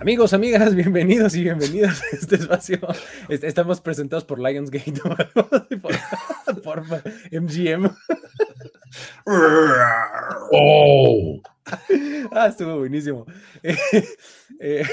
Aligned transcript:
Amigos, 0.00 0.32
amigas, 0.32 0.74
bienvenidos 0.76 1.34
y 1.34 1.42
bienvenidas 1.42 2.02
a 2.02 2.16
este 2.16 2.36
espacio. 2.36 2.78
Estamos 3.28 3.82
presentados 3.82 4.24
por 4.24 4.40
Lionsgate, 4.40 4.92
por, 6.62 6.62
por 6.62 7.02
MGM. 7.30 7.90
Oh. 10.52 11.42
Ah, 12.32 12.46
estuvo 12.46 12.78
buenísimo. 12.78 13.26
Eh, 14.62 14.84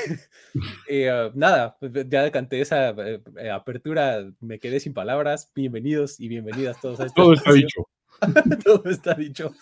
eh, 0.87 1.11
uh, 1.11 1.37
nada, 1.37 1.77
ya 1.81 2.31
canté 2.31 2.61
esa 2.61 2.91
eh, 2.91 3.49
apertura, 3.51 4.31
me 4.39 4.59
quedé 4.59 4.79
sin 4.79 4.93
palabras. 4.93 5.51
Bienvenidos 5.53 6.21
y 6.21 6.29
bienvenidas 6.29 6.79
todos 6.79 7.01
a 7.01 7.05
este 7.07 7.21
Todo 7.21 7.33
está 7.33 7.51
dicho. 7.51 7.85
Todo 8.63 8.89
está 8.89 9.13
dicho. 9.13 9.53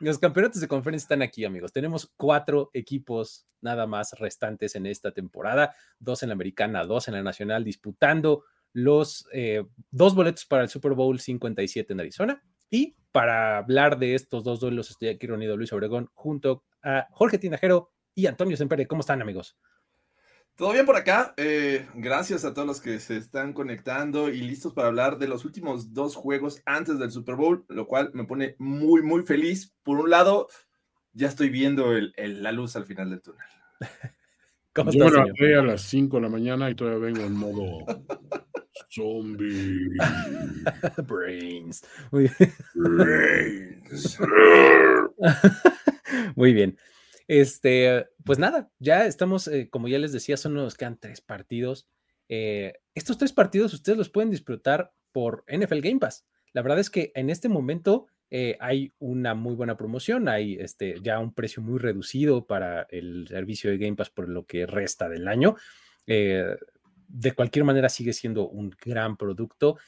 Los 0.00 0.18
campeonatos 0.18 0.60
de 0.60 0.68
conferencia 0.68 1.04
están 1.04 1.22
aquí, 1.22 1.44
amigos. 1.44 1.72
Tenemos 1.72 2.12
cuatro 2.16 2.70
equipos 2.72 3.46
nada 3.60 3.86
más 3.86 4.12
restantes 4.18 4.74
en 4.74 4.86
esta 4.86 5.12
temporada, 5.12 5.74
dos 5.98 6.22
en 6.22 6.30
la 6.30 6.34
americana, 6.34 6.84
dos 6.84 7.08
en 7.08 7.14
la 7.14 7.22
nacional, 7.22 7.64
disputando 7.64 8.44
los 8.72 9.26
dos 9.90 10.14
boletos 10.14 10.44
para 10.46 10.62
el 10.62 10.68
Super 10.68 10.92
Bowl 10.92 11.20
57 11.20 11.92
en 11.92 12.00
Arizona. 12.00 12.42
Y 12.70 12.96
para 13.12 13.58
hablar 13.58 13.98
de 13.98 14.14
estos 14.14 14.44
dos 14.44 14.60
duelos, 14.60 14.90
estoy 14.90 15.08
aquí 15.08 15.26
reunido 15.26 15.56
Luis 15.56 15.72
Obregón 15.72 16.10
junto 16.14 16.64
a 16.82 17.06
Jorge 17.10 17.38
Tinajero 17.38 17.92
y 18.14 18.26
Antonio 18.26 18.56
Sempere. 18.56 18.86
¿Cómo 18.86 19.00
están, 19.00 19.20
amigos? 19.22 19.56
Todo 20.56 20.72
bien 20.72 20.86
por 20.86 20.96
acá. 20.96 21.34
Eh, 21.36 21.86
gracias 21.94 22.44
a 22.44 22.52
todos 22.52 22.68
los 22.68 22.80
que 22.80 23.00
se 23.00 23.16
están 23.16 23.52
conectando 23.52 24.28
y 24.28 24.40
listos 24.42 24.74
para 24.74 24.88
hablar 24.88 25.18
de 25.18 25.28
los 25.28 25.44
últimos 25.44 25.94
dos 25.94 26.14
juegos 26.14 26.62
antes 26.66 26.98
del 26.98 27.10
Super 27.10 27.36
Bowl, 27.36 27.64
lo 27.68 27.86
cual 27.86 28.10
me 28.12 28.24
pone 28.24 28.54
muy, 28.58 29.02
muy 29.02 29.22
feliz. 29.22 29.74
Por 29.82 29.98
un 29.98 30.10
lado, 30.10 30.48
ya 31.12 31.28
estoy 31.28 31.48
viendo 31.48 31.92
el, 31.92 32.12
el, 32.16 32.42
la 32.42 32.52
luz 32.52 32.76
al 32.76 32.84
final 32.84 33.10
del 33.10 33.22
túnel. 33.22 33.46
¿Cómo 34.74 34.90
Yo 34.90 35.04
me 35.04 35.10
levanté 35.10 35.54
a 35.54 35.62
las 35.62 35.82
5 35.82 36.16
de 36.16 36.22
la 36.22 36.28
mañana 36.30 36.70
y 36.70 36.74
todavía 36.74 36.98
vengo 36.98 37.22
en 37.22 37.32
modo 37.34 37.84
zombie. 38.90 39.88
Brains. 41.06 41.84
Muy 42.10 42.30
bien. 42.38 42.54
Brains. 42.74 44.18
Muy 46.36 46.52
bien. 46.54 46.78
Este, 47.28 48.06
pues 48.24 48.38
nada, 48.38 48.70
ya 48.78 49.06
estamos, 49.06 49.48
eh, 49.48 49.68
como 49.70 49.88
ya 49.88 49.98
les 49.98 50.12
decía, 50.12 50.36
son 50.36 50.54
nos 50.54 50.76
quedan 50.76 50.98
tres 50.98 51.20
partidos. 51.20 51.88
Eh, 52.28 52.74
estos 52.94 53.18
tres 53.18 53.32
partidos 53.32 53.74
ustedes 53.74 53.98
los 53.98 54.10
pueden 54.10 54.30
disfrutar 54.30 54.92
por 55.12 55.44
NFL 55.48 55.80
Game 55.80 55.98
Pass. 55.98 56.26
La 56.52 56.62
verdad 56.62 56.78
es 56.78 56.90
que 56.90 57.12
en 57.14 57.30
este 57.30 57.48
momento 57.48 58.06
eh, 58.30 58.56
hay 58.60 58.92
una 58.98 59.34
muy 59.34 59.54
buena 59.54 59.76
promoción, 59.76 60.28
hay 60.28 60.54
este, 60.54 60.96
ya 61.02 61.18
un 61.18 61.34
precio 61.34 61.62
muy 61.62 61.78
reducido 61.78 62.46
para 62.46 62.86
el 62.90 63.26
servicio 63.28 63.70
de 63.70 63.78
Game 63.78 63.96
Pass 63.96 64.10
por 64.10 64.28
lo 64.28 64.46
que 64.46 64.66
resta 64.66 65.08
del 65.08 65.28
año. 65.28 65.56
de 66.06 67.32
cualquier 67.32 67.64
manera 67.64 67.88
sigue 67.88 68.12
siendo 68.12 68.48
un 68.48 68.74
gran 68.84 69.16
producto. 69.16 69.78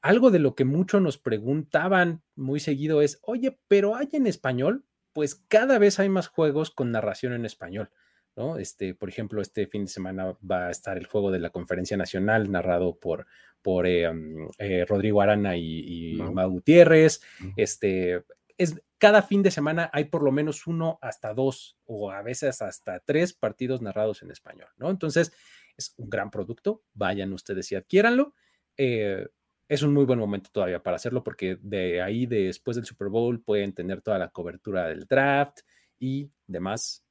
Algo 0.00 0.30
de 0.30 0.38
lo 0.38 0.54
que 0.54 0.64
muchos 0.64 1.00
nos 1.00 1.18
preguntaban 1.18 2.22
muy 2.36 2.60
seguido 2.60 3.00
es, 3.00 3.18
oye, 3.22 3.58
pero 3.68 3.96
¿hay 3.96 4.08
en 4.12 4.26
español? 4.26 4.84
Pues 5.14 5.36
cada 5.48 5.78
vez 5.78 5.98
hay 5.98 6.10
más 6.10 6.28
juegos 6.28 6.70
con 6.70 6.92
narración 6.92 7.32
en 7.32 7.46
español. 7.46 7.90
¿no? 8.36 8.58
Este, 8.58 8.94
por 8.94 9.08
ejemplo, 9.08 9.40
este 9.40 9.66
fin 9.66 9.84
de 9.84 9.90
semana 9.90 10.36
va 10.48 10.66
a 10.66 10.70
estar 10.70 10.98
el 10.98 11.06
juego 11.06 11.30
de 11.30 11.38
la 11.38 11.50
Conferencia 11.50 11.96
Nacional 11.96 12.50
narrado 12.50 12.98
por, 12.98 13.26
por 13.62 13.86
eh, 13.86 14.10
eh, 14.58 14.84
Rodrigo 14.86 15.22
Arana 15.22 15.56
y, 15.56 16.14
y 16.14 16.16
Mau 16.16 16.50
Gutiérrez. 16.50 17.22
Este, 17.56 18.24
es, 18.58 18.82
cada 18.98 19.22
fin 19.22 19.42
de 19.42 19.52
semana 19.52 19.88
hay 19.92 20.04
por 20.04 20.22
lo 20.22 20.32
menos 20.32 20.66
uno 20.66 20.98
hasta 21.00 21.32
dos 21.32 21.78
o 21.84 22.10
a 22.10 22.22
veces 22.22 22.60
hasta 22.60 23.00
tres 23.00 23.32
partidos 23.32 23.82
narrados 23.82 24.22
en 24.22 24.30
español, 24.30 24.68
¿no? 24.76 24.90
Entonces, 24.90 25.32
es 25.76 25.94
un 25.96 26.10
gran 26.10 26.30
producto, 26.30 26.82
vayan 26.92 27.32
ustedes 27.32 27.70
y 27.72 27.76
adquiéranlo. 27.76 28.34
Eh, 28.76 29.28
es 29.68 29.82
un 29.82 29.92
muy 29.92 30.04
buen 30.04 30.18
momento 30.18 30.50
todavía 30.52 30.82
para 30.82 30.96
hacerlo 30.96 31.24
porque 31.24 31.58
de 31.60 32.02
ahí 32.02 32.26
después 32.26 32.76
del 32.76 32.84
Super 32.84 33.08
Bowl 33.08 33.42
pueden 33.42 33.72
tener 33.72 34.02
toda 34.02 34.18
la 34.18 34.28
cobertura 34.28 34.88
del 34.88 35.06
draft 35.06 35.60
y 35.98 36.30
demás 36.46 37.04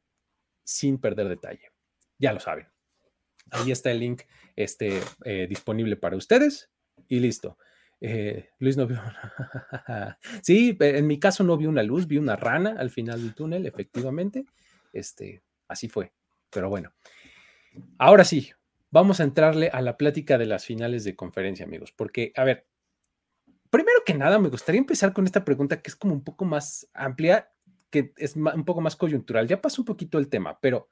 sin 0.63 0.99
perder 0.99 1.29
detalle. 1.29 1.71
Ya 2.17 2.33
lo 2.33 2.39
saben. 2.39 2.67
Ahí 3.51 3.71
está 3.71 3.91
el 3.91 3.99
link 3.99 4.21
este, 4.55 5.01
eh, 5.25 5.47
disponible 5.47 5.95
para 5.95 6.15
ustedes 6.15 6.69
y 7.07 7.19
listo. 7.19 7.57
Eh, 7.99 8.49
Luis 8.59 8.77
no 8.77 8.85
vio. 8.85 9.01
sí, 10.43 10.77
en 10.79 11.07
mi 11.07 11.19
caso 11.19 11.43
no 11.43 11.57
vi 11.57 11.65
una 11.65 11.83
luz, 11.83 12.07
vi 12.07 12.17
una 12.17 12.35
rana 12.35 12.75
al 12.77 12.89
final 12.89 13.21
del 13.21 13.33
túnel, 13.33 13.65
efectivamente. 13.65 14.45
Este, 14.91 15.41
así 15.67 15.87
fue. 15.87 16.11
Pero 16.49 16.69
bueno, 16.69 16.93
ahora 17.97 18.23
sí, 18.23 18.51
vamos 18.93 19.19
a 19.19 19.23
entrarle 19.23 19.69
a 19.73 19.81
la 19.81 19.97
plática 19.97 20.37
de 20.37 20.45
las 20.45 20.65
finales 20.65 21.03
de 21.03 21.15
conferencia, 21.15 21.65
amigos, 21.65 21.91
porque, 21.91 22.31
a 22.35 22.43
ver, 22.43 22.67
primero 23.71 24.03
que 24.05 24.13
nada, 24.13 24.37
me 24.37 24.49
gustaría 24.49 24.77
empezar 24.77 25.13
con 25.13 25.25
esta 25.25 25.43
pregunta 25.43 25.81
que 25.81 25.89
es 25.89 25.95
como 25.95 26.13
un 26.13 26.23
poco 26.23 26.45
más 26.45 26.87
amplia, 26.93 27.51
que 27.89 28.13
es 28.17 28.35
un 28.35 28.63
poco 28.65 28.81
más 28.81 28.95
coyuntural. 28.95 29.47
Ya 29.47 29.59
pasó 29.59 29.81
un 29.81 29.87
poquito 29.87 30.19
el 30.19 30.29
tema, 30.29 30.59
pero 30.61 30.91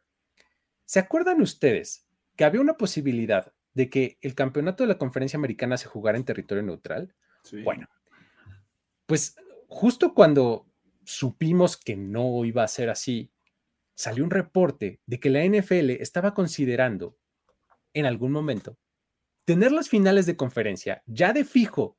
¿se 0.83 0.97
acuerdan 0.97 1.41
ustedes 1.41 2.07
que 2.35 2.43
había 2.43 2.59
una 2.59 2.75
posibilidad 2.75 3.53
de 3.75 3.91
que 3.91 4.17
el 4.21 4.33
campeonato 4.33 4.83
de 4.83 4.87
la 4.87 4.97
conferencia 4.97 5.37
americana 5.37 5.77
se 5.77 5.87
jugara 5.87 6.17
en 6.17 6.25
territorio 6.25 6.63
neutral? 6.63 7.13
Sí. 7.43 7.61
Bueno, 7.61 7.87
pues 9.05 9.35
justo 9.67 10.15
cuando 10.15 10.65
supimos 11.03 11.77
que 11.77 11.95
no 11.95 12.45
iba 12.45 12.63
a 12.63 12.67
ser 12.67 12.89
así, 12.89 13.31
salió 13.93 14.23
un 14.23 14.31
reporte 14.31 15.01
de 15.05 15.19
que 15.19 15.29
la 15.29 15.45
NFL 15.45 15.91
estaba 16.01 16.33
considerando 16.33 17.20
en 17.93 18.05
algún 18.05 18.31
momento 18.31 18.77
tener 19.45 19.71
las 19.71 19.89
finales 19.89 20.25
de 20.25 20.35
conferencia 20.35 21.03
ya 21.05 21.33
de 21.33 21.45
fijo 21.45 21.97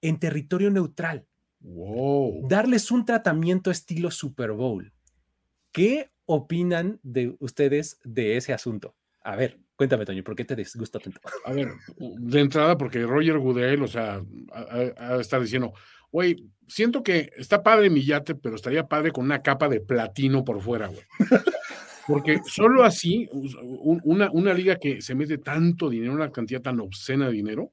en 0.00 0.18
territorio 0.18 0.70
neutral. 0.70 1.26
Wow. 1.60 2.48
Darles 2.48 2.90
un 2.90 3.04
tratamiento 3.04 3.70
estilo 3.70 4.10
Super 4.10 4.52
Bowl. 4.52 4.92
¿Qué 5.72 6.10
opinan 6.26 7.00
de 7.02 7.36
ustedes 7.38 7.98
de 8.04 8.36
ese 8.36 8.52
asunto? 8.52 8.94
A 9.22 9.36
ver, 9.36 9.58
cuéntame, 9.74 10.04
Toño, 10.04 10.22
¿por 10.22 10.36
qué 10.36 10.44
te 10.44 10.54
disgusta 10.54 10.98
tanto? 10.98 11.20
A 11.44 11.52
ver, 11.52 11.68
de 11.98 12.40
entrada, 12.40 12.78
porque 12.78 13.02
Roger 13.02 13.38
Goodell, 13.38 13.82
o 13.82 13.88
sea, 13.88 14.22
a, 14.52 14.62
a 14.96 15.20
estar 15.20 15.40
diciendo, 15.40 15.72
güey, 16.12 16.48
siento 16.68 17.02
que 17.02 17.30
está 17.36 17.62
padre 17.62 17.90
mi 17.90 18.04
yate, 18.04 18.34
pero 18.34 18.54
estaría 18.54 18.86
padre 18.86 19.10
con 19.10 19.24
una 19.24 19.42
capa 19.42 19.68
de 19.68 19.80
platino 19.80 20.44
por 20.44 20.60
fuera, 20.60 20.86
güey. 20.86 21.02
Porque 22.06 22.40
solo 22.46 22.84
así, 22.84 23.28
una, 23.32 24.30
una 24.30 24.54
liga 24.54 24.76
que 24.76 25.00
se 25.00 25.14
mete 25.14 25.38
tanto 25.38 25.88
dinero, 25.88 26.12
una 26.12 26.32
cantidad 26.32 26.62
tan 26.62 26.80
obscena 26.80 27.26
de 27.26 27.32
dinero, 27.32 27.72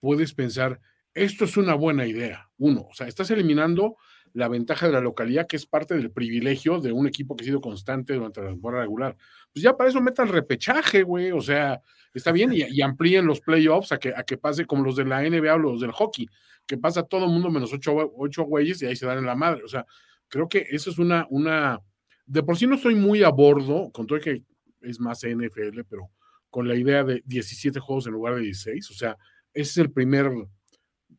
puedes 0.00 0.34
pensar, 0.34 0.80
esto 1.14 1.44
es 1.44 1.56
una 1.56 1.74
buena 1.74 2.06
idea. 2.06 2.48
Uno, 2.58 2.86
o 2.90 2.94
sea, 2.94 3.06
estás 3.06 3.30
eliminando 3.30 3.96
la 4.32 4.48
ventaja 4.48 4.86
de 4.86 4.92
la 4.92 5.00
localidad, 5.00 5.46
que 5.46 5.56
es 5.56 5.64
parte 5.64 5.94
del 5.94 6.10
privilegio 6.10 6.78
de 6.78 6.92
un 6.92 7.06
equipo 7.06 7.34
que 7.34 7.44
ha 7.44 7.46
sido 7.46 7.62
constante 7.62 8.12
durante 8.12 8.42
la 8.42 8.50
temporada 8.50 8.82
regular. 8.82 9.16
Pues 9.52 9.62
ya 9.62 9.74
para 9.74 9.88
eso 9.88 10.00
metan 10.02 10.28
repechaje, 10.28 11.02
güey. 11.02 11.32
O 11.32 11.40
sea, 11.40 11.80
está 12.12 12.32
bien 12.32 12.52
y, 12.52 12.62
y, 12.68 12.82
amplíen 12.82 13.26
los 13.26 13.40
playoffs 13.40 13.92
a 13.92 13.98
que, 13.98 14.12
a 14.14 14.24
que 14.24 14.36
pase 14.36 14.66
como 14.66 14.84
los 14.84 14.96
de 14.96 15.06
la 15.06 15.22
NBA 15.22 15.54
o 15.54 15.58
los 15.58 15.80
del 15.80 15.92
hockey, 15.92 16.28
que 16.66 16.76
pasa 16.76 17.02
todo 17.02 17.24
el 17.24 17.30
mundo 17.30 17.50
menos 17.50 17.72
ocho, 17.72 18.12
ocho 18.16 18.42
güeyes 18.42 18.82
y 18.82 18.86
ahí 18.86 18.96
se 18.96 19.06
dan 19.06 19.18
en 19.18 19.26
la 19.26 19.34
madre. 19.36 19.62
O 19.64 19.68
sea, 19.68 19.86
creo 20.28 20.48
que 20.50 20.66
eso 20.68 20.90
es 20.90 20.98
una, 20.98 21.26
una, 21.30 21.80
de 22.26 22.42
por 22.42 22.58
sí 22.58 22.66
no 22.66 22.74
estoy 22.74 22.94
muy 22.94 23.22
a 23.22 23.30
bordo, 23.30 23.90
con 23.92 24.06
todo 24.06 24.18
que 24.20 24.42
es 24.82 25.00
más 25.00 25.22
NFL, 25.24 25.80
pero 25.88 26.10
con 26.50 26.68
la 26.68 26.74
idea 26.74 27.04
de 27.04 27.22
17 27.24 27.80
juegos 27.80 28.06
en 28.06 28.12
lugar 28.12 28.34
de 28.34 28.42
16. 28.42 28.90
O 28.90 28.94
sea, 28.94 29.16
ese 29.52 29.70
es 29.70 29.78
el 29.78 29.92
primer, 29.92 30.30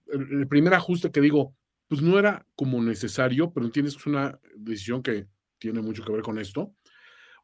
el, 0.08 0.48
primer 0.48 0.74
ajuste 0.74 1.12
que 1.12 1.22
digo, 1.22 1.56
pues 1.88 2.02
no 2.02 2.20
era 2.20 2.46
como 2.56 2.82
necesario, 2.82 3.52
pero 3.52 3.66
entiendes 3.66 3.94
que 3.96 4.02
es 4.02 4.08
una 4.08 4.40
decisión 4.56 5.02
que 5.02 5.28
tiene 5.58 5.82
mucho 5.82 6.04
que 6.04 6.12
ver 6.12 6.22
con 6.22 6.38
esto. 6.38 6.74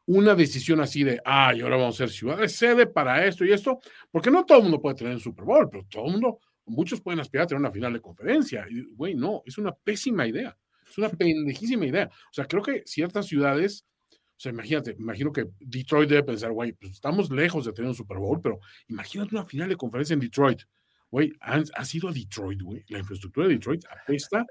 Una 0.05 0.35
decisión 0.35 0.81
así 0.81 1.03
de, 1.03 1.21
ah, 1.23 1.53
y 1.55 1.61
ahora 1.61 1.77
vamos 1.77 1.95
a 1.95 1.99
ser 1.99 2.09
ciudad 2.09 2.37
de 2.37 2.49
sede 2.49 2.87
para 2.87 3.25
esto 3.25 3.45
y 3.45 3.53
esto, 3.53 3.79
porque 4.11 4.29
no 4.29 4.45
todo 4.45 4.57
el 4.57 4.63
mundo 4.63 4.81
puede 4.81 4.95
tener 4.95 5.13
un 5.13 5.19
Super 5.19 5.45
Bowl, 5.45 5.69
pero 5.69 5.85
todo 5.89 6.05
el 6.07 6.11
mundo, 6.11 6.39
muchos 6.65 6.99
pueden 6.99 7.21
aspirar 7.21 7.45
a 7.45 7.47
tener 7.47 7.59
una 7.61 7.71
final 7.71 7.93
de 7.93 8.01
conferencia. 8.01 8.65
Güey, 8.95 9.15
no, 9.15 9.43
es 9.45 9.57
una 9.57 9.71
pésima 9.71 10.27
idea. 10.27 10.57
Es 10.93 10.99
una 10.99 11.09
pendejísima 11.09 11.87
idea. 11.87 12.05
O 12.05 12.33
sea, 12.33 12.45
creo 12.45 12.61
que 12.61 12.83
ciertas 12.85 13.25
ciudades, 13.25 13.83
o 14.11 14.39
sea, 14.39 14.51
imagínate, 14.51 14.95
imagino 14.99 15.33
que 15.33 15.47
Detroit 15.59 16.07
debe 16.07 16.21
pensar, 16.21 16.51
güey, 16.51 16.73
pues 16.73 16.91
estamos 16.91 17.31
lejos 17.31 17.65
de 17.65 17.73
tener 17.73 17.89
un 17.89 17.95
Super 17.95 18.19
Bowl, 18.19 18.39
pero 18.39 18.59
imagínate 18.87 19.35
una 19.35 19.43
final 19.43 19.69
de 19.69 19.75
conferencia 19.75 20.13
en 20.13 20.19
Detroit. 20.19 20.61
Güey, 21.09 21.33
ha 21.41 21.85
sido 21.85 22.09
a 22.09 22.13
Detroit, 22.13 22.61
güey. 22.61 22.85
La 22.89 22.99
infraestructura 22.99 23.47
de 23.47 23.55
Detroit 23.55 23.83
apesta. 23.85 24.45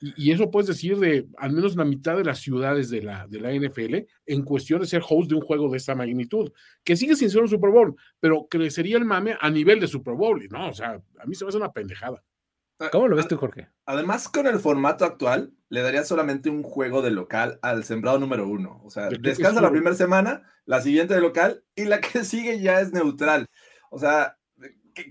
Y, 0.00 0.28
y, 0.28 0.32
eso 0.32 0.50
puedes 0.50 0.66
decir 0.66 0.98
de 0.98 1.28
al 1.38 1.52
menos 1.52 1.76
la 1.76 1.84
mitad 1.84 2.16
de 2.16 2.24
las 2.24 2.40
ciudades 2.40 2.90
de 2.90 3.02
la, 3.02 3.28
de 3.28 3.40
la 3.40 3.52
NFL 3.52 4.06
en 4.26 4.42
cuestión 4.42 4.80
de 4.80 4.86
ser 4.86 5.02
host 5.08 5.30
de 5.30 5.36
un 5.36 5.40
juego 5.40 5.70
de 5.70 5.78
esta 5.78 5.94
magnitud, 5.94 6.52
que 6.82 6.96
sigue 6.96 7.14
sin 7.14 7.30
ser 7.30 7.42
un 7.42 7.48
Super 7.48 7.70
Bowl, 7.70 7.96
pero 8.20 8.46
crecería 8.50 8.98
el 8.98 9.04
mame 9.04 9.36
a 9.40 9.50
nivel 9.50 9.78
de 9.78 9.86
Super 9.86 10.14
Bowl. 10.14 10.42
Y 10.42 10.48
no, 10.48 10.68
o 10.68 10.74
sea, 10.74 11.00
a 11.18 11.26
mí 11.26 11.34
se 11.36 11.44
me 11.44 11.50
hace 11.50 11.58
una 11.58 11.72
pendejada. 11.72 12.22
¿Cómo 12.92 13.08
lo 13.08 13.16
ves 13.16 13.28
tú, 13.28 13.36
Jorge? 13.36 13.68
Además, 13.86 14.28
con 14.28 14.46
el 14.46 14.58
formato 14.58 15.04
actual, 15.04 15.52
le 15.68 15.82
daría 15.82 16.04
solamente 16.04 16.50
un 16.50 16.62
juego 16.62 17.02
de 17.02 17.10
local 17.10 17.58
al 17.62 17.84
sembrado 17.84 18.18
número 18.18 18.46
uno. 18.46 18.80
O 18.84 18.90
sea, 18.90 19.08
descansa 19.08 19.60
la 19.60 19.70
primera 19.70 19.96
semana, 19.96 20.42
la 20.64 20.80
siguiente 20.80 21.14
de 21.14 21.20
local 21.20 21.64
y 21.74 21.84
la 21.84 22.00
que 22.00 22.24
sigue 22.24 22.60
ya 22.60 22.80
es 22.80 22.92
neutral. 22.92 23.46
O 23.90 23.98
sea, 23.98 24.36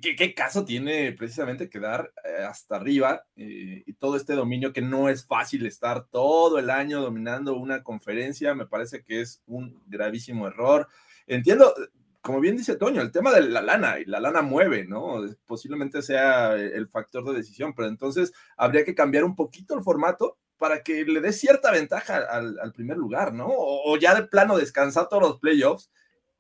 ¿Qué, 0.01 0.33
caso 0.33 0.65
tiene 0.65 1.11
precisamente 1.11 1.69
quedar 1.69 2.11
eh, 2.23 2.43
hasta 2.43 2.75
arriba 2.75 3.23
eh, 3.35 3.83
y 3.85 3.93
todo 3.93 4.15
este 4.15 4.33
dominio 4.33 4.73
que 4.73 4.81
no 4.81 5.09
es 5.09 5.27
fácil 5.27 5.63
estar 5.67 6.07
todo 6.07 6.57
el 6.57 6.71
año 6.71 7.01
dominando 7.01 7.55
una 7.55 7.83
conferencia? 7.83 8.55
Me 8.55 8.65
parece 8.65 9.03
que 9.03 9.21
es 9.21 9.43
un 9.45 9.79
gravísimo 9.85 10.47
error. 10.47 10.87
Entiendo, 11.27 11.71
como 12.25 12.39
bien 12.39 12.57
dice 12.57 12.75
Toño, 12.75 13.03
el 13.03 13.11
tema 13.11 13.31
de 13.31 13.41
la 13.41 13.61
lana 13.61 13.99
y 13.99 14.05
la 14.05 14.19
lana 14.19 14.41
mueve, 14.41 14.83
¿no? 14.83 15.21
Posiblemente 15.45 16.01
sea 16.01 16.55
el 16.55 16.87
factor 16.87 17.23
de 17.23 17.35
decisión, 17.35 17.75
pero 17.75 17.87
entonces 17.87 18.33
habría 18.57 18.83
que 18.83 18.95
cambiar 18.95 19.23
un 19.23 19.35
poquito 19.35 19.75
el 19.75 19.83
formato 19.83 20.39
para 20.57 20.81
que 20.81 21.05
le 21.05 21.21
dé 21.21 21.31
cierta 21.31 21.71
ventaja 21.71 22.17
al, 22.17 22.73
primer 22.73 22.97
lugar, 22.97 23.31
¿no? 23.31 23.45
O, 23.47 23.95
ya 23.97 24.15
de 24.15 24.23
plano 24.23 24.57
descansar 24.57 25.07
todos 25.07 25.21
los 25.21 25.39
playoffs 25.39 25.91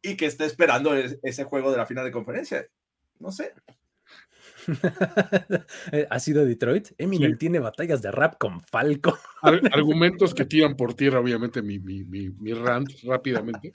y 0.01 0.17
que 0.17 0.25
esté 0.25 0.45
esperando 0.45 0.95
ese 0.95 1.43
juego 1.43 1.69
de 1.69 1.77
la 1.77 1.85
final 1.85 2.03
de 2.03 2.11
conferencia 2.11 2.67
no 3.19 3.31
sé. 3.31 3.53
¿Ha 6.09 6.19
sido 6.19 6.45
Detroit? 6.45 6.89
Eminem 6.97 7.37
tiene 7.37 7.59
batallas 7.59 8.01
de 8.01 8.11
rap 8.11 8.37
con 8.37 8.61
Falco. 8.61 9.17
argumentos 9.71 10.33
que 10.33 10.45
tiran 10.45 10.75
por 10.75 10.93
tierra, 10.93 11.19
obviamente, 11.19 11.61
mi, 11.61 11.79
mi, 11.79 12.03
mi, 12.03 12.53
rant 12.53 12.89
rápidamente. 13.03 13.71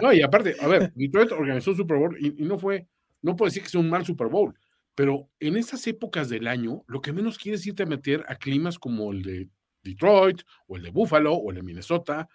No, 0.00 0.12
y 0.12 0.22
aparte, 0.22 0.56
a 0.60 0.66
ver, 0.66 0.92
Detroit 0.94 1.32
organizó 1.32 1.72
un 1.72 1.76
Super 1.76 1.98
Bowl 1.98 2.16
y, 2.18 2.30
no 2.44 2.58
fue, 2.58 2.86
no 3.22 3.36
puedo 3.36 3.48
decir 3.48 3.62
que 3.62 3.68
sea 3.68 3.80
un 3.80 3.90
mal 3.90 4.04
Super 4.04 4.28
Bowl, 4.28 4.54
pero 4.94 5.28
en 5.40 5.56
estas 5.56 5.86
épocas 5.86 6.28
del 6.28 6.46
año, 6.46 6.84
lo 6.86 7.00
que 7.00 7.12
menos 7.12 7.38
quieres 7.38 7.66
irte 7.66 7.82
a 7.84 7.86
meter 7.86 8.24
a 8.28 8.36
climas 8.36 8.78
como 8.78 9.12
el 9.12 9.22
de 9.22 9.48
Detroit, 9.82 10.42
o 10.66 10.76
el 10.76 10.82
de 10.82 10.90
Buffalo, 10.90 11.34
o 11.34 11.50
el 11.50 11.56
de 11.56 11.62
Minnesota, 11.62 12.28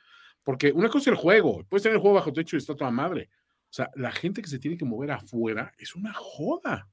porque 0.43 0.71
una 0.71 0.89
cosa 0.89 1.09
es 1.09 1.15
el 1.15 1.15
juego, 1.15 1.65
puedes 1.69 1.83
tener 1.83 1.95
el 1.95 2.01
juego 2.01 2.15
bajo 2.15 2.33
techo 2.33 2.55
y 2.55 2.59
está 2.59 2.75
toda 2.75 2.91
madre, 2.91 3.29
o 3.71 3.73
sea, 3.73 3.89
la 3.95 4.11
gente 4.11 4.41
que 4.41 4.49
se 4.49 4.59
tiene 4.59 4.77
que 4.77 4.83
mover 4.83 5.11
afuera 5.11 5.71
es 5.77 5.95
una 5.95 6.11
joda. 6.13 6.89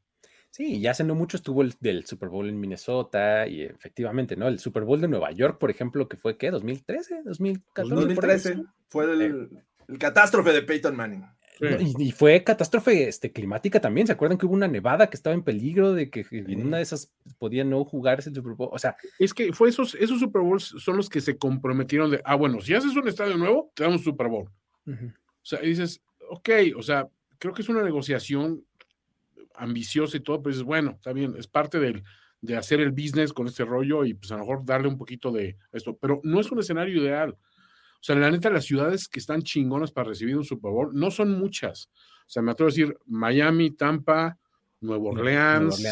Sí, 0.51 0.81
ya 0.81 0.93
hace 0.93 1.05
no 1.05 1.15
mucho 1.15 1.37
estuvo 1.37 1.63
el 1.63 1.75
del 1.81 2.07
Super 2.07 2.29
Bowl 2.29 2.49
en 2.49 2.59
Minnesota 2.59 3.47
y 3.47 3.63
efectivamente, 3.63 4.37
¿no? 4.37 4.49
El 4.49 4.59
Super 4.59 4.85
Bowl 4.85 5.01
de 5.01 5.09
Nueva 5.09 5.31
York, 5.31 5.59
por 5.59 5.71
ejemplo, 5.71 6.09
que 6.09 6.17
fue, 6.17 6.37
¿qué? 6.37 6.51
¿2013? 6.51 7.25
¿2014? 7.25 7.89
2013 7.89 8.65
fue 8.89 9.05
el, 9.05 9.51
catástrofe 9.99 10.53
de 10.53 10.63
Peyton 10.63 10.97
Manning. 10.97 11.25
y, 11.99 12.13
fue 12.13 12.43
catástrofe 12.45 13.09
este, 13.09 13.33
climática 13.33 13.81
también. 13.81 14.07
¿Se 14.07 14.13
acuerdan 14.13 14.39
que 14.39 14.47
hubo 14.47 14.55
una 14.55 14.69
nevada 14.69 15.11
que 15.11 15.17
estaba 15.17 15.35
en 15.35 15.43
peligro 15.43 15.93
de 15.93 16.09
que 16.09 16.25
en 16.31 16.67
una 16.67 16.79
de 16.79 16.83
esas 16.85 17.13
podía 17.39 17.65
no 17.65 17.85
jugarse 17.85 18.31
el 18.31 18.35
Super 18.35 18.55
Bowl? 18.55 18.71
O 18.73 18.79
sea, 18.79 18.97
es 19.19 19.35
que 19.35 19.53
fue 19.53 19.69
esos, 19.69 19.95
esos 19.97 20.19
Super 20.19 20.43
Bowls 20.43 20.75
son 20.79 20.97
los 20.97 21.09
que 21.09 21.21
se 21.21 21.37
comprometieron 21.37 22.11
de, 22.11 22.23
ah, 22.25 22.37
bueno, 22.37 22.61
si 22.61 22.75
haces 22.75 22.97
un 22.97 23.07
estadio 23.07 23.37
nuevo, 23.37 23.71
te 23.75 23.83
damos 23.83 23.99
un 23.99 24.05
Super 24.05 24.29
Bowl. 24.29 24.51
O 24.87 25.45
sea, 25.45 25.61
dices, 25.61 26.01
ok, 26.31 26.49
o 26.77 26.83
sea, 26.83 27.09
creo 27.39 27.53
que 27.53 27.63
es 27.63 27.69
una 27.69 27.83
negociación 27.83 28.65
ambiciosa 29.59 30.17
y 30.17 30.21
todo, 30.21 30.43
pero 30.43 30.55
es 30.55 30.63
bueno, 30.63 30.93
está 30.93 31.13
bien, 31.13 31.35
es 31.37 31.47
parte 31.47 31.79
del, 31.79 32.03
de 32.41 32.57
hacer 32.57 32.81
el 32.81 32.93
business 32.93 33.33
con 33.33 33.47
este 33.47 33.65
rollo 33.65 34.05
y 34.05 34.15
pues 34.15 34.31
a 34.33 34.35
lo 34.35 34.41
mejor 34.41 34.65
darle 34.65 34.89
un 34.89 34.97
poquito 34.97 35.31
de 35.33 35.57
esto, 35.73 35.97
pero 35.97 36.21
no 36.25 36.41
es 36.41 36.51
un 36.51 36.61
escenario 36.61 37.03
ideal. 37.03 37.37
O 38.01 38.03
sea, 38.03 38.15
la 38.15 38.31
neta, 38.31 38.49
las 38.49 38.65
ciudades 38.65 39.09
que 39.09 39.19
están 39.19 39.43
chingonas 39.43 39.91
para 39.91 40.09
recibir 40.09 40.37
un 40.37 40.45
Super 40.45 40.71
Bowl 40.71 40.91
no 40.95 41.11
son 41.11 41.37
muchas. 41.37 41.91
O 42.27 42.31
sea, 42.31 42.43
me 42.43 42.53
atrevo 42.53 42.69
a 42.69 42.71
decir 42.71 42.97
Miami, 43.07 43.73
Tampa, 43.73 44.39
Nuevo 44.81 45.09
Orleans, 45.09 45.83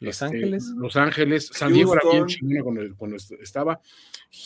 Los 0.00 0.14
este, 0.14 0.24
Ángeles. 0.24 0.72
Los 0.76 0.96
Ángeles, 0.96 1.50
San 1.52 1.72
Diego 1.72 1.94
era 1.94 2.10
bien 2.10 2.26
chingona 2.26 2.62
cuando, 2.96 3.16
estaba. 3.16 3.80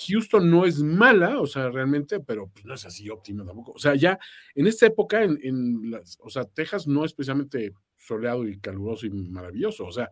Houston 0.06 0.50
no 0.50 0.66
es 0.66 0.82
mala, 0.82 1.40
o 1.40 1.46
sea, 1.46 1.70
realmente, 1.70 2.20
pero 2.20 2.50
pues 2.52 2.66
no 2.66 2.74
es 2.74 2.84
así 2.84 3.08
óptima 3.08 3.46
tampoco. 3.46 3.72
O 3.72 3.78
sea, 3.78 3.94
ya 3.94 4.18
en 4.54 4.66
esta 4.66 4.86
época, 4.86 5.22
en, 5.22 5.90
las, 5.90 6.18
o 6.20 6.28
sea, 6.28 6.44
Texas 6.44 6.86
no 6.86 7.06
es 7.06 7.14
precisamente 7.14 7.72
soleado 8.10 8.46
y 8.46 8.58
caluroso 8.58 9.06
y 9.06 9.10
maravilloso. 9.10 9.86
O 9.86 9.92
sea, 9.92 10.10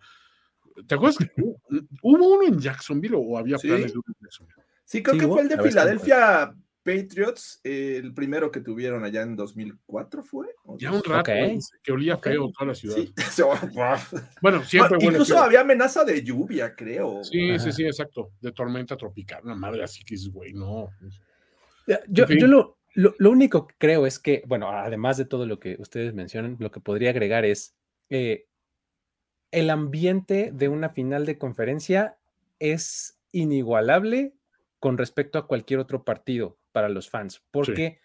¿te 0.86 0.94
acuerdas 0.94 1.18
que 1.18 1.30
hubo 1.40 1.60
uno 2.02 2.42
en 2.46 2.58
Jacksonville 2.58 3.16
o 3.16 3.36
había 3.36 3.58
planes 3.58 3.92
de 3.92 3.98
uno 3.98 4.04
en 4.06 4.24
Jacksonville? 4.24 4.62
Sí, 4.84 5.02
creo 5.02 5.18
que 5.18 5.26
fue 5.26 5.42
el 5.42 5.48
de 5.48 5.62
Filadelfia 5.62 6.54
Patriots, 6.88 7.60
el 7.64 8.14
primero 8.14 8.50
que 8.50 8.60
tuvieron 8.60 9.04
allá 9.04 9.20
en 9.20 9.36
2004 9.36 10.22
fue. 10.22 10.46
Ya 10.78 10.90
un 10.90 11.02
rato, 11.04 11.30
que 11.82 11.92
olía 11.92 12.16
feo 12.16 12.50
toda 12.50 12.68
la 12.68 12.74
ciudad. 12.74 12.96
bueno, 14.40 14.64
siempre 14.64 14.96
Incluso 15.00 15.38
había 15.38 15.60
amenaza 15.60 16.04
de 16.04 16.22
lluvia, 16.22 16.74
creo. 16.74 17.22
Sí, 17.24 17.58
sí, 17.58 17.72
sí, 17.72 17.84
exacto. 17.84 18.30
De 18.40 18.52
tormenta 18.52 18.96
tropical, 18.96 19.42
una 19.44 19.54
madre 19.54 19.84
así 19.84 20.02
que 20.02 20.14
es, 20.14 20.28
güey, 20.30 20.54
no. 20.54 20.88
Yo, 22.08 22.26
yo 22.26 22.46
lo, 22.46 22.78
lo, 22.94 23.31
único 23.31 23.67
que 23.67 23.74
creo 23.78 24.06
es 24.06 24.19
que, 24.19 24.43
bueno, 24.46 24.70
además 24.70 25.19
de 25.19 25.26
todo 25.26 25.46
lo 25.46 25.60
que 25.60 25.76
ustedes 25.78 26.14
mencionan, 26.14 26.56
lo 26.58 26.70
que 26.70 26.81
podría 26.81 27.10
agregar 27.10 27.44
es 27.44 27.76
eh, 28.10 28.46
el 29.50 29.70
ambiente 29.70 30.50
de 30.53 30.69
una 30.69 30.91
final 30.91 31.27
de 31.27 31.38
conferencia 31.38 32.19
es 32.58 33.19
inigualable 33.32 34.34
con 34.79 34.98
respecto 34.98 35.38
a 35.38 35.46
cualquier 35.46 35.81
otro 35.81 36.05
partido 36.05 36.58
para 36.72 36.88
los 36.88 37.08
fans, 37.10 37.43
porque 37.50 38.00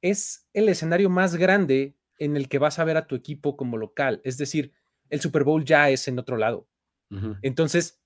es 0.00 0.48
el 0.52 0.68
escenario 0.68 1.10
más 1.10 1.36
grande 1.36 1.96
en 2.18 2.36
el 2.36 2.48
que 2.48 2.58
vas 2.58 2.78
a 2.78 2.84
ver 2.84 2.96
a 2.96 3.06
tu 3.06 3.14
equipo 3.14 3.56
como 3.56 3.76
local. 3.76 4.20
Es 4.24 4.38
decir, 4.38 4.72
el 5.10 5.20
Super 5.20 5.44
Bowl 5.44 5.64
ya 5.64 5.90
es 5.90 6.08
en 6.08 6.18
otro 6.18 6.36
lado. 6.36 6.68
Entonces, 7.42 8.00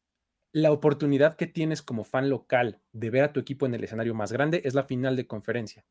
la 0.51 0.73
oportunidad 0.73 1.37
que 1.37 1.47
tienes 1.47 1.81
como 1.81 2.03
fan 2.03 2.29
local 2.29 2.81
de 2.93 3.11
ver 3.11 3.23
a 3.23 3.33
tu 3.33 3.39
equipo 3.39 3.67
en 3.67 3.75
el 3.75 3.85
escenario 3.85 4.15
más 4.15 4.33
grande 4.33 4.63
es 4.65 4.75
la 4.75 4.83
final 4.83 5.15
de 5.15 5.29
conferencia, 5.29 5.85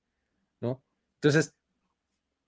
¿no? 0.59 0.83
Entonces, 1.15 1.55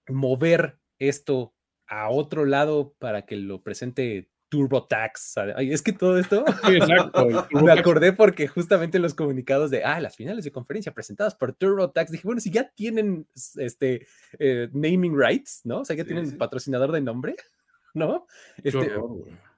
mover 0.10 0.77
esto 1.00 1.56
a 1.88 2.10
otro 2.10 2.46
lado 2.46 2.94
para 3.00 3.25
que 3.25 3.36
lo 3.36 3.62
presente 3.62 4.29
TurboTax. 4.50 5.36
Es 5.60 5.82
que 5.82 5.94
todo 5.94 6.17
esto 6.17 6.46
me 7.51 7.72
acordé 7.72 8.13
porque 8.13 8.48
justamente 8.48 9.00
los 9.00 9.13
comunicados 9.13 9.72
de 9.72 9.84
ah, 9.84 10.00
las 10.00 10.15
finales 10.15 10.46
de 10.46 10.51
conferencia 10.51 10.94
presentadas 10.94 11.36
por 11.36 11.53
TurboTax, 11.53 12.12
dije, 12.12 12.24
bueno, 12.25 12.41
si 12.41 12.51
ya 12.51 12.70
tienen 12.70 13.27
este 13.56 14.08
eh, 14.39 14.70
naming 14.74 15.17
rights, 15.17 15.62
¿no? 15.63 15.79
O 15.79 15.86
sea, 15.86 15.96
ya 15.96 16.06
tienen 16.06 16.38
patrocinador 16.38 16.91
de 16.91 17.01
nombre, 17.01 17.36
¿no? 17.94 18.27
Este, 18.63 18.91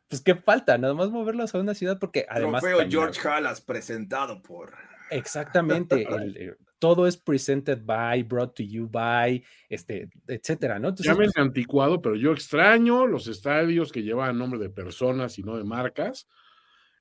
pues 0.08 0.22
qué 0.22 0.36
falta, 0.36 0.78
nada 0.78 0.94
más 0.94 1.10
moverlos 1.10 1.54
a 1.54 1.60
una 1.60 1.76
ciudad 1.76 2.00
porque 2.00 2.26
además. 2.30 2.62
Trofeo 2.62 2.90
George 2.90 3.28
Halas 3.28 3.62
presentado 3.62 4.42
por. 4.42 4.74
Exactamente, 5.12 6.08
el, 6.08 6.38
eh, 6.38 6.56
todo 6.80 7.06
es 7.08 7.18
presented 7.18 7.86
by, 7.86 8.24
brought 8.24 8.56
to 8.56 8.64
you 8.64 8.88
by, 8.88 9.44
este, 9.68 10.10
etcétera, 10.28 10.80
¿no? 10.80 10.90
Entonces, 10.90 11.38
anticuado, 11.38 12.02
pero 12.02 12.16
yo 12.16 12.32
extraño 12.32 13.06
los 13.06 13.28
estadios 13.28 13.92
que 13.92 14.02
llevan 14.02 14.38
nombre 14.38 14.60
de 14.60 14.70
personas 14.70 15.38
y 15.38 15.44
no 15.44 15.58
de 15.58 15.66
marcas. 15.66 16.28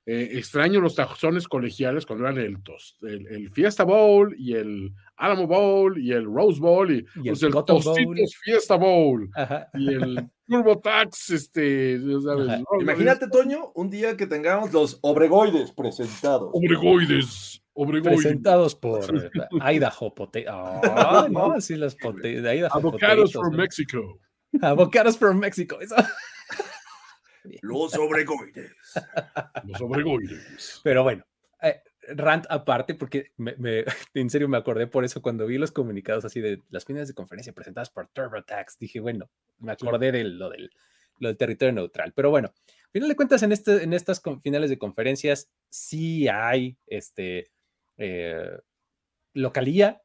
Eh, 0.05 0.37
extraño 0.39 0.81
los 0.81 0.95
tazones 0.95 1.47
colegiales 1.47 2.05
cuando 2.05 2.25
eran 2.25 2.39
el, 2.39 2.57
el, 3.29 3.49
Fiesta 3.51 3.83
Bowl 3.83 4.35
y 4.39 4.55
el 4.55 4.91
Alamo 5.17 5.45
Bowl 5.45 5.99
y 5.99 6.11
el 6.13 6.25
Rose 6.25 6.59
Bowl 6.59 6.91
y, 6.91 7.05
el, 7.25 7.51
Bowl. 7.51 8.17
Fiesta 8.43 8.75
Bowl 8.75 9.29
y 9.75 9.93
el 9.93 10.29
Turbo 10.47 10.79
Tax. 10.79 11.29
Este, 11.29 11.99
Imagínate, 12.79 13.27
Toño, 13.27 13.71
un 13.75 13.89
día 13.89 14.17
que 14.17 14.25
tengamos 14.25 14.73
los 14.73 14.97
Obregoides 15.01 15.71
presentados. 15.71 16.49
Obregoides. 16.53 17.61
Presentados 18.03 18.75
por 18.75 19.05
Idaho 19.71 20.13
Potato. 20.13 21.29
no, 21.29 21.61
sí, 21.61 21.75
los 21.75 21.95
de 22.21 22.55
Idaho 22.57 22.75
Avocados 22.75 23.31
from 23.31 23.55
Mexico. 23.55 24.19
Avocados 24.61 25.17
from 25.17 25.37
Mexico. 25.37 25.77
Los 27.61 27.95
obregoides. 27.95 28.75
Los 29.65 29.81
obregoides. 29.81 30.81
Pero 30.83 31.03
bueno, 31.03 31.25
eh, 31.61 31.81
rant 32.15 32.45
aparte, 32.49 32.95
porque 32.95 33.31
me, 33.37 33.55
me, 33.57 33.83
en 34.13 34.29
serio 34.29 34.47
me 34.47 34.57
acordé 34.57 34.87
por 34.87 35.05
eso 35.05 35.21
cuando 35.21 35.45
vi 35.45 35.57
los 35.57 35.71
comunicados 35.71 36.25
así 36.25 36.41
de 36.41 36.61
las 36.69 36.85
finales 36.85 37.07
de 37.07 37.13
conferencia 37.13 37.53
presentadas 37.53 37.89
por 37.89 38.07
TurboTax, 38.07 38.77
dije, 38.79 38.99
bueno, 38.99 39.29
me 39.59 39.71
acordé 39.71 40.11
de 40.11 40.23
lo 40.23 40.49
del, 40.49 40.71
lo 41.19 41.27
del 41.27 41.37
territorio 41.37 41.73
neutral. 41.73 42.13
Pero 42.13 42.29
bueno, 42.29 42.53
al 42.57 42.91
final 42.91 43.09
de 43.09 43.15
cuentas, 43.15 43.43
en, 43.43 43.51
este, 43.51 43.83
en 43.83 43.93
estas 43.93 44.21
finales 44.41 44.69
de 44.69 44.77
conferencias 44.77 45.49
sí 45.69 46.27
hay 46.27 46.77
este, 46.87 47.51
eh, 47.97 48.57
localía, 49.33 50.01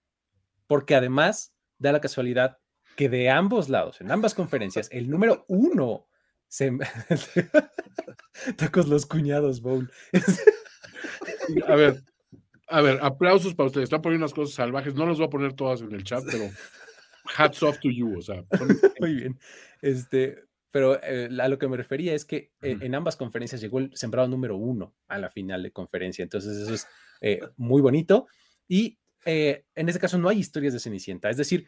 porque 0.67 0.95
además 0.95 1.55
da 1.79 1.93
la 1.93 2.00
casualidad 2.00 2.59
que 2.97 3.09
de 3.09 3.31
ambos 3.31 3.69
lados, 3.69 4.00
en 4.00 4.11
ambas 4.11 4.35
conferencias, 4.35 4.88
el 4.93 5.11
número 5.11 5.45
uno 5.49 6.07
se... 6.54 6.70
Tacos 8.56 8.87
los 8.87 9.06
cuñados, 9.06 9.61
Bone. 9.61 9.88
a 11.66 11.75
ver, 11.75 12.04
a 12.68 12.80
ver, 12.80 12.99
aplausos 13.02 13.54
para 13.54 13.66
ustedes. 13.66 13.84
Están 13.84 14.02
poniendo 14.02 14.25
unas 14.25 14.34
cosas 14.34 14.54
salvajes. 14.54 14.94
No 14.94 15.04
las 15.04 15.18
voy 15.18 15.26
a 15.26 15.30
poner 15.30 15.54
todas 15.54 15.80
en 15.80 15.92
el 15.92 16.04
chat, 16.04 16.23
pero 16.30 16.49
hats 17.37 17.62
off 17.64 17.80
to 17.80 17.90
you. 17.90 18.18
O 18.18 18.23
sea, 18.23 18.44
son... 18.56 18.68
muy 19.00 19.14
bien. 19.14 19.38
Este, 19.82 20.44
pero 20.70 21.02
eh, 21.02 21.28
a 21.40 21.49
lo 21.49 21.58
que 21.58 21.66
me 21.66 21.76
refería 21.76 22.14
es 22.14 22.25
que 22.25 22.52
eh, 22.62 22.78
en 22.80 22.94
ambas 22.94 23.16
conferencias 23.16 23.61
llegó 23.61 23.80
el 23.80 23.90
sembrado 23.96 24.28
número 24.28 24.56
uno 24.56 24.94
a 25.08 25.18
la 25.18 25.30
final 25.30 25.61
de 25.64 25.73
conferencia. 25.73 26.23
Entonces, 26.23 26.56
eso 26.56 26.73
es 26.73 26.87
eh, 27.20 27.40
muy 27.56 27.82
bonito. 27.82 28.28
Y 28.68 28.99
en 29.26 29.88
este 29.88 29.99
caso 29.99 30.18
no 30.18 30.28
hay 30.28 30.38
historias 30.38 30.75
de 30.75 30.80
Cenicienta. 30.80 31.30
Es 31.30 31.38
decir, 31.38 31.66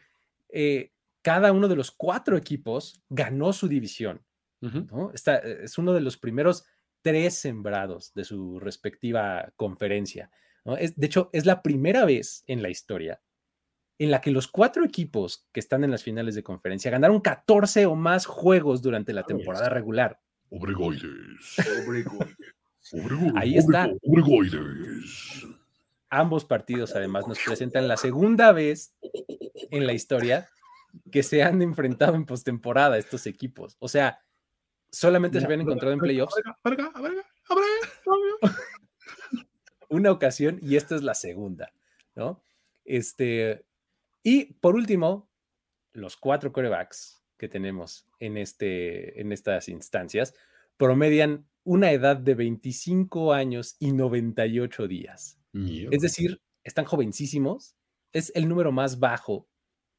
cada 1.23 1.51
uno 1.51 1.67
de 1.67 1.75
los 1.75 1.89
cuatro 1.89 2.37
equipos 2.37 3.01
ganó 3.09 3.51
su 3.51 3.67
división. 3.67 4.21
¿No? 4.61 5.11
Esta, 5.13 5.37
es 5.37 5.77
uno 5.77 5.93
de 5.93 6.01
los 6.01 6.17
primeros 6.17 6.65
tres 7.01 7.35
sembrados 7.35 8.13
de 8.13 8.23
su 8.23 8.59
respectiva 8.59 9.51
conferencia. 9.55 10.31
¿no? 10.65 10.75
Es, 10.77 10.95
de 10.95 11.05
hecho, 11.05 11.29
es 11.33 11.45
la 11.45 11.61
primera 11.61 12.05
vez 12.05 12.43
en 12.47 12.61
la 12.61 12.69
historia 12.69 13.21
en 13.99 14.11
la 14.11 14.21
que 14.21 14.31
los 14.31 14.47
cuatro 14.47 14.83
equipos 14.85 15.47
que 15.51 15.59
están 15.59 15.83
en 15.83 15.91
las 15.91 16.03
finales 16.03 16.35
de 16.35 16.43
conferencia 16.43 16.91
ganaron 16.91 17.19
14 17.19 17.85
o 17.87 17.95
más 17.95 18.25
juegos 18.25 18.81
durante 18.81 19.13
la 19.13 19.23
temporada 19.23 19.69
regular. 19.69 20.19
Obregoides. 20.49 21.55
Obregoides. 21.85 23.35
Ahí 23.35 23.57
está. 23.57 23.89
Obregoides. 24.03 25.45
Ambos 26.09 26.45
partidos 26.45 26.95
además 26.95 27.27
nos 27.27 27.39
presentan 27.39 27.87
la 27.87 27.97
segunda 27.97 28.51
vez 28.51 28.95
en 29.71 29.85
la 29.85 29.93
historia 29.93 30.47
que 31.11 31.23
se 31.23 31.43
han 31.43 31.61
enfrentado 31.61 32.15
en 32.15 32.25
postemporada 32.25 32.97
estos 32.97 33.25
equipos. 33.27 33.75
O 33.79 33.87
sea, 33.87 34.19
solamente 34.91 35.39
se 35.39 35.45
habían 35.45 35.61
encontrado 35.61 35.93
en 35.93 35.99
playoffs. 35.99 36.35
Una 39.89 40.11
ocasión 40.11 40.59
y 40.61 40.75
esta 40.75 40.95
es 40.95 41.03
la 41.03 41.13
segunda, 41.13 41.71
¿no? 42.15 42.41
Este, 42.83 43.65
y 44.23 44.53
por 44.55 44.75
último, 44.75 45.29
los 45.93 46.17
cuatro 46.17 46.51
corebacks 46.51 47.23
que 47.37 47.47
tenemos 47.47 48.05
en, 48.19 48.37
este, 48.37 49.21
en 49.21 49.31
estas 49.31 49.69
instancias 49.69 50.33
promedian 50.77 51.47
una 51.63 51.91
edad 51.91 52.17
de 52.17 52.35
25 52.35 53.33
años 53.33 53.75
y 53.79 53.91
98 53.91 54.87
días. 54.87 55.39
Es 55.53 56.01
decir, 56.01 56.39
están 56.63 56.85
jovencísimos. 56.85 57.75
Es 58.13 58.31
el 58.35 58.47
número 58.47 58.71
más 58.71 58.99
bajo 58.99 59.49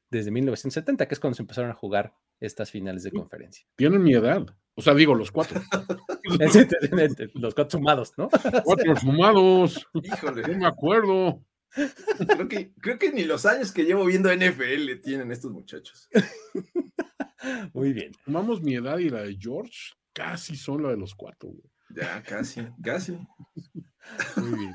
desde 0.09 0.31
1970, 0.31 1.09
que 1.09 1.15
es 1.15 1.21
cuando 1.21 1.35
se 1.35 1.43
empezaron 1.43 1.71
a 1.71 1.75
jugar 1.75 2.15
estas 2.41 2.71
finales 2.71 3.03
de 3.03 3.11
conferencia. 3.11 3.67
Tienen 3.77 4.03
mi 4.03 4.15
edad. 4.15 4.47
O 4.75 4.83
sea, 4.83 4.95
digo, 4.95 5.15
los 5.15 5.33
cuatro. 5.33 5.61
los 7.35 7.55
cuatro 7.55 7.79
sumados, 7.79 8.13
¿no? 8.17 8.29
Cuatro 8.65 8.97
sumados. 8.97 9.87
Híjole. 9.95 10.43
No 10.43 10.59
me 10.59 10.67
acuerdo. 10.67 11.45
Creo 11.71 12.49
que, 12.49 12.73
creo 12.81 12.99
que 12.99 13.13
ni 13.13 13.25
los 13.25 13.45
años 13.45 13.73
que 13.73 13.85
llevo 13.85 14.05
viendo 14.05 14.33
NFL 14.33 15.01
tienen 15.03 15.33
estos 15.33 15.51
muchachos. 15.51 16.09
Muy 17.75 17.93
bien. 17.93 18.13
Sumamos 18.25 18.63
mi 18.63 18.75
edad 18.75 18.99
y 18.99 19.09
la 19.09 19.23
de 19.23 19.37
George, 19.37 19.95
casi 20.13 20.57
son 20.57 20.83
la 20.83 20.91
de 20.91 20.97
los 20.97 21.15
cuatro. 21.15 21.51
Güey. 21.51 21.71
Ya, 21.91 22.23
casi, 22.23 22.67
casi. 22.83 23.19
Muy 24.37 24.59
bien. 24.59 24.73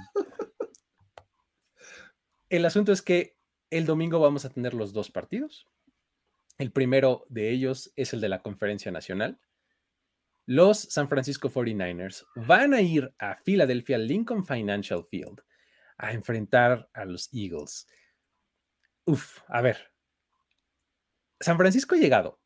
El 2.49 2.65
asunto 2.65 2.91
es 2.91 3.01
que 3.01 3.37
el 3.69 3.85
domingo 3.85 4.19
vamos 4.19 4.45
a 4.45 4.49
tener 4.49 4.73
los 4.73 4.93
dos 4.93 5.09
partidos. 5.09 5.67
El 6.57 6.71
primero 6.71 7.25
de 7.29 7.49
ellos 7.49 7.91
es 7.95 8.13
el 8.13 8.21
de 8.21 8.29
la 8.29 8.41
Conferencia 8.41 8.91
Nacional. 8.91 9.39
Los 10.45 10.79
San 10.79 11.07
Francisco 11.07 11.49
49ers 11.49 12.25
van 12.35 12.73
a 12.73 12.81
ir 12.81 13.13
a 13.17 13.35
Filadelfia 13.35 13.97
Lincoln 13.97 14.45
Financial 14.45 15.05
Field 15.09 15.41
a 15.97 16.11
enfrentar 16.11 16.89
a 16.93 17.05
los 17.05 17.29
Eagles. 17.33 17.87
Uf, 19.05 19.39
a 19.47 19.61
ver. 19.61 19.93
San 21.39 21.57
Francisco 21.57 21.95
ha 21.95 21.97
llegado 21.97 22.39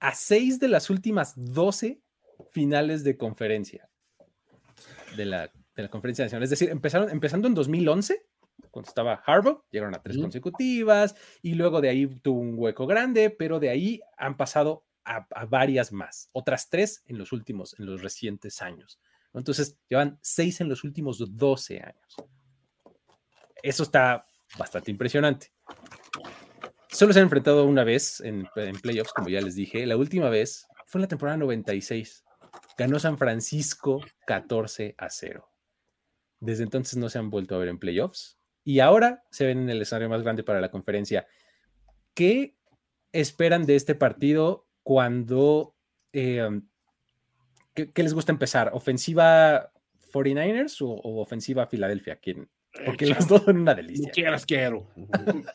a 0.00 0.14
seis 0.14 0.58
de 0.58 0.68
las 0.68 0.90
últimas 0.90 1.34
12 1.36 2.02
finales 2.50 3.04
de 3.04 3.16
conferencia 3.16 3.88
de 5.16 5.24
la, 5.24 5.52
de 5.74 5.82
la 5.82 5.88
conferencia 5.88 6.24
nacional. 6.24 6.44
Es 6.44 6.50
decir, 6.50 6.70
empezaron, 6.70 7.10
empezando 7.10 7.48
en 7.48 7.54
2011 7.54 8.26
cuando 8.74 8.88
estaba 8.88 9.22
Harbaugh, 9.24 9.62
llegaron 9.70 9.94
a 9.94 10.02
tres 10.02 10.18
consecutivas 10.18 11.14
y 11.42 11.54
luego 11.54 11.80
de 11.80 11.90
ahí 11.90 12.06
tuvo 12.06 12.40
un 12.40 12.54
hueco 12.56 12.88
grande, 12.88 13.30
pero 13.30 13.60
de 13.60 13.70
ahí 13.70 14.00
han 14.18 14.36
pasado 14.36 14.84
a, 15.04 15.28
a, 15.30 15.46
varias 15.46 15.92
más, 15.92 16.28
otras 16.32 16.68
tres 16.68 17.04
en 17.06 17.18
los 17.18 17.30
últimos, 17.30 17.78
en 17.78 17.86
los 17.86 18.02
recientes 18.02 18.60
años. 18.62 18.98
Entonces, 19.32 19.78
llevan 19.88 20.18
seis 20.22 20.60
en 20.60 20.68
los 20.68 20.82
últimos 20.82 21.36
12 21.36 21.82
años. 21.82 22.16
Eso 23.62 23.84
está 23.84 24.26
bastante 24.58 24.90
impresionante. 24.90 25.52
Solo 26.88 27.12
se 27.12 27.20
han 27.20 27.26
enfrentado 27.26 27.64
una 27.64 27.84
vez 27.84 28.20
en, 28.20 28.48
en 28.56 28.80
playoffs, 28.80 29.12
como 29.12 29.28
ya 29.28 29.40
les 29.40 29.54
dije. 29.54 29.86
La 29.86 29.96
última 29.96 30.30
vez 30.30 30.66
fue 30.86 30.98
en 30.98 31.02
la 31.02 31.08
temporada 31.08 31.36
96. 31.38 32.24
Ganó 32.76 32.98
San 32.98 33.18
Francisco 33.18 34.00
14 34.26 34.96
a 34.98 35.10
0. 35.10 35.48
Desde 36.40 36.64
entonces 36.64 36.96
no 36.96 37.08
se 37.08 37.18
han 37.18 37.30
vuelto 37.30 37.54
a 37.54 37.58
ver 37.58 37.68
en 37.68 37.78
playoffs 37.78 38.38
y 38.64 38.80
ahora 38.80 39.24
se 39.30 39.46
ven 39.46 39.58
en 39.58 39.70
el 39.70 39.82
escenario 39.82 40.08
más 40.08 40.22
grande 40.22 40.42
para 40.42 40.60
la 40.60 40.70
conferencia. 40.70 41.26
¿Qué 42.14 42.56
esperan 43.12 43.66
de 43.66 43.76
este 43.76 43.94
partido 43.94 44.66
cuando... 44.82 45.76
Eh, 46.12 46.60
¿qué, 47.74 47.92
¿qué, 47.92 48.02
les 48.02 48.14
gusta 48.14 48.32
empezar? 48.32 48.70
¿Ofensiva 48.72 49.70
49ers 50.12 50.80
o, 50.80 50.88
o 50.88 51.20
ofensiva 51.20 51.66
Filadelfia? 51.66 52.16
¿Quién? 52.16 52.48
Porque 52.84 53.06
las 53.06 53.28
dos 53.28 53.42
son 53.42 53.58
una 53.58 53.74
delicia. 53.74 54.10
Quieras, 54.10 54.44
quiero. 54.44 54.88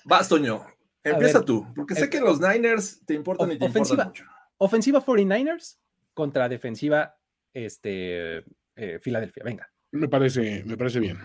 Vas, 0.05 0.29
Toño. 0.29 0.65
Empieza 1.03 1.39
ver, 1.39 1.45
tú, 1.45 1.65
porque 1.75 1.95
sé 1.95 2.09
que 2.09 2.19
los 2.19 2.41
Niners 2.41 3.05
te 3.05 3.13
importan 3.13 3.51
y 3.51 3.57
te 3.57 3.65
ofensiva, 3.65 4.03
importan 4.03 4.07
mucho. 4.07 4.25
Ofensiva 4.57 5.03
49ers 5.03 5.77
contra 6.13 6.49
defensiva 6.49 7.17
este, 7.53 8.43
eh, 8.75 8.99
Filadelfia. 9.01 9.43
Venga. 9.43 9.71
Me 9.91 10.09
parece, 10.09 10.63
me 10.65 10.75
parece 10.75 10.99
bien. 10.99 11.17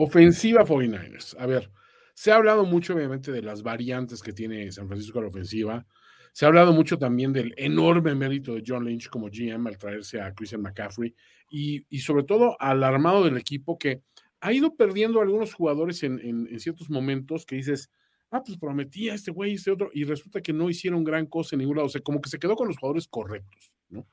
Ofensiva 0.00 0.64
49ers. 0.64 1.34
A 1.40 1.46
ver, 1.46 1.72
se 2.14 2.30
ha 2.30 2.36
hablado 2.36 2.64
mucho, 2.64 2.94
obviamente, 2.94 3.32
de 3.32 3.42
las 3.42 3.64
variantes 3.64 4.22
que 4.22 4.32
tiene 4.32 4.70
San 4.70 4.86
Francisco 4.86 5.18
a 5.18 5.22
la 5.22 5.28
ofensiva. 5.28 5.86
Se 6.32 6.44
ha 6.44 6.48
hablado 6.48 6.72
mucho 6.72 6.98
también 6.98 7.32
del 7.32 7.52
enorme 7.56 8.14
mérito 8.14 8.54
de 8.54 8.62
John 8.64 8.84
Lynch 8.84 9.08
como 9.08 9.28
GM 9.28 9.66
al 9.66 9.76
traerse 9.76 10.20
a 10.20 10.32
Christian 10.34 10.62
McCaffrey 10.62 11.12
y, 11.50 11.84
y 11.90 11.98
sobre 11.98 12.22
todo 12.22 12.56
al 12.60 12.84
armado 12.84 13.24
del 13.24 13.36
equipo 13.38 13.76
que 13.76 14.02
ha 14.40 14.52
ido 14.52 14.76
perdiendo 14.76 15.20
algunos 15.20 15.52
jugadores 15.52 16.04
en, 16.04 16.20
en, 16.20 16.60
ciertos 16.60 16.88
momentos 16.90 17.44
que 17.44 17.56
dices, 17.56 17.90
ah, 18.30 18.44
pues 18.44 18.56
prometía 18.56 19.14
este 19.14 19.32
güey, 19.32 19.54
este 19.54 19.72
otro, 19.72 19.90
y 19.92 20.04
resulta 20.04 20.40
que 20.40 20.52
no 20.52 20.70
hicieron 20.70 21.02
gran 21.02 21.26
cosa 21.26 21.56
en 21.56 21.60
ningún 21.60 21.78
lado. 21.78 21.86
O 21.86 21.90
sea, 21.90 22.02
como 22.02 22.20
que 22.20 22.30
se 22.30 22.38
quedó 22.38 22.54
con 22.54 22.68
los 22.68 22.76
jugadores 22.76 23.08
correctos, 23.08 23.74
¿no? 23.88 24.06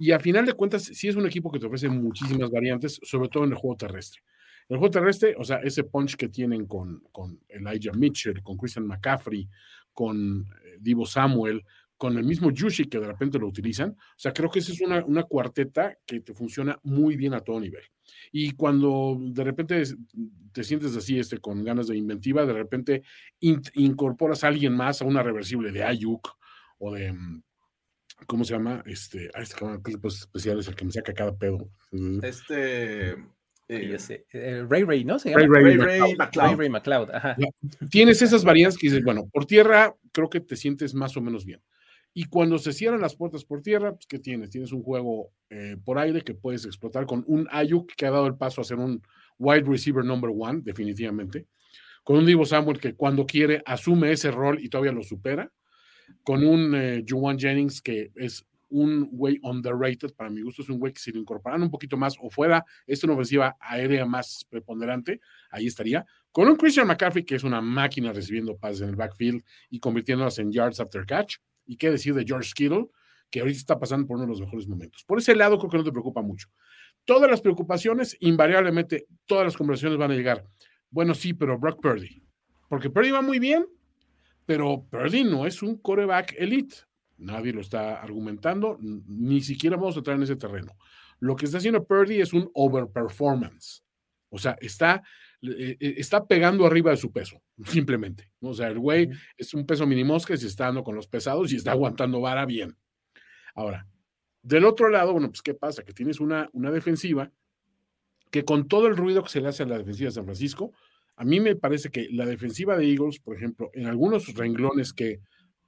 Y 0.00 0.10
a 0.10 0.18
final 0.18 0.46
de 0.46 0.54
cuentas, 0.54 0.82
sí 0.82 1.06
es 1.06 1.14
un 1.14 1.26
equipo 1.26 1.52
que 1.52 1.60
te 1.60 1.66
ofrece 1.66 1.88
muchísimas 1.88 2.50
variantes, 2.50 2.98
sobre 3.04 3.28
todo 3.28 3.44
en 3.44 3.50
el 3.50 3.56
juego 3.56 3.76
terrestre. 3.76 4.20
El 4.68 4.78
juego 4.78 4.90
terrestre, 4.90 5.34
o 5.38 5.44
sea, 5.44 5.58
ese 5.58 5.84
punch 5.84 6.16
que 6.16 6.28
tienen 6.28 6.66
con, 6.66 7.00
con 7.12 7.40
Elijah 7.48 7.92
Mitchell, 7.92 8.42
con 8.42 8.56
Christian 8.56 8.86
McCaffrey, 8.86 9.48
con 9.92 10.46
eh, 10.64 10.76
Divo 10.80 11.06
Samuel, 11.06 11.62
con 11.96 12.18
el 12.18 12.24
mismo 12.24 12.50
Yushi 12.50 12.86
que 12.86 12.98
de 12.98 13.06
repente 13.06 13.38
lo 13.38 13.48
utilizan, 13.48 13.90
o 13.90 14.18
sea, 14.18 14.32
creo 14.32 14.50
que 14.50 14.58
esa 14.58 14.72
es 14.72 14.80
una, 14.80 15.04
una 15.04 15.22
cuarteta 15.22 15.96
que 16.04 16.20
te 16.20 16.34
funciona 16.34 16.78
muy 16.82 17.16
bien 17.16 17.32
a 17.32 17.40
todo 17.40 17.58
nivel. 17.58 17.84
Y 18.32 18.52
cuando 18.52 19.16
de 19.18 19.44
repente 19.44 19.82
te 20.52 20.64
sientes 20.64 20.94
así, 20.94 21.18
este, 21.18 21.38
con 21.38 21.64
ganas 21.64 21.86
de 21.86 21.96
inventiva, 21.96 22.44
de 22.44 22.52
repente 22.52 23.02
in, 23.40 23.62
incorporas 23.74 24.44
a 24.44 24.48
alguien 24.48 24.74
más 24.74 25.00
a 25.00 25.06
una 25.06 25.22
reversible 25.22 25.72
de 25.72 25.84
Ayuk 25.84 26.36
o 26.78 26.94
de, 26.94 27.12
mm, 27.12 27.42
¿cómo 28.26 28.44
se 28.44 28.54
llama? 28.54 28.82
Este, 28.86 29.30
este 29.34 29.56
clipos 29.82 30.20
especiales, 30.20 30.68
el 30.68 30.76
que 30.76 30.84
me 30.84 30.92
saca 30.92 31.14
cada 31.14 31.34
pedo. 31.34 31.70
Este. 32.22 33.16
Eh, 33.68 34.64
Ray 34.68 34.84
Ray, 34.84 35.04
¿no? 35.04 35.18
¿Se 35.18 35.34
Ray? 35.34 35.46
Ray, 35.46 35.76
Ray, 35.76 35.76
Ray, 35.76 36.14
McLeod. 36.16 36.46
Ray 36.46 36.54
Ray 36.54 36.68
McLeod, 36.68 37.10
ajá. 37.10 37.36
Tienes 37.90 38.22
esas 38.22 38.44
variantes 38.44 38.78
que 38.78 38.88
dices, 38.88 39.04
bueno, 39.04 39.28
por 39.32 39.46
tierra 39.46 39.94
creo 40.12 40.30
que 40.30 40.40
te 40.40 40.56
sientes 40.56 40.94
más 40.94 41.16
o 41.16 41.20
menos 41.20 41.44
bien. 41.44 41.60
Y 42.18 42.24
cuando 42.24 42.56
se 42.58 42.72
cierran 42.72 43.02
las 43.02 43.14
puertas 43.14 43.44
por 43.44 43.60
tierra, 43.60 43.92
pues, 43.92 44.06
¿qué 44.06 44.18
tienes? 44.18 44.48
Tienes 44.48 44.72
un 44.72 44.82
juego 44.82 45.32
eh, 45.50 45.76
por 45.84 45.98
aire 45.98 46.22
que 46.22 46.32
puedes 46.32 46.64
explotar 46.64 47.04
con 47.04 47.24
un 47.26 47.46
Ayuk 47.50 47.92
que 47.94 48.06
ha 48.06 48.10
dado 48.10 48.26
el 48.26 48.36
paso 48.36 48.62
a 48.62 48.64
ser 48.64 48.78
un 48.78 49.02
wide 49.38 49.64
receiver 49.66 50.02
number 50.02 50.30
one, 50.34 50.62
definitivamente. 50.62 51.46
Con 52.02 52.16
un 52.16 52.24
Divo 52.24 52.46
Samuel 52.46 52.80
que 52.80 52.94
cuando 52.94 53.26
quiere 53.26 53.62
asume 53.66 54.12
ese 54.12 54.30
rol 54.30 54.58
y 54.64 54.70
todavía 54.70 54.92
lo 54.92 55.02
supera. 55.02 55.52
Con 56.22 56.42
un 56.42 56.74
eh, 56.74 57.04
Juwan 57.06 57.38
Jennings 57.38 57.82
que 57.82 58.12
es 58.14 58.46
un 58.68 59.08
güey 59.10 59.38
underrated, 59.42 60.14
para 60.14 60.30
mi 60.30 60.42
gusto 60.42 60.62
es 60.62 60.68
un 60.68 60.78
güey 60.78 60.92
que 60.92 61.00
si 61.00 61.12
lo 61.12 61.20
incorporan 61.20 61.62
un 61.62 61.70
poquito 61.70 61.96
más 61.96 62.16
o 62.20 62.30
fuera 62.30 62.64
es 62.86 63.02
una 63.04 63.14
ofensiva 63.14 63.56
aérea 63.60 64.04
más 64.06 64.46
preponderante, 64.48 65.20
ahí 65.50 65.66
estaría. 65.66 66.04
Con 66.32 66.48
un 66.48 66.56
Christian 66.56 66.86
McCaffrey 66.86 67.24
que 67.24 67.36
es 67.36 67.44
una 67.44 67.60
máquina 67.60 68.12
recibiendo 68.12 68.56
pases 68.56 68.82
en 68.82 68.90
el 68.90 68.96
backfield 68.96 69.42
y 69.70 69.80
convirtiéndolas 69.80 70.38
en 70.38 70.52
yards 70.52 70.80
after 70.80 71.06
catch. 71.06 71.36
Y 71.64 71.76
qué 71.76 71.90
decir 71.90 72.14
de 72.14 72.24
George 72.24 72.52
Kittle, 72.54 72.88
que 73.30 73.40
ahorita 73.40 73.58
está 73.58 73.78
pasando 73.78 74.06
por 74.06 74.16
uno 74.16 74.26
de 74.26 74.30
los 74.30 74.40
mejores 74.40 74.68
momentos. 74.68 75.04
Por 75.04 75.18
ese 75.18 75.34
lado 75.34 75.58
creo 75.58 75.70
que 75.70 75.78
no 75.78 75.84
te 75.84 75.92
preocupa 75.92 76.22
mucho. 76.22 76.48
Todas 77.04 77.30
las 77.30 77.40
preocupaciones, 77.40 78.16
invariablemente, 78.20 79.06
todas 79.26 79.44
las 79.44 79.56
conversaciones 79.56 79.98
van 79.98 80.10
a 80.10 80.14
llegar. 80.14 80.44
Bueno, 80.90 81.14
sí, 81.14 81.34
pero 81.34 81.58
Brock 81.58 81.80
Purdy. 81.80 82.22
Porque 82.68 82.90
Purdy 82.90 83.10
va 83.10 83.22
muy 83.22 83.38
bien, 83.38 83.66
pero 84.44 84.86
Purdy 84.90 85.24
no 85.24 85.46
es 85.46 85.62
un 85.62 85.76
coreback 85.76 86.34
elite. 86.38 86.76
Nadie 87.18 87.52
lo 87.52 87.60
está 87.60 88.02
argumentando, 88.02 88.78
ni 88.80 89.40
siquiera 89.40 89.76
vamos 89.76 89.96
a 89.96 89.98
entrar 89.98 90.16
en 90.16 90.22
ese 90.22 90.36
terreno. 90.36 90.76
Lo 91.18 91.34
que 91.36 91.46
está 91.46 91.58
haciendo 91.58 91.84
Purdy 91.84 92.20
es 92.20 92.32
un 92.32 92.50
overperformance. 92.52 93.82
O 94.28 94.38
sea, 94.38 94.56
está 94.60 95.02
eh, 95.42 95.76
eh, 95.78 95.94
está 95.98 96.26
pegando 96.26 96.66
arriba 96.66 96.90
de 96.90 96.96
su 96.96 97.12
peso, 97.12 97.42
simplemente. 97.64 98.30
O 98.40 98.54
sea, 98.54 98.68
el 98.68 98.78
güey 98.78 99.10
es 99.36 99.54
un 99.54 99.66
peso 99.66 99.86
minimosca 99.86 100.34
y 100.34 100.38
se 100.38 100.46
está 100.46 100.64
dando 100.66 100.84
con 100.84 100.94
los 100.94 101.08
pesados 101.08 101.52
y 101.52 101.56
está 101.56 101.72
aguantando 101.72 102.20
vara 102.20 102.46
bien. 102.46 102.76
Ahora, 103.54 103.86
del 104.42 104.64
otro 104.64 104.88
lado, 104.88 105.12
bueno, 105.12 105.28
pues 105.28 105.42
¿qué 105.42 105.54
pasa? 105.54 105.82
Que 105.82 105.92
tienes 105.92 106.20
una, 106.20 106.48
una 106.52 106.70
defensiva 106.70 107.30
que 108.30 108.44
con 108.44 108.68
todo 108.68 108.86
el 108.86 108.96
ruido 108.96 109.22
que 109.22 109.30
se 109.30 109.40
le 109.40 109.48
hace 109.48 109.62
a 109.62 109.66
la 109.66 109.78
defensiva 109.78 110.08
de 110.08 110.14
San 110.14 110.24
Francisco, 110.24 110.72
a 111.16 111.24
mí 111.24 111.40
me 111.40 111.56
parece 111.56 111.90
que 111.90 112.08
la 112.10 112.26
defensiva 112.26 112.76
de 112.76 112.90
Eagles, 112.90 113.18
por 113.18 113.36
ejemplo, 113.36 113.70
en 113.72 113.86
algunos 113.86 114.34
renglones 114.34 114.92
que 114.92 115.20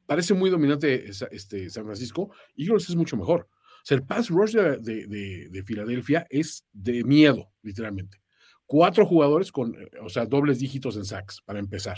parece 0.08 0.34
muy 0.34 0.50
dominante 0.50 1.08
este, 1.08 1.70
San 1.70 1.84
Francisco, 1.84 2.32
Eagles 2.56 2.88
es 2.88 2.96
mucho 2.96 3.16
mejor. 3.16 3.48
O 3.50 3.84
sea, 3.84 3.96
el 3.96 4.02
pass 4.02 4.28
rush 4.28 4.54
de, 4.54 5.48
de 5.50 5.62
Filadelfia 5.62 6.26
es 6.30 6.64
de 6.72 7.04
miedo, 7.04 7.52
literalmente 7.62 8.18
cuatro 8.68 9.06
jugadores 9.06 9.50
con, 9.50 9.74
eh, 9.74 9.88
o 10.00 10.08
sea, 10.08 10.26
dobles 10.26 10.60
dígitos 10.60 10.96
en 10.96 11.04
sacks, 11.04 11.40
para 11.44 11.58
empezar. 11.58 11.96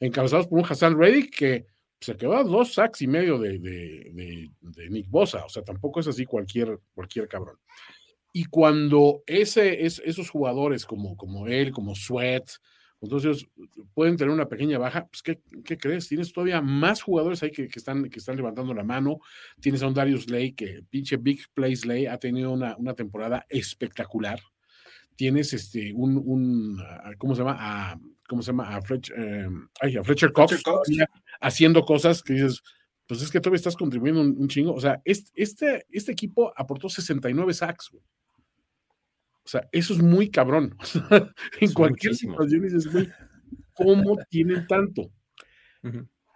Encabezados 0.00 0.48
por 0.48 0.58
un 0.58 0.64
Hassan 0.64 0.98
Reddick 0.98 1.36
que 1.36 1.66
se 2.00 2.16
quedó 2.16 2.36
a 2.36 2.42
dos 2.42 2.74
sacks 2.74 3.02
y 3.02 3.06
medio 3.06 3.38
de, 3.38 4.50
Nick 4.90 5.08
Bosa, 5.10 5.44
o 5.44 5.48
sea, 5.48 5.62
tampoco 5.62 6.00
es 6.00 6.08
así 6.08 6.24
cualquier, 6.24 6.80
cualquier 6.94 7.28
cabrón. 7.28 7.58
Y 8.32 8.46
cuando 8.46 9.22
ese, 9.26 9.84
es, 9.84 10.00
esos 10.04 10.30
jugadores 10.30 10.86
como, 10.86 11.16
como 11.16 11.46
él, 11.46 11.72
como 11.72 11.94
Sweat, 11.94 12.48
entonces 13.00 13.46
pueden 13.94 14.16
tener 14.16 14.32
una 14.32 14.48
pequeña 14.48 14.78
baja, 14.78 15.06
pues 15.06 15.22
¿qué, 15.22 15.40
¿qué, 15.64 15.78
crees? 15.78 16.08
Tienes 16.08 16.32
todavía 16.32 16.60
más 16.60 17.02
jugadores 17.02 17.42
ahí 17.42 17.50
que, 17.50 17.68
que, 17.68 17.78
están, 17.78 18.08
que 18.10 18.18
están 18.18 18.36
levantando 18.36 18.74
la 18.74 18.82
mano. 18.82 19.20
Tienes 19.60 19.82
a 19.82 19.86
un 19.86 19.94
Darius 19.94 20.28
Lay 20.28 20.52
que 20.52 20.82
pinche 20.90 21.16
Big 21.16 21.40
Plays 21.54 21.86
Lay 21.86 22.06
ha 22.06 22.18
tenido 22.18 22.50
una, 22.52 22.76
una 22.76 22.94
temporada 22.94 23.46
espectacular 23.48 24.40
tienes 25.18 25.52
este, 25.52 25.92
un, 25.94 26.16
un 26.24 26.80
ah, 26.80 27.10
¿cómo 27.18 27.34
se 27.34 27.40
llama? 27.40 27.56
A, 27.58 28.00
¿Cómo 28.28 28.40
se 28.40 28.52
llama? 28.52 28.68
A, 28.68 28.80
em, 29.16 29.68
Fletcher, 30.04 30.32
Cox, 30.32 30.62
haciendo 31.40 31.84
cosas 31.84 32.22
que 32.22 32.34
dices, 32.34 32.62
pues 33.04 33.22
es 33.22 33.30
que 33.30 33.40
todavía 33.40 33.56
estás 33.56 33.76
contribuyendo 33.76 34.20
un, 34.20 34.48
chingo. 34.48 34.72
O 34.72 34.80
sea, 34.80 35.02
este, 35.04 35.86
este, 35.90 36.12
equipo 36.12 36.52
aportó 36.56 36.88
69 36.88 37.52
sacks, 37.52 37.90
O 39.48 39.50
sea, 39.50 39.66
eso 39.72 39.94
es 39.94 40.02
muy 40.02 40.28
cabrón. 40.28 40.76
en 41.62 41.72
cualquier 41.72 42.14
situación 42.14 42.64
dices, 42.64 42.92
güey, 42.92 43.08
¿cómo 43.72 44.18
tienen 44.28 44.66
tanto? 44.66 45.10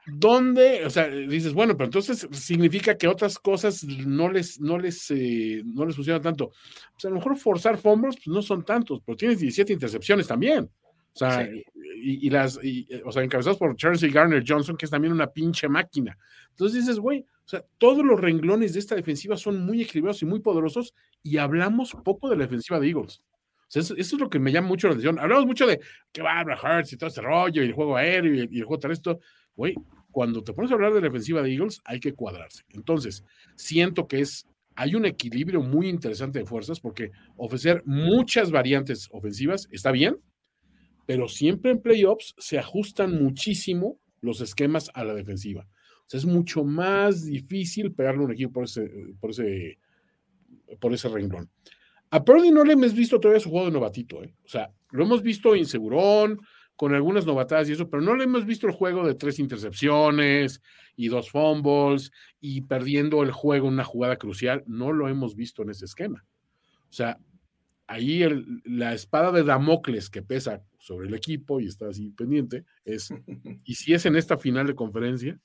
¿Dónde? 0.07 0.87
O 0.87 0.88
sea, 0.88 1.09
dices, 1.09 1.53
bueno, 1.53 1.77
pero 1.77 1.88
entonces 1.88 2.27
significa 2.33 2.96
que 2.96 3.09
otras 3.09 3.38
cosas 3.38 3.85
no 3.85 4.31
les, 4.31 4.59
no 4.62 4.79
les, 4.79 5.11
eh, 5.11 5.62
no 5.62 5.85
les 5.85 5.94
funcionan 5.94 6.22
tanto. 6.22 6.46
O 6.46 6.98
sea, 6.98 7.09
a 7.09 7.12
lo 7.12 7.18
mejor 7.18 7.37
forzar 7.37 7.77
fumbles 7.77 8.16
pues, 8.16 8.29
no 8.29 8.40
son 8.40 8.64
tantos, 8.64 9.03
pero 9.05 9.14
tienes 9.14 9.40
17 9.40 9.75
intercepciones 9.75 10.27
también. 10.27 10.70
O 11.14 11.18
sea, 11.18 11.48
y, 12.05 12.31
las, 12.31 12.59
o 13.05 13.12
sea, 13.12 13.22
encabezados 13.22 13.59
por 13.59 13.77
Charles 13.77 14.03
y 14.03 14.09
Garner 14.09 14.42
Johnson, 14.46 14.77
que 14.77 14.87
es 14.87 14.90
también 14.90 15.12
una 15.12 15.27
pinche 15.27 15.68
máquina. 15.68 16.16
Entonces 16.51 16.81
dices, 16.81 16.98
güey, 16.98 17.20
o 17.20 17.48
sea, 17.48 17.64
todos 17.79 18.05
los 18.05 18.18
renglones 18.18 18.72
de 18.72 18.79
esta 18.79 18.94
defensiva 18.94 19.37
son 19.37 19.64
muy 19.64 19.83
equilibrados 19.83 20.22
y 20.22 20.27
muy 20.27 20.40
poderosos, 20.40 20.94
y 21.22 21.37
hablamos 21.37 21.94
poco 22.05 22.31
de 22.31 22.37
la 22.37 22.44
defensiva 22.44 22.81
de 22.81 22.88
Eagles. 22.88 23.22
O 23.57 23.64
sea, 23.68 23.83
eso, 23.83 23.94
es 23.96 24.12
lo 24.12 24.29
que 24.29 24.38
me 24.38 24.53
llama 24.53 24.68
mucho 24.68 24.87
la 24.87 24.94
atención. 24.94 25.18
Hablamos 25.18 25.46
mucho 25.46 25.66
de 25.66 25.81
que 26.12 26.22
va 26.22 26.40
a 26.40 26.44
Hurts 26.44 26.92
y 26.92 26.96
todo 26.96 27.09
este 27.09 27.20
rollo, 27.20 27.62
y 27.62 27.66
el 27.66 27.72
juego 27.72 27.96
aéreo 27.96 28.35
y 28.35 28.40
el, 28.40 28.48
y 28.53 28.59
el 28.59 28.64
juego 28.64 28.81
terrestre 28.81 29.18
güey, 29.55 29.75
cuando 30.11 30.42
te 30.42 30.53
pones 30.53 30.70
a 30.70 30.75
hablar 30.75 30.92
de 30.92 31.01
la 31.01 31.09
defensiva 31.09 31.42
de 31.42 31.53
Eagles, 31.53 31.81
hay 31.85 32.01
que 32.01 32.14
cuadrarse. 32.14 32.64
Entonces, 32.70 33.25
siento 33.57 34.07
que 34.07 34.20
es, 34.20 34.46
hay 34.77 34.94
un 34.94 35.05
equilibrio 35.05 35.62
muy 35.62 35.88
interesante 35.88 36.38
de 36.38 36.46
fuerzas 36.46 36.81
porque 36.81 37.11
ofrecer 37.37 37.83
muchas 37.85 38.51
variantes 38.51 39.09
ofensivas 39.11 39.68
está 39.70 39.90
bien, 39.90 40.18
pero 41.06 41.28
siempre 41.28 41.70
en 41.70 41.80
playoffs 41.80 42.34
se 42.38 42.58
ajustan 42.58 43.22
muchísimo 43.22 43.98
los 44.20 44.40
esquemas 44.40 44.90
a 44.94 45.04
la 45.04 45.14
defensiva. 45.14 45.66
O 46.00 46.04
sea, 46.06 46.18
es 46.18 46.26
mucho 46.26 46.64
más 46.64 47.24
difícil 47.24 47.92
pegarle 47.92 48.22
a 48.22 48.26
un 48.26 48.32
equipo 48.32 48.52
por 48.52 48.64
ese, 48.64 48.90
por 49.20 49.30
ese, 49.30 49.78
por 50.80 50.92
ese 50.92 51.08
renglón. 51.08 51.50
A 52.10 52.24
Purdy 52.24 52.50
no 52.50 52.64
le 52.64 52.74
hemos 52.74 52.94
visto 52.94 53.18
todavía 53.18 53.40
su 53.40 53.50
juego 53.50 53.66
de 53.66 53.72
novatito, 53.72 54.22
¿eh? 54.22 54.34
O 54.44 54.48
sea, 54.48 54.70
lo 54.90 55.04
hemos 55.04 55.22
visto 55.22 55.56
insegurón, 55.56 56.40
con 56.76 56.94
algunas 56.94 57.26
novatadas 57.26 57.68
y 57.68 57.72
eso, 57.72 57.88
pero 57.88 58.02
no 58.02 58.16
le 58.16 58.24
hemos 58.24 58.44
visto 58.44 58.66
el 58.66 58.72
juego 58.72 59.06
de 59.06 59.14
tres 59.14 59.38
intercepciones 59.38 60.60
y 60.96 61.08
dos 61.08 61.30
fumbles 61.30 62.10
y 62.40 62.62
perdiendo 62.62 63.22
el 63.22 63.30
juego 63.30 63.68
en 63.68 63.74
una 63.74 63.84
jugada 63.84 64.16
crucial. 64.16 64.64
No 64.66 64.92
lo 64.92 65.08
hemos 65.08 65.36
visto 65.36 65.62
en 65.62 65.70
ese 65.70 65.84
esquema. 65.84 66.24
O 66.90 66.92
sea, 66.92 67.18
ahí 67.86 68.24
la 68.64 68.94
espada 68.94 69.32
de 69.32 69.44
Damocles 69.44 70.10
que 70.10 70.22
pesa 70.22 70.62
sobre 70.83 71.07
el 71.07 71.14
equipo 71.14 71.61
y 71.61 71.68
está 71.68 71.88
así 71.88 72.11
pendiente 72.11 72.64
es, 72.85 73.14
¿y 73.64 73.75
si 73.77 73.95
es 73.95 74.05
en 74.05 74.16
esta 74.16 74.37
final 74.37 74.66
de 74.66 74.75
conferencia? 74.75 75.38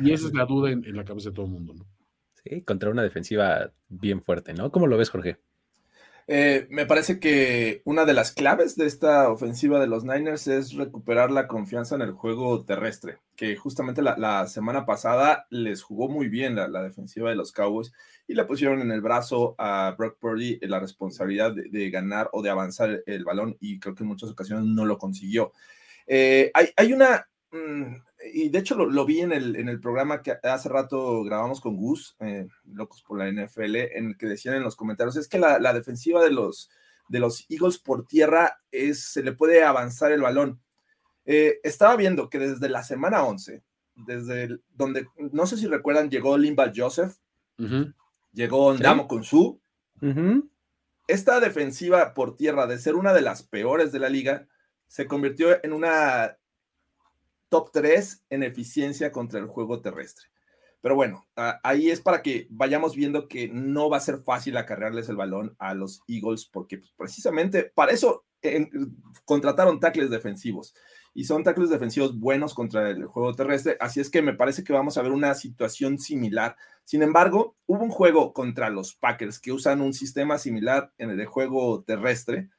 Y 0.00 0.12
esa 0.12 0.28
es 0.28 0.34
la 0.34 0.46
duda 0.46 0.70
en, 0.70 0.84
en 0.84 0.96
la 0.96 1.04
cabeza 1.04 1.28
de 1.28 1.34
todo 1.34 1.46
el 1.46 1.52
mundo, 1.52 1.74
¿no? 1.74 1.86
Sí, 2.42 2.62
contra 2.62 2.90
una 2.90 3.02
defensiva 3.02 3.70
bien 3.88 4.22
fuerte, 4.22 4.54
¿no? 4.54 4.72
¿Cómo 4.72 4.86
lo 4.86 4.96
ves, 4.96 5.10
Jorge? 5.10 5.38
Eh, 6.30 6.66
me 6.68 6.84
parece 6.84 7.18
que 7.18 7.80
una 7.86 8.04
de 8.04 8.12
las 8.12 8.32
claves 8.32 8.76
de 8.76 8.86
esta 8.86 9.30
ofensiva 9.30 9.80
de 9.80 9.86
los 9.86 10.04
Niners 10.04 10.46
es 10.46 10.74
recuperar 10.74 11.30
la 11.30 11.48
confianza 11.48 11.94
en 11.94 12.02
el 12.02 12.12
juego 12.12 12.66
terrestre, 12.66 13.16
que 13.34 13.56
justamente 13.56 14.02
la, 14.02 14.46
semana 14.46 14.84
pasada 14.84 15.46
les 15.48 15.82
jugó 15.82 16.10
muy 16.10 16.28
bien 16.28 16.54
la, 16.54 16.82
defensiva 16.82 17.30
de 17.30 17.36
los 17.36 17.50
Cowboys 17.50 17.94
y 18.28 18.34
le 18.34 18.44
pusieron 18.44 18.82
en 18.82 18.92
el 18.92 19.00
brazo 19.00 19.54
a 19.56 19.94
Brock 19.96 20.18
Purdy 20.20 20.58
la 20.60 20.78
responsabilidad 20.78 21.54
de, 21.54 21.90
ganar 21.90 22.28
o 22.32 22.42
de 22.42 22.50
avanzar 22.50 23.02
el, 23.06 23.24
balón 23.24 23.56
y 23.58 23.80
creo 23.80 23.94
que 23.94 24.04
en 24.04 24.08
muchas 24.08 24.28
ocasiones 24.28 24.66
no 24.66 24.84
lo 24.84 24.98
consiguió. 24.98 25.52
Eh, 26.06 26.50
hay, 26.52 26.68
hay, 26.76 26.92
una, 26.92 27.26
mm, 27.50 27.94
y 28.34 28.50
de 28.50 28.58
hecho 28.58 28.74
lo, 28.74 29.04
vi 29.06 29.22
en 29.22 29.32
el, 29.32 29.56
en 29.56 29.70
el, 29.70 29.80
programa 29.80 30.20
que 30.20 30.36
hace 30.42 30.68
rato 30.68 31.24
grabamos 31.24 31.58
con 31.62 31.76
Gus, 31.76 32.16
eh, 32.20 32.46
Locos 32.70 33.02
por 33.02 33.18
la 33.18 33.32
NFL, 33.32 33.76
en 33.76 34.08
el 34.08 34.18
que 34.18 34.26
decían 34.26 34.56
en 34.56 34.62
los 34.62 34.76
comentarios, 34.76 35.16
es 35.16 35.26
que 35.26 35.38
la, 35.38 35.72
defensiva 35.72 36.22
de 36.22 36.30
los, 36.30 36.70
de 37.08 37.20
los 37.20 37.46
Eagles 37.48 37.78
por 37.78 38.06
tierra 38.06 38.60
es, 38.70 39.04
se 39.04 39.22
le 39.22 39.32
puede 39.32 39.64
avanzar 39.64 40.12
el 40.12 40.20
balón. 40.20 40.60
Eh, 41.24 41.60
estaba 41.62 41.96
viendo 41.96 42.28
que 42.28 42.38
desde 42.38 42.68
la 42.68 42.82
semana 42.82 43.24
11, 43.24 43.62
desde 43.94 44.58
donde, 44.74 45.06
no 45.32 45.46
sé 45.46 45.56
si 45.56 45.66
recuerdan, 45.66 46.10
llegó 46.10 46.36
Limba 46.36 46.70
Joseph, 46.74 47.16
llegó 48.32 48.72
Ndamo 48.74 49.08
con 49.08 49.24
su 49.24 49.60
Esta 51.06 51.40
defensiva 51.40 52.14
por 52.14 52.36
tierra, 52.36 52.66
de 52.66 52.78
ser 52.78 52.94
una 52.94 53.12
de 53.12 53.22
las 53.22 53.42
peores 53.42 53.92
de 53.92 53.98
la 53.98 54.08
liga, 54.08 54.46
se 54.86 55.06
convirtió 55.06 55.62
en 55.64 55.72
una 55.72 56.36
top 57.48 57.70
3 57.72 58.24
en 58.30 58.42
eficiencia 58.42 59.10
contra 59.10 59.40
el 59.40 59.46
juego 59.46 59.80
terrestre. 59.80 60.26
Pero 60.80 60.94
bueno, 60.94 61.26
ahí 61.64 61.90
es 61.90 62.00
para 62.00 62.22
que 62.22 62.46
vayamos 62.50 62.94
viendo 62.94 63.26
que 63.26 63.48
no 63.48 63.90
va 63.90 63.96
a 63.96 64.00
ser 64.00 64.18
fácil 64.18 64.56
acarrearles 64.56 65.08
el 65.08 65.16
balón 65.16 65.56
a 65.58 65.74
los 65.74 66.02
Eagles, 66.06 66.46
porque 66.46 66.78
pues, 66.78 66.92
precisamente 66.96 67.64
para 67.74 67.92
eso 67.92 68.24
contrataron 69.24 69.80
tackles 69.80 70.10
defensivos 70.10 70.74
y 71.18 71.24
son 71.24 71.42
tackles 71.42 71.68
defensivos 71.68 72.16
buenos 72.16 72.54
contra 72.54 72.90
el 72.90 73.04
juego 73.06 73.34
terrestre. 73.34 73.76
Así 73.80 73.98
es 73.98 74.08
que 74.08 74.22
me 74.22 74.34
parece 74.34 74.62
que 74.62 74.72
vamos 74.72 74.96
a 74.98 75.02
ver 75.02 75.10
una 75.10 75.34
situación 75.34 75.98
similar. 75.98 76.54
Sin 76.84 77.02
embargo, 77.02 77.56
hubo 77.66 77.82
un 77.82 77.90
juego 77.90 78.32
contra 78.32 78.70
los 78.70 78.94
Packers 78.94 79.40
que 79.40 79.50
usan 79.50 79.80
un 79.80 79.92
sistema 79.92 80.38
similar 80.38 80.92
en 80.96 81.10
el 81.10 81.16
de 81.16 81.26
juego 81.26 81.82
terrestre 81.82 82.50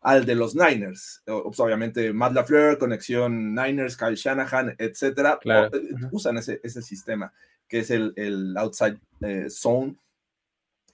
al 0.00 0.24
de 0.24 0.34
los 0.34 0.56
Niners. 0.56 1.24
Pues, 1.26 1.60
obviamente, 1.60 2.10
Matt 2.14 2.32
LaFleur, 2.32 2.78
conexión 2.78 3.54
Niners, 3.54 3.98
Kyle 3.98 4.16
Shanahan, 4.16 4.74
etcétera, 4.78 5.38
eh, 5.44 5.70
usan 6.10 6.38
ese, 6.38 6.58
ese, 6.64 6.80
sistema 6.80 7.30
que 7.68 7.80
es 7.80 7.90
el, 7.90 8.14
el 8.16 8.56
outside 8.56 8.98
eh, 9.20 9.50
zone. 9.50 9.94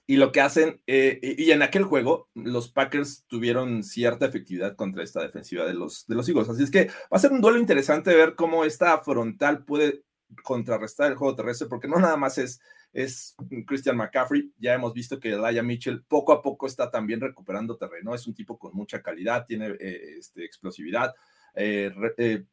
Y 0.05 0.17
lo 0.17 0.31
que 0.31 0.41
hacen, 0.41 0.81
eh, 0.85 1.19
y 1.37 1.51
en 1.51 1.61
aquel 1.61 1.83
juego, 1.83 2.29
los 2.33 2.69
Packers 2.69 3.25
tuvieron 3.27 3.83
cierta 3.83 4.25
efectividad 4.25 4.75
contra 4.75 5.03
esta 5.03 5.21
defensiva 5.21 5.65
de 5.65 5.73
los, 5.73 6.05
de 6.07 6.15
los 6.15 6.27
Eagles. 6.27 6.49
Así 6.49 6.63
es 6.63 6.71
que 6.71 6.87
va 6.87 7.17
a 7.17 7.19
ser 7.19 7.31
un 7.31 7.41
duelo 7.41 7.57
interesante 7.57 8.13
ver 8.13 8.35
cómo 8.35 8.65
esta 8.65 8.97
frontal 8.99 9.63
puede 9.63 10.03
contrarrestar 10.43 11.11
el 11.11 11.17
juego 11.17 11.35
terrestre, 11.35 11.67
porque 11.67 11.87
no 11.87 11.99
nada 11.99 12.17
más 12.17 12.37
es 12.37 12.59
es 12.93 13.35
Christian 13.65 13.97
McCaffrey. 13.97 14.53
Ya 14.59 14.73
hemos 14.73 14.93
visto 14.93 15.19
que 15.19 15.31
Elijah 15.31 15.63
Mitchell 15.63 16.03
poco 16.03 16.31
a 16.31 16.41
poco 16.41 16.67
está 16.67 16.89
también 16.89 17.19
recuperando 17.19 17.75
terreno. 17.75 18.13
Es 18.13 18.27
un 18.27 18.35
tipo 18.35 18.57
con 18.57 18.73
mucha 18.73 19.01
calidad, 19.01 19.45
tiene 19.45 19.75
eh, 19.79 20.17
este, 20.19 20.45
explosividad, 20.45 21.13
eh, 21.55 21.91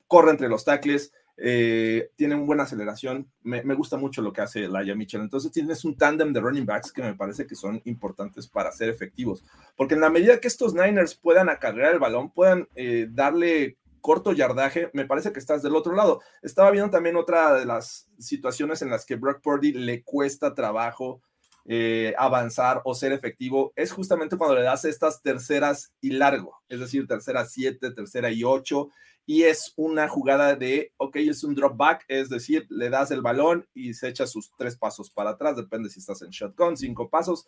corre 0.06 0.30
entre 0.32 0.48
los 0.48 0.64
tackles, 0.64 1.12
tiene 1.40 2.35
una 2.35 2.44
buena 2.44 2.62
aceleración. 2.64 3.31
Me, 3.42 3.62
gusta 3.74 3.96
mucho 3.96 4.20
lo 4.22 4.33
que 4.33 4.42
hace 4.42 4.64
Elijah 4.64 4.94
Mitchell. 4.94 5.22
Entonces 5.22 5.50
tienes 5.50 5.85
un 5.85 5.96
tándem 5.96 6.33
de 6.33 6.40
running 6.40 6.66
backs 6.66 6.92
que 6.92 7.03
me 7.03 7.14
parece 7.14 7.46
que 7.46 7.55
son 7.55 7.81
importantes 7.85 8.46
para 8.46 8.72
ser 8.72 8.88
efectivos. 8.88 9.42
Porque 9.76 9.94
en 9.94 10.00
la 10.00 10.11
medida 10.11 10.40
que 10.40 10.48
estos 10.48 10.74
Niners 10.74 11.14
puedan 11.14 11.48
acarrear 11.48 11.94
el 11.94 11.98
balón, 11.98 12.31
puedan 12.31 12.68
darle 13.11 13.79
corto 14.00 14.33
yardaje, 14.33 14.90
me 14.92 15.05
parece 15.05 15.33
que 15.33 15.38
estás 15.38 15.62
del 15.62 15.76
otro 15.76 15.94
lado. 15.94 16.20
Estaba 16.42 16.70
viendo 16.70 16.90
también 16.90 17.16
otra 17.16 17.55
de 17.55 17.66
las 17.66 18.09
situaciones 18.18 18.83
en 18.83 18.90
las 18.90 19.05
que 19.05 19.16
Brock 19.16 19.40
Purdy 19.42 19.72
le 19.72 20.03
cuesta 20.03 20.55
trabajo 20.55 21.22
eh, 21.66 22.14
avanzar 22.18 22.81
o 22.85 22.94
ser 22.94 23.12
efectivo, 23.12 23.72
es 23.76 23.92
justamente 23.92 24.37
cuando 24.38 24.57
le 24.57 24.62
das 24.62 24.87
estas 24.87 25.20
terceras 25.20 25.92
y 26.00 26.11
largo, 26.11 26.59
es 26.68 26.81
decir, 26.81 27.07
tercera 27.07 27.44
siete, 27.44 27.92
tercera 27.92 28.31
y 28.31 28.42
ocho, 28.42 28.88
y 29.26 29.44
es 29.44 29.72
una 29.76 30.09
jugada 30.09 30.56
de, 30.56 30.92
ok, 30.96 31.16
es 31.16 31.44
un 31.44 31.54
drop 31.54 31.76
back, 31.76 32.04
es 32.09 32.28
decir, 32.28 32.66
le 32.68 32.90
das 32.90 33.11
el 33.11 33.22
balón 33.22 33.68
y 33.74 33.94
se 33.94 34.09
echa 34.09 34.26
sus 34.26 34.50
tres 34.56 34.76
pasos 34.76 35.11
para 35.11 35.30
atrás, 35.30 35.56
depende 35.56 35.88
si 35.88 36.00
estás 36.00 36.22
en 36.22 36.30
shotgun, 36.30 36.76
cinco 36.76 37.09
pasos. 37.09 37.46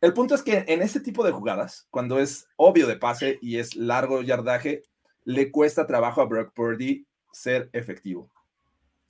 El 0.00 0.12
punto 0.12 0.34
es 0.34 0.42
que 0.42 0.64
en 0.68 0.82
ese 0.82 1.00
tipo 1.00 1.24
de 1.24 1.32
jugadas, 1.32 1.88
cuando 1.90 2.18
es 2.18 2.46
obvio 2.56 2.86
de 2.86 2.96
pase 2.96 3.38
y 3.40 3.56
es 3.56 3.74
largo 3.74 4.22
yardaje, 4.22 4.82
le 5.24 5.50
cuesta 5.50 5.86
trabajo 5.86 6.20
a 6.20 6.26
Brock 6.26 6.52
Purdy 6.54 7.06
ser 7.32 7.68
efectivo. 7.72 8.30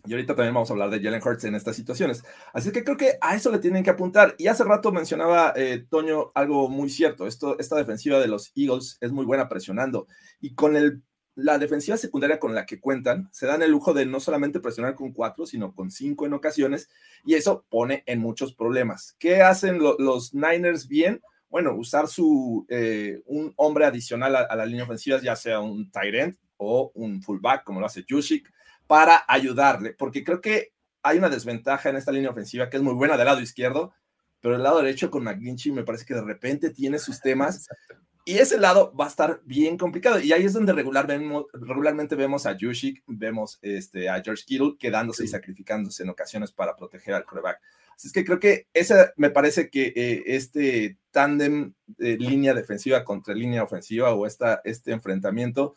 Y 0.07 0.13
ahorita 0.13 0.35
también 0.35 0.55
vamos 0.55 0.71
a 0.71 0.73
hablar 0.73 0.91
de 0.91 1.03
Jalen 1.03 1.21
Hurts 1.23 1.45
en 1.45 1.55
estas 1.55 1.77
situaciones. 1.77 2.25
Así 2.53 2.71
que 2.71 2.85
creo 2.85 2.97
que 2.97 3.19
a 3.21 3.35
eso 3.35 3.51
le 3.51 3.59
tienen 3.59 3.83
que 3.83 3.91
apuntar. 3.91 4.35
Y 4.39 4.47
hace 4.47 4.65
rato 4.65 4.91
mencionaba 4.93 5.53
eh, 5.57 5.85
Toño 5.91 6.31
algo 6.35 6.69
muy 6.69 6.89
cierto. 6.89 7.27
Esto, 7.27 7.59
esta 7.59 7.77
defensiva 7.77 8.19
de 8.19 8.29
los 8.29 8.53
Eagles 8.55 8.97
es 9.01 9.13
muy 9.13 9.27
buena 9.27 9.49
presionando. 9.49 10.07
Y 10.41 10.55
con 10.55 10.77
el, 10.77 11.03
la 11.39 11.59
defensiva 11.59 11.97
secundaria 11.97 12.39
con 12.39 12.55
la 12.55 12.67
que 12.67 12.81
cuentan, 12.81 13.29
se 13.33 13.47
dan 13.47 13.63
el 13.63 13.71
lujo 13.71 13.95
de 13.95 14.07
no 14.07 14.21
solamente 14.21 14.61
presionar 14.61 14.95
con 14.95 15.13
cuatro, 15.13 15.47
sino 15.47 15.75
con 15.75 15.91
cinco 15.91 16.27
en 16.27 16.35
ocasiones. 16.35 16.89
Y 17.25 17.35
eso 17.35 17.65
pone 17.69 18.03
en 18.07 18.21
muchos 18.21 18.55
problemas. 18.55 19.17
¿Qué 19.19 19.43
hacen 19.43 19.79
los 19.79 20.35
Niners 20.35 20.89
bien? 20.89 21.21
bueno, 21.51 21.75
usar 21.75 22.09
su, 22.09 22.67
eh, 22.69 23.23
un 23.27 23.53
hombre 23.57 23.87
adicional 23.87 24.37
a, 24.37 24.55
la 24.55 24.67
línea 24.67 24.85
ofensiva, 24.85 25.19
ya 25.21 25.35
sea 25.35 25.61
un 25.61 25.91
tight 25.91 26.15
end 26.15 26.37
o 26.57 26.93
un 26.95 27.23
fullback, 27.23 27.65
como 27.65 27.81
lo 27.81 27.87
hace 27.87 28.05
Jusic, 28.09 28.53
para 28.87 29.25
ayudarle, 29.27 29.95
porque 29.95 30.25
creo 30.25 30.41
que 30.41 30.73
hay 31.03 31.19
una 31.19 31.29
desventaja 31.29 31.89
en 31.89 31.97
esta 31.97 32.13
línea 32.13 32.31
ofensiva 32.31 32.69
que 32.69 32.77
es 32.77 32.83
muy 32.83 32.95
buena 32.95 33.17
del 33.17 33.27
lado 33.27 33.41
izquierdo, 33.41 33.95
pero 34.41 34.57
el 34.57 34.63
lado 34.63 34.79
derecho 34.79 35.11
con 35.11 35.25
McGlinchey 35.25 35.73
me 35.73 35.85
parece 35.85 36.05
que 36.05 36.15
de 36.15 36.23
repente 36.23 36.71
tiene 36.71 36.99
sus 36.99 37.21
temas 37.21 37.69
y 38.29 38.41
ese 38.41 38.59
lado 38.59 38.93
va 38.95 39.07
a 39.07 39.09
estar 39.09 39.41
bien 39.47 39.79
complicado. 39.79 40.21
Y 40.21 40.35
ahí 40.35 40.45
es 40.45 40.53
donde 40.53 40.75
regular 40.75 41.07
vemos, 41.07 41.47
regularmente 41.55 42.15
vemos 42.15 42.45
a 42.45 42.59
Jusic, 42.61 43.03
vemos 43.07 43.59
este, 43.63 44.11
a 44.11 44.21
George 44.23 44.45
Kittle 44.47 44.77
quedándose 44.79 45.25
y 45.25 45.29
sacrificándose 45.29 46.03
en 46.03 46.11
ocasiones 46.11 46.53
para 46.53 46.77
proteger 46.77 47.15
al 47.15 47.25
coreback. 47.25 47.59
Así 47.97 48.09
es 48.09 48.13
que 48.13 48.27
creo 48.27 48.39
que 48.39 48.67
esa 48.75 49.15
me 49.17 49.31
parece 49.31 49.71
que 49.71 49.95
eh, 49.97 50.25
este 50.27 50.99
tándem 51.11 51.73
de 51.87 52.19
línea 52.19 52.53
defensiva 52.53 53.03
contra 53.03 53.33
línea 53.33 53.63
ofensiva 53.63 54.13
o 54.13 54.27
esta, 54.27 54.61
este 54.63 54.93
enfrentamiento 54.93 55.75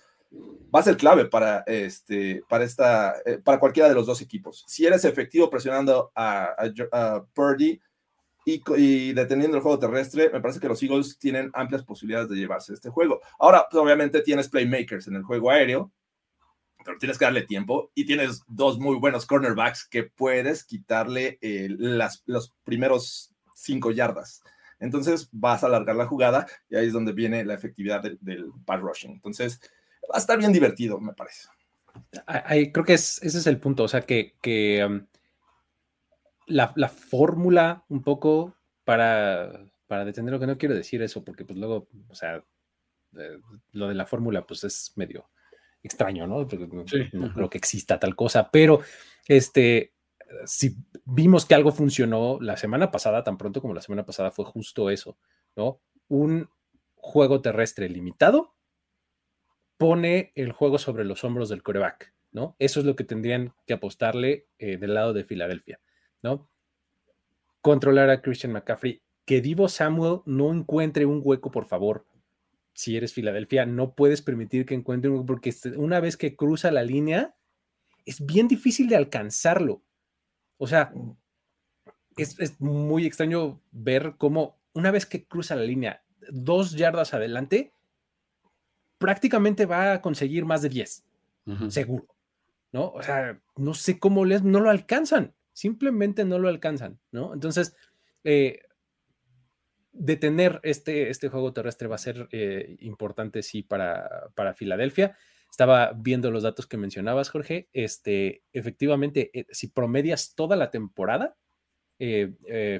va 0.75 0.81
a 0.81 0.83
ser 0.83 0.97
clave 0.97 1.27
para, 1.27 1.63
este, 1.67 2.43
para, 2.49 2.65
esta, 2.65 3.15
eh, 3.25 3.37
para 3.41 3.59
cualquiera 3.59 3.87
de 3.87 3.95
los 3.95 4.07
dos 4.07 4.21
equipos. 4.21 4.65
Si 4.67 4.85
eres 4.85 5.05
efectivo 5.05 5.49
presionando 5.49 6.11
a, 6.15 6.53
a, 6.91 7.23
Purdy 7.33 7.79
y, 8.45 9.13
deteniendo 9.13 9.57
el 9.57 9.63
juego 9.63 9.79
terrestre, 9.79 10.29
me 10.31 10.41
parece 10.41 10.59
que 10.59 10.67
los 10.67 10.81
Eagles 10.81 11.17
tienen 11.19 11.51
amplias 11.53 11.83
posibilidades 11.83 12.29
de 12.29 12.37
llevarse 12.37 12.73
este 12.73 12.89
juego. 12.89 13.21
Ahora, 13.39 13.67
pues, 13.69 13.81
obviamente 13.81 14.21
tienes 14.21 14.49
playmakers 14.49 15.07
en 15.07 15.15
el 15.15 15.23
juego 15.23 15.51
aéreo, 15.51 15.91
pero 16.83 16.97
tienes 16.97 17.17
que 17.17 17.25
darle 17.25 17.43
tiempo 17.43 17.91
y 17.93 18.05
tienes 18.05 18.43
dos 18.47 18.79
muy 18.79 18.97
buenos 18.97 19.25
cornerbacks 19.27 19.87
que 19.87 20.03
puedes 20.03 20.63
quitarle 20.63 21.37
eh, 21.41 21.67
las, 21.69 22.23
los 22.25 22.53
primeros 22.63 23.31
cinco 23.55 23.91
yardas. 23.91 24.41
Entonces 24.79 25.29
vas 25.31 25.63
a 25.63 25.67
alargar 25.67 25.95
la 25.95 26.07
jugada 26.07 26.47
y 26.67 26.75
ahí 26.75 26.87
es 26.87 26.93
donde 26.93 27.13
viene 27.13 27.45
la 27.45 27.53
efectividad 27.53 28.01
del, 28.01 28.51
pass 28.65 28.81
rushing. 28.81 29.11
Entonces 29.11 29.61
va 30.11 30.15
a 30.15 30.17
estar 30.17 30.39
bien 30.39 30.51
divertido, 30.51 30.99
me 30.99 31.13
parece. 31.13 31.47
creo 32.73 32.83
que 32.83 32.93
ese 32.93 33.27
es 33.27 33.45
el 33.45 33.59
punto, 33.59 33.83
o 33.83 33.87
sea, 33.87 34.01
que, 34.01 34.35
que 34.41 34.83
um, 34.83 35.05
la, 36.47 36.73
la 36.75 36.89
fórmula 36.89 37.85
un 37.89 38.01
poco 38.01 38.55
para, 38.83 39.65
para 39.87 40.05
detener 40.05 40.31
lo 40.31 40.39
que 40.39 40.47
no 40.47 40.57
quiero 40.57 40.75
decir 40.75 41.01
eso, 41.01 41.23
porque 41.23 41.45
pues 41.45 41.57
luego, 41.57 41.87
o 42.09 42.15
sea, 42.15 42.43
eh, 43.17 43.37
lo 43.71 43.87
de 43.87 43.95
la 43.95 44.05
fórmula 44.05 44.45
pues 44.45 44.63
es 44.63 44.93
medio 44.95 45.29
extraño, 45.83 46.27
¿no? 46.27 46.47
no 47.13 47.33
creo 47.33 47.49
que 47.49 47.57
exista 47.57 47.99
tal 47.99 48.15
cosa, 48.15 48.49
pero 48.51 48.81
este, 49.27 49.93
si 50.45 50.75
vimos 51.05 51.45
que 51.45 51.55
algo 51.55 51.71
funcionó 51.71 52.39
la 52.39 52.57
semana 52.57 52.91
pasada, 52.91 53.23
tan 53.23 53.37
pronto 53.37 53.61
como 53.61 53.73
la 53.73 53.81
semana 53.81 54.05
pasada, 54.05 54.31
fue 54.31 54.45
justo 54.45 54.89
eso, 54.89 55.17
¿no? 55.55 55.81
Un 56.07 56.49
juego 56.95 57.41
terrestre 57.41 57.89
limitado 57.89 58.55
pone 59.77 60.31
el 60.35 60.51
juego 60.51 60.77
sobre 60.77 61.03
los 61.05 61.23
hombros 61.23 61.49
del 61.49 61.63
coreback, 61.63 62.13
¿no? 62.31 62.55
Eso 62.59 62.79
es 62.79 62.85
lo 62.85 62.95
que 62.95 63.03
tendrían 63.03 63.53
que 63.65 63.73
apostarle 63.73 64.47
eh, 64.59 64.77
del 64.77 64.93
lado 64.93 65.13
de 65.13 65.23
Filadelfia, 65.23 65.79
¿no? 66.21 66.49
Controlar 67.61 68.09
a 68.09 68.21
Christian 68.21 68.53
McCaffrey, 68.53 69.01
que 69.25 69.41
Divo 69.41 69.69
Samuel 69.69 70.21
no 70.25 70.51
encuentre 70.53 71.05
un 71.05 71.21
hueco, 71.23 71.51
por 71.51 71.65
favor, 71.65 72.05
si 72.73 72.97
eres 72.97 73.13
Filadelfia, 73.13 73.65
no 73.65 73.93
puedes 73.93 74.21
permitir 74.21 74.65
que 74.65 74.73
encuentre 74.73 75.11
un 75.11 75.25
porque 75.25 75.53
una 75.75 75.99
vez 75.99 76.17
que 76.17 76.35
cruza 76.35 76.71
la 76.71 76.83
línea, 76.83 77.35
es 78.05 78.25
bien 78.25 78.47
difícil 78.47 78.87
de 78.87 78.95
alcanzarlo. 78.95 79.83
O 80.57 80.67
sea, 80.67 80.93
es, 82.17 82.59
muy 82.59 83.05
extraño 83.05 83.61
ver 83.71 84.15
cómo 84.17 84.59
una 84.73 84.91
vez 84.91 85.05
que 85.05 85.25
cruza 85.25 85.55
la 85.55 85.63
línea, 85.63 86.03
dos 86.29 86.73
yardas 86.73 87.13
adelante, 87.13 87.73
prácticamente 88.97 89.65
va 89.65 89.93
a 89.93 90.01
conseguir 90.01 90.45
más 90.45 90.61
de 90.61 90.69
10, 90.69 91.03
seguro. 91.69 92.07
¿No? 92.71 92.89
O 92.91 93.03
sea, 93.03 93.41
no 93.57 93.73
sé 93.73 93.99
cómo 93.99 94.23
les, 94.23 94.43
no 94.43 94.61
lo 94.61 94.69
alcanzan, 94.69 95.33
simplemente 95.61 96.25
no 96.25 96.39
lo 96.39 96.49
alcanzan, 96.49 96.99
¿no? 97.11 97.35
Entonces, 97.35 97.75
eh, 98.23 98.61
detener 99.91 100.59
este, 100.63 101.11
este 101.11 101.29
juego 101.29 101.53
terrestre 101.53 101.87
va 101.87 101.95
a 101.95 101.99
ser 101.99 102.27
eh, 102.31 102.77
importante, 102.79 103.43
sí, 103.43 103.61
para, 103.61 104.31
para 104.33 104.55
Filadelfia. 104.55 105.15
Estaba 105.51 105.93
viendo 105.95 106.31
los 106.31 106.41
datos 106.41 106.65
que 106.65 106.77
mencionabas, 106.77 107.29
Jorge. 107.29 107.69
Este, 107.73 108.41
efectivamente, 108.53 109.29
eh, 109.37 109.45
si 109.51 109.67
promedias 109.67 110.33
toda 110.33 110.55
la 110.55 110.71
temporada, 110.71 111.37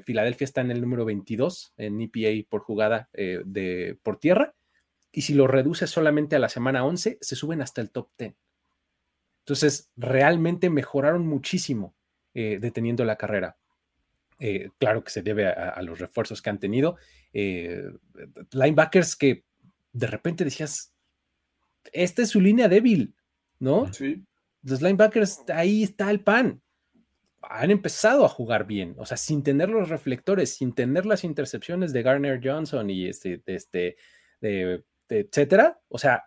Filadelfia 0.04 0.44
está 0.44 0.62
en 0.62 0.72
el 0.72 0.80
número 0.80 1.04
22 1.04 1.74
en 1.76 2.00
EPA 2.00 2.44
por 2.50 2.62
jugada 2.62 3.08
de, 3.12 3.96
por 4.02 4.18
tierra. 4.18 4.56
Y 5.12 5.22
si 5.22 5.34
lo 5.34 5.46
reduces 5.46 5.90
solamente 5.90 6.34
a 6.34 6.40
la 6.40 6.48
semana 6.48 6.84
11, 6.84 7.18
se 7.20 7.36
suben 7.36 7.62
hasta 7.62 7.80
el 7.80 7.92
top 7.92 8.08
10. 8.18 8.34
Entonces, 9.42 9.92
realmente 9.96 10.70
mejoraron 10.70 11.24
muchísimo 11.24 11.94
deteniendo 12.34 13.04
la 13.04 13.16
carrera. 13.16 13.56
Eh, 14.44 14.70
claro 14.76 15.04
que 15.04 15.10
se 15.12 15.22
debe 15.22 15.46
a, 15.46 15.80
los 15.82 16.00
refuerzos 16.00 16.42
que 16.42 16.50
han 16.50 16.58
tenido. 16.58 16.96
Eh, 17.32 17.80
linebackers 18.50 19.14
que 19.14 19.44
de 19.92 20.06
repente 20.08 20.44
decías, 20.44 20.92
esta 21.92 22.22
es 22.22 22.30
su 22.30 22.40
línea 22.40 22.68
débil, 22.68 23.14
¿no? 23.60 23.92
Sí. 23.92 24.20
Los 24.64 24.82
linebackers, 24.82 25.44
ahí 25.54 25.84
está 25.84 26.10
el 26.10 26.22
pan. 26.22 26.60
Han 27.42 27.70
empezado 27.70 28.24
a 28.24 28.28
jugar 28.28 28.66
bien, 28.66 28.96
o 28.98 29.06
sea, 29.06 29.16
sin 29.16 29.44
tener 29.44 29.68
los 29.68 29.88
reflectores, 29.88 30.56
sin 30.56 30.74
tener 30.74 31.06
las 31.06 31.22
intercepciones 31.22 31.92
de 31.92 32.02
Garner 32.02 32.40
Johnson 32.42 32.90
y 32.90 33.06
este, 33.06 33.40
este, 33.46 33.96
etcétera. 35.08 35.80
O 35.88 35.98
sea, 35.98 36.24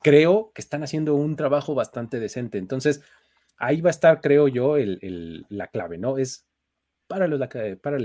creo 0.00 0.52
que 0.54 0.62
están 0.62 0.82
haciendo 0.84 1.14
un 1.16 1.36
trabajo 1.36 1.74
bastante 1.74 2.18
decente. 2.18 2.56
Entonces, 2.56 3.02
ahí 3.58 3.80
va 3.80 3.90
a 3.90 3.90
estar, 3.90 4.20
creo 4.20 4.48
yo, 4.48 4.76
la 4.78 5.66
clave, 5.68 5.98
¿no? 5.98 6.18
Es 6.18 6.46
párales 7.06 7.38
la, 7.40 7.48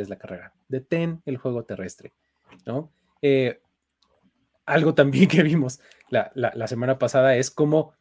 la 0.10 0.18
carrera, 0.18 0.54
detén 0.68 1.22
el 1.26 1.38
juego 1.38 1.66
terrestre, 1.66 2.14
¿no? 2.66 2.92
Eh, 3.22 3.62
algo 4.66 4.94
también 4.94 5.28
que 5.30 5.44
vimos 5.44 5.80
la, 6.10 6.68
semana 6.68 7.00
pasada 7.00 7.36
es 7.36 7.52
como 7.52 7.94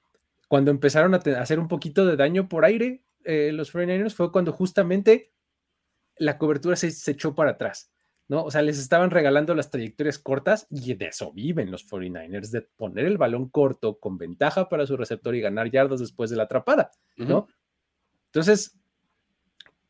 cuando 0.49 0.71
empezaron 0.71 1.15
a, 1.15 1.19
hacer 1.19 1.59
un 1.59 1.69
poquito 1.69 2.05
de 2.05 2.17
daño 2.17 2.49
por 2.49 2.65
aire 2.65 3.03
eh, 3.25 3.53
los 3.53 3.73
49ers 3.73 4.15
fue 4.15 4.33
cuando 4.33 4.53
justamente 4.53 5.33
la 6.17 6.39
cobertura 6.39 6.77
se, 6.77 6.91
se, 6.91 7.13
echó 7.13 7.35
para 7.35 7.53
atrás, 7.53 7.91
¿no? 8.33 8.45
O 8.45 8.51
sea, 8.51 8.63
les 8.63 8.79
estaban 8.79 9.11
regalando 9.11 9.55
las 9.55 9.69
trayectorias 9.69 10.19
cortas 10.19 10.67
y 10.71 10.95
de 10.95 11.09
eso 11.09 11.33
viven 11.33 11.71
los 11.71 11.87
49ers, 11.87 12.49
de 12.49 12.63
poner 12.63 13.05
el 13.05 13.19
balón 13.19 13.51
corto 13.51 13.99
con 13.99 14.17
ventaja 14.17 14.71
para 14.71 14.87
su 14.87 14.97
receptor 14.97 15.35
y 15.35 15.43
ganar 15.43 15.71
yardas 15.71 16.01
después 16.01 16.31
de 16.31 16.37
la 16.37 16.45
atrapada, 16.45 16.91
¿no? 17.19 17.47
Entonces, 18.29 18.75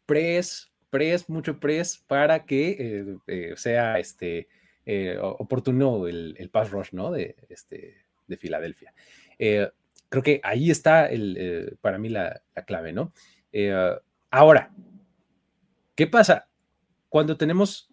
press, 0.07 0.73
press, 0.91 1.31
mucho 1.31 1.61
press 1.61 2.03
para 2.05 2.45
que 2.45 2.71
eh, 2.81 3.17
eh, 3.29 3.53
sea 3.55 4.01
este 4.01 4.49
eh, 4.87 5.17
oportuno 5.21 6.09
el, 6.09 6.35
el, 6.37 6.51
pass 6.51 6.73
rush, 6.73 6.89
¿no? 6.91 7.13
De, 7.13 7.37
este, 7.49 7.95
de 8.27 8.37
Filadelfia. 8.37 8.93
creo 9.39 10.23
que 10.25 10.41
ahí 10.43 10.69
está 10.69 11.07
el, 11.07 11.79
para 11.81 11.97
mí 11.97 12.09
la, 12.09 12.43
la 12.57 12.65
clave, 12.65 12.93
¿no? 12.93 13.13
ahora, 14.33 14.73
¿qué 15.95 16.09
pasa 16.09 16.49
cuando 17.09 17.37
tenemos 17.37 17.92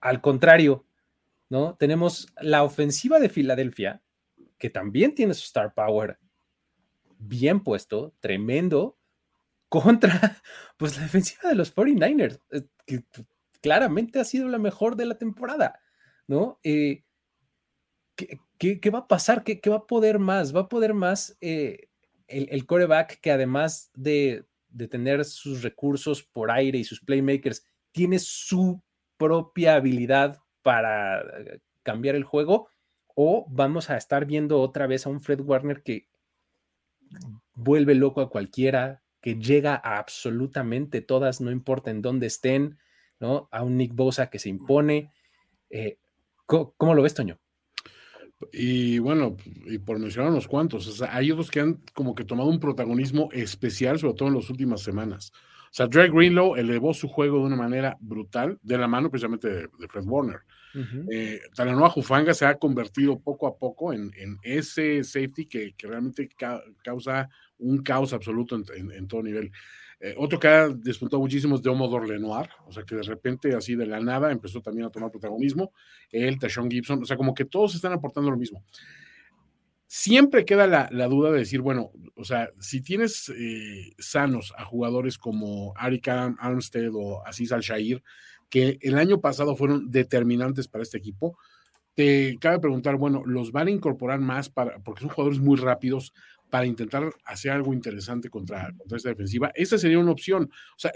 al 0.00 0.20
contrario, 0.20 0.86
¿no? 1.48 1.76
Tenemos 1.76 2.28
la 2.40 2.62
ofensiva 2.62 3.18
de 3.18 3.28
Filadelfia, 3.28 4.02
que 4.58 4.70
también 4.70 5.14
tiene 5.14 5.34
su 5.34 5.44
star 5.44 5.74
power 5.74 6.18
bien 7.18 7.62
puesto, 7.62 8.14
tremendo, 8.20 8.98
contra 9.68 10.42
pues 10.76 10.96
la 10.96 11.04
defensiva 11.04 11.48
de 11.48 11.54
los 11.54 11.74
49ers, 11.74 12.40
eh, 12.50 12.62
que 12.86 13.04
claramente 13.60 14.18
ha 14.18 14.24
sido 14.24 14.48
la 14.48 14.58
mejor 14.58 14.96
de 14.96 15.06
la 15.06 15.16
temporada, 15.16 15.80
¿no? 16.26 16.58
Eh, 16.62 17.04
¿qué, 18.16 18.90
va 18.90 19.00
a 19.00 19.08
pasar? 19.08 19.44
¿Qué, 19.44 19.60
va 19.70 19.76
a 19.76 19.86
poder 19.86 20.18
más? 20.18 20.54
Va 20.54 20.60
a 20.60 20.68
poder 20.68 20.94
más 20.94 21.36
eh, 21.40 21.88
el, 22.26 22.48
el, 22.50 22.66
coreback 22.66 23.20
que 23.20 23.30
además 23.30 23.90
de, 23.94 24.44
de, 24.68 24.88
tener 24.88 25.24
sus 25.24 25.62
recursos 25.62 26.22
por 26.22 26.50
aire 26.50 26.78
y 26.78 26.84
sus 26.84 27.00
playmakers, 27.00 27.64
tiene 27.92 28.18
su 28.18 28.82
propia 29.20 29.74
habilidad 29.74 30.38
para 30.62 31.22
cambiar 31.82 32.14
el 32.14 32.24
juego, 32.24 32.70
o 33.14 33.44
vamos 33.50 33.90
a 33.90 33.98
estar 33.98 34.24
viendo 34.24 34.58
otra 34.60 34.86
vez 34.86 35.04
a 35.04 35.10
un 35.10 35.20
Fred 35.20 35.42
Warner 35.42 35.82
que 35.82 36.08
vuelve 37.52 37.94
loco 37.94 38.22
a 38.22 38.30
cualquiera, 38.30 39.02
que 39.20 39.34
llega 39.34 39.74
a 39.74 39.98
absolutamente 39.98 41.02
todas, 41.02 41.42
no 41.42 41.50
importa 41.50 41.90
en 41.90 42.00
dónde 42.00 42.28
estén, 42.28 42.78
¿no? 43.18 43.50
A 43.52 43.62
un 43.62 43.76
Nick 43.76 43.94
Bosa 43.94 44.30
que 44.30 44.38
se 44.38 44.48
impone. 44.48 45.12
Eh, 45.68 45.98
¿cómo, 46.46 46.94
lo 46.94 47.02
ves, 47.02 47.12
Toño? 47.12 47.38
Y 48.54 49.00
bueno, 49.00 49.36
y 49.66 49.76
por 49.76 49.98
mencionar 49.98 50.30
unos 50.30 50.48
cuantos, 50.48 51.02
hay 51.02 51.30
otros 51.30 51.50
que 51.50 51.60
han 51.60 51.82
como 51.92 52.14
que 52.14 52.24
tomado 52.24 52.48
un 52.48 52.58
protagonismo 52.58 53.28
especial, 53.32 53.98
sobre 53.98 54.14
todo 54.14 54.28
en 54.28 54.36
las 54.36 54.48
últimas 54.48 54.80
semanas. 54.80 55.30
O 55.70 55.72
sea, 55.72 55.86
Drake 55.86 56.10
Greenlow 56.10 56.56
elevó 56.56 56.92
su 56.92 57.06
juego 57.06 57.38
de 57.38 57.44
una 57.44 57.54
manera 57.54 57.96
brutal, 58.00 58.58
de 58.60 58.76
la 58.76 58.88
mano 58.88 59.08
precisamente 59.08 59.48
de, 59.48 59.88
Fred 59.88 60.04
Warner. 60.04 60.40
Uh 60.74 61.54
Talanoa 61.54 61.90
Jufanga 61.90 62.34
se 62.34 62.44
ha 62.44 62.56
convertido 62.56 63.20
poco 63.20 63.46
a 63.46 63.56
poco 63.56 63.92
en, 63.92 64.10
ese 64.42 65.04
safety 65.04 65.46
que, 65.46 65.74
realmente 65.78 66.28
causa 66.82 67.28
un 67.58 67.82
caos 67.82 68.12
absoluto 68.12 68.60
en, 68.74 69.06
todo 69.06 69.22
nivel. 69.22 69.52
Eh, 70.00 70.14
otro 70.16 70.40
que 70.40 70.48
ha 70.48 70.68
despuntado 70.68 71.20
muchísimo 71.20 71.56
es 71.56 71.66
Omodor 71.66 72.08
Lenoir, 72.08 72.48
o 72.66 72.72
sea 72.72 72.82
que 72.82 72.96
de 72.96 73.02
repente, 73.02 73.54
así 73.54 73.76
de 73.76 73.86
la 73.86 74.00
nada, 74.00 74.32
empezó 74.32 74.60
también 74.60 74.86
a 74.86 74.90
tomar 74.90 75.10
protagonismo. 75.10 75.72
Él, 76.10 76.38
Tashon 76.38 76.70
Gibson, 76.70 77.02
o 77.02 77.04
sea, 77.04 77.16
como 77.16 77.32
que 77.32 77.44
todos 77.44 77.76
están 77.76 77.92
aportando 77.92 78.30
lo 78.30 78.36
mismo. 78.36 78.64
Siempre 79.92 80.44
queda 80.44 80.68
la, 80.68 81.08
duda 81.08 81.32
de 81.32 81.40
decir, 81.40 81.62
bueno, 81.62 81.90
o 82.14 82.22
sea, 82.22 82.50
si 82.60 82.80
tienes 82.80 83.28
eh, 83.36 83.92
sanos 83.98 84.54
a 84.56 84.64
jugadores 84.64 85.18
como 85.18 85.72
Ari 85.76 86.00
Armstead 86.06 86.92
o 86.94 87.26
Aziz 87.26 87.50
Al-Shair, 87.50 88.00
que 88.48 88.78
el 88.82 88.96
año 88.96 89.20
pasado 89.20 89.56
fueron 89.56 89.90
determinantes 89.90 90.68
para 90.68 90.84
este 90.84 90.98
equipo, 90.98 91.36
te 91.96 92.36
cabe 92.40 92.60
preguntar, 92.60 92.98
bueno, 92.98 93.24
¿los 93.26 93.50
van 93.50 93.66
a 93.66 93.72
incorporar 93.72 94.20
más 94.20 94.48
para, 94.48 94.78
porque 94.78 95.00
son 95.00 95.10
jugadores 95.10 95.40
muy 95.40 95.58
rápidos 95.58 96.12
para 96.50 96.66
intentar 96.66 97.12
hacer 97.24 97.50
algo 97.50 97.74
interesante 97.74 98.30
contra, 98.30 98.72
contra 98.78 98.96
esta 98.96 99.08
defensiva. 99.08 99.50
Esa 99.56 99.76
sería 99.76 99.98
una 99.98 100.12
opción. 100.12 100.44
O 100.44 100.78
sea, 100.78 100.92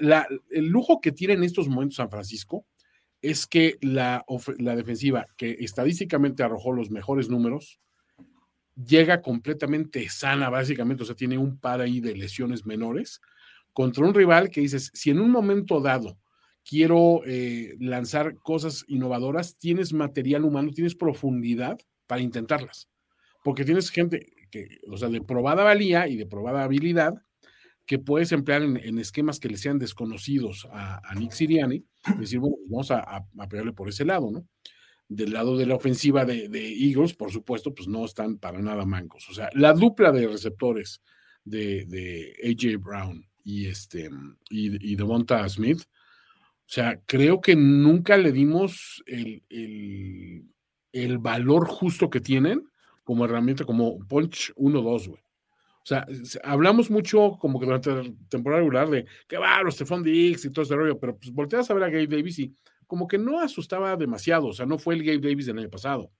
el 0.50 0.68
lujo 0.68 1.00
que 1.00 1.10
tiene 1.10 1.34
en 1.34 1.42
estos 1.42 1.66
momentos 1.66 1.96
San 1.96 2.10
Francisco 2.10 2.64
es 3.20 3.48
que 3.48 3.76
la, 3.80 4.24
la 4.58 4.76
defensiva, 4.76 5.26
que 5.36 5.56
estadísticamente 5.58 6.44
arrojó 6.44 6.70
los 6.72 6.92
mejores 6.92 7.28
números, 7.28 7.80
llega 8.76 9.22
completamente 9.22 10.08
sana, 10.08 10.50
básicamente, 10.50 11.02
o 11.02 11.06
sea, 11.06 11.14
tiene 11.14 11.38
un 11.38 11.58
par 11.58 11.80
ahí 11.80 12.00
de 12.00 12.14
lesiones 12.14 12.66
menores, 12.66 13.20
contra 13.72 14.04
un 14.04 14.14
rival 14.14 14.50
que 14.50 14.60
dices, 14.60 14.90
si 14.94 15.10
en 15.10 15.20
un 15.20 15.30
momento 15.30 15.80
dado 15.80 16.18
quiero 16.64 17.22
eh, 17.26 17.74
lanzar 17.78 18.36
cosas 18.36 18.84
innovadoras, 18.88 19.58
tienes 19.58 19.92
material 19.92 20.44
humano, 20.44 20.70
tienes 20.72 20.94
profundidad 20.94 21.78
para 22.06 22.22
intentarlas, 22.22 22.88
porque 23.42 23.64
tienes 23.64 23.90
gente, 23.90 24.32
o 24.90 24.96
sea, 24.96 25.08
de 25.08 25.20
probada 25.20 25.64
valía 25.64 26.08
y 26.08 26.16
de 26.16 26.26
probada 26.26 26.64
habilidad, 26.64 27.14
que 27.86 27.98
puedes 27.98 28.32
emplear 28.32 28.62
en, 28.62 28.98
esquemas 28.98 29.38
que 29.38 29.48
le 29.48 29.58
sean 29.58 29.78
desconocidos 29.78 30.66
a, 30.72 31.02
Nick 31.16 31.32
Siriani, 31.32 31.84
decir, 32.18 32.38
bueno, 32.38 32.56
pues 32.56 32.70
vamos 32.70 32.90
a, 32.90 33.48
pegarle 33.48 33.72
por 33.72 33.88
ese 33.88 34.04
lado, 34.06 34.30
¿no? 34.30 34.46
Del 35.14 35.32
lado 35.32 35.56
de 35.56 35.66
la 35.66 35.76
ofensiva 35.76 36.24
de, 36.24 36.48
Eagles, 36.52 37.14
por 37.14 37.30
supuesto, 37.30 37.74
pues 37.74 37.88
no 37.88 38.04
están 38.04 38.38
para 38.38 38.60
nada 38.60 38.84
mancos. 38.84 39.28
O 39.28 39.34
sea, 39.34 39.48
la 39.54 39.72
dupla 39.72 40.10
de 40.12 40.26
receptores 40.26 41.02
de, 41.44 42.34
AJ 42.42 42.82
Brown 42.82 43.26
y 43.44 43.66
este 43.66 44.10
y, 44.50 44.92
y 44.92 44.96
Devonta 44.96 45.48
Smith, 45.48 45.82
o 46.66 46.72
sea, 46.74 47.00
creo 47.06 47.40
que 47.40 47.54
nunca 47.54 48.16
le 48.16 48.32
dimos 48.32 49.02
el, 49.06 49.42
el 50.92 51.18
valor 51.18 51.66
justo 51.68 52.08
que 52.08 52.20
tienen 52.20 52.66
como 53.02 53.26
herramienta, 53.26 53.64
como 53.64 53.98
Punch 54.08 54.52
1-2, 54.56 55.08
güey. 55.08 55.22
O 55.84 55.86
sea, 55.86 56.06
hablamos 56.42 56.90
mucho 56.90 57.36
como 57.38 57.60
que 57.60 57.66
durante 57.66 57.94
la 57.94 58.04
temporada 58.30 58.62
regular 58.62 58.88
de 58.88 59.04
que 59.28 59.36
va, 59.36 59.60
Stephon 59.70 60.02
Diggs 60.02 60.46
y 60.46 60.50
todo 60.50 60.62
ese 60.62 60.74
rollo, 60.74 60.98
pero 60.98 61.18
pues 61.18 61.30
volteas 61.30 61.70
a 61.70 61.74
ver 61.74 61.82
a 61.84 61.90
Gabe 61.90 62.06
Davis 62.06 62.38
y 62.38 62.56
como 62.86 63.06
que 63.06 63.18
no 63.18 63.40
asustaba 63.40 63.96
demasiado, 63.96 64.48
o 64.48 64.52
sea, 64.52 64.66
no 64.66 64.78
fue 64.78 64.94
el 64.94 65.04
Gabe 65.04 65.18
Davis 65.18 65.46
del 65.46 65.58
año 65.58 65.70
pasado. 65.70 66.10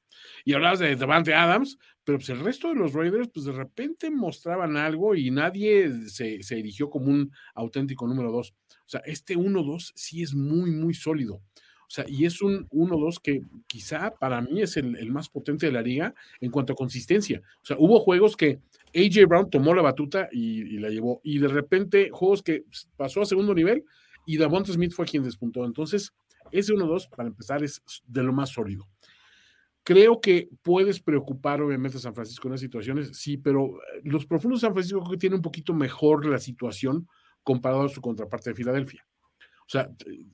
Y 0.45 0.53
hablabas 0.53 0.79
de 0.79 0.97
Devante 0.97 1.35
Adams, 1.35 1.79
pero 2.05 2.19
pues 2.19 2.29
el 2.31 2.41
resto 2.41 2.69
de 2.69 2.75
los 2.75 2.93
Raiders, 2.93 3.29
pues 3.33 3.47
de 3.47 3.53
repente 3.53 4.11
mostraban 4.11 4.77
algo 4.77 5.15
y 5.15 5.31
nadie 5.31 5.91
se, 6.09 6.43
se 6.43 6.59
erigió 6.59 6.91
como 6.91 7.07
un 7.07 7.33
auténtico 7.55 8.07
número 8.07 8.31
2. 8.31 8.51
O 8.51 8.89
sea, 8.89 9.01
este 9.07 9.37
1-2 9.37 9.93
sí 9.95 10.23
es 10.23 10.35
muy, 10.35 10.71
muy 10.71 10.95
sólido. 10.95 11.41
O 11.87 11.91
sea, 11.95 12.05
y 12.09 12.25
es 12.25 12.43
un 12.43 12.69
1-2 12.71 13.21
que 13.23 13.43
quizá 13.67 14.15
para 14.19 14.41
mí 14.41 14.63
es 14.63 14.77
el, 14.77 15.11
más 15.11 15.29
potente 15.29 15.67
de 15.67 15.73
la 15.73 15.83
liga 15.83 16.15
en 16.41 16.51
cuanto 16.51 16.73
a 16.73 16.77
consistencia. 16.77 17.43
O 17.63 17.67
sea, 17.67 17.77
hubo 17.79 18.01
juegos 18.01 18.37
que 18.37 18.59
AJ 18.95 19.27
Brown 19.29 19.51
tomó 19.51 19.75
la 19.75 19.83
batuta 19.83 20.29
y, 20.33 20.79
la 20.79 20.89
llevó. 20.89 21.21
Y 21.23 21.39
de 21.39 21.49
repente, 21.49 22.11
juegos 22.11 22.43
que 22.43 22.65
pasó 22.97 23.23
a 23.23 23.27
segundo 23.27 23.55
nivel 23.55 23.85
y 24.27 24.39
Davonta 24.39 24.73
Smith 24.73 24.93
fue 24.93 25.07
quien 25.07 25.23
despuntó. 25.23 25.65
Entonces, 25.65 26.13
ese 26.59 26.73
1-2, 26.73 27.09
para 27.09 27.29
empezar, 27.29 27.63
es 27.63 27.83
de 28.07 28.23
lo 28.23 28.33
más 28.33 28.51
sólido. 28.51 28.89
Creo 29.83 30.21
que 30.21 30.49
puedes 30.63 31.01
preocupar, 31.01 31.61
obviamente, 31.61 31.99
a 31.99 32.01
San 32.01 32.15
Francisco 32.15 32.49
en 32.49 32.55
esas 32.55 32.63
situaciones, 32.63 33.17
sí, 33.19 33.37
pero 33.37 33.67
eh, 33.67 34.01
los 34.05 34.25
profundos 34.25 34.61
San 34.61 34.73
Francisco 34.73 35.01
creo 35.01 35.11
que 35.11 35.19
tienen 35.19 35.39
un 35.39 35.43
poquito 35.43 35.75
mejor 35.75 36.25
la 36.25 36.39
situación 36.39 37.07
comparado 37.43 37.83
a 37.83 37.89
su 37.89 38.01
contraparte 38.01 38.51
de 38.51 38.57
Filadelfia. 38.57 39.07
O 39.67 39.69
sea, 39.69 39.91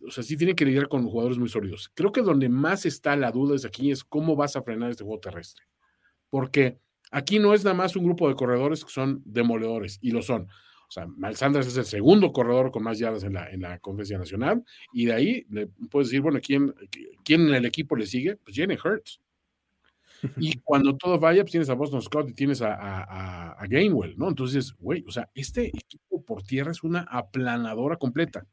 o 0.07 0.11
sea, 0.11 0.25
sí 0.25 0.37
tienen 0.37 0.57
que 0.57 0.65
lidiar 0.65 0.89
con 0.89 1.07
jugadores 1.07 1.39
muy 1.39 1.49
sólidos. 1.49 1.91
Creo 1.95 2.11
que 2.13 2.23
donde 2.23 2.49
más 2.49 2.85
está 2.85 3.15
la 3.17 3.31
duda 3.31 3.55
es 3.55 3.65
aquí, 3.65 3.91
es 3.91 4.03
cómo 4.05 4.35
vas 4.37 4.57
a 4.57 4.63
frenar 4.63 4.91
este 4.91 5.05
juego 5.05 5.21
terrestre. 5.21 5.65
Porque 6.29 6.79
aquí 7.11 7.39
no 7.39 7.55
es 7.55 7.65
nada 7.65 7.75
más 7.75 7.95
un 7.97 8.05
grupo 8.05 8.29
de 8.29 8.35
corredores 8.35 8.85
que 8.85 8.91
son 8.91 9.23
demoledores, 9.25 9.99
y 10.01 10.11
lo 10.11 10.23
son. 10.23 10.49
O 10.90 10.92
sea, 10.92 11.07
Malsandras 11.07 11.68
es 11.68 11.76
el 11.76 11.85
segundo 11.85 12.33
corredor 12.33 12.70
con 12.70 12.83
más 12.83 12.98
yardas 12.98 13.22
en 13.22 13.35
la, 13.35 13.48
en 13.48 13.62
la 13.62 13.79
conferencia 13.79 14.18
nacional, 14.18 14.64
y 14.92 15.07
de 15.07 15.12
ahí 15.12 15.46
le 15.48 15.68
puedes 15.90 16.09
decir, 16.09 16.20
bueno, 16.20 16.40
¿quién, 16.42 16.74
¿quién 17.24 17.48
en 17.48 17.55
el 17.55 17.64
equipo 17.64 17.94
le 17.94 18.07
sigue? 18.07 18.37
Pues 18.37 18.57
Jenny 18.57 18.76
Hurts. 18.83 19.20
Y 20.37 20.59
cuando 20.59 20.94
todo 20.98 21.18
vaya, 21.18 21.42
pues 21.42 21.53
tienes 21.53 21.70
a 21.70 21.74
Boston 21.74 22.03
Scott 22.03 22.29
y 22.29 22.35
tienes 22.35 22.61
a, 22.61 22.74
a, 22.74 23.53
a 23.53 23.66
Gainwell, 23.66 24.18
¿no? 24.18 24.29
Entonces, 24.29 24.74
güey, 24.79 25.03
o 25.09 25.11
sea, 25.11 25.31
este 25.35 25.68
equipo 25.68 26.22
por 26.22 26.42
tierra 26.42 26.72
es 26.72 26.83
una 26.83 27.07
aplanadora 27.09 27.96
completa 27.96 28.46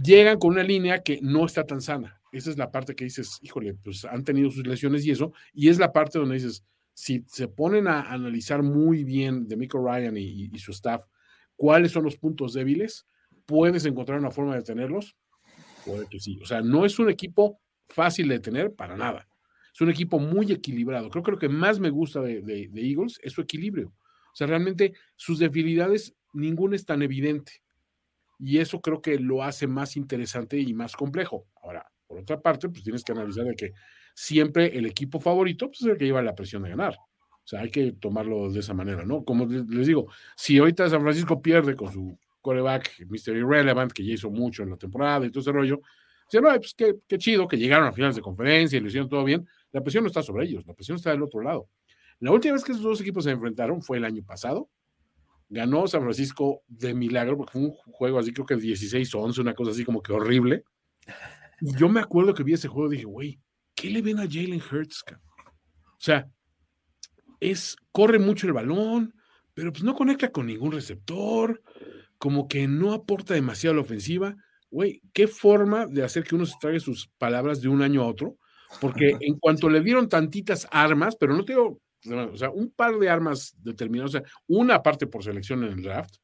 llegan 0.00 0.38
con 0.38 0.52
una 0.52 0.62
línea 0.62 1.02
que 1.02 1.20
no 1.22 1.46
está 1.46 1.64
tan 1.64 1.80
sana. 1.80 2.20
Esa 2.32 2.50
es 2.50 2.58
la 2.58 2.70
parte 2.70 2.94
que 2.94 3.04
dices, 3.04 3.38
híjole, 3.42 3.74
pues 3.74 4.04
han 4.04 4.24
tenido 4.24 4.50
sus 4.50 4.66
lesiones 4.66 5.06
y 5.06 5.12
eso, 5.12 5.32
y 5.52 5.68
es 5.68 5.78
la 5.78 5.92
parte 5.92 6.18
donde 6.18 6.34
dices, 6.34 6.64
si 6.92 7.24
se 7.28 7.48
ponen 7.48 7.86
a 7.86 8.12
analizar 8.12 8.62
muy 8.62 9.04
bien 9.04 9.46
de 9.46 9.56
Michael 9.56 9.84
Ryan 9.84 10.16
y, 10.16 10.58
su 10.58 10.72
staff 10.72 11.04
cuáles 11.56 11.92
son 11.92 12.04
los 12.04 12.16
puntos 12.16 12.52
débiles, 12.52 13.06
puedes 13.46 13.84
encontrar 13.84 14.18
una 14.18 14.30
forma 14.30 14.54
de 14.56 14.62
tenerlos. 14.62 15.16
Puede 15.84 16.06
que 16.08 16.18
sí. 16.20 16.38
O 16.42 16.46
sea, 16.46 16.60
no 16.62 16.84
es 16.84 16.98
un 16.98 17.10
equipo 17.10 17.60
fácil 17.88 18.28
de 18.28 18.40
tener 18.40 18.74
para 18.74 18.96
nada. 18.96 19.28
es 19.72 19.80
un 19.80 19.90
equipo 19.90 20.18
muy 20.18 20.52
equilibrado. 20.52 21.10
Creo 21.10 21.22
que 21.22 21.32
lo 21.32 21.38
que 21.38 21.48
más 21.48 21.80
me 21.80 21.90
gusta 21.90 22.20
de, 22.20 22.70
Eagles 22.74 23.18
es 23.22 23.32
su 23.32 23.40
equilibrio. 23.40 23.88
O 23.88 24.36
sea, 24.36 24.46
realmente 24.46 24.94
sus 25.16 25.38
debilidades, 25.38 26.14
ninguna 26.32 26.76
es 26.76 26.84
tan 26.84 27.02
evidente. 27.02 27.62
Y 28.38 28.58
eso 28.58 28.80
creo 28.80 29.00
que 29.00 29.18
lo 29.18 29.42
hace 29.42 29.66
más 29.66 29.96
interesante 29.96 30.58
y 30.58 30.74
más 30.74 30.96
complejo. 30.96 31.46
Ahora, 31.62 31.86
por 32.06 32.18
otra 32.18 32.40
parte, 32.40 32.68
pues 32.68 32.82
tienes 32.82 33.04
que 33.04 33.12
analizar 33.12 33.44
de 33.44 33.54
que 33.54 33.72
siempre 34.14 34.76
el 34.76 34.86
equipo 34.86 35.20
favorito 35.20 35.68
pues, 35.68 35.82
es 35.82 35.88
el 35.88 35.98
que 35.98 36.04
lleva 36.06 36.22
la 36.22 36.34
presión 36.34 36.62
de 36.62 36.70
ganar. 36.70 36.96
O 37.44 37.46
sea, 37.46 37.60
hay 37.60 37.70
que 37.70 37.92
tomarlo 37.92 38.50
de 38.50 38.60
esa 38.60 38.72
manera, 38.72 39.04
¿no? 39.04 39.22
Como 39.22 39.44
les 39.46 39.86
digo, 39.86 40.06
si 40.34 40.56
ahorita 40.58 40.88
San 40.88 41.02
Francisco 41.02 41.42
pierde 41.42 41.76
con 41.76 41.92
su 41.92 42.18
coreback, 42.40 43.04
Mr. 43.06 43.36
Irrelevant, 43.36 43.92
que 43.92 44.04
ya 44.04 44.14
hizo 44.14 44.30
mucho 44.30 44.62
en 44.62 44.70
la 44.70 44.76
temporada 44.76 45.26
y 45.26 45.30
todo 45.30 45.40
ese 45.40 45.52
rollo, 45.52 45.80
dice, 46.30 46.40
no, 46.40 46.48
pues 46.56 46.74
qué, 46.74 46.96
qué 47.06 47.18
chido 47.18 47.46
que 47.46 47.58
llegaron 47.58 47.86
a 47.86 47.92
finales 47.92 48.16
de 48.16 48.22
conferencia 48.22 48.78
y 48.78 48.80
lo 48.80 48.88
hicieron 48.88 49.10
todo 49.10 49.24
bien. 49.24 49.46
La 49.72 49.82
presión 49.82 50.04
no 50.04 50.08
está 50.08 50.22
sobre 50.22 50.46
ellos, 50.46 50.66
la 50.66 50.72
presión 50.72 50.96
está 50.96 51.10
del 51.10 51.22
otro 51.22 51.42
lado. 51.42 51.68
La 52.20 52.30
última 52.30 52.54
vez 52.54 52.64
que 52.64 52.72
esos 52.72 52.84
dos 52.84 53.00
equipos 53.02 53.24
se 53.24 53.30
enfrentaron 53.30 53.82
fue 53.82 53.98
el 53.98 54.04
año 54.06 54.22
pasado. 54.24 54.70
Ganó 55.50 55.86
San 55.86 56.00
Francisco 56.00 56.62
de 56.66 56.94
milagro, 56.94 57.36
porque 57.36 57.52
fue 57.52 57.60
un 57.62 57.70
juego 57.70 58.18
así, 58.18 58.32
creo 58.32 58.46
que 58.46 58.56
16-11, 58.56 59.38
una 59.40 59.54
cosa 59.54 59.72
así 59.72 59.84
como 59.84 60.02
que 60.02 60.12
horrible. 60.12 60.64
Y 61.60 61.76
yo 61.76 61.90
me 61.90 62.00
acuerdo 62.00 62.32
que 62.32 62.42
vi 62.42 62.54
ese 62.54 62.68
juego 62.68 62.90
y 62.90 62.96
dije, 62.96 63.06
güey, 63.06 63.40
¿qué 63.74 63.90
le 63.90 64.00
ven 64.00 64.18
a 64.18 64.22
Jalen 64.22 64.62
Hurts? 64.70 65.04
O 65.12 65.96
sea, 65.98 66.26
es, 67.50 67.76
corre 67.92 68.18
mucho 68.18 68.46
el 68.46 68.52
balón, 68.52 69.14
pero 69.54 69.72
pues 69.72 69.84
no 69.84 69.94
conecta 69.94 70.30
con 70.30 70.46
ningún 70.46 70.72
receptor, 70.72 71.62
como 72.18 72.48
que 72.48 72.66
no 72.66 72.92
aporta 72.92 73.34
demasiado 73.34 73.72
a 73.72 73.76
la 73.76 73.82
ofensiva. 73.82 74.36
Güey, 74.70 75.02
qué 75.12 75.28
forma 75.28 75.86
de 75.86 76.02
hacer 76.02 76.24
que 76.24 76.34
uno 76.34 76.46
se 76.46 76.56
trague 76.60 76.80
sus 76.80 77.08
palabras 77.18 77.60
de 77.60 77.68
un 77.68 77.82
año 77.82 78.02
a 78.02 78.06
otro, 78.06 78.36
porque 78.80 79.16
en 79.20 79.38
cuanto 79.38 79.68
le 79.68 79.80
dieron 79.80 80.08
tantitas 80.08 80.66
armas, 80.70 81.16
pero 81.16 81.36
no 81.36 81.44
te 81.44 81.52
digo, 81.52 81.80
o 82.10 82.36
sea, 82.36 82.50
un 82.50 82.70
par 82.70 82.98
de 82.98 83.08
armas 83.08 83.54
determinadas, 83.58 84.14
o 84.14 84.18
sea, 84.18 84.28
una 84.46 84.82
parte 84.82 85.06
por 85.06 85.22
selección 85.22 85.64
en 85.64 85.72
el 85.72 85.82
draft 85.82 86.16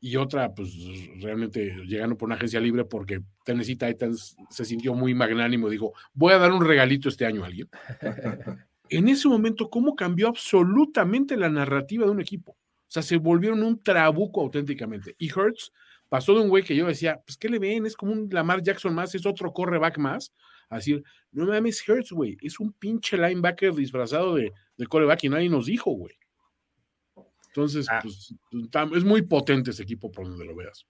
y 0.00 0.16
otra, 0.16 0.54
pues 0.54 0.72
realmente 1.20 1.74
llegando 1.86 2.16
por 2.16 2.26
una 2.26 2.36
agencia 2.36 2.60
libre 2.60 2.84
porque 2.84 3.20
Tennessee 3.44 3.76
Titans 3.76 4.36
se 4.50 4.64
sintió 4.64 4.94
muy 4.94 5.14
magnánimo, 5.14 5.68
dijo, 5.68 5.92
voy 6.12 6.34
a 6.34 6.38
dar 6.38 6.52
un 6.52 6.64
regalito 6.64 7.08
este 7.08 7.26
año 7.26 7.42
a 7.42 7.46
alguien. 7.46 7.68
en 8.90 9.08
ese 9.08 9.28
momento, 9.28 9.70
¿cómo 9.70 9.94
cambió 9.94 10.28
absolutamente 10.28 11.36
la 11.36 11.48
narrativa 11.48 12.04
de 12.04 12.10
un 12.12 12.20
equipo? 12.20 12.52
O 12.52 12.90
sea, 12.90 13.02
se 13.02 13.16
volvieron 13.16 13.62
un 13.62 13.82
trabuco 13.82 14.40
auténticamente. 14.40 15.14
Y 15.18 15.28
Hertz 15.28 15.72
pasó 16.08 16.34
de 16.34 16.40
un 16.40 16.48
güey 16.48 16.62
que 16.62 16.74
yo 16.74 16.86
decía, 16.86 17.20
pues, 17.26 17.36
¿qué 17.36 17.48
le 17.48 17.58
ven? 17.58 17.86
Es 17.86 17.96
como 17.96 18.12
un 18.12 18.28
Lamar 18.30 18.62
Jackson 18.62 18.94
más, 18.94 19.14
es 19.14 19.26
otro 19.26 19.52
correback 19.52 19.98
más. 19.98 20.32
A 20.70 20.76
decir, 20.76 21.02
no 21.32 21.46
mames, 21.46 21.86
Hertz, 21.86 22.12
güey, 22.12 22.36
es 22.40 22.60
un 22.60 22.72
pinche 22.72 23.16
linebacker 23.16 23.74
disfrazado 23.74 24.34
de, 24.34 24.52
de 24.76 24.86
coreback 24.86 25.24
y 25.24 25.28
nadie 25.28 25.48
nos 25.48 25.66
dijo, 25.66 25.90
güey. 25.90 26.14
Entonces, 27.48 27.86
ah. 27.90 28.00
pues, 28.02 28.34
es 28.94 29.04
muy 29.04 29.22
potente 29.22 29.70
ese 29.70 29.82
equipo 29.82 30.10
por 30.10 30.28
donde 30.28 30.44
lo 30.44 30.54
veas. 30.54 30.86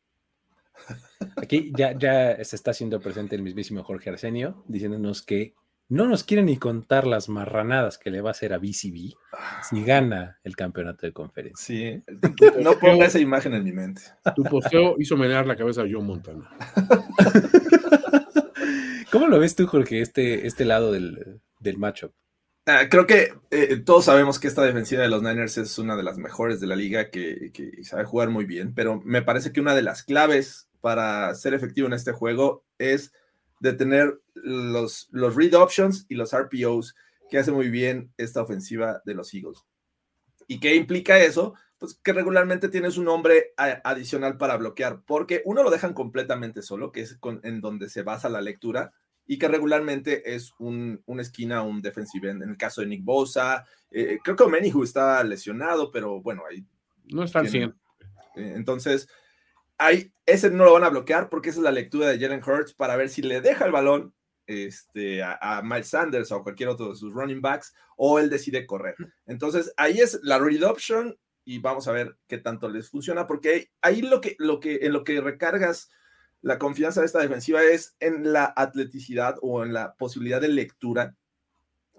Aquí 1.36 1.72
ya, 1.76 1.96
ya 1.96 2.42
se 2.44 2.56
está 2.56 2.70
haciendo 2.70 3.00
presente 3.00 3.36
el 3.36 3.42
mismísimo 3.42 3.82
Jorge 3.82 4.10
Arsenio, 4.10 4.64
diciéndonos 4.68 5.22
que 5.22 5.54
no 5.88 6.06
nos 6.06 6.22
quiere 6.22 6.42
ni 6.42 6.58
contar 6.58 7.06
las 7.06 7.28
marranadas 7.28 7.98
que 7.98 8.10
le 8.10 8.20
va 8.20 8.30
a 8.30 8.32
hacer 8.32 8.52
a 8.52 8.58
BCB 8.58 9.14
si 9.62 9.84
gana 9.84 10.38
el 10.44 10.54
campeonato 10.54 11.06
de 11.06 11.12
conferencia. 11.12 11.64
Sí, 11.64 12.02
no 12.62 12.78
ponga 12.78 13.06
esa 13.06 13.18
imagen 13.18 13.54
en 13.54 13.64
mi 13.64 13.72
mente. 13.72 14.02
Tu 14.36 14.44
posteo 14.44 14.96
hizo 14.98 15.16
menear 15.16 15.46
la 15.46 15.56
cabeza 15.56 15.82
a 15.82 15.88
John 15.90 16.06
Montana. 16.06 16.50
¿Cómo 19.10 19.28
lo 19.28 19.38
ves 19.38 19.56
tú, 19.56 19.66
Jorge, 19.66 20.02
este, 20.02 20.46
este 20.46 20.66
lado 20.66 20.92
del, 20.92 21.40
del 21.60 21.78
matchup? 21.78 22.12
Ah, 22.66 22.82
creo 22.90 23.06
que 23.06 23.32
eh, 23.50 23.78
todos 23.78 24.04
sabemos 24.04 24.38
que 24.38 24.46
esta 24.46 24.62
defensiva 24.62 25.00
de 25.00 25.08
los 25.08 25.22
Niners 25.22 25.56
es 25.56 25.78
una 25.78 25.96
de 25.96 26.02
las 26.02 26.18
mejores 26.18 26.60
de 26.60 26.66
la 26.66 26.76
liga, 26.76 27.08
que, 27.08 27.50
que 27.54 27.82
sabe 27.82 28.04
jugar 28.04 28.28
muy 28.28 28.44
bien, 28.44 28.74
pero 28.74 29.00
me 29.02 29.22
parece 29.22 29.52
que 29.52 29.62
una 29.62 29.74
de 29.74 29.80
las 29.80 30.02
claves 30.02 30.68
para 30.82 31.34
ser 31.34 31.54
efectivo 31.54 31.86
en 31.86 31.94
este 31.94 32.12
juego 32.12 32.66
es 32.76 33.14
de 33.60 33.72
tener 33.72 34.20
los, 34.34 35.08
los 35.10 35.34
read 35.34 35.54
options 35.54 36.06
y 36.08 36.14
los 36.14 36.32
RPOs 36.36 36.94
que 37.30 37.38
hace 37.38 37.52
muy 37.52 37.68
bien 37.68 38.12
esta 38.16 38.42
ofensiva 38.42 39.02
de 39.04 39.14
los 39.14 39.32
Eagles. 39.34 39.64
¿Y 40.46 40.60
qué 40.60 40.74
implica 40.74 41.18
eso? 41.18 41.54
Pues 41.78 41.94
que 42.02 42.12
regularmente 42.12 42.68
tienes 42.68 42.96
un 42.96 43.08
hombre 43.08 43.52
adicional 43.56 44.36
para 44.36 44.56
bloquear, 44.56 45.02
porque 45.06 45.42
uno 45.44 45.62
lo 45.62 45.70
dejan 45.70 45.92
completamente 45.92 46.62
solo, 46.62 46.90
que 46.90 47.02
es 47.02 47.18
en 47.42 47.60
donde 47.60 47.88
se 47.88 48.02
basa 48.02 48.28
la 48.28 48.40
lectura, 48.40 48.92
y 49.26 49.38
que 49.38 49.46
regularmente 49.46 50.34
es 50.34 50.52
un, 50.58 51.02
una 51.04 51.22
esquina, 51.22 51.62
un 51.62 51.82
defensive 51.82 52.30
end. 52.30 52.42
En 52.42 52.50
el 52.50 52.56
caso 52.56 52.80
de 52.80 52.86
Nick 52.88 53.04
Bosa, 53.04 53.64
eh, 53.90 54.18
creo 54.24 54.34
que 54.34 54.42
Omenihu 54.42 54.82
está 54.82 55.22
lesionado, 55.22 55.92
pero 55.92 56.22
bueno, 56.22 56.42
ahí. 56.50 56.64
No 57.04 57.22
está 57.22 57.40
al 57.40 57.48
100. 57.48 57.68
Eh, 57.68 57.74
entonces, 58.56 59.06
ahí, 59.78 60.12
ese 60.26 60.50
no 60.50 60.64
lo 60.64 60.74
van 60.74 60.84
a 60.84 60.90
bloquear 60.90 61.28
porque 61.28 61.50
esa 61.50 61.60
es 61.60 61.64
la 61.64 61.72
lectura 61.72 62.08
de 62.08 62.18
Jalen 62.18 62.42
Hurts 62.44 62.74
para 62.74 62.96
ver 62.96 63.08
si 63.08 63.22
le 63.22 63.40
deja 63.40 63.64
el 63.64 63.72
balón 63.72 64.14
este, 64.46 65.22
a, 65.22 65.62
Miles 65.62 65.88
Sanders 65.88 66.32
o 66.32 66.36
a 66.36 66.42
cualquier 66.42 66.68
otro 66.68 66.90
de 66.90 66.96
sus 66.96 67.12
running 67.12 67.40
backs 67.40 67.74
o 67.96 68.18
él 68.18 68.28
decide 68.30 68.66
correr. 68.66 68.96
Entonces, 69.26 69.72
ahí 69.76 70.00
es 70.00 70.20
la 70.22 70.38
read 70.38 70.62
option 70.64 71.16
y 71.44 71.58
vamos 71.58 71.88
a 71.88 71.92
ver 71.92 72.16
qué 72.26 72.38
tanto 72.38 72.68
les 72.68 72.90
funciona 72.90 73.26
porque 73.26 73.70
ahí 73.80 74.02
lo 74.02 74.20
que, 74.20 74.36
lo 74.38 74.60
que, 74.60 74.80
en 74.82 74.92
lo 74.92 75.04
que 75.04 75.20
recargas 75.20 75.90
la 76.40 76.58
confianza 76.58 77.00
de 77.00 77.06
esta 77.06 77.20
defensiva 77.20 77.62
es 77.62 77.96
en 78.00 78.32
la 78.32 78.52
atleticidad 78.56 79.36
o 79.42 79.62
en 79.64 79.72
la 79.72 79.94
posibilidad 79.94 80.40
de 80.40 80.48
lectura 80.48 81.16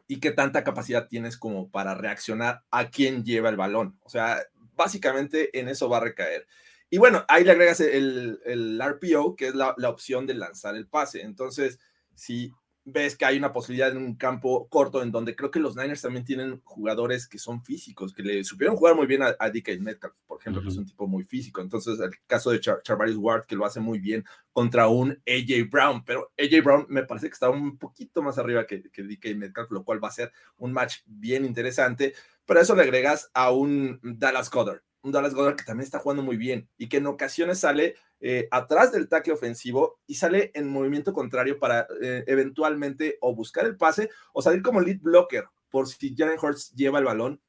y 0.07 0.19
qué 0.19 0.31
tanta 0.31 0.63
capacidad 0.63 1.07
tienes 1.07 1.37
como 1.37 1.69
para 1.69 1.93
reaccionar 1.93 2.63
a 2.71 2.89
quien 2.89 3.23
lleva 3.23 3.49
el 3.49 3.57
balón. 3.57 3.99
O 4.01 4.09
sea, 4.09 4.41
básicamente 4.75 5.59
en 5.59 5.67
eso 5.67 5.89
va 5.89 5.97
a 5.97 6.01
recaer. 6.01 6.47
Y 6.89 6.97
bueno, 6.97 7.23
ahí 7.28 7.43
le 7.43 7.52
agregas 7.52 7.80
el, 7.82 8.39
el 8.45 8.82
RPO, 8.82 9.36
que 9.36 9.47
es 9.47 9.56
la, 9.56 9.75
la, 9.78 9.89
opción 9.89 10.25
de 10.25 10.34
lanzar 10.34 10.75
el 10.75 10.88
pase. 10.88 11.21
Entonces, 11.21 11.80
si 12.15 12.52
ves 12.84 13.15
que 13.15 13.25
hay 13.25 13.38
una 13.38 13.54
posibilidad 13.54 13.91
en 13.91 13.97
un 13.97 14.15
campo 14.15 14.67
corto 14.69 15.04
en 15.04 15.12
donde 15.12 15.36
creo 15.36 15.52
que 15.52 15.60
los 15.60 15.75
Niners 15.75 16.02
también 16.02 16.25
tienen 16.25 16.62
jugadores 16.63 17.28
que 17.28 17.38
son 17.38 17.63
físicos, 17.63 18.13
que 18.13 18.23
le 18.23 18.43
supieron 18.43 18.75
jugar 18.75 18.95
muy 18.95 19.06
bien 19.06 19.21
a, 19.21 19.36
a 19.39 19.49
DK 19.49 19.80
Metcalf, 19.80 20.13
por 20.25 20.39
ejemplo, 20.39 20.62
que 20.62 20.69
es 20.69 20.78
un 20.78 20.86
tipo 20.86 21.08
muy 21.08 21.23
físico. 21.23 21.62
Entonces, 21.62 21.99
el 21.99 22.12
caso 22.25 22.52
de 22.52 22.60
Char 22.60 22.82
Charvarius 22.82 23.17
Ward, 23.17 23.45
que 23.45 23.56
lo 23.56 23.65
hace 23.65 23.80
muy 23.80 23.99
bien 23.99 24.25
contra 24.52 24.88
un 24.88 25.12
AJ 25.28 25.69
Brown, 25.69 26.04
pero 26.04 26.32
AJ 26.38 26.63
Brown 26.63 26.86
me 26.89 27.04
parece 27.04 27.28
que 27.28 27.34
está 27.34 27.49
un 27.49 27.78
poquito 27.78 28.21
más 28.21 28.38
arriba 28.38 28.65
que, 28.65 28.84
que 28.89 29.04
DK 29.04 29.36
Metcalf, 29.36 29.71
lo 29.71 29.84
cual 29.84 30.04
va 30.04 30.08
a 30.08 30.12
ser 30.12 30.32
un 30.58 30.73
match 30.73 30.97
bien 31.06 31.45
interesante. 31.45 32.13
Pero 32.45 32.62
eso 32.62 32.75
le 32.75 32.84
agregas 32.84 33.30
a 33.34 33.52
un 33.52 33.99
Dallas 34.02 34.49
Goddard 34.49 34.82
un 35.01 35.12
Dallas 35.12 35.33
Goddard 35.33 35.55
que 35.55 35.63
también 35.63 35.85
está 35.85 35.99
jugando 35.99 36.23
muy 36.23 36.38
bien 36.38 36.69
y 36.77 36.89
que 36.89 36.97
en 36.97 37.07
ocasiones 37.07 37.59
sale 37.59 37.95
eh, 38.21 38.47
atrás 38.51 38.91
del 38.91 39.07
tackle 39.07 39.33
ofensivo 39.33 39.99
y 40.05 40.15
sale 40.15 40.51
en 40.53 40.67
movimiento 40.67 41.13
contrario 41.13 41.57
para 41.57 41.88
eh, 42.01 42.25
eventualmente 42.27 43.17
o 43.21 43.33
buscar 43.33 43.65
el 43.65 43.77
pase 43.77 44.09
o 44.33 44.41
salir 44.41 44.62
como 44.62 44.81
lead 44.81 44.99
blocker 44.99 45.45
por 45.69 45.88
si 45.88 46.15
Jalen 46.15 46.39
Hurts 46.41 46.73
lleva 46.75 46.99
el 46.99 47.05
balón. 47.05 47.41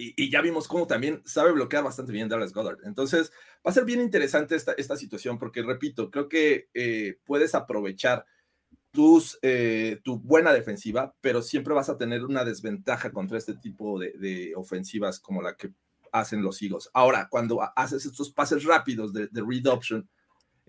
Y, 0.00 0.30
ya 0.30 0.40
vimos 0.42 0.68
cómo 0.68 0.86
también 0.86 1.22
sabe 1.24 1.50
bloquear 1.50 1.82
bastante 1.82 2.12
bien 2.12 2.28
Dallas 2.28 2.52
Goddard. 2.52 2.78
Entonces, 2.84 3.32
va 3.66 3.72
a 3.72 3.74
ser 3.74 3.84
bien 3.84 4.00
interesante 4.00 4.54
esta, 4.54 4.96
situación 4.96 5.40
porque, 5.40 5.60
repito, 5.60 6.08
creo 6.12 6.28
que 6.28 6.68
eh, 6.72 7.18
puedes 7.24 7.56
aprovechar 7.56 8.24
tus, 8.92 9.40
tu 10.04 10.20
buena 10.20 10.52
defensiva, 10.52 11.16
pero 11.20 11.42
siempre 11.42 11.74
vas 11.74 11.88
a 11.88 11.98
tener 11.98 12.24
una 12.24 12.44
desventaja 12.44 13.10
contra 13.10 13.38
este 13.38 13.54
tipo 13.54 13.98
de, 13.98 14.12
de 14.12 14.52
ofensivas 14.54 15.18
como 15.18 15.42
la 15.42 15.56
que 15.56 15.72
hacen 16.12 16.42
los 16.42 16.60
Eagles. 16.62 16.90
Ahora, 16.92 17.28
cuando 17.30 17.60
haces 17.76 18.06
estos 18.06 18.30
pases 18.30 18.64
rápidos 18.64 19.12
de, 19.12 19.28
de 19.28 19.42
read 19.42 19.66
option, 19.66 20.08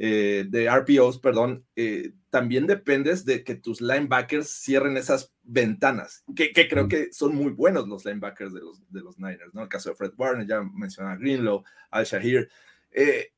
eh, 0.01 0.45
de 0.47 0.69
RPOs, 0.69 1.19
perdón, 1.19 1.65
eh, 1.75 2.13
también 2.29 2.65
dependes 2.67 3.25
de 3.25 3.43
que 3.43 3.55
tus 3.55 3.81
linebackers 3.81 4.47
cierren 4.47 4.95
esas 4.95 5.33
ventanas, 5.43 6.23
que, 6.37 6.53
creo 6.53 6.87
que 6.87 7.11
son 7.11 7.35
muy 7.35 7.51
buenos 7.51 7.85
los 7.85 8.05
linebackers 8.05 8.53
de 8.53 8.61
los, 8.61 8.81
de 8.89 9.01
los 9.01 9.19
Niners, 9.19 9.53
¿no? 9.53 9.61
El 9.61 9.67
caso 9.67 9.89
de 9.89 9.95
Fred 9.95 10.13
Warner, 10.17 10.47
ya 10.47 10.61
mencionaba 10.61 11.17
Greenlow, 11.17 11.65
Al 11.91 12.05
Shahir. 12.05 12.49
Eh, 12.91 13.33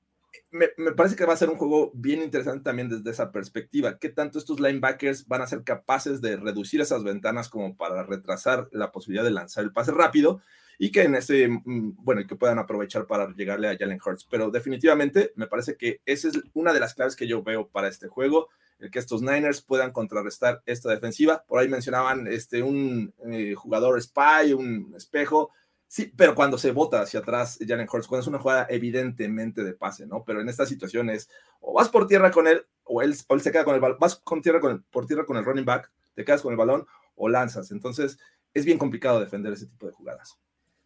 me, 0.52 0.68
me, 0.78 0.92
parece 0.92 1.16
que 1.16 1.26
va 1.26 1.34
a 1.34 1.38
ser 1.38 1.50
un 1.50 1.58
juego 1.58 1.92
bien 1.96 2.22
interesante 2.22 2.64
también 2.64 2.90
desde 2.90 3.10
esa 3.10 3.32
perspectiva. 3.32 3.98
¿Qué 3.98 4.10
tanto 4.10 4.38
estos 4.38 4.60
linebackers 4.60 5.28
van 5.28 5.42
a 5.42 5.48
ser 5.48 5.64
capaces 5.64 6.22
de 6.22 6.38
reducir 6.38 6.80
esas 6.80 7.04
ventanas 7.04 7.50
como 7.50 7.76
para 7.76 8.04
retrasar 8.04 8.70
la 8.72 8.92
posibilidad 8.92 9.24
de 9.24 9.32
lanzar 9.32 9.64
el 9.64 9.74
pase 9.74 9.94
rápido? 9.94 10.42
Y 10.78 10.92
que 10.92 11.04
en 11.04 11.16
ese, 11.16 11.48
mm, 11.48 11.96
bueno, 12.04 12.26
que 12.28 12.36
puedan 12.36 12.60
aprovechar 12.60 13.06
para 13.06 13.34
llegarle 13.36 13.70
a 13.70 13.78
Jalen 13.78 14.00
Hurts. 14.04 14.26
Pero 14.30 14.50
definitivamente 14.50 15.32
me 15.36 15.48
parece 15.48 15.76
que 15.76 16.02
esa 16.06 16.30
es 16.30 16.40
una 16.54 16.74
de 16.74 16.80
las 16.80 16.94
claves 16.94 17.16
que 17.16 17.28
yo 17.28 17.44
veo 17.44 17.68
para 17.68 17.88
este 17.88 18.08
juego, 18.08 18.50
el 18.80 18.90
que 18.90 19.00
estos 19.00 19.22
Niners 19.22 19.62
puedan 19.62 19.92
contrarrestar 19.92 20.62
esta 20.66 20.90
defensiva. 20.90 21.44
Por 21.48 21.60
ahí 21.60 21.70
mencionaban 21.70 22.28
este, 22.28 22.64
un 22.64 23.14
eh, 23.32 23.54
jugador 23.56 24.02
spy, 24.02 24.54
un 24.54 24.94
espejo. 24.96 25.52
Sí, 25.88 26.12
pero 26.16 26.36
cuando 26.36 26.58
se 26.58 26.72
bota 26.72 27.02
hacia 27.02 27.20
atrás 27.20 27.60
Jalen 27.60 27.88
Hurts, 27.92 28.08
cuando 28.08 28.22
es 28.22 28.28
una 28.28 28.40
jugada 28.40 28.66
evidentemente 28.70 29.64
de 29.64 29.74
pase, 29.74 30.08
¿no? 30.08 30.24
Pero 30.24 30.42
en 30.42 30.50
esta 30.50 30.66
situación 30.66 31.10
es 31.10 31.30
o 31.60 31.74
vas 31.74 31.90
por 31.90 32.08
tierra 32.08 32.32
con 32.32 32.48
él 32.48 32.66
o 32.86 33.02
él, 33.02 33.14
se 33.16 33.52
queda 33.52 33.66
con 33.66 33.76
el 33.76 33.82
balón, 33.82 33.98
vas 34.00 34.16
con 34.16 34.42
tierra 34.42 34.60
con 34.60 34.84
por 34.90 35.06
tierra 35.06 35.26
con 35.26 35.38
el 35.38 35.46
running 35.46 35.66
back, 35.66 35.92
te 36.16 36.26
quedas 36.26 36.42
con 36.42 36.52
el 36.52 36.58
balón, 36.58 36.86
o 37.16 37.30
lanzas. 37.30 37.72
Entonces, 37.72 38.18
es 38.54 38.66
bien 38.66 38.78
complicado 38.78 39.20
defender 39.20 39.54
ese 39.54 39.68
tipo 39.68 39.88
de 39.88 39.94
jugadas. 39.94 40.38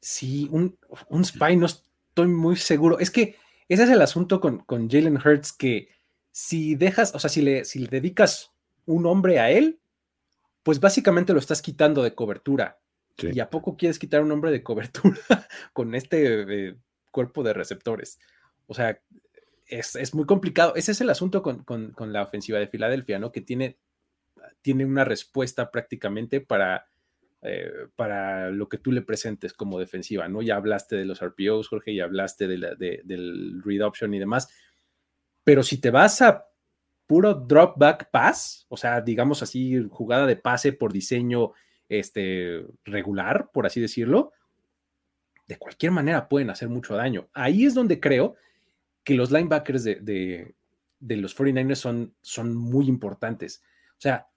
Sí, 0.07 0.47
un, 0.51 0.77
un 1.09 1.25
spy 1.25 1.55
no 1.55 1.65
estoy 1.65 2.27
muy 2.27 2.57
seguro. 2.57 2.99
Es 2.99 3.09
que 3.09 3.37
ese 3.67 3.85
es 3.85 3.89
el 3.89 4.03
asunto 4.03 4.39
con, 4.39 4.59
con 4.59 4.87
Jalen 4.87 5.17
Hurts, 5.17 5.51
que 5.51 5.89
si 6.29 6.75
dejas, 6.75 7.15
o 7.15 7.17
sea, 7.17 7.27
si 7.27 7.41
le, 7.41 7.65
si 7.65 7.79
le 7.79 7.87
dedicas 7.87 8.51
un 8.85 9.07
hombre 9.07 9.39
a 9.39 9.49
él, 9.49 9.79
pues 10.61 10.79
básicamente 10.79 11.33
lo 11.33 11.39
estás 11.39 11.63
quitando 11.63 12.03
de 12.03 12.13
cobertura. 12.13 12.77
¿Y 13.17 13.39
a 13.39 13.49
poco 13.49 13.77
quieres 13.77 13.97
quitar 13.97 14.21
un 14.21 14.31
hombre 14.31 14.51
de 14.51 14.61
cobertura 14.61 15.17
con 15.73 15.95
este 15.95 16.67
eh, 16.67 16.75
cuerpo 17.09 17.41
de 17.41 17.53
receptores? 17.53 18.19
O 18.67 18.75
sea, 18.75 19.01
es, 19.65 20.13
muy 20.13 20.27
complicado. 20.27 20.75
Ese 20.75 20.91
es 20.91 21.01
el 21.01 21.09
asunto 21.09 21.41
con, 21.41 21.65
la 22.13 22.21
ofensiva 22.21 22.59
de 22.59 22.67
Filadelfia, 22.67 23.17
¿no? 23.17 23.31
Que 23.31 23.41
tiene, 23.41 23.79
tiene 24.61 24.85
una 24.85 25.03
respuesta 25.03 25.71
prácticamente 25.71 26.41
para, 26.41 26.85
eh, 27.47 27.71
para 27.95 28.49
lo 28.49 28.67
que 28.67 28.79
tú 28.79 28.91
le 28.91 29.03
presentes 29.03 29.53
como 29.53 29.79
defensiva, 29.79 30.27
¿no? 30.27 30.41
Ya 30.41 30.55
hablaste 30.55 30.95
de 30.95 31.05
los 31.05 31.21
RPOs, 31.21 31.67
Jorge, 31.67 31.93
ya 31.93 32.05
hablaste 32.05 32.47
de 32.47 33.01
del 33.03 33.61
read 33.63 33.85
option 33.85 34.13
y 34.13 34.19
demás. 34.19 34.49
Pero 35.43 35.61
si 35.61 35.79
te 35.79 35.91
vas 35.91 36.21
a 36.23 36.47
puro 37.05 37.35
drop 37.35 37.77
back 37.77 38.09
pass, 38.11 38.65
o 38.67 38.77
sea, 38.77 38.99
digamos 39.01 39.43
así, 39.43 39.87
jugada 39.89 40.25
de 40.25 40.37
pase 40.37 40.73
por 40.73 40.91
diseño 40.91 41.51
este, 41.87 42.65
regular, 42.83 43.51
por 43.53 43.65
así 43.65 43.79
decirlo, 43.79 44.31
de 45.47 45.57
cualquier 45.57 45.91
manera 45.91 46.27
pueden 46.27 46.49
hacer 46.49 46.69
mucho 46.69 46.95
daño. 46.95 47.29
Ahí 47.33 47.65
es 47.65 47.75
donde 47.75 47.99
creo 47.99 48.35
que 49.03 49.13
los 49.13 49.31
linebackers 49.31 49.83
de, 49.83 50.55
los 50.99 51.37
49ers 51.37 51.75
son, 51.75 52.15
son 52.21 52.55
muy 52.55 52.87
importantes. 52.87 53.61
O 53.91 54.01
sea, 54.01 54.27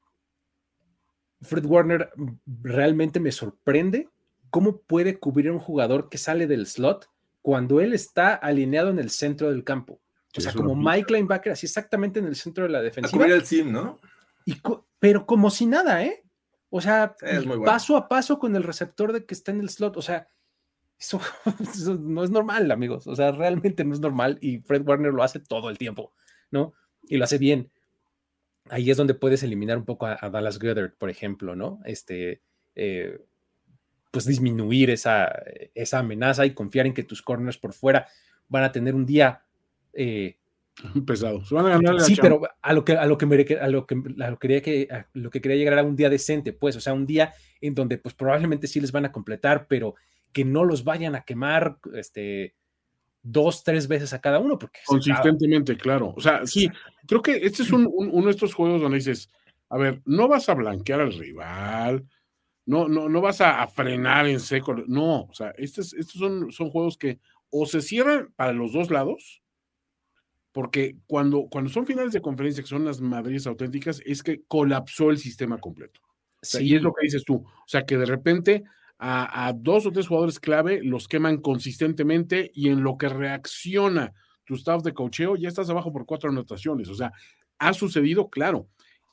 Fred 1.40 1.64
Warner 1.64 2.10
realmente 2.46 3.20
me 3.20 3.32
sorprende 3.32 4.08
cómo 4.50 4.80
puede 4.80 5.18
cubrir 5.18 5.48
a 5.48 5.52
un 5.52 5.58
jugador 5.58 6.08
que 6.08 6.18
sale 6.18 6.46
del 6.46 6.66
slot 6.66 7.08
cuando 7.42 7.80
él 7.80 7.92
está 7.92 8.34
alineado 8.34 8.90
en 8.90 8.98
el 8.98 9.10
centro 9.10 9.50
del 9.50 9.64
campo. 9.64 10.00
O 10.36 10.40
sea, 10.40 10.52
como 10.52 10.76
Mike 10.76 11.12
Linebacker, 11.12 11.52
así 11.52 11.66
exactamente 11.66 12.18
en 12.20 12.26
el 12.26 12.36
centro 12.36 12.64
de 12.64 12.70
la 12.70 12.82
defensiva. 12.82 13.24
A 13.24 13.28
el 13.28 13.44
sim, 13.44 13.72
¿no? 13.72 13.98
pero 14.98 15.26
como 15.26 15.50
si 15.50 15.66
nada, 15.66 16.04
¿eh? 16.04 16.22
O 16.70 16.80
sea, 16.80 17.16
paso 17.64 17.96
a 17.96 18.08
paso 18.08 18.38
con 18.38 18.54
el 18.54 18.62
receptor 18.62 19.12
de 19.12 19.24
que 19.24 19.34
está 19.34 19.52
en 19.52 19.60
el 19.60 19.70
slot. 19.70 19.96
O 19.96 20.02
sea, 20.02 20.28
eso, 20.98 21.20
no 21.98 22.24
es 22.24 22.30
normal, 22.30 22.70
amigos. 22.70 23.06
O 23.06 23.16
sea, 23.16 23.32
realmente 23.32 23.84
no 23.84 23.94
es 23.94 24.00
normal 24.00 24.38
y 24.40 24.58
Fred 24.58 24.86
Warner 24.86 25.12
lo 25.12 25.22
hace 25.22 25.40
todo 25.40 25.70
el 25.70 25.78
tiempo, 25.78 26.12
¿no? 26.50 26.74
Y 27.02 27.16
lo 27.16 27.24
hace 27.24 27.38
bien. 27.38 27.70
Ahí 28.70 28.90
es 28.90 28.96
donde 28.96 29.14
puedes 29.14 29.42
eliminar 29.42 29.78
un 29.78 29.84
poco 29.84 30.06
a, 30.06 30.16
Dallas 30.30 30.58
Goddard, 30.58 30.92
por 30.96 31.10
ejemplo, 31.10 31.56
¿no? 31.56 31.80
Este, 31.84 32.42
eh, 32.74 33.18
pues 34.10 34.24
disminuir 34.26 34.90
esa, 34.90 35.30
esa 35.74 35.98
amenaza 35.98 36.46
y 36.46 36.54
confiar 36.54 36.86
en 36.86 36.94
que 36.94 37.02
tus 37.02 37.22
corners 37.22 37.58
por 37.58 37.72
fuera 37.72 38.06
van 38.48 38.64
a 38.64 38.72
tener 38.72 38.94
un 38.94 39.06
día 39.06 39.42
eh, 39.92 40.36
pesado. 41.06 41.42
sí, 42.00 42.16
pero 42.20 42.42
a 42.62 42.72
lo 42.72 42.84
que 42.84 42.92
a 42.92 43.06
lo 43.06 43.18
que, 43.18 43.26
me, 43.26 43.36
a 43.60 43.68
lo 43.68 43.86
que 43.86 43.96
a 44.20 44.30
lo 44.30 44.38
quería 44.38 44.62
que 44.62 44.88
lo 45.12 45.30
que 45.30 45.40
quería 45.40 45.56
llegar 45.56 45.74
era 45.74 45.82
un 45.82 45.96
día 45.96 46.08
decente, 46.08 46.52
pues, 46.52 46.76
o 46.76 46.80
sea, 46.80 46.94
un 46.94 47.06
día 47.06 47.34
en 47.60 47.74
donde 47.74 47.98
pues 47.98 48.14
probablemente 48.14 48.66
sí 48.66 48.80
les 48.80 48.92
van 48.92 49.04
a 49.04 49.12
completar, 49.12 49.66
pero 49.68 49.94
que 50.32 50.44
no 50.44 50.64
los 50.64 50.84
vayan 50.84 51.14
a 51.14 51.22
quemar 51.22 51.78
este 51.94 52.54
dos, 53.22 53.62
tres 53.64 53.88
veces 53.88 54.12
a 54.12 54.20
cada 54.20 54.38
uno, 54.38 54.58
porque 54.58 54.80
consistentemente, 54.86 55.76
claro. 55.76 56.14
O 56.16 56.20
sea, 56.20 56.46
sí, 56.46 56.70
creo 57.06 57.22
que 57.22 57.36
este 57.36 57.62
es 57.62 57.72
un, 57.72 57.88
uno 57.92 58.26
de 58.26 58.30
estos 58.30 58.54
juegos 58.54 58.80
donde 58.80 58.98
dices, 58.98 59.30
a 59.68 59.76
ver, 59.76 60.00
no 60.04 60.28
vas 60.28 60.48
a 60.48 60.54
blanquear 60.54 61.00
al 61.00 61.12
rival, 61.12 62.06
no, 62.66 62.88
no, 62.88 63.08
no 63.08 63.20
vas 63.20 63.40
a, 63.40 63.66
frenar 63.66 64.26
en 64.28 64.40
seco, 64.40 64.74
no, 64.86 65.22
o 65.22 65.34
sea, 65.34 65.50
estos, 65.56 65.94
estos 65.94 66.20
son, 66.20 66.52
son 66.52 66.70
juegos 66.70 66.96
que 66.96 67.18
o 67.50 67.66
se 67.66 67.80
cierran 67.80 68.32
para 68.36 68.52
los 68.52 68.72
dos 68.72 68.90
lados, 68.90 69.42
porque 70.52 70.96
cuando, 71.06 71.48
cuando 71.50 71.70
son 71.70 71.86
finales 71.86 72.12
de 72.12 72.20
conferencia, 72.20 72.62
que 72.62 72.68
son 72.68 72.84
las 72.84 73.00
Madrides 73.00 73.46
auténticas, 73.46 74.02
es 74.04 74.22
que 74.22 74.42
colapsó 74.46 75.10
el 75.10 75.18
sistema 75.18 75.58
completo. 75.58 76.00
Y 76.60 76.74
es 76.76 76.82
lo 76.82 76.92
que 76.92 77.04
dices 77.04 77.24
tú. 77.24 77.36
O 77.36 77.68
sea, 77.68 77.84
que 77.84 77.96
de 77.96 78.06
repente 78.06 78.64
a, 78.98 79.52
dos 79.56 79.86
o 79.86 79.92
tres 79.92 80.08
jugadores 80.08 80.40
clave 80.40 80.80
los 80.82 81.06
queman 81.06 81.38
consistentemente 81.38 82.50
y 82.52 82.68
en 82.68 82.82
lo 82.82 82.98
que 82.98 83.08
reacciona 83.08 84.12
tu 84.44 84.54
staff 84.54 84.82
de 84.82 84.94
cocheo, 84.94 85.36
ya 85.36 85.48
estás 85.48 85.70
abajo 85.70 85.92
por 85.92 86.06
cuatro 86.06 86.30
anotaciones. 86.30 86.88
O 86.88 86.94
sea, 86.94 87.12
ha 87.58 87.72
sucedido, 87.74 88.28
claro. 88.28 88.68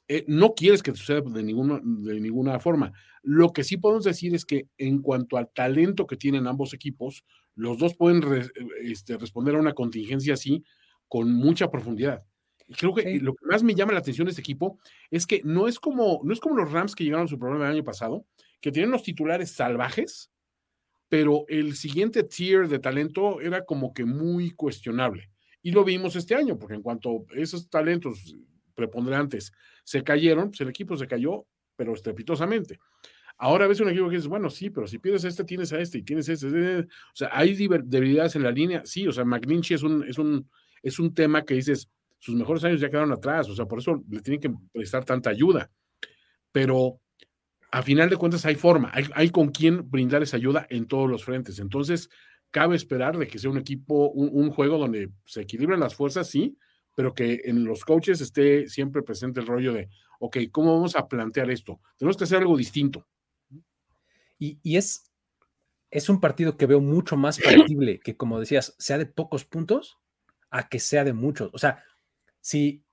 Eh, 0.08 0.24
no 0.28 0.54
quieres 0.54 0.82
que 0.82 0.96
suceda 0.96 1.22
de 1.22 1.44
ninguna, 1.44 1.80
de 1.84 2.20
ninguna 2.20 2.60
forma. 2.60 2.94
Lo 3.22 3.54
que 3.54 3.64
sí 3.64 3.78
podemos 3.78 4.06
decir 4.06 4.34
es 4.34 4.46
que 4.46 4.68
en 4.78 5.02
cuanto 5.02 5.38
al 5.38 5.50
talento 5.50 6.08
que 6.08 6.16
tienen 6.16 6.48
ambos 6.48 6.74
equipos, 6.74 7.24
los 7.56 7.78
dos 7.78 7.96
pueden 7.96 8.24
este, 8.82 9.18
responder 9.18 9.56
a 9.56 9.60
una 9.60 9.74
contingencia 9.74 10.34
así 10.34 10.64
con 11.08 11.34
mucha 11.34 11.70
profundidad. 11.70 12.24
Y 12.68 12.74
creo 12.74 12.94
que 12.94 13.20
lo 13.20 13.36
que 13.36 13.46
más 13.46 13.64
me 13.64 13.76
llama 13.76 13.94
la 13.94 14.00
atención 14.00 14.26
de 14.26 14.32
este 14.32 14.42
equipo 14.42 14.80
es 15.12 15.28
que 15.28 15.42
no 15.44 15.68
es 15.68 15.80
como, 15.80 16.22
no 16.24 16.34
es 16.34 16.40
como 16.40 16.56
los 16.56 16.72
Rams 16.72 16.96
que 16.96 17.04
llegaron 17.04 17.26
a 17.26 17.30
su 17.30 17.38
programa 17.38 17.66
el 17.66 17.74
año 17.74 17.84
pasado, 17.84 18.26
que 18.62 18.72
tienen 18.72 18.92
los 18.92 19.04
titulares 19.04 19.52
salvajes, 19.52 20.32
pero 21.10 21.46
el 21.48 21.76
siguiente 21.76 22.24
tier 22.24 22.68
de 22.68 22.80
talento 22.80 23.40
era 23.40 23.64
como 23.66 23.94
que 23.94 24.06
muy 24.06 24.52
cuestionable. 24.52 25.30
Y 25.62 25.72
lo 25.72 25.84
vimos 25.84 26.16
este 26.16 26.36
año, 26.36 26.58
porque 26.58 26.76
en 26.76 26.82
cuanto 26.82 27.26
esos 27.36 27.70
talentos 27.70 28.36
preponderantes 28.74 29.52
se 29.84 30.04
cayeron, 30.04 30.50
pues 30.50 30.62
el 30.62 30.70
equipo 30.70 30.98
se 30.98 31.08
cayó, 31.08 31.46
pero 31.76 31.94
estrepitosamente. 31.94 32.80
Ahora 33.38 33.68
ves 33.68 33.80
un 33.82 33.90
equipo 33.90 34.10
que 34.10 34.16
dice, 34.16 34.28
bueno, 34.28 34.50
sí, 34.50 34.70
pero 34.70 34.88
si 34.88 34.98
pierdes 34.98 35.26
este, 35.26 35.44
tienes 35.44 35.74
a 35.74 35.80
este 35.80 36.00
y 36.00 36.04
tienes 36.04 36.30
este. 36.30 36.80
O 36.80 36.86
sea, 37.14 37.30
hay 37.32 37.54
debilidades 37.56 38.36
en 38.36 38.44
la 38.44 38.52
línea. 38.52 38.82
Sí, 38.86 39.08
o 39.08 39.12
sea, 39.12 39.26
McNinchy 39.26 39.74
es 39.74 39.84
un, 39.84 40.04
es 40.08 40.18
un 40.18 40.48
es 40.86 41.00
un 41.00 41.16
tema 41.16 41.44
que 41.44 41.56
dices, 41.56 41.90
sus 42.26 42.34
mejores 42.34 42.64
años 42.64 42.82
ya 42.82 42.90
quedaron 42.90 43.12
atrás, 43.12 43.48
o 43.50 43.56
sea, 43.56 43.68
por 43.68 43.78
eso 43.78 44.04
le 44.10 44.20
tienen 44.22 44.42
que 44.42 44.52
prestar 44.74 45.06
tanta 45.06 45.30
ayuda. 45.30 45.70
Pero 46.52 47.00
a 47.72 47.84
final 47.84 48.10
de 48.10 48.18
cuentas 48.18 48.44
hay 48.48 48.56
forma, 48.56 48.92
hay, 49.14 49.30
con 49.30 49.50
quién 49.50 49.92
brindar 49.92 50.24
esa 50.24 50.38
ayuda 50.38 50.66
en 50.72 50.88
todos 50.88 51.08
los 51.08 51.24
frentes. 51.24 51.60
Entonces, 51.60 52.10
cabe 52.50 52.76
esperar 52.76 53.16
de 53.20 53.28
que 53.28 53.38
sea 53.38 53.52
un 53.52 53.60
equipo, 53.60 54.10
un, 54.10 54.50
juego 54.50 54.80
donde 54.80 55.12
se 55.24 55.42
equilibren 55.42 55.80
las 55.80 55.94
fuerzas, 55.94 56.28
sí, 56.28 56.58
pero 56.96 57.14
que 57.14 57.42
en 57.44 57.64
los 57.64 57.86
coaches 57.86 58.22
esté 58.22 58.68
siempre 58.70 59.04
presente 59.04 59.40
el 59.40 59.46
rollo 59.46 59.72
de, 59.72 59.90
ok, 60.20 60.38
¿cómo 60.52 60.74
vamos 60.74 60.96
a 60.96 61.08
plantear 61.08 61.52
esto? 61.52 61.80
Tenemos 61.96 62.18
que 62.18 62.24
hacer 62.24 62.40
algo 62.40 62.58
distinto. 62.58 63.06
Y, 64.40 64.58
y 64.64 64.78
es, 64.78 65.12
es 65.92 66.10
un 66.10 66.20
partido 66.20 66.58
que 66.58 66.66
veo 66.66 66.82
mucho 66.82 67.18
más 67.18 67.40
factible 67.40 68.00
que, 68.00 68.18
como 68.18 68.40
decías, 68.40 68.74
sea 68.80 68.98
de 68.98 69.06
pocos 69.06 69.46
puntos 69.46 70.00
a 70.50 70.70
que 70.70 70.80
sea 70.80 71.04
de 71.04 71.14
muchos. 71.14 71.52
O 71.54 71.58
sea, 71.58 71.84
si, 72.46 72.84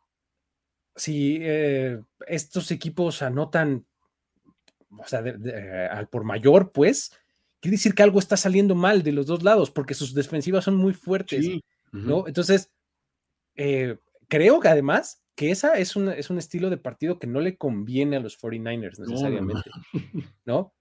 si 0.96 1.36
eh, 1.42 2.02
estos 2.26 2.70
equipos 2.70 3.20
anotan, 3.20 3.86
o 4.88 5.06
sea, 5.06 5.22
al 5.90 6.08
por 6.08 6.24
mayor, 6.24 6.72
pues, 6.72 7.12
quiere 7.60 7.76
decir 7.76 7.94
que 7.94 8.02
algo 8.02 8.18
está 8.18 8.38
saliendo 8.38 8.74
mal 8.74 9.02
de 9.02 9.12
los 9.12 9.26
dos 9.26 9.42
lados, 9.42 9.70
porque 9.70 9.92
sus 9.92 10.14
defensivas 10.14 10.64
son 10.64 10.76
muy 10.76 10.94
fuertes, 10.94 11.46
¿no? 11.92 12.26
Entonces, 12.26 12.72
eh, 13.54 13.98
creo 14.26 14.58
que 14.58 14.68
además 14.68 15.22
que 15.34 15.50
esa 15.50 15.76
es 15.76 15.96
un, 15.96 16.08
es 16.08 16.30
un 16.30 16.38
estilo 16.38 16.70
de 16.70 16.78
partido 16.78 17.18
que 17.18 17.26
no 17.26 17.40
le 17.40 17.58
conviene 17.58 18.16
a 18.16 18.20
los 18.20 18.40
49ers 18.40 19.00
necesariamente, 19.00 19.70
¿no? 20.46 20.72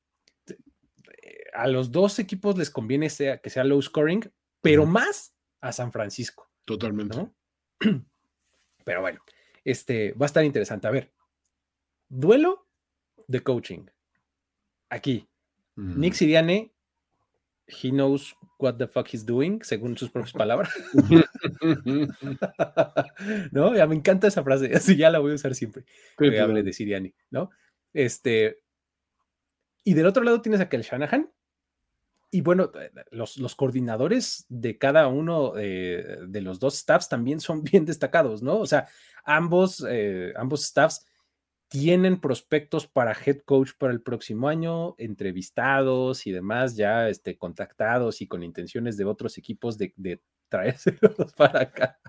A 1.53 1.67
los 1.67 1.91
dos 1.91 2.19
equipos 2.19 2.57
les 2.57 2.69
conviene 2.69 3.09
sea, 3.09 3.39
que 3.39 3.49
sea 3.49 3.65
low 3.65 3.81
scoring, 3.81 4.31
pero 4.61 4.85
más 4.85 5.35
a 5.59 5.73
San 5.73 5.91
Francisco. 5.91 6.49
Totalmente. 6.63 7.27
Pero 8.83 9.01
bueno, 9.01 9.21
este 9.63 10.13
va 10.13 10.25
a 10.25 10.27
estar 10.27 10.43
interesante. 10.43 10.87
A 10.87 10.91
ver, 10.91 11.11
duelo 12.09 12.67
de 13.27 13.41
coaching. 13.41 13.85
Aquí, 14.89 15.27
Nick 15.75 16.13
Siriane, 16.13 16.71
he 17.67 17.91
knows 17.91 18.35
what 18.59 18.77
the 18.77 18.87
fuck 18.87 19.07
he's 19.07 19.25
doing, 19.25 19.63
según 19.63 19.97
sus 19.97 20.11
propias 20.11 20.33
palabras. 20.33 20.71
¿No? 23.51 23.75
Ya 23.75 23.87
me 23.87 23.95
encanta 23.95 24.27
esa 24.27 24.43
frase, 24.43 24.71
así 24.75 24.95
ya 24.95 25.09
la 25.09 25.19
voy 25.19 25.31
a 25.31 25.35
usar 25.35 25.55
siempre. 25.55 25.85
Que 26.17 26.39
hable 26.39 26.63
de 26.63 26.73
Siriani, 26.73 27.13
¿no? 27.29 27.49
Este. 27.93 28.59
Y 29.83 29.95
del 29.95 30.05
otro 30.05 30.23
lado 30.23 30.41
tienes 30.41 30.61
a 30.61 30.69
Kel 30.69 30.83
Shanahan, 30.83 31.31
y 32.31 32.41
bueno, 32.41 32.71
eh, 32.79 32.91
los, 33.11 33.55
coordinadores 33.55 34.45
de 34.47 34.77
cada 34.77 35.07
uno 35.07 35.53
eh, 35.57 36.19
de 36.25 36.41
los 36.41 36.59
dos 36.59 36.77
staffs 36.77 37.09
también 37.09 37.41
son 37.41 37.63
bien 37.63 37.85
destacados, 37.85 38.41
¿no? 38.41 38.57
O 38.57 38.65
sea, 38.65 38.87
ambos, 39.25 39.85
eh, 39.87 40.33
ambos 40.37 40.63
staffs 40.63 41.05
tienen 41.67 42.19
prospectos 42.19 42.87
para 42.87 43.13
head 43.13 43.39
coach 43.45 43.71
para 43.77 43.93
el 43.93 44.01
próximo 44.01 44.47
año, 44.47 44.95
entrevistados 44.97 46.25
y 46.25 46.31
demás, 46.31 46.75
ya 46.75 47.09
este, 47.09 47.37
contactados 47.37 48.21
y 48.21 48.27
con 48.27 48.43
intenciones 48.43 48.97
de 48.97 49.05
otros 49.05 49.37
equipos 49.37 49.77
de, 49.77 49.93
de 49.97 50.21
traérselos 50.49 51.33
para 51.35 51.61
acá. 51.61 51.99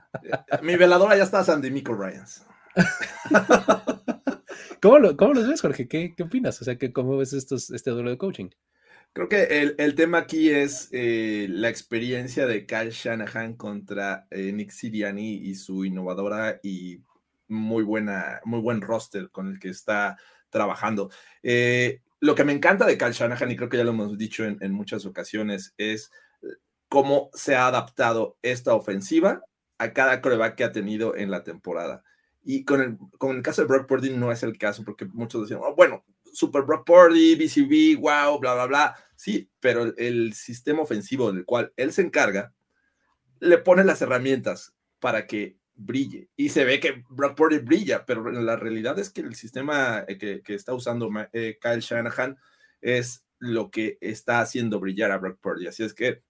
Mi 0.62 0.76
veladora 0.76 1.16
ya 1.16 1.24
está 1.24 1.44
Sandy 1.44 1.70
Michael 1.70 1.98
Ryans. 1.98 2.46
¿Cómo, 4.80 4.98
lo, 4.98 5.16
¿Cómo, 5.16 5.34
los 5.34 5.46
ves, 5.46 5.60
Jorge? 5.60 5.86
¿Qué, 5.86 6.14
¿Qué, 6.16 6.22
opinas? 6.24 6.60
O 6.60 6.64
sea, 6.64 6.76
que 6.76 6.92
¿cómo 6.92 7.16
ves 7.16 7.32
estos, 7.32 7.70
este 7.70 7.90
duelo 7.90 8.10
de 8.10 8.18
coaching? 8.18 8.48
Creo 9.14 9.28
que 9.28 9.42
el, 9.60 9.74
el 9.78 9.94
tema 9.94 10.18
aquí 10.18 10.48
es 10.48 10.88
eh, 10.90 11.46
la 11.50 11.68
experiencia 11.68 12.46
de 12.46 12.64
Kyle 12.64 12.90
Shanahan 12.90 13.56
contra 13.56 14.26
eh, 14.30 14.52
Nick 14.52 14.70
Siriani 14.70 15.34
y 15.34 15.54
su 15.54 15.84
innovadora 15.84 16.58
y 16.62 17.02
muy 17.46 17.82
buena, 17.82 18.40
muy 18.44 18.60
buen 18.60 18.80
roster 18.80 19.28
con 19.30 19.48
el 19.50 19.58
que 19.58 19.68
está 19.68 20.16
trabajando. 20.48 21.10
Eh, 21.42 22.00
lo 22.20 22.34
que 22.34 22.44
me 22.44 22.52
encanta 22.52 22.86
de 22.86 22.96
Kyle 22.96 23.12
Shanahan, 23.12 23.50
y 23.50 23.56
creo 23.56 23.68
que 23.68 23.76
ya 23.76 23.84
lo 23.84 23.90
hemos 23.90 24.16
dicho 24.16 24.44
en, 24.44 24.56
en 24.60 24.72
muchas 24.72 25.04
ocasiones, 25.04 25.74
es 25.76 26.10
cómo 26.88 27.30
se 27.34 27.54
ha 27.54 27.66
adaptado 27.66 28.38
esta 28.42 28.74
ofensiva 28.74 29.42
a 29.78 29.92
cada 29.92 30.22
coreback 30.22 30.54
que 30.54 30.64
ha 30.64 30.72
tenido 30.72 31.16
en 31.16 31.30
la 31.30 31.42
temporada. 31.42 32.02
Y 32.44 32.64
con 32.64 32.80
el, 32.80 32.98
con 33.18 33.36
el 33.36 33.42
caso 33.42 33.62
de 33.62 33.68
Brock 33.68 33.86
Purdy 33.86 34.10
no 34.10 34.32
es 34.32 34.42
el 34.42 34.56
caso, 34.56 34.84
porque 34.84 35.04
muchos 35.04 35.42
decían, 35.42 35.60
oh, 35.62 35.74
bueno, 35.74 36.04
Super 36.32 36.62
Brock 36.62 36.86
Purdy, 36.86 37.34
BCB, 37.36 38.00
wow, 38.00 38.38
bla, 38.38 38.54
bla, 38.54 38.66
bla. 38.66 38.96
Sí, 39.14 39.48
pero 39.60 39.82
el, 39.84 39.94
el, 39.98 40.32
sistema 40.32 40.82
ofensivo 40.82 41.32
del 41.32 41.44
cual 41.44 41.72
él 41.76 41.92
se 41.92 42.02
encarga 42.02 42.52
le 43.40 43.58
pone 43.58 43.84
las 43.84 44.00
herramientas 44.02 44.74
para 44.98 45.26
que 45.26 45.56
brille. 45.74 46.28
Y 46.36 46.50
se 46.50 46.64
ve 46.64 46.80
que 46.80 47.04
Brock 47.10 47.36
Purdy 47.36 47.58
brilla, 47.58 48.06
pero 48.06 48.30
la 48.30 48.56
realidad 48.56 48.98
es 48.98 49.10
que 49.10 49.20
el 49.20 49.34
sistema 49.34 50.04
que, 50.06 50.42
que 50.42 50.54
está 50.54 50.74
usando 50.74 51.10
eh, 51.32 51.58
Kyle 51.60 51.80
Shanahan 51.80 52.36
es 52.80 53.24
lo 53.38 53.70
que 53.70 53.98
está 54.00 54.40
haciendo 54.40 54.80
brillar 54.80 55.10
a 55.10 55.18
Brock 55.18 55.40
Purdy. 55.40 55.66
Así 55.66 55.82
es 55.82 55.94
que 55.94 56.22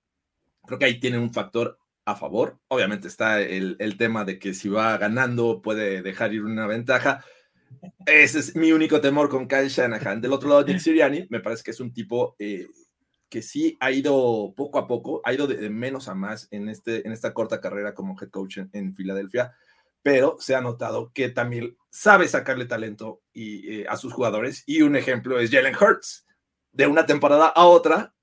creo 0.66 0.78
que 0.78 0.84
ahí 0.86 1.00
tiene 1.00 1.18
un 1.18 1.32
factor 1.32 1.78
a 2.04 2.16
favor. 2.16 2.58
Obviamente 2.68 3.08
está 3.08 3.40
el, 3.40 3.76
el 3.78 3.96
tema 3.96 4.24
de 4.24 4.38
que 4.38 4.54
si 4.54 4.68
va 4.68 4.96
ganando 4.96 5.60
puede 5.62 6.02
dejar 6.02 6.32
ir 6.32 6.44
una 6.44 6.66
ventaja, 6.66 7.24
ese 8.06 8.38
es 8.38 8.56
mi 8.56 8.72
único 8.72 9.00
temor 9.00 9.28
con 9.28 9.46
Kyle 9.46 9.68
Shanahan. 9.68 10.20
Del 10.20 10.32
otro 10.32 10.48
lado, 10.48 10.64
Nick 10.64 10.78
Sirianni, 10.78 11.26
me 11.30 11.40
parece 11.40 11.62
que 11.62 11.70
es 11.72 11.80
un 11.80 11.92
tipo 11.92 12.36
eh, 12.38 12.66
que 13.28 13.42
sí 13.42 13.76
ha 13.80 13.90
ido 13.90 14.52
poco 14.56 14.78
a 14.78 14.86
poco, 14.86 15.20
ha 15.24 15.32
ido 15.32 15.46
de, 15.46 15.56
de, 15.56 15.70
menos 15.70 16.08
a 16.08 16.14
más 16.14 16.48
en, 16.50 16.68
este, 16.68 17.06
en 17.06 17.12
esta 17.12 17.32
corta 17.32 17.60
carrera 17.60 17.94
como 17.94 18.16
head 18.20 18.30
coach 18.30 18.58
en, 18.58 18.70
en 18.72 18.94
Filadelfia, 18.94 19.54
pero 20.02 20.36
se 20.40 20.54
ha 20.54 20.60
notado 20.60 21.12
que 21.14 21.28
también 21.28 21.76
sabe 21.88 22.26
sacarle 22.26 22.66
talento 22.66 23.22
y, 23.32 23.80
eh, 23.80 23.86
a 23.88 23.96
sus 23.96 24.12
jugadores. 24.12 24.64
Y 24.66 24.82
un 24.82 24.96
ejemplo 24.96 25.38
es 25.38 25.50
Jalen 25.50 25.76
Hurts. 25.76 26.26
De 26.72 26.86
una 26.86 27.04
temporada 27.04 27.48
a 27.48 27.66
otra, 27.66 28.14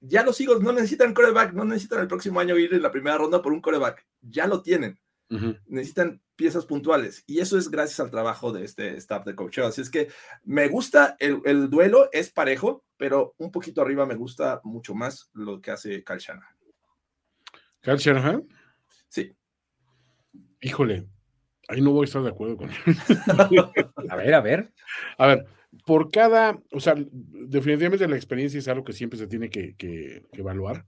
ya 0.00 0.22
los 0.22 0.40
Eagles 0.40 0.60
no 0.60 0.72
necesitan 0.72 1.14
coreback, 1.14 1.52
no 1.52 1.64
necesitan 1.64 2.00
el 2.00 2.06
próximo 2.06 2.38
año 2.38 2.56
ir 2.56 2.72
en 2.72 2.82
la 2.82 2.92
primera 2.92 3.18
ronda 3.18 3.42
por 3.42 3.52
un 3.52 3.60
coreback, 3.60 4.06
ya 4.20 4.46
lo 4.46 4.62
tienen. 4.62 5.00
Uh 5.30 5.36
-huh. 5.36 5.60
Necesitan 5.66 6.22
piezas 6.42 6.66
puntuales 6.66 7.22
y 7.28 7.38
eso 7.38 7.56
es 7.56 7.70
gracias 7.70 8.00
al 8.00 8.10
trabajo 8.10 8.50
de 8.50 8.64
este 8.64 8.96
staff 8.96 9.24
de 9.24 9.36
coaching. 9.36 9.62
Así 9.62 9.80
es 9.80 9.88
que 9.88 10.08
me 10.42 10.66
gusta 10.66 11.14
el, 11.20 11.40
el, 11.44 11.70
duelo, 11.70 12.08
es 12.10 12.32
parejo, 12.32 12.84
pero 12.96 13.36
un 13.38 13.52
poquito 13.52 13.80
arriba 13.80 14.06
me 14.06 14.16
gusta 14.16 14.60
mucho 14.64 14.92
más 14.92 15.30
lo 15.34 15.60
que 15.60 15.70
hace 15.70 16.02
Kyle 16.02 16.18
Shanahan. 16.18 16.56
¿Kyle 17.80 17.96
Shanahan? 17.96 18.48
Sí. 19.08 19.32
Híjole, 20.60 21.06
ahí 21.68 21.80
no 21.80 21.92
voy 21.92 22.02
a 22.02 22.06
estar 22.06 22.24
de 22.24 22.30
acuerdo 22.30 22.56
con 22.56 22.68
él. 22.68 22.76
a 24.10 24.16
ver, 24.16 24.34
a 24.34 24.40
ver. 24.40 24.72
A 25.18 25.26
ver, 25.28 25.46
por 25.86 26.10
cada, 26.10 26.60
o 26.72 26.80
sea, 26.80 26.96
definitivamente 26.96 28.08
la 28.08 28.16
experiencia 28.16 28.58
es 28.58 28.66
algo 28.66 28.82
que 28.82 28.94
siempre 28.94 29.16
se 29.16 29.28
tiene 29.28 29.48
que, 29.48 29.76
que, 29.76 30.26
que 30.32 30.40
evaluar, 30.40 30.86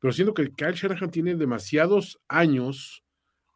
pero 0.00 0.12
siento 0.12 0.34
que 0.34 0.50
Kyle 0.50 0.74
Shanahan 0.74 1.12
tiene 1.12 1.36
demasiados 1.36 2.20
años 2.26 3.05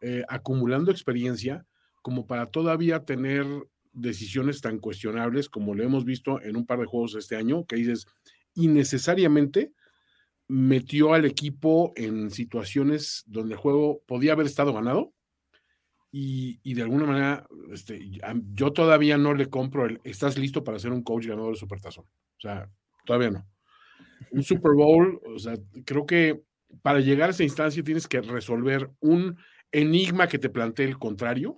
eh, 0.01 0.25
acumulando 0.29 0.91
experiencia 0.91 1.67
como 2.03 2.27
para 2.27 2.47
todavía 2.47 3.05
tener 3.05 3.47
decisiones 3.93 4.61
tan 4.61 4.79
cuestionables 4.79 5.49
como 5.49 5.75
lo 5.75 5.83
hemos 5.83 6.05
visto 6.05 6.41
en 6.43 6.57
un 6.57 6.67
par 6.67 6.79
de 6.79 6.87
juegos 6.87 7.15
este 7.17 7.37
año, 7.37 7.67
que 7.67 7.77
dices, 7.77 8.07
innecesariamente 8.55 9.73
metió 10.49 11.15
al 11.15 11.25
equipo 11.25 11.93
en 11.97 12.31
situaciones 12.31 13.25
donde 13.27 13.55
el 13.55 13.61
juego 13.61 14.03
podía 14.07 14.33
haber 14.33 14.47
estado 14.47 14.73
ganado 14.73 15.13
y, 16.11 16.59
y 16.63 16.75
de 16.75 16.83
alguna 16.83 17.07
manera 17.07 17.47
este, 17.71 18.01
yo 18.55 18.73
todavía 18.73 19.17
no 19.17 19.33
le 19.35 19.47
compro 19.47 19.87
el, 19.87 20.01
estás 20.03 20.37
listo 20.39 20.65
para 20.65 20.79
ser 20.79 20.91
un 20.91 21.03
coach 21.03 21.27
ganador 21.27 21.53
de 21.53 21.61
Supertazón. 21.61 22.05
O 22.05 22.41
sea, 22.41 22.69
todavía 23.05 23.31
no. 23.31 23.47
Un 24.33 24.43
Super 24.43 24.73
Bowl, 24.73 25.21
o 25.25 25.39
sea, 25.39 25.55
creo 25.85 26.05
que 26.05 26.43
para 26.83 27.01
llegar 27.01 27.29
a 27.29 27.33
esa 27.33 27.45
instancia 27.45 27.85
tienes 27.85 28.09
que 28.09 28.21
resolver 28.21 28.91
un 29.01 29.37
enigma 29.73 30.29
que 30.29 30.39
te 30.39 30.51
plantee 30.51 30.87
el 30.87 30.99
contrario, 30.99 31.57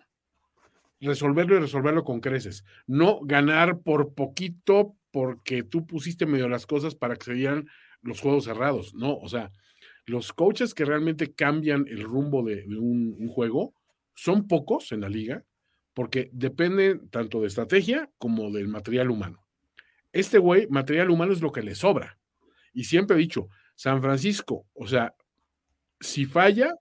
resolverlo 1.00 1.56
y 1.56 1.60
resolverlo 1.60 2.04
con 2.04 2.20
creces. 2.20 2.64
No 2.86 3.20
ganar 3.22 3.80
por 3.80 4.14
poquito 4.14 4.96
porque 5.10 5.62
tú 5.62 5.86
pusiste 5.86 6.26
medio 6.26 6.48
las 6.48 6.66
cosas 6.66 6.94
para 6.94 7.16
que 7.16 7.24
se 7.24 7.34
dieran 7.34 7.68
los 8.02 8.20
juegos 8.20 8.44
cerrados. 8.44 8.94
No, 8.94 9.16
o 9.16 9.28
sea, 9.28 9.52
los 10.06 10.32
coaches 10.32 10.74
que 10.74 10.84
realmente 10.84 11.32
cambian 11.32 11.86
el 11.88 12.02
rumbo 12.02 12.42
de, 12.42 12.64
un, 12.66 13.16
un, 13.18 13.28
juego 13.28 13.74
son 14.14 14.48
pocos 14.48 14.92
en 14.92 15.02
la 15.02 15.08
liga 15.08 15.44
porque 15.94 16.30
dependen 16.32 17.08
tanto 17.08 17.40
de 17.40 17.48
estrategia 17.48 18.10
como 18.18 18.50
del 18.50 18.68
material 18.68 19.10
humano. 19.10 19.44
Este 20.12 20.38
güey, 20.38 20.66
material 20.68 21.10
humano 21.10 21.32
es 21.32 21.40
lo 21.40 21.52
que 21.52 21.62
le 21.62 21.74
sobra. 21.74 22.18
Y 22.72 22.84
siempre 22.84 23.16
he 23.16 23.20
dicho, 23.20 23.48
San 23.74 24.00
Francisco, 24.00 24.66
o 24.74 24.86
sea, 24.86 25.14
si 26.00 26.24
falla, 26.24 26.74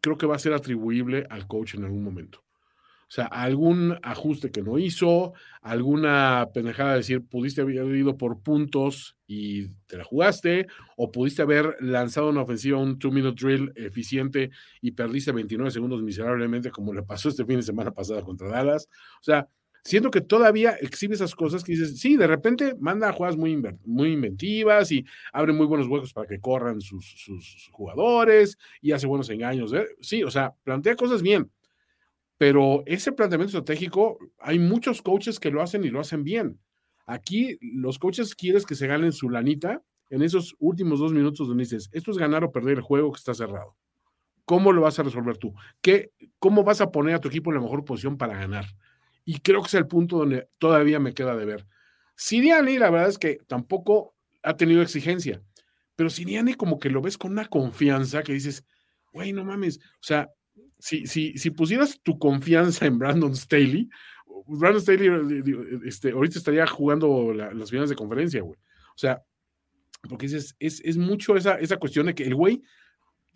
creo 0.00 0.18
que 0.18 0.26
va 0.26 0.36
a 0.36 0.40
ser 0.40 0.52
atribuible 0.52 1.26
al 1.30 1.46
coach 1.46 1.74
en 1.74 1.84
algún 1.84 2.02
momento. 2.02 2.44
O 3.08 3.10
sea, 3.10 3.24
algún 3.24 3.98
ajuste 4.02 4.50
que 4.50 4.60
no 4.60 4.78
hizo, 4.78 5.32
alguna 5.62 6.50
pendejada 6.52 6.90
de 6.90 6.96
decir, 6.98 7.22
pudiste 7.22 7.62
haber 7.62 7.96
ido 7.96 8.18
por 8.18 8.42
puntos 8.42 9.16
y 9.26 9.68
te 9.86 9.96
la 9.96 10.04
jugaste, 10.04 10.66
o 10.94 11.10
pudiste 11.10 11.40
haber 11.40 11.74
lanzado 11.80 12.28
una 12.28 12.42
ofensiva, 12.42 12.78
un 12.78 12.98
two-minute 12.98 13.42
drill 13.42 13.72
eficiente 13.76 14.50
y 14.82 14.90
perdiste 14.90 15.32
29 15.32 15.70
segundos 15.70 16.02
miserablemente, 16.02 16.70
como 16.70 16.92
le 16.92 17.02
pasó 17.02 17.30
este 17.30 17.46
fin 17.46 17.56
de 17.56 17.62
semana 17.62 17.92
pasada 17.92 18.20
contra 18.20 18.48
Dallas. 18.48 18.88
O 19.20 19.24
sea, 19.24 19.48
siento 19.84 20.10
que 20.10 20.20
todavía 20.20 20.72
exhibe 20.80 21.14
esas 21.14 21.34
cosas 21.34 21.64
que 21.64 21.72
dices, 21.72 21.98
sí, 21.98 22.16
de 22.16 22.26
repente 22.26 22.74
manda 22.78 23.12
jugadas 23.12 23.36
muy, 23.36 23.60
muy 23.84 24.12
inventivas 24.12 24.92
y 24.92 25.04
abre 25.32 25.52
muy 25.52 25.66
buenos 25.66 25.86
huecos 25.86 26.12
para 26.12 26.28
que 26.28 26.40
corran 26.40 26.80
sus, 26.80 27.04
sus 27.16 27.68
jugadores 27.72 28.58
y 28.80 28.92
hace 28.92 29.06
buenos 29.06 29.30
engaños. 29.30 29.72
¿eh? 29.72 29.86
Sí, 30.00 30.22
o 30.22 30.30
sea, 30.30 30.54
plantea 30.64 30.96
cosas 30.96 31.22
bien, 31.22 31.50
pero 32.38 32.84
ese 32.86 33.12
planteamiento 33.12 33.58
estratégico, 33.58 34.18
hay 34.38 34.58
muchos 34.58 35.02
coaches 35.02 35.40
que 35.40 35.50
lo 35.50 35.60
hacen 35.60 35.84
y 35.84 35.90
lo 35.90 36.00
hacen 36.00 36.22
bien. 36.22 36.60
Aquí 37.06 37.58
los 37.60 37.98
coaches 37.98 38.34
quieres 38.34 38.64
que 38.64 38.74
se 38.74 38.86
ganen 38.86 39.12
su 39.12 39.28
lanita 39.28 39.82
en 40.10 40.22
esos 40.22 40.54
últimos 40.58 41.00
dos 41.00 41.12
minutos 41.12 41.48
donde 41.48 41.64
dices, 41.64 41.90
esto 41.92 42.10
es 42.10 42.18
ganar 42.18 42.44
o 42.44 42.52
perder 42.52 42.78
el 42.78 42.82
juego 42.82 43.12
que 43.12 43.18
está 43.18 43.34
cerrado. 43.34 43.76
¿Cómo 44.44 44.72
lo 44.72 44.82
vas 44.82 44.98
a 44.98 45.02
resolver 45.02 45.36
tú? 45.36 45.52
¿Qué, 45.82 46.12
¿Cómo 46.38 46.64
vas 46.64 46.80
a 46.80 46.90
poner 46.90 47.14
a 47.14 47.20
tu 47.20 47.28
equipo 47.28 47.50
en 47.50 47.56
la 47.56 47.62
mejor 47.62 47.84
posición 47.84 48.16
para 48.16 48.38
ganar? 48.38 48.66
Y 49.30 49.40
creo 49.40 49.60
que 49.60 49.66
es 49.66 49.74
el 49.74 49.86
punto 49.86 50.16
donde 50.16 50.48
todavía 50.56 50.98
me 50.98 51.12
queda 51.12 51.36
de 51.36 51.44
ver. 51.44 51.66
Siriani, 52.16 52.78
la 52.78 52.88
verdad 52.88 53.10
es 53.10 53.18
que 53.18 53.38
tampoco 53.46 54.14
ha 54.42 54.56
tenido 54.56 54.80
exigencia, 54.80 55.42
pero 55.96 56.08
Siriani 56.08 56.54
como 56.54 56.78
que 56.78 56.88
lo 56.88 57.02
ves 57.02 57.18
con 57.18 57.32
una 57.32 57.44
confianza 57.44 58.22
que 58.22 58.32
dices, 58.32 58.64
güey, 59.12 59.34
no 59.34 59.44
mames, 59.44 59.80
o 59.80 60.00
sea, 60.00 60.30
si, 60.78 61.06
si, 61.06 61.36
si 61.36 61.50
pusieras 61.50 62.00
tu 62.02 62.18
confianza 62.18 62.86
en 62.86 62.98
Brandon 62.98 63.36
Staley, 63.36 63.90
Brandon 64.46 64.80
Staley 64.80 65.10
este, 65.84 66.12
ahorita 66.12 66.38
estaría 66.38 66.66
jugando 66.66 67.34
la, 67.34 67.52
las 67.52 67.68
finales 67.68 67.90
de 67.90 67.96
conferencia, 67.96 68.40
güey. 68.40 68.58
O 68.58 68.98
sea, 68.98 69.22
porque 70.08 70.24
dices, 70.24 70.56
es, 70.58 70.80
es 70.86 70.96
mucho 70.96 71.36
esa, 71.36 71.56
esa 71.56 71.76
cuestión 71.76 72.06
de 72.06 72.14
que 72.14 72.22
el 72.22 72.34
güey 72.34 72.62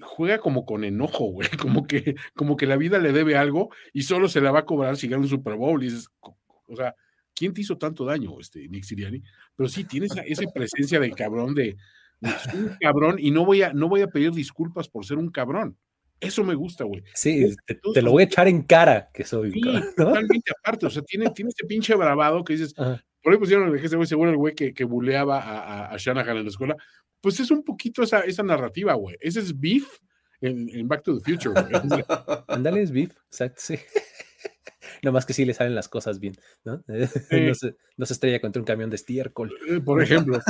juega 0.03 0.39
como 0.39 0.65
con 0.65 0.85
enojo, 0.85 1.27
güey, 1.27 1.49
como 1.61 1.87
que, 1.87 2.17
como 2.35 2.57
que 2.57 2.67
la 2.67 2.77
vida 2.77 2.99
le 2.99 3.13
debe 3.13 3.37
algo 3.37 3.71
y 3.93 4.03
solo 4.03 4.29
se 4.29 4.41
la 4.41 4.51
va 4.51 4.61
a 4.61 4.65
cobrar 4.65 4.97
si 4.97 5.09
gana 5.09 5.23
un 5.23 5.29
Super 5.29 5.55
Bowl. 5.55 5.83
Y 5.83 5.87
dices, 5.87 6.09
o 6.21 6.77
sea, 6.77 6.95
¿quién 7.35 7.55
te 7.55 7.63
hizo 7.63 7.79
tanto 7.79 8.05
daño, 8.05 8.39
este 8.41 8.69
Nick 8.69 8.85
Siriani? 8.85 9.23
Pero 9.57 9.69
sí, 9.69 9.85
tiene 9.85 10.07
esa, 10.07 10.23
esa 10.23 10.45
presencia 10.53 11.01
de 11.01 11.11
cabrón, 11.13 11.55
de, 11.55 11.77
de 12.21 12.31
un 12.55 12.77
cabrón, 12.81 13.17
y 13.19 13.31
no 13.31 13.45
voy, 13.45 13.63
a, 13.63 13.73
no 13.73 13.89
voy 13.89 14.03
a 14.03 14.09
pedir 14.09 14.33
disculpas 14.33 14.89
por 14.89 15.05
ser 15.05 15.19
un 15.19 15.31
cabrón. 15.31 15.79
Eso 16.21 16.45
me 16.45 16.55
gusta, 16.55 16.85
güey. 16.85 17.03
Sí, 17.15 17.53
te, 17.67 17.75
te, 17.75 18.01
lo 18.01 18.13
voy 18.13 18.23
a 18.23 18.27
echar 18.27 18.47
en 18.47 18.63
cara 18.63 19.11
que 19.13 19.25
soy. 19.25 19.51
Sí, 19.51 19.61
¿no? 19.61 19.81
totalmente 19.97 20.53
aparte. 20.57 20.87
O 20.87 20.91
sea, 20.91 21.03
tiene, 21.03 21.31
tiene 21.31 21.51
ese 21.51 21.67
pinche 21.67 21.97
bravado 21.97 22.45
que 22.45 22.53
dices, 22.53 22.75
Ajá. 22.77 23.05
Por 23.23 23.33
ahí 23.33 23.39
pusieron 23.39 23.75
ese 23.77 23.97
güey, 23.97 24.09
seguro 24.09 24.31
el 24.31 24.37
güey 24.37 24.55
que, 24.55 24.75
que 24.75 24.85
buleaba 24.85 25.41
a, 25.41 25.59
a, 25.59 25.95
a, 25.95 25.97
Shanahan 25.97 26.39
en 26.39 26.45
la 26.45 26.51
escuela. 26.51 26.77
Pues 27.21 27.39
es 27.41 27.51
un 27.51 27.63
poquito 27.63 28.03
esa, 28.03 28.21
esa 28.21 28.43
narrativa, 28.43 28.95
güey. 28.95 29.17
Ese 29.21 29.41
es 29.41 29.59
beef 29.59 30.01
en, 30.41 30.69
en, 30.71 30.89
Back 30.89 31.05
to 31.05 31.19
the 31.19 31.25
Future, 31.25 31.55
güey. 31.61 32.05
Ándale, 32.49 32.83
es 32.83 32.91
beef, 32.91 33.13
exacto, 33.27 33.61
sí. 33.61 33.77
No 35.03 35.11
más 35.11 35.27
que 35.27 35.33
sí 35.33 35.45
le 35.45 35.55
salen 35.55 35.75
las 35.75 35.89
cosas 35.89 36.21
bien, 36.21 36.35
¿no? 36.65 36.83
No, 36.89 37.55
se, 37.55 37.77
no, 37.97 38.07
se, 38.07 38.13
estrella 38.13 38.41
contra 38.41 38.61
un 38.61 38.67
camión 38.67 38.91
de 38.91 38.97
estiércol. 38.97 39.53
Eh, 39.69 39.81
por 39.81 40.03
ejemplo. 40.03 40.41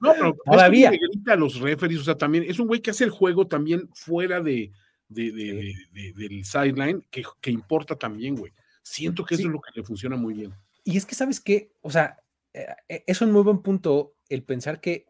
No, 0.00 0.12
pero 0.12 0.36
todavía. 0.44 0.90
Es 0.90 0.98
grita 0.98 1.32
a 1.32 1.36
los 1.36 1.60
referees, 1.60 2.00
o 2.00 2.04
sea, 2.04 2.16
también 2.16 2.44
es 2.46 2.58
un 2.58 2.66
güey 2.66 2.80
que 2.80 2.90
hace 2.90 3.04
el 3.04 3.10
juego 3.10 3.46
también 3.46 3.88
fuera 3.94 4.40
de, 4.40 4.72
de, 5.08 5.32
de, 5.32 5.74
de 5.92 6.12
del 6.14 6.44
sideline, 6.44 7.04
que, 7.10 7.22
que, 7.40 7.50
importa 7.50 7.96
también, 7.96 8.36
güey. 8.36 8.52
Siento 8.82 9.24
que 9.24 9.34
eso 9.34 9.46
es 9.46 9.52
lo 9.52 9.60
que 9.60 9.70
le 9.74 9.82
funciona 9.82 10.16
muy 10.16 10.34
bien. 10.34 10.54
Y 10.88 10.96
es 10.96 11.04
que, 11.04 11.14
¿sabes 11.14 11.38
qué? 11.38 11.74
O 11.82 11.90
sea, 11.90 12.24
eh, 12.54 12.66
eh, 12.88 13.04
es 13.06 13.20
un 13.20 13.30
muy 13.30 13.42
buen 13.42 13.60
punto 13.60 14.16
el 14.30 14.42
pensar 14.42 14.80
que 14.80 15.04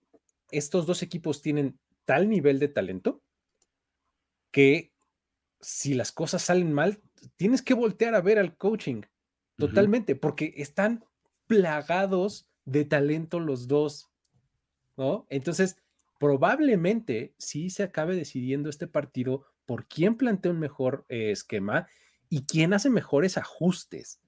estos 0.51 0.87
dos 0.87 1.05
equipos 1.05 1.41
tienen 1.41 1.79
tal 2.05 2.29
nivel 2.29 2.59
de 2.59 2.67
talento 2.67 3.23
que 4.51 4.93
si 5.61 5.95
las 5.95 6.11
cosas 6.11 6.43
salen 6.43 6.73
mal, 6.73 7.01
tienes 7.37 7.63
que 7.63 7.75
voltear 7.75 8.17
a 8.17 8.21
ver 8.21 8.41
al 8.41 8.57
coaching 8.57 9.03
totalmente, 9.57 10.17
porque 10.17 10.53
están 10.57 11.05
plagados 11.47 12.49
de 12.65 12.85
talento 12.85 13.39
los 13.39 13.69
dos, 13.69 14.11
¿no? 14.97 15.27
Entonces, 15.31 15.77
probablemente 16.19 17.37
sí 17.39 17.71
se 17.71 17.85
acabe 17.85 18.17
decidiendo 18.17 18.69
este 18.69 18.89
partido 18.89 19.47
por 19.65 19.87
quién 19.87 20.17
plantea 20.17 20.51
un 20.51 20.59
mejor 20.59 21.07
eh, 21.09 21.31
esquema 21.31 21.87
y 22.29 22.47
quién 22.47 22.75
hace 22.75 22.91
mejores 22.91 23.39
ajustes, 23.39 24.21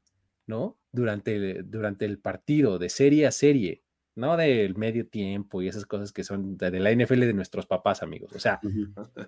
¿no? 0.50 0.78
Durante, 0.92 1.62
durante 1.62 2.04
el 2.04 2.18
partido, 2.18 2.78
de 2.78 2.90
serie 2.90 3.26
a 3.26 3.32
serie, 3.32 3.84
no 4.16 4.36
del 4.36 4.76
medio 4.76 5.08
tiempo 5.08 5.62
y 5.62 5.68
esas 5.68 5.86
cosas 5.86 6.12
que 6.12 6.24
son 6.24 6.58
de, 6.58 6.78
la 6.78 6.92
NFL 6.92 7.20
de 7.20 7.32
nuestros 7.32 7.66
papás, 7.66 8.02
amigos. 8.02 8.32
O 8.34 8.40
sea, 8.40 8.60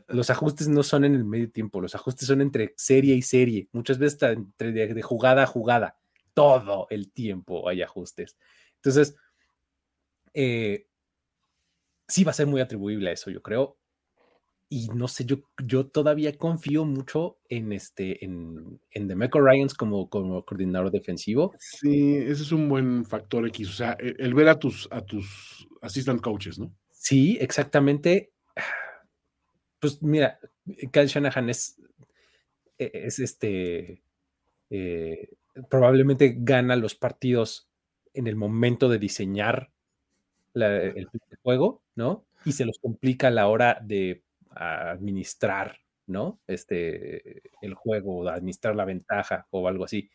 los 0.09 0.29
ajustes 0.29 0.69
no 0.69 0.83
son 0.83 1.05
en 1.05 1.15
el 1.15 1.25
medio 1.25 1.51
tiempo, 1.51 1.81
los 1.81 1.95
ajustes 1.95 2.27
son 2.27 2.41
entre 2.41 2.75
serie 2.77 3.15
y 3.15 3.23
serie, 3.23 3.69
muchas 3.73 3.99
veces 3.99 4.21
entre 4.23 4.73
de, 4.73 5.03
jugada 5.03 5.45
a 5.45 5.47
jugada, 5.47 5.97
todo 6.35 6.89
el 6.91 7.11
tiempo 7.11 7.69
hay 7.69 7.81
ajustes. 7.81 8.37
Entonces, 8.77 9.17
eh, 10.35 10.89
sí 12.09 12.25
va 12.25 12.33
a 12.33 12.35
ser 12.35 12.49
muy 12.49 12.61
atribuible 12.61 13.11
a 13.11 13.13
eso, 13.13 13.31
yo 13.31 13.41
creo. 13.41 13.79
Y 14.75 14.89
no 14.89 15.07
sé, 15.07 15.27
yo, 15.27 15.37
yo 15.63 15.87
todavía 15.87 16.39
confío 16.39 16.87
mucho 16.87 17.37
en 17.51 17.75
este, 17.75 18.25
en, 18.25 18.81
en 18.91 19.07
Demeco 19.07 19.39
Ryans 19.39 19.75
como, 19.75 20.09
como 20.09 20.47
coordinador 20.47 20.91
defensivo. 20.91 21.55
Sí, 21.59 22.17
ese 22.17 22.43
es 22.43 22.53
un 22.53 22.71
buen 22.71 23.05
factor 23.05 23.47
X. 23.49 23.69
O 23.69 23.73
sea, 23.75 23.99
e, 24.01 24.15
el, 24.19 24.33
ver 24.33 24.49
a 24.49 24.59
tus, 24.59 24.89
a 24.91 25.03
tus 25.03 25.69
assistant 25.83 26.23
coaches, 26.23 26.59
¿no? 26.59 26.75
Sí, 26.91 27.37
exactamente. 27.39 28.33
Pues 29.79 30.03
mira, 30.03 30.39
Kyle 30.91 31.07
Shanahan 31.07 31.51
es, 31.51 31.79
e, 32.79 32.91
es 32.95 33.19
este, 33.19 34.03
eh, 34.71 35.29
probablemente 35.69 36.35
gana 36.39 36.77
los 36.77 36.95
partidos 36.95 37.69
en 38.15 38.27
el 38.27 38.37
momento 38.37 38.89
de 38.89 38.99
diseñar 38.99 39.71
el 40.55 41.09
juego, 41.43 41.83
¿no? 41.95 42.25
Y 42.47 42.53
se 42.53 42.65
los 42.65 42.79
complica 42.79 43.29
a 43.29 43.31
la 43.33 43.49
hora 43.49 43.79
de 43.83 44.23
administrar, 44.55 45.79
¿no? 46.07 46.41
Este, 46.47 47.43
el 47.61 47.75
juego, 47.75 48.29
administrar 48.29 48.77
la 48.77 48.85
ventaja 48.85 49.47
o 49.51 49.69
algo 49.69 49.85
así. 49.85 50.11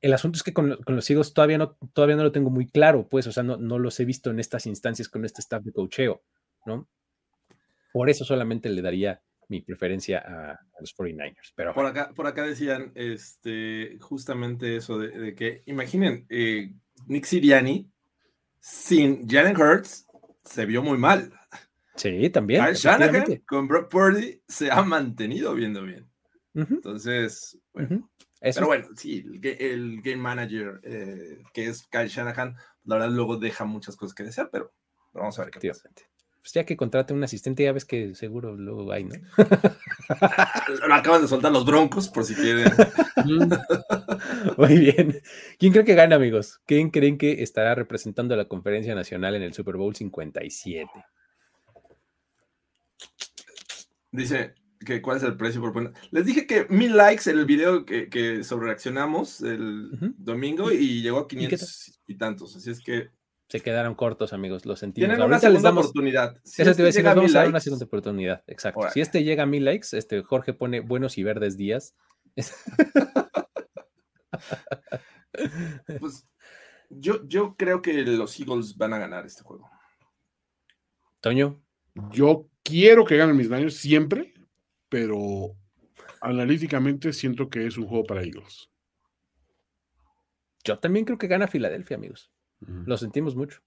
El 0.00 0.12
asunto 0.12 0.36
es 0.36 0.42
que 0.42 0.52
con, 0.52 0.78
los 0.86 1.10
higos 1.10 1.32
todavía 1.32 1.58
no, 1.58 1.76
todavía 1.92 2.16
no 2.16 2.24
lo 2.24 2.32
tengo 2.32 2.50
muy 2.50 2.66
claro, 2.66 3.08
pues, 3.08 3.26
o 3.26 3.32
sea, 3.32 3.42
no, 3.42 3.56
no 3.56 3.78
los 3.78 3.98
he 4.00 4.04
visto 4.04 4.30
en 4.30 4.38
estas 4.38 4.66
instancias 4.66 5.08
con 5.08 5.24
este 5.24 5.40
staff 5.40 5.62
de 5.62 5.72
cocheo, 5.72 6.22
¿no? 6.66 6.88
Por 7.92 8.10
eso 8.10 8.24
solamente 8.24 8.68
le 8.68 8.82
daría 8.82 9.22
mi 9.48 9.60
preferencia 9.60 10.18
a, 10.18 10.60
los 10.80 10.94
49ers. 10.96 11.52
Pero 11.54 11.74
por 11.74 11.86
acá, 11.86 12.12
por 12.14 12.26
acá 12.26 12.42
decían 12.42 12.92
este, 12.94 13.98
justamente 14.00 14.76
eso 14.76 14.98
de, 14.98 15.34
que, 15.34 15.62
imaginen, 15.66 16.26
eh, 16.28 16.74
Nick 17.06 17.24
Siriani 17.24 17.90
sin 18.60 19.28
Jalen 19.28 19.56
Hurts 19.56 20.06
se 20.44 20.66
vio 20.66 20.82
muy 20.82 20.98
mal. 20.98 21.32
Sí, 21.96 22.30
también. 22.30 22.72
Shanahan 22.74 23.42
con 23.46 23.68
Brock 23.68 23.90
Purdy 23.90 24.42
se 24.48 24.70
ha 24.70 24.82
mantenido 24.82 25.54
viendo 25.54 25.82
bien. 25.82 26.08
Entonces, 26.54 27.58
bueno. 27.72 28.10
Pero 28.40 28.66
bueno, 28.66 28.88
sí, 28.94 29.24
el, 29.42 30.02
game 30.02 30.18
manager 30.18 30.80
eh, 30.82 31.42
que 31.54 31.66
es 31.66 31.86
Kyle 31.86 32.08
Shanahan, 32.08 32.54
la 32.84 32.96
verdad 32.96 33.10
luego 33.10 33.38
deja 33.38 33.64
muchas 33.64 33.96
cosas 33.96 34.14
que 34.14 34.22
desear, 34.22 34.50
pero, 34.52 34.70
vamos 35.14 35.38
a 35.38 35.44
ver 35.44 35.50
qué 35.50 35.68
pasa. 35.68 35.88
Pues 36.44 36.52
ya 36.52 36.64
que 36.64 36.76
contrate 36.76 37.14
un 37.14 37.24
asistente, 37.24 37.64
ya 37.64 37.72
ves 37.72 37.86
que 37.86 38.14
seguro 38.14 38.54
luego 38.54 38.92
hay, 38.92 39.04
¿no? 39.04 39.14
Lo 40.86 40.94
acaban 40.94 41.22
de 41.22 41.28
soltar 41.28 41.50
los 41.50 41.64
broncos, 41.64 42.10
por 42.10 42.22
si 42.26 42.34
quieren. 42.34 42.70
Muy 44.58 44.78
bien. 44.78 45.22
¿Quién 45.58 45.72
cree 45.72 45.86
que 45.86 45.94
gana, 45.94 46.16
amigos? 46.16 46.60
¿Quién 46.66 46.90
creen 46.90 47.16
que 47.16 47.42
estará 47.42 47.74
representando 47.74 48.34
a 48.34 48.36
la 48.36 48.44
conferencia 48.44 48.94
nacional 48.94 49.36
en 49.36 49.42
el 49.42 49.54
Super 49.54 49.76
Bowl 49.76 49.96
57? 49.96 50.86
Dice 54.14 54.54
que 54.86 55.02
cuál 55.02 55.16
es 55.16 55.24
el 55.24 55.36
precio 55.36 55.60
por 55.60 55.72
poner. 55.72 55.92
Les 56.12 56.24
dije 56.24 56.46
que 56.46 56.66
mil 56.68 56.96
likes 56.96 57.28
en 57.28 57.36
el 57.36 57.46
video 57.46 57.84
que, 57.84 58.08
que 58.08 58.44
sobre 58.44 58.66
reaccionamos 58.66 59.40
el 59.40 59.90
domingo 60.16 60.70
y 60.70 61.02
llegó 61.02 61.18
a 61.18 61.26
500 61.26 62.00
y, 62.06 62.16
tantos. 62.16 62.54
Así 62.54 62.70
es 62.70 62.80
que. 62.80 63.10
Se 63.48 63.60
quedaron 63.60 63.96
cortos, 63.96 64.32
amigos, 64.32 64.66
lo 64.66 64.76
sentimos. 64.76 65.08
Tienen 65.08 65.26
una 65.26 65.40
segunda 65.40 65.70
oportunidad. 65.70 66.40
Si 66.44 66.62
este 66.62 66.92
te 66.92 67.00
a 67.00 67.14
vamos 67.14 67.34
a 67.34 67.40
dar 67.40 67.48
una 67.48 67.58
segunda 67.58 67.86
oportunidad. 67.86 68.44
Exacto. 68.46 68.88
Si 68.92 69.00
este 69.00 69.24
llega 69.24 69.42
a 69.42 69.46
mil 69.46 69.64
likes, 69.64 69.88
este 69.92 70.22
Jorge 70.22 70.52
pone 70.52 70.78
buenos 70.78 71.18
y 71.18 71.24
verdes 71.24 71.56
días. 71.56 71.96
pues 75.98 76.24
yo, 76.88 77.26
yo 77.26 77.56
creo 77.56 77.82
que 77.82 78.04
los 78.04 78.38
Eagles 78.38 78.76
van 78.76 78.92
a 78.92 78.98
ganar 78.98 79.26
este 79.26 79.42
juego. 79.42 79.68
Toño. 81.20 81.60
Yo 82.10 82.48
quiero 82.64 83.04
que 83.04 83.16
ganen 83.16 83.36
mis 83.36 83.48
daños 83.48 83.74
siempre, 83.74 84.34
pero 84.88 85.54
analíticamente 86.20 87.12
siento 87.12 87.48
que 87.48 87.66
es 87.66 87.76
un 87.76 87.86
juego 87.86 88.04
para 88.04 88.22
Eagles. 88.22 88.70
Yo 90.64 90.78
también 90.78 91.04
creo 91.04 91.18
que 91.18 91.28
gana 91.28 91.46
Filadelfia, 91.46 91.96
amigos. 91.96 92.32
Lo 92.60 92.96
sentimos 92.96 93.36
mucho. 93.36 93.60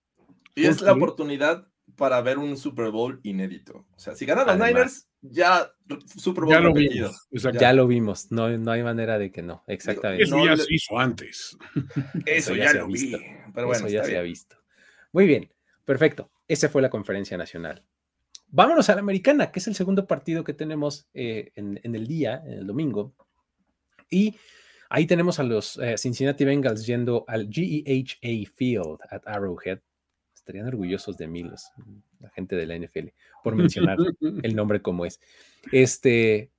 Y 0.56 0.66
es 0.66 0.82
la 0.82 0.94
oportunidad 0.94 1.68
para 1.96 2.20
ver 2.22 2.40
un 2.40 2.58
Super 2.58 2.90
Bowl 2.90 3.20
inédito. 3.22 3.86
O 3.96 4.00
sea, 4.00 4.16
si 4.16 4.26
ganan 4.26 4.48
los 4.48 4.58
Niners, 4.58 5.08
ya 5.22 5.72
Super 6.18 6.46
Bowl 6.46 6.54
ya 6.54 6.60
lo 6.60 6.74
vimos. 6.74 7.28
Ya 7.60 7.74
lo 7.74 7.88
vimos. 7.88 8.32
No, 8.32 8.50
no 8.58 8.72
hay 8.72 8.82
manera 8.82 9.20
de 9.20 9.32
que 9.32 9.44
no. 9.44 9.64
Exactamente. 9.68 10.24
Eso 10.24 10.44
ya 10.44 10.58
se 10.58 10.74
hizo 10.74 10.98
antes. 10.98 11.56
Eso, 12.26 12.56
ya, 12.56 12.74
lo 12.74 12.88
vi. 12.88 13.12
Pero 13.54 13.68
bueno, 13.68 13.86
Eso 13.86 13.96
ya 13.96 14.04
se 14.04 14.18
ha 14.18 14.24
visto. 14.24 14.58
Muy 15.12 15.28
bien. 15.28 15.54
Perfecto. 15.86 16.32
Esa 16.48 16.68
fue 16.70 16.82
la 16.82 16.90
conferencia 16.90 17.38
nacional. 17.38 17.86
Vámonos 18.50 18.90
a 18.90 18.96
la 18.96 19.02
americana, 19.02 19.52
que 19.52 19.60
es 19.60 19.68
el 19.68 19.76
segundo 19.76 20.08
partido 20.08 20.44
que 20.44 20.54
tenemos 20.54 21.08
eh, 21.14 21.52
en, 21.56 21.80
el 21.84 22.08
día, 22.08 22.42
en 22.46 22.54
el 22.54 22.68
domingo. 22.68 23.14
Y 24.10 24.36
ahí 24.90 25.06
tenemos 25.06 25.40
a 25.40 25.44
los 25.44 25.78
eh, 25.78 25.98
Cincinnati 25.98 26.46
Bengals 26.46 26.86
yendo 26.86 27.26
al 27.28 27.50
GEHA 27.50 28.50
Field 28.56 29.00
at 29.10 29.22
Arrowhead. 29.26 29.80
Estarían 30.34 30.68
orgullosos 30.68 31.18
de 31.18 31.28
mí 31.28 31.44
los, 31.44 31.72
la 32.20 32.30
gente 32.30 32.56
de 32.56 32.66
la 32.66 32.78
NFL 32.78 33.10
por 33.44 33.56
mencionar 33.56 33.98
el 34.44 34.56
nombre 34.56 34.82
como 34.82 35.06
es. 35.06 35.20
Este, 35.74 36.50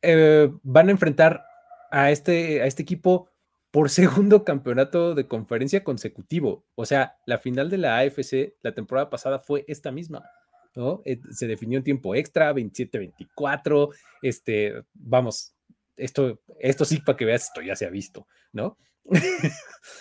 eh, 0.00 0.52
van 0.62 0.88
a 0.88 0.92
enfrentar 0.92 1.44
a 1.90 2.12
este, 2.12 2.62
a 2.62 2.66
este 2.66 2.82
equipo 2.82 3.28
por 3.72 3.90
segundo 3.90 4.44
campeonato 4.44 5.16
de 5.16 5.26
conferencia 5.26 5.82
consecutivo. 5.82 6.64
O 6.76 6.86
sea, 6.86 7.16
la 7.26 7.38
final 7.38 7.68
de 7.68 7.78
la 7.78 7.98
AFC 7.98 8.54
la 8.62 8.74
temporada 8.74 9.10
pasada 9.10 9.40
fue 9.40 9.64
esta 9.66 9.90
misma. 9.90 10.24
Eh, 11.04 11.20
se 11.30 11.46
definió 11.46 11.78
en 11.78 11.84
tiempo 11.84 12.14
extra, 12.14 12.52
27-24, 12.52 13.94
este, 14.22 14.82
vamos, 14.94 15.54
esto, 15.96 16.40
esto 16.58 16.84
sí 16.84 17.00
para 17.00 17.16
que 17.16 17.26
veas, 17.26 17.44
esto 17.44 17.60
ya 17.60 17.76
se 17.76 17.84
ha 17.84 17.90
visto, 17.90 18.26
¿no? 18.52 18.78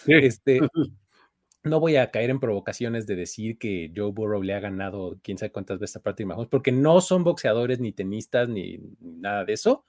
este, 0.07 0.59
no 1.63 1.79
voy 1.79 1.97
a 1.97 2.09
caer 2.09 2.29
en 2.29 2.39
provocaciones 2.39 3.05
de 3.05 3.15
decir 3.15 3.57
que 3.57 3.91
Joe 3.95 4.11
Burrow 4.11 4.41
le 4.41 4.53
ha 4.53 4.59
ganado 4.61 5.19
quién 5.21 5.37
sabe 5.37 5.51
cuántas 5.51 5.79
veces 5.79 5.97
a 5.97 6.01
Patrick 6.01 6.27
Mahomes, 6.27 6.49
porque 6.49 6.71
no 6.71 7.01
son 7.01 7.23
boxeadores, 7.23 7.79
ni 7.79 7.91
tenistas, 7.91 8.47
ni, 8.47 8.79
nada 8.99 9.43
de 9.43 9.53
eso, 9.53 9.85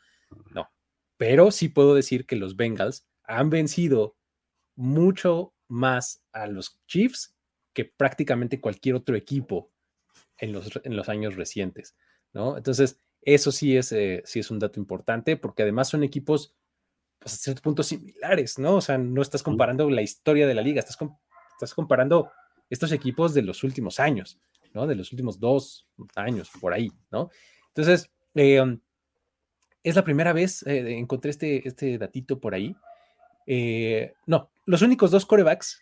no. 0.52 0.68
Pero 1.16 1.52
sí 1.52 1.68
puedo 1.68 1.94
decir 1.94 2.26
que 2.26 2.36
los 2.36 2.56
Bengals 2.56 3.06
han 3.22 3.50
vencido 3.50 4.16
mucho 4.74 5.54
más 5.68 6.22
a 6.32 6.48
los 6.48 6.80
Chiefs 6.86 7.36
que 7.72 7.84
prácticamente 7.84 8.60
cualquier 8.60 8.96
otro 8.96 9.16
equipo 9.16 9.71
en 10.42 10.52
los, 10.52 10.68
en 10.82 10.96
los 10.96 11.08
años 11.08 11.36
recientes, 11.36 11.94
¿no? 12.32 12.56
Entonces, 12.56 13.00
eso 13.22 13.52
sí 13.52 13.76
es, 13.76 13.92
eh, 13.92 14.22
sí 14.26 14.40
es 14.40 14.50
un 14.50 14.58
dato 14.58 14.80
importante 14.80 15.36
porque 15.36 15.62
además 15.62 15.88
son 15.88 16.02
equipos, 16.02 16.56
pues 17.20 17.34
a 17.34 17.36
cierto 17.36 17.62
punto 17.62 17.84
similares, 17.84 18.58
¿no? 18.58 18.74
O 18.76 18.80
sea, 18.80 18.98
no 18.98 19.22
estás 19.22 19.44
comparando 19.44 19.88
la 19.88 20.02
historia 20.02 20.48
de 20.48 20.54
la 20.54 20.62
liga, 20.62 20.80
estás, 20.80 20.98
estás 21.54 21.74
comparando 21.74 22.32
estos 22.68 22.90
equipos 22.90 23.34
de 23.34 23.42
los 23.42 23.62
últimos 23.62 24.00
años, 24.00 24.40
¿no? 24.74 24.88
De 24.88 24.96
los 24.96 25.12
últimos 25.12 25.38
dos 25.38 25.86
años, 26.16 26.50
por 26.60 26.74
ahí, 26.74 26.90
¿no? 27.12 27.30
Entonces, 27.68 28.10
eh, 28.34 28.78
es 29.84 29.94
la 29.94 30.02
primera 30.02 30.32
vez, 30.32 30.66
eh, 30.66 30.98
encontré 30.98 31.30
este, 31.30 31.68
este 31.68 31.98
datito 31.98 32.40
por 32.40 32.52
ahí. 32.52 32.74
no, 34.26 34.50
los 34.66 34.82
únicos 34.82 35.12
dos 35.12 35.24
corebacks 35.24 35.80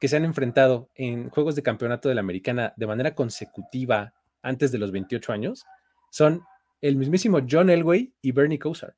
que 0.00 0.08
se 0.08 0.16
han 0.16 0.24
enfrentado 0.24 0.90
en 0.94 1.28
juegos 1.28 1.54
de 1.54 1.62
campeonato 1.62 2.08
de 2.08 2.16
la 2.16 2.22
americana 2.22 2.72
de 2.76 2.86
manera 2.86 3.14
consecutiva 3.14 4.14
antes 4.42 4.72
de 4.72 4.78
los 4.78 4.90
28 4.90 5.32
años 5.32 5.64
son 6.10 6.42
el 6.80 6.96
mismísimo 6.96 7.40
John 7.48 7.70
Elway 7.70 8.12
y 8.22 8.32
Bernie 8.32 8.58
Kosar. 8.58 8.96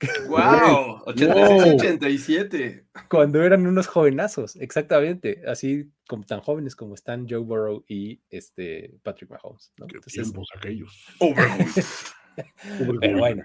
¡Wow! 0.28 1.04
86-87. 1.06 2.86
Cuando 3.08 3.42
eran 3.42 3.66
unos 3.66 3.86
jovenazos, 3.86 4.56
exactamente. 4.56 5.42
Así 5.46 5.90
como 6.06 6.24
tan 6.24 6.40
jóvenes 6.40 6.76
como 6.76 6.94
están 6.94 7.26
Joe 7.28 7.38
Burrow 7.38 7.84
y 7.88 8.20
este 8.28 8.98
Patrick 9.02 9.30
Mahomes. 9.30 9.72
¿no? 9.78 9.86
Qué 9.86 10.00
tiempos 10.00 10.48
aquellos. 10.54 11.06
Pero 13.00 13.18
bueno. 13.18 13.44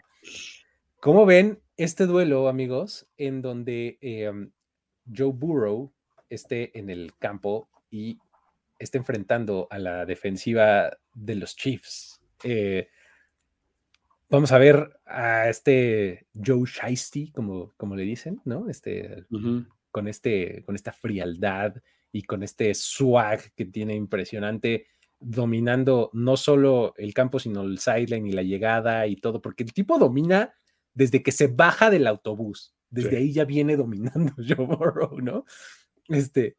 ¿Cómo 0.99 1.25
ven 1.25 1.61
este 1.77 2.05
duelo, 2.05 2.47
amigos, 2.49 3.07
en 3.17 3.41
donde 3.41 3.97
em, 4.01 4.51
Joe 5.05 5.31
Burrow 5.33 5.93
esté 6.33 6.77
en 6.77 6.89
el 6.89 7.13
campo 7.19 7.69
y 7.89 8.19
esté 8.79 8.97
enfrentando 8.97 9.67
a 9.69 9.79
la 9.79 10.05
defensiva 10.05 10.97
de 11.13 11.35
los 11.35 11.55
Chiefs? 11.55 12.21
Eh, 12.43 12.87
vamos 14.29 14.51
a 14.51 14.57
ver 14.57 14.99
a 15.05 15.49
este 15.49 16.27
Joe 16.33 16.63
Shiesty, 16.65 17.31
como, 17.31 17.73
como 17.77 17.95
le 17.95 18.03
dicen, 18.03 18.41
¿no? 18.45 18.69
Este, 18.69 19.25
con, 19.91 20.07
este, 20.07 20.63
con 20.65 20.75
esta 20.75 20.93
frialdad 20.93 21.75
y 22.11 22.23
con 22.23 22.41
este 22.41 22.73
swag 22.73 23.53
que 23.53 23.65
tiene 23.65 23.93
impresionante, 23.95 24.87
dominando 25.19 26.09
no 26.13 26.37
solo 26.37 26.93
el 26.97 27.13
campo, 27.13 27.39
sino 27.39 27.61
el 27.61 27.77
sideline 27.77 28.27
y 28.27 28.31
la 28.31 28.43
llegada 28.43 29.05
y 29.05 29.17
todo, 29.17 29.41
porque 29.41 29.63
el 29.63 29.73
tipo 29.73 29.99
domina 29.99 30.53
desde 30.93 31.21
que 31.23 31.31
se 31.31 31.47
baja 31.47 31.89
del 31.89 32.07
autobús. 32.07 32.73
Desde 32.89 33.17
ahí 33.17 33.31
ya 33.31 33.45
viene 33.45 33.77
dominando 33.77 34.33
Joe 34.37 34.65
Burrow, 34.65 35.19
¿no? 35.21 35.45
Este, 36.07 36.57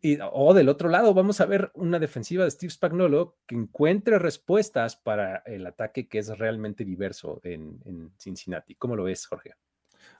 y, 0.00 0.18
o 0.32 0.54
del 0.54 0.68
otro 0.68 0.88
lado, 0.88 1.12
vamos 1.12 1.40
a 1.40 1.46
ver 1.46 1.72
una 1.74 1.98
defensiva 1.98 2.44
de 2.44 2.50
Steve 2.50 2.70
Spagnuolo 2.70 3.36
que 3.46 3.56
encuentre 3.56 4.18
respuestas 4.18 4.96
para 4.96 5.38
el 5.38 5.66
ataque 5.66 6.08
que 6.08 6.18
es 6.18 6.38
realmente 6.38 6.84
diverso 6.84 7.40
en, 7.42 7.80
en, 7.84 8.12
Cincinnati. 8.18 8.76
¿Cómo 8.76 8.94
lo 8.94 9.04
ves, 9.04 9.26
Jorge? 9.26 9.54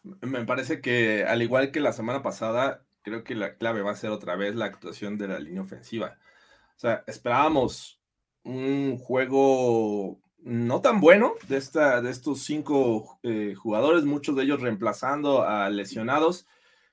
Me 0.03 0.45
parece 0.45 0.81
que, 0.81 1.25
al 1.25 1.43
igual 1.43 1.71
que 1.71 1.81
la 1.81 1.93
semana 1.93 2.23
pasada, 2.23 2.85
creo 3.03 3.23
que 3.23 3.37
la 3.37 3.55
clave 3.57 3.83
va 3.83 3.93
a 3.93 3.97
ser 3.97 4.11
otra 4.11 4.35
vez 4.37 4.57
la 4.57 4.67
actuación 4.67 5.17
de 5.17 5.29
la 5.29 5.39
línea 5.39 5.63
ofensiva. 5.63 6.19
O 6.77 6.81
sea, 6.81 7.05
esperábamos 7.07 8.01
un 8.45 8.99
juego 8.99 10.21
no 10.39 10.81
tan 10.81 11.01
bueno 11.01 11.35
de, 11.49 11.57
esta, 11.57 12.01
de 12.01 12.11
estos 12.11 12.43
cinco 12.43 13.19
eh, 13.23 13.55
jugadores, 13.55 14.05
muchos 14.05 14.35
de 14.37 14.45
ellos 14.45 14.61
reemplazando 14.61 15.43
a 15.43 15.69
lesionados. 15.71 16.47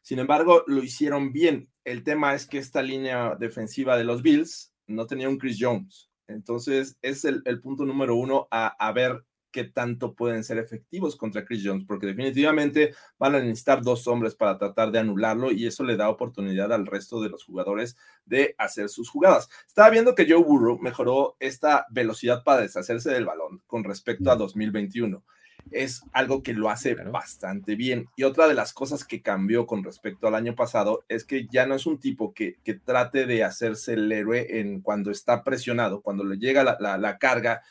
Sin 0.05 0.19
embargo, 0.19 0.63
lo 0.67 0.83
hicieron 0.83 1.33
bien. 1.33 1.67
El 1.83 2.03
tema 2.03 2.35
es 2.35 2.45
que 2.45 2.59
esta 2.59 2.83
línea 2.83 3.35
defensiva 3.39 3.97
de 3.97 4.03
los 4.03 4.21
Bills 4.21 4.71
no 4.85 5.07
tenía 5.07 5.27
un 5.27 5.39
Chris 5.39 5.57
Jones. 5.59 6.11
Entonces, 6.27 6.99
es 7.01 7.25
el, 7.25 7.41
punto 7.59 7.85
número 7.85 8.15
uno 8.15 8.47
a, 8.51 8.67
a 8.67 8.91
ver 8.91 9.25
qué 9.49 9.63
tanto 9.63 10.13
pueden 10.13 10.43
ser 10.43 10.59
efectivos 10.59 11.15
contra 11.15 11.43
Chris 11.43 11.63
Jones, 11.65 11.85
porque 11.87 12.05
definitivamente 12.05 12.93
van 13.17 13.33
a 13.33 13.39
necesitar 13.39 13.81
dos 13.81 14.07
hombres 14.07 14.35
para 14.35 14.59
tratar 14.59 14.91
de 14.91 14.99
anularlo 14.99 15.51
y 15.51 15.65
eso 15.65 15.83
le 15.83 15.97
da 15.97 16.09
oportunidad 16.09 16.71
al 16.71 16.85
resto 16.85 17.19
de 17.19 17.29
los 17.29 17.43
jugadores 17.43 17.97
de 18.25 18.53
hacer 18.59 18.89
sus 18.89 19.09
jugadas. 19.09 19.49
Estaba 19.65 19.89
viendo 19.89 20.13
que 20.13 20.31
Joe 20.31 20.43
Burrow 20.43 20.77
mejoró 20.77 21.35
esta 21.39 21.87
velocidad 21.89 22.43
para 22.43 22.61
deshacerse 22.61 23.09
del 23.09 23.25
balón 23.25 23.63
con 23.65 23.83
respecto 23.83 24.29
a 24.29 24.35
2021 24.35 25.23
es 25.71 26.03
algo 26.13 26.43
que 26.43 26.53
lo 26.53 26.69
hace 26.69 26.95
bastante 26.95 27.75
bien. 27.75 28.07
Y 28.15 28.23
otra 28.23 28.47
de 28.47 28.53
las 28.53 28.73
cosas 28.73 29.03
que 29.03 29.21
cambió 29.21 29.65
con 29.65 29.83
respecto 29.83 30.27
al 30.27 30.35
año 30.35 30.55
pasado 30.55 31.03
es 31.09 31.23
que 31.23 31.47
ya 31.51 31.65
no 31.65 31.75
es 31.75 31.85
un 31.85 31.99
tipo 31.99 32.33
que, 32.33 32.57
que 32.63 32.73
trate 32.73 33.25
de 33.25 33.43
hacerse 33.43 33.93
el 33.93 34.11
héroe 34.11 34.59
en 34.59 34.81
cuando 34.81 35.11
está 35.11 35.43
presionado, 35.43 36.01
cuando 36.01 36.23
le 36.23 36.37
llega 36.37 36.63
la, 36.63 36.97
la 36.97 37.17
carga 37.17 37.61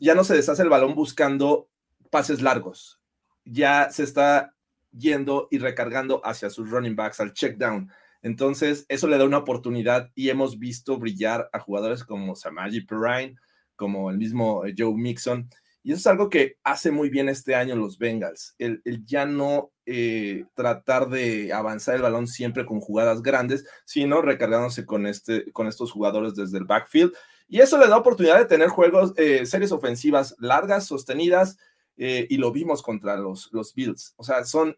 ya 0.00 0.14
no 0.14 0.24
se 0.24 0.34
deshace 0.34 0.62
el 0.62 0.68
balón 0.68 0.94
buscando 0.94 1.68
pases 2.10 2.42
largos, 2.42 3.00
ya 3.44 3.90
se 3.90 4.04
está 4.04 4.54
yendo 4.96 5.48
y 5.50 5.58
recargando 5.58 6.20
hacia 6.24 6.50
sus 6.50 6.70
running 6.70 6.96
backs 6.96 7.20
al 7.20 7.32
check 7.32 7.56
down. 7.56 7.90
Entonces, 8.22 8.86
eso 8.88 9.08
le 9.08 9.18
da 9.18 9.24
una 9.24 9.38
oportunidad 9.38 10.10
y 10.14 10.28
hemos 10.28 10.58
visto 10.58 10.98
brillar 10.98 11.48
a 11.52 11.58
jugadores 11.58 12.04
como 12.04 12.36
Samaji 12.36 12.82
Perrine, 12.82 13.36
como 13.74 14.10
el 14.10 14.18
mismo 14.18 14.64
eh, 14.64 14.74
Joe 14.76 14.94
Mixon. 14.94 15.50
Y 15.82 15.92
eso 15.92 15.98
es 15.98 16.06
algo 16.06 16.30
que 16.30 16.56
hace 16.62 16.90
muy 16.90 17.10
bien 17.10 17.28
este 17.28 17.54
año 17.54 17.74
los 17.74 17.98
Bengals, 17.98 18.54
el, 18.58 18.82
ya 19.04 19.26
no 19.26 19.72
eh, 19.84 20.44
tratar 20.54 21.08
de 21.08 21.52
avanzar 21.52 21.96
el 21.96 22.02
balón 22.02 22.28
siempre 22.28 22.64
con 22.64 22.80
jugadas 22.80 23.22
grandes, 23.22 23.64
sino 23.84 24.22
recargándose 24.22 24.86
con, 24.86 25.06
este, 25.06 25.50
con 25.52 25.66
estos 25.66 25.90
jugadores 25.90 26.34
desde 26.34 26.58
el 26.58 26.64
backfield 26.64 27.12
y 27.52 27.60
eso 27.60 27.76
le 27.76 27.86
da 27.86 27.98
oportunidad 27.98 28.38
de 28.38 28.46
tener 28.46 28.68
juegos, 28.68 29.12
eh, 29.18 29.44
series 29.44 29.72
ofensivas 29.72 30.34
largas, 30.38 30.86
sostenidas, 30.86 31.58
eh, 31.98 32.26
y 32.30 32.38
lo 32.38 32.50
vimos 32.50 32.82
contra 32.82 33.18
los, 33.18 33.50
los 33.52 33.74
Bills. 33.74 34.14
O 34.16 34.24
sea, 34.24 34.46
son 34.46 34.74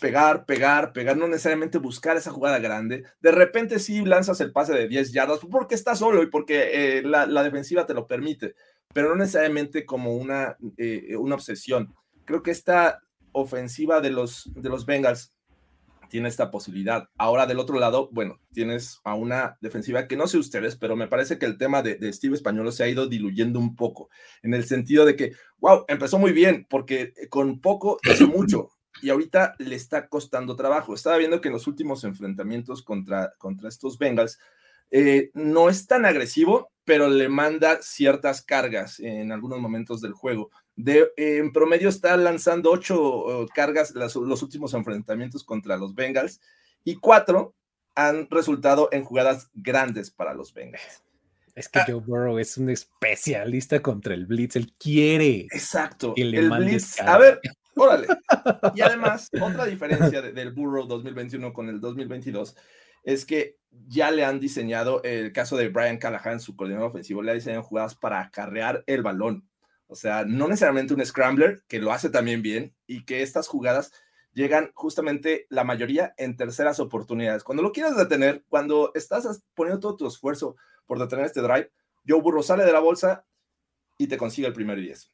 pegar, 0.00 0.46
pegar, 0.46 0.94
pegar, 0.94 1.18
no 1.18 1.28
necesariamente 1.28 1.76
buscar 1.76 2.16
esa 2.16 2.30
jugada 2.30 2.58
grande. 2.58 3.04
De 3.20 3.32
repente 3.32 3.78
sí 3.78 4.02
lanzas 4.02 4.40
el 4.40 4.50
pase 4.50 4.72
de 4.72 4.88
10 4.88 5.12
yardas 5.12 5.40
porque 5.40 5.74
estás 5.74 5.98
solo 5.98 6.22
y 6.22 6.28
porque 6.28 7.02
la, 7.04 7.26
defensiva 7.42 7.84
te 7.84 7.92
lo 7.92 8.06
permite, 8.06 8.54
pero 8.96 9.10
no 9.10 9.16
necesariamente 9.16 9.84
como 9.84 10.16
una, 10.16 10.56
una 11.18 11.34
obsesión. 11.34 11.94
Creo 12.24 12.42
que 12.42 12.50
esta 12.50 13.02
ofensiva 13.32 14.00
de 14.00 14.08
los, 14.08 14.50
de 14.54 14.70
los 14.70 14.86
Bengals 14.86 15.34
tiene 16.08 16.30
esta 16.30 16.50
posibilidad. 16.50 17.10
Ahora 17.18 17.44
del 17.44 17.58
otro 17.58 17.78
lado, 17.78 18.08
bueno, 18.10 18.40
tienes 18.54 19.02
a 19.04 19.12
una 19.12 19.58
defensiva 19.60 20.08
que 20.08 20.16
no 20.16 20.26
sé 20.26 20.38
ustedes, 20.38 20.76
pero 20.76 20.96
me 20.96 21.08
parece 21.08 21.38
que 21.38 21.44
el 21.44 21.58
tema 21.58 21.82
de, 21.82 22.10
Steve 22.10 22.36
Españolo 22.36 22.72
se 22.72 22.84
ha 22.84 22.88
ido 22.88 23.06
diluyendo 23.06 23.58
un 23.58 23.76
poco, 23.76 24.08
en 24.42 24.54
el 24.54 24.64
sentido 24.64 25.04
de 25.04 25.14
que, 25.14 25.32
wow, 25.58 25.84
empezó 25.88 26.18
muy 26.18 26.32
bien, 26.32 26.66
porque 26.70 27.12
con 27.28 27.60
poco 27.60 27.98
hizo 28.10 28.26
mucho. 28.28 28.70
Y 29.02 29.10
ahorita 29.10 29.56
le 29.58 29.74
está 29.74 30.08
costando 30.08 30.56
trabajo. 30.56 30.94
Estaba 30.94 31.18
viendo 31.18 31.42
que 31.42 31.48
en 31.48 31.54
los 31.54 31.66
últimos 31.66 32.02
enfrentamientos 32.04 32.82
contra, 32.82 33.34
contra 33.36 33.68
estos 33.68 33.98
Bengals, 33.98 34.38
eh, 34.90 35.30
no 35.34 35.68
es 35.68 35.86
tan 35.86 36.04
agresivo, 36.04 36.70
pero 36.84 37.08
le 37.08 37.28
manda 37.28 37.82
ciertas 37.82 38.42
cargas 38.42 39.00
en 39.00 39.32
algunos 39.32 39.58
momentos 39.60 40.00
del 40.00 40.12
juego. 40.12 40.50
De, 40.76 41.10
en 41.16 41.52
promedio 41.52 41.88
está 41.88 42.16
lanzando 42.16 42.70
ocho 42.70 43.44
eh, 43.44 43.46
cargas 43.54 43.92
los 43.94 44.42
últimos 44.42 44.74
enfrentamientos 44.74 45.42
contra 45.42 45.76
los 45.76 45.94
Bengals 45.94 46.40
y 46.84 46.96
cuatro 46.96 47.54
han 47.94 48.28
resultado 48.30 48.88
en 48.92 49.04
jugadas 49.04 49.50
grandes 49.54 50.10
para 50.10 50.34
los 50.34 50.52
Bengals. 50.52 51.02
Es 51.56 51.68
que 51.68 51.80
ah. 51.80 51.84
Joe 51.86 52.00
Burrow 52.00 52.38
es 52.38 52.58
un 52.58 52.68
especialista 52.68 53.80
contra 53.80 54.14
el 54.14 54.26
Blitz, 54.26 54.56
él 54.56 54.72
quiere. 54.78 55.46
Exacto. 55.50 56.12
el 56.16 56.50
Blitz. 56.50 57.00
A 57.00 57.16
ver, 57.16 57.40
órale. 57.74 58.06
Y 58.74 58.82
además, 58.82 59.30
otra 59.40 59.64
diferencia 59.64 60.20
del 60.20 60.52
Burrow 60.52 60.86
2021 60.86 61.54
con 61.54 61.70
el 61.70 61.80
2022 61.80 62.54
es 63.06 63.24
que 63.24 63.56
ya 63.86 64.10
le 64.10 64.24
han 64.24 64.40
diseñado 64.40 65.02
el 65.04 65.32
caso 65.32 65.56
de 65.56 65.68
Brian 65.68 65.96
Callahan, 65.96 66.40
su 66.40 66.56
coordinador 66.56 66.88
ofensivo, 66.88 67.22
le 67.22 67.30
ha 67.30 67.34
diseñado 67.34 67.62
jugadas 67.62 67.94
para 67.94 68.20
acarrear 68.20 68.82
el 68.86 69.02
balón. 69.02 69.48
O 69.86 69.94
sea, 69.94 70.24
no 70.24 70.48
necesariamente 70.48 70.92
un 70.92 71.06
scrambler, 71.06 71.62
que 71.68 71.78
lo 71.78 71.92
hace 71.92 72.10
también 72.10 72.42
bien, 72.42 72.74
y 72.86 73.04
que 73.04 73.22
estas 73.22 73.46
jugadas 73.46 73.92
llegan 74.32 74.72
justamente 74.74 75.46
la 75.50 75.62
mayoría 75.62 76.14
en 76.16 76.36
terceras 76.36 76.80
oportunidades. 76.80 77.44
Cuando 77.44 77.62
lo 77.62 77.72
quieres 77.72 77.96
detener, 77.96 78.44
cuando 78.48 78.90
estás 78.94 79.44
poniendo 79.54 79.80
todo 79.80 79.96
tu 79.96 80.06
esfuerzo 80.08 80.56
por 80.84 80.98
detener 80.98 81.26
este 81.26 81.40
drive, 81.40 81.70
Joe 82.06 82.20
Burro 82.20 82.42
sale 82.42 82.64
de 82.64 82.72
la 82.72 82.80
bolsa 82.80 83.24
y 83.98 84.08
te 84.08 84.18
consigue 84.18 84.48
el 84.48 84.52
primer 84.52 84.80
10. 84.80 85.12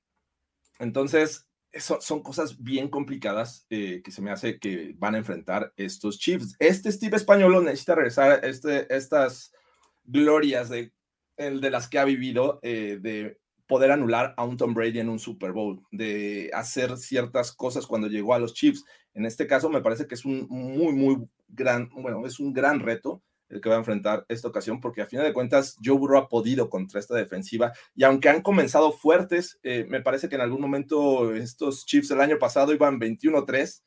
Entonces, 0.78 1.46
son 1.80 2.22
cosas 2.22 2.62
bien 2.62 2.88
complicadas 2.88 3.66
eh, 3.70 4.02
que 4.04 4.10
se 4.10 4.20
me 4.20 4.30
hace 4.30 4.58
que 4.58 4.94
van 4.98 5.14
a 5.14 5.18
enfrentar 5.18 5.72
estos 5.76 6.18
Chiefs. 6.18 6.54
Este 6.58 6.92
Steve 6.92 7.16
Español 7.16 7.64
necesita 7.64 7.94
regresar 7.94 8.44
este, 8.44 8.94
estas 8.94 9.52
glorias 10.04 10.68
de, 10.68 10.92
de 11.36 11.70
las 11.70 11.88
que 11.88 11.98
ha 11.98 12.04
vivido, 12.04 12.58
eh, 12.62 12.98
de 13.00 13.38
poder 13.66 13.90
anular 13.90 14.34
a 14.36 14.44
un 14.44 14.56
Tom 14.56 14.74
Brady 14.74 14.98
en 14.98 15.08
un 15.08 15.18
Super 15.18 15.52
Bowl, 15.52 15.82
de 15.90 16.50
hacer 16.52 16.98
ciertas 16.98 17.52
cosas 17.52 17.86
cuando 17.86 18.08
llegó 18.08 18.34
a 18.34 18.38
los 18.38 18.52
Chiefs. 18.52 18.84
En 19.14 19.24
este 19.24 19.46
caso 19.46 19.70
me 19.70 19.80
parece 19.80 20.06
que 20.06 20.14
es 20.14 20.24
un 20.24 20.46
muy, 20.48 20.92
muy 20.92 21.26
gran, 21.48 21.88
bueno, 21.90 22.26
es 22.26 22.38
un 22.38 22.52
gran 22.52 22.80
reto 22.80 23.22
el 23.52 23.60
que 23.60 23.68
va 23.68 23.76
a 23.76 23.78
enfrentar 23.78 24.24
esta 24.28 24.48
ocasión, 24.48 24.80
porque 24.80 25.02
a 25.02 25.06
final 25.06 25.26
de 25.26 25.34
cuentas 25.34 25.76
Joe 25.84 25.96
Burrow 25.96 26.18
ha 26.18 26.28
podido 26.28 26.70
contra 26.70 26.98
esta 26.98 27.14
defensiva 27.14 27.72
y 27.94 28.02
aunque 28.04 28.30
han 28.30 28.40
comenzado 28.40 28.92
fuertes, 28.92 29.60
eh, 29.62 29.86
me 29.88 30.00
parece 30.00 30.28
que 30.28 30.36
en 30.36 30.40
algún 30.40 30.60
momento 30.60 31.34
estos 31.34 31.84
Chiefs 31.84 32.10
el 32.10 32.20
año 32.20 32.38
pasado 32.38 32.72
iban 32.72 32.98
21-3, 32.98 33.82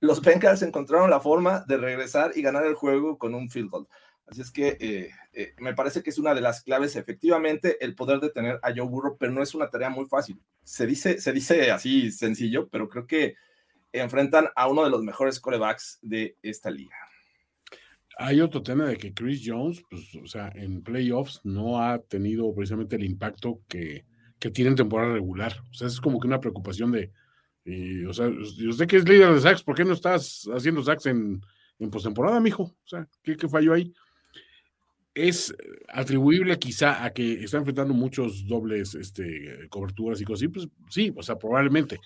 los 0.00 0.20
Bengals 0.20 0.62
encontraron 0.62 1.08
la 1.08 1.20
forma 1.20 1.64
de 1.66 1.76
regresar 1.76 2.32
y 2.34 2.42
ganar 2.42 2.66
el 2.66 2.74
juego 2.74 3.16
con 3.16 3.34
un 3.34 3.48
field 3.48 3.70
goal. 3.70 3.88
Así 4.26 4.42
es 4.42 4.50
que 4.50 4.76
eh, 4.80 5.10
eh, 5.32 5.54
me 5.58 5.74
parece 5.74 6.02
que 6.02 6.10
es 6.10 6.18
una 6.18 6.34
de 6.34 6.40
las 6.40 6.62
claves, 6.62 6.96
efectivamente, 6.96 7.82
el 7.82 7.94
poder 7.94 8.20
detener 8.20 8.60
a 8.62 8.74
Joe 8.74 8.86
Burrow, 8.86 9.16
pero 9.18 9.32
no 9.32 9.42
es 9.42 9.54
una 9.54 9.70
tarea 9.70 9.88
muy 9.88 10.04
fácil. 10.04 10.40
Se 10.62 10.86
dice, 10.86 11.20
se 11.20 11.32
dice 11.32 11.70
así 11.70 12.10
sencillo, 12.12 12.68
pero 12.68 12.88
creo 12.88 13.06
que 13.06 13.36
enfrentan 13.92 14.48
a 14.54 14.68
uno 14.68 14.84
de 14.84 14.90
los 14.90 15.02
mejores 15.02 15.40
corebacks 15.40 15.98
de 16.02 16.36
esta 16.42 16.70
liga. 16.70 17.07
Hay 18.20 18.40
otro 18.40 18.62
tema 18.62 18.84
de 18.84 18.96
que 18.96 19.14
Chris 19.14 19.42
Jones, 19.44 19.80
pues, 19.88 20.12
o 20.16 20.26
sea, 20.26 20.50
en 20.56 20.82
playoffs 20.82 21.40
no 21.44 21.80
ha 21.80 22.00
tenido 22.00 22.52
precisamente 22.52 22.96
el 22.96 23.04
impacto 23.04 23.60
que, 23.68 24.04
que 24.40 24.50
tienen 24.50 24.74
temporada 24.74 25.12
regular. 25.12 25.62
O 25.70 25.74
sea, 25.74 25.86
es 25.86 26.00
como 26.00 26.18
que 26.18 26.26
una 26.26 26.40
preocupación 26.40 26.90
de, 26.90 27.12
eh, 27.64 28.04
o 28.08 28.12
sea, 28.12 28.28
usted 28.28 28.88
que 28.88 28.96
es 28.96 29.08
líder 29.08 29.32
de 29.32 29.40
sacks, 29.40 29.62
¿por 29.62 29.76
qué 29.76 29.84
no 29.84 29.92
estás 29.92 30.48
haciendo 30.52 30.82
sacks 30.82 31.06
en, 31.06 31.40
en 31.78 31.90
postemporada, 31.90 32.40
mijo? 32.40 32.62
O 32.62 32.86
sea, 32.86 33.06
¿qué, 33.22 33.36
¿qué, 33.36 33.48
falló 33.48 33.72
ahí? 33.72 33.94
Es 35.14 35.54
atribuible 35.88 36.58
quizá 36.58 37.04
a 37.04 37.12
que 37.12 37.44
está 37.44 37.58
enfrentando 37.58 37.94
muchos 37.94 38.48
dobles 38.48 38.96
este, 38.96 39.68
coberturas 39.68 40.20
y 40.20 40.24
cosas 40.24 40.40
así, 40.40 40.48
pues 40.48 40.68
sí, 40.90 41.12
o 41.16 41.22
sea, 41.22 41.36
probablemente. 41.36 42.00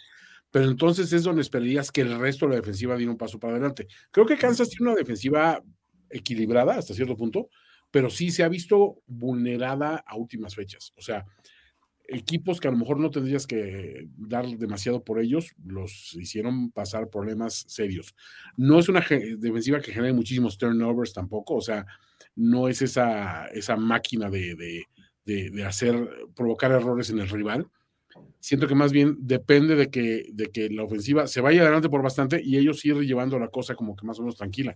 Pero 0.51 0.67
entonces 0.67 1.11
es 1.15 1.23
donde 1.23 1.41
esperarías 1.41 1.91
que 1.91 2.03
el 2.03 2.19
resto 2.19 2.45
de 2.45 2.51
la 2.51 2.57
defensiva 2.57 2.97
diera 2.97 3.11
un 3.11 3.17
paso 3.17 3.39
para 3.39 3.55
adelante. 3.55 3.87
Creo 4.11 4.27
que 4.27 4.37
Kansas 4.37 4.69
tiene 4.69 4.91
una 4.91 4.99
defensiva 4.99 5.63
equilibrada 6.13 6.77
hasta 6.77 6.95
cierto 6.95 7.17
punto, 7.17 7.49
pero 7.91 8.11
sí 8.11 8.31
se 8.31 8.43
ha 8.43 8.49
visto 8.49 9.03
vulnerada 9.07 10.03
a 10.07 10.17
últimas 10.17 10.55
fechas. 10.55 10.93
O 10.97 11.03
sea, 11.03 11.25
equipos 12.09 12.61
que 12.61 12.69
a 12.69 12.71
lo 12.71 12.77
mejor 12.77 12.99
no 12.99 13.11
tendrías 13.11 13.47
que 13.47 14.09
dar 14.17 14.47
demasiado 14.47 15.03
por 15.03 15.21
ellos, 15.21 15.53
los 15.65 16.15
hicieron 16.15 16.71
pasar 16.71 17.09
problemas 17.09 17.65
serios. 17.69 18.15
No 18.57 18.79
es 18.79 18.89
una 18.89 19.05
defensiva 19.39 19.81
que 19.81 19.93
genere 19.93 20.13
muchísimos 20.13 20.59
turnovers 20.59 21.13
tampoco, 21.13 21.55
o 21.55 21.61
sea, 21.61 21.87
no 22.35 22.69
es 22.69 22.83
esa, 22.83 23.47
esa 23.49 23.77
máquina 23.77 24.31
de, 24.31 24.55
de, 24.55 24.85
de, 25.25 25.51
de 25.51 25.65
hacer, 25.65 26.09
provocar 26.35 26.73
errores 26.73 27.11
en 27.11 27.19
el 27.19 27.29
rival. 27.29 27.69
Siento 28.41 28.67
que 28.69 28.75
más 28.75 28.93
bien 28.93 29.17
depende 29.21 29.75
de 29.75 29.91
que, 29.91 30.27
de 30.33 30.47
que 30.47 30.69
la 30.69 30.85
ofensiva 30.85 31.27
se 31.27 31.41
vaya 31.41 31.63
adelante 31.63 31.89
por 31.89 32.03
bastante 32.03 32.43
y 32.43 32.59
ellos 32.59 32.85
ir 32.85 32.97
llevando 33.01 33.39
la 33.39 33.49
cosa 33.49 33.75
como 33.75 33.97
que 33.97 34.07
más 34.07 34.19
o 34.19 34.23
menos 34.23 34.37
tranquila. 34.37 34.75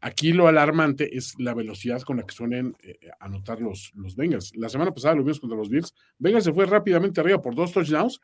Aquí 0.00 0.32
lo 0.32 0.46
alarmante 0.46 1.16
es 1.16 1.34
la 1.38 1.54
velocidad 1.54 2.02
con 2.02 2.18
la 2.18 2.24
que 2.24 2.34
suelen 2.34 2.76
eh, 2.82 2.98
anotar 3.18 3.60
los, 3.60 3.92
los 3.94 4.14
Bengals. 4.14 4.54
La 4.54 4.68
semana 4.68 4.92
pasada 4.92 5.14
lo 5.14 5.22
vimos 5.22 5.40
contra 5.40 5.56
los 5.56 5.70
Bills. 5.70 5.94
Bengals 6.18 6.44
se 6.44 6.52
fue 6.52 6.66
rápidamente 6.66 7.20
arriba 7.20 7.40
por 7.40 7.54
dos 7.54 7.72
touchdowns 7.72 8.20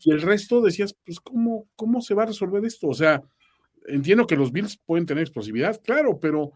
y 0.00 0.10
el 0.10 0.20
resto 0.20 0.60
decías, 0.60 0.96
pues, 1.04 1.20
¿cómo, 1.20 1.68
cómo 1.76 2.00
se 2.00 2.14
va 2.14 2.24
a 2.24 2.26
resolver 2.26 2.64
esto? 2.64 2.88
O 2.88 2.94
sea, 2.94 3.22
entiendo 3.86 4.26
que 4.26 4.36
los 4.36 4.50
Bills 4.50 4.76
pueden 4.76 5.06
tener 5.06 5.22
explosividad, 5.22 5.80
claro, 5.82 6.18
pero 6.18 6.52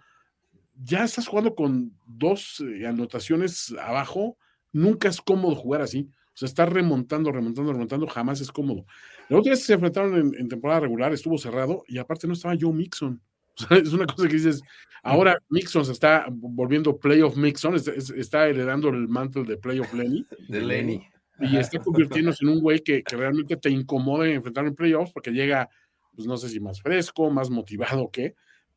ya 0.83 1.05
estás 1.05 1.29
jugando 1.29 1.55
con 1.55 1.97
dos 2.07 2.61
eh, 2.61 2.87
anotaciones 2.87 3.73
abajo. 3.81 4.37
Nunca 4.73 5.09
es 5.09 5.21
cómodo 5.21 5.55
jugar 5.55 5.81
así. 5.81 6.11
O 6.35 6.39
sea, 6.39 6.47
estar 6.47 6.71
remontando, 6.71 7.33
remontando, 7.33 7.73
remontando, 7.73 8.07
jamás 8.09 8.41
es 8.41 8.53
cómodo. 8.53 8.85
La 9.29 9.39
otra 9.39 9.51
vez 9.51 9.65
se 9.65 9.73
enfrentaron 9.73 10.15
en, 10.17 10.33
en 10.39 10.49
temporada 10.49 10.81
regular, 10.81 11.13
estuvo 11.13 11.39
cerrado 11.39 11.85
y 11.87 11.99
aparte 11.99 12.27
no 12.27 12.35
estaba 12.35 12.57
Joe 12.61 12.75
Mixon. 12.75 13.23
es 13.71 13.93
una 13.93 14.07
cosa 14.07 14.29
que 14.29 14.35
dices, 14.35 14.63
ahora 15.03 15.39
Mixon 15.49 15.85
se 15.85 15.93
está 15.93 16.27
volviendo 16.31 16.99
playoff 16.99 17.37
Mixon, 17.37 17.75
está, 17.75 17.93
está 17.93 18.49
heredando 18.49 18.89
el 18.89 19.09
mantle 19.09 19.45
de 19.45 19.57
playoff 19.57 19.93
Lenny. 19.95 20.27
De 20.49 20.61
Lenny. 20.61 21.07
Y 21.39 21.57
está 21.59 21.79
convirtiéndose 21.79 22.45
en 22.45 22.51
un 22.51 22.61
güey 22.61 22.81
que, 22.81 23.03
que, 23.03 23.15
realmente 23.15 23.57
te 23.59 23.69
incomoda 23.69 24.27
en 24.27 24.37
enfrentar 24.37 24.67
en 24.67 24.75
playoffs 24.75 25.13
porque 25.13 25.33
llega, 25.33 25.69
pues 26.15 26.27
no 26.27 26.39
sé 26.39 26.49
si 26.49 26.61
más 26.61 26.81
fresco, 26.81 27.31
más 27.31 27.51
motivado 27.51 28.11
que, 28.11 28.35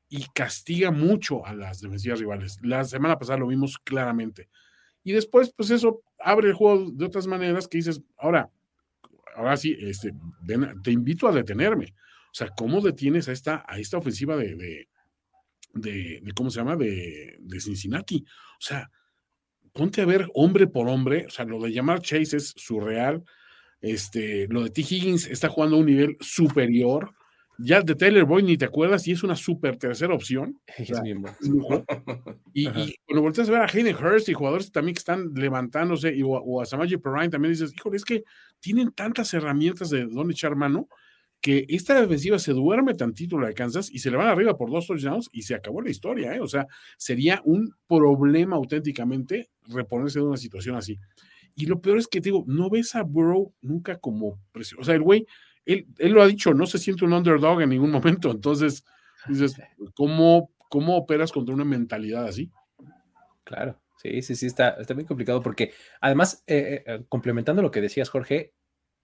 y 0.09 0.25
castiga 0.33 0.91
mucho 0.91 1.45
a 1.45 1.53
las 1.53 1.79
defensivas 1.79 2.19
rivales. 2.19 2.57
La 2.61 2.83
semana 2.83 3.17
pasada 3.17 3.39
lo 3.39 3.47
vimos 3.47 3.77
claramente. 3.77 4.49
Y 5.03 5.13
después, 5.13 5.53
pues 5.55 5.69
eso 5.69 6.01
abre 6.19 6.49
el 6.49 6.53
juego 6.53 6.91
de 6.91 7.05
otras 7.05 7.27
maneras 7.27 7.67
que 7.67 7.77
dices, 7.77 8.01
ahora, 8.17 8.49
ahora 9.35 9.55
sí, 9.55 9.77
este, 9.79 10.11
ven, 10.41 10.81
te 10.83 10.91
invito 10.91 11.27
a 11.27 11.31
detenerme. 11.31 11.93
O 12.29 12.33
sea, 12.33 12.49
¿cómo 12.55 12.81
detienes 12.81 13.27
a 13.27 13.31
esta, 13.31 13.65
a 13.67 13.79
esta 13.79 13.97
ofensiva 13.97 14.37
de, 14.37 14.55
de, 14.55 14.87
de, 15.73 16.19
de 16.21 16.31
¿cómo 16.33 16.49
se 16.49 16.59
llama? 16.59 16.75
De, 16.75 17.37
de, 17.39 17.59
Cincinnati. 17.59 18.23
O 18.25 18.61
sea, 18.61 18.89
ponte 19.73 20.01
a 20.01 20.05
ver 20.05 20.27
hombre 20.33 20.67
por 20.67 20.87
hombre. 20.87 21.25
O 21.25 21.29
sea, 21.29 21.45
lo 21.45 21.61
de 21.61 21.71
llamar 21.71 22.01
Chase 22.01 22.37
es 22.37 22.53
surreal. 22.55 23.23
Este, 23.81 24.47
lo 24.49 24.63
de 24.63 24.69
T. 24.69 24.81
Higgins 24.81 25.27
está 25.27 25.49
jugando 25.49 25.77
a 25.77 25.79
un 25.79 25.85
nivel 25.85 26.17
superior. 26.19 27.13
Ya 27.61 27.81
de 27.81 27.93
Taylor 27.93 28.23
Boyd 28.23 28.45
ni 28.45 28.57
te 28.57 28.63
acuerdas 28.63 29.05
y 29.07 29.11
es 29.11 29.23
una 29.23 29.35
súper 29.35 29.77
tercera 29.77 30.13
opción. 30.13 30.59
O 30.79 30.85
sea, 30.85 31.01
y, 32.53 32.67
y, 32.67 32.95
cuando 33.05 33.21
volteas 33.21 33.49
a 33.49 33.51
ver 33.51 33.61
a 33.61 33.65
Hayden 33.65 33.95
Hurst 33.95 34.29
y 34.29 34.33
jugadores 34.33 34.71
también 34.71 34.95
que 34.95 34.99
están 34.99 35.33
levantándose, 35.33 36.15
y, 36.15 36.21
o, 36.21 36.29
o 36.29 36.61
a 36.61 36.65
Samaji 36.65 36.97
Perrine 36.97 37.29
también 37.29 37.53
dices, 37.53 37.73
híjole, 37.75 37.97
es 37.97 38.05
que 38.05 38.23
tienen 38.61 38.91
tantas 38.91 39.33
herramientas 39.33 39.89
de 39.89 40.05
dónde 40.05 40.33
echar 40.33 40.55
mano 40.55 40.87
que 41.41 41.65
esta 41.69 41.99
defensiva 41.99 42.37
se 42.37 42.51
duerme 42.51 42.93
tantito 42.93 43.39
la 43.39 43.47
de 43.47 43.53
Kansas 43.53 43.89
y 43.91 43.99
se 43.99 44.11
le 44.11 44.17
van 44.17 44.27
arriba 44.27 44.57
por 44.57 44.69
dos 44.69 44.87
touchdowns 44.87 45.29
y 45.31 45.43
se 45.43 45.55
acabó 45.55 45.81
la 45.81 45.89
historia, 45.89 46.35
¿eh? 46.35 46.41
O 46.41 46.47
sea, 46.47 46.67
sería 46.97 47.41
un 47.45 47.73
problema 47.87 48.57
auténticamente 48.57 49.49
reponerse 49.67 50.19
de 50.19 50.25
una 50.25 50.37
situación 50.37 50.75
así. 50.75 50.97
Y 51.55 51.65
lo 51.65 51.81
peor 51.81 51.97
es 51.97 52.07
que 52.07 52.19
te 52.21 52.29
digo, 52.29 52.43
no 52.47 52.69
ves 52.69 52.95
a 52.95 53.03
Burrow 53.03 53.53
nunca 53.61 53.97
como 53.97 54.39
presión. 54.51 54.81
O 54.81 54.83
sea, 54.83 54.95
el 54.95 55.01
güey, 55.01 55.25
él, 55.65 55.87
él, 55.97 56.11
lo 56.11 56.21
ha 56.21 56.27
dicho, 56.27 56.53
no 56.53 56.65
se 56.65 56.77
siente 56.77 57.05
un 57.05 57.13
underdog 57.13 57.61
en 57.61 57.69
ningún 57.69 57.91
momento. 57.91 58.31
Entonces, 58.31 58.83
dices, 59.27 59.55
¿cómo, 59.95 60.51
cómo 60.69 60.97
operas 60.97 61.31
contra 61.31 61.55
una 61.55 61.65
mentalidad 61.65 62.25
así? 62.25 62.51
Claro, 63.45 63.79
sí, 63.97 64.21
sí, 64.21 64.35
sí, 64.35 64.45
está, 64.45 64.69
está 64.71 64.93
bien 64.93 65.07
complicado 65.07 65.41
porque 65.41 65.71
además, 66.01 66.43
eh, 66.45 66.83
eh, 66.85 67.03
complementando 67.09 67.61
lo 67.61 67.71
que 67.71 67.81
decías, 67.81 68.09
Jorge, 68.09 68.53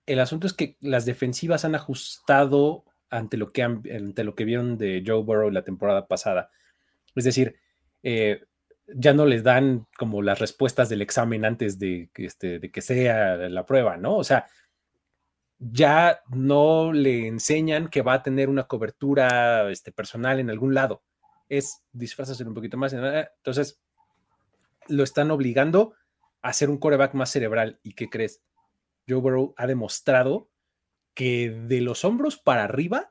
el 0.06 0.20
asunto 0.20 0.48
es 0.48 0.54
que 0.54 0.78
las 0.82 1.06
defensivas 1.06 1.66
han 1.66 1.76
ajustado 1.76 2.86
ante 3.10 3.38
lo 3.38 3.52
que, 3.52 3.64
ante 3.64 4.24
lo 4.24 4.36
que 4.36 4.46
vieron 4.46 4.78
de 4.78 5.04
Joe 5.06 5.24
Burrow 5.24 5.50
la 5.50 5.64
temporada 5.64 6.08
pasada. 6.08 6.50
Es 7.16 7.24
decir, 7.24 7.56
eh, 8.04 8.44
ya 8.88 9.14
no 9.14 9.26
les 9.26 9.44
dan 9.44 9.88
como 9.98 10.22
las 10.22 10.40
respuestas 10.40 10.90
del 10.90 11.02
examen 11.02 11.46
antes 11.46 11.80
de, 11.80 12.10
este, 12.16 12.60
de 12.60 12.72
que 12.72 12.82
sea 12.82 13.36
la 13.36 13.66
prueba, 13.66 13.98
¿no? 13.98 14.18
O 14.18 14.24
sea, 14.24 14.46
ya 15.58 16.20
no 16.30 16.94
le 16.94 17.28
enseñan 17.28 17.88
que 17.88 18.02
va 18.02 18.14
a 18.14 18.24
tener 18.24 18.50
una 18.50 18.66
cobertura 18.66 19.70
este, 19.72 19.92
personal 19.92 20.40
en 20.40 20.50
algún 20.50 20.74
lado. 20.74 21.04
Es 21.50 21.84
disfrazarse 21.92 22.44
un 22.44 22.54
poquito 22.54 22.78
más. 22.78 22.94
Entonces, 22.94 23.82
lo 24.88 25.04
están 25.04 25.32
obligando 25.32 25.94
a 26.42 26.50
hacer 26.50 26.70
un 26.70 26.78
coreback 26.78 27.14
más 27.14 27.32
cerebral. 27.32 27.80
¿Y 27.82 27.94
qué 27.94 28.10
crees? 28.10 28.44
Joe 29.08 29.20
Burrow 29.20 29.54
ha 29.58 29.68
demostrado 29.68 30.50
que 31.14 31.50
de 31.50 31.82
los 31.82 32.04
hombros 32.04 32.38
para 32.38 32.64
arriba 32.64 33.10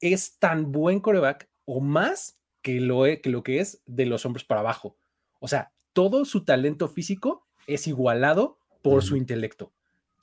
es 0.00 0.38
tan 0.38 0.70
buen 0.70 1.00
coreback 1.00 1.48
o 1.64 1.80
más 1.80 2.38
que 2.62 2.80
lo, 2.80 3.04
que 3.04 3.30
lo 3.30 3.42
que 3.42 3.60
es 3.60 3.82
de 3.86 4.06
los 4.06 4.26
hombros 4.26 4.44
para 4.44 4.60
abajo. 4.60 4.96
O 5.40 5.48
sea, 5.48 5.72
todo 5.92 6.24
su 6.24 6.44
talento 6.44 6.88
físico 6.88 7.46
es 7.66 7.86
igualado 7.86 8.58
por 8.82 9.02
su 9.02 9.16
intelecto. 9.16 9.72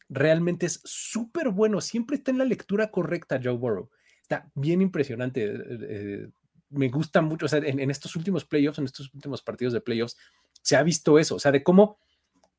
Realmente 0.08 0.66
es 0.66 0.82
súper 0.84 1.50
bueno, 1.50 1.82
siempre 1.82 2.18
está 2.18 2.32
en 2.32 2.38
la 2.38 2.46
lectura 2.46 2.92
correcta 2.92 3.40
Joe 3.44 3.58
Burrow. 3.58 3.90
Está 4.22 4.50
bien 4.54 4.82
impresionante. 4.82 5.46
Eh, 5.46 5.58
eh, 5.70 6.28
me 6.70 6.90
gusta 6.90 7.22
mucho, 7.22 7.46
o 7.46 7.50
sea, 7.50 7.60
en, 7.60 7.80
en, 7.80 7.92
estos 7.92 8.16
últimos 8.16 8.46
playoffs, 8.46 8.80
en 8.80 8.86
estos 8.86 9.14
últimos 9.14 9.42
partidos 9.42 9.74
de 9.74 9.82
playoffs, 9.82 10.18
se 10.62 10.76
ha 10.76 10.84
visto 10.84 11.20
eso, 11.20 11.36
o 11.36 11.40
sea, 11.40 11.52
de 11.52 11.64
cómo 11.64 12.00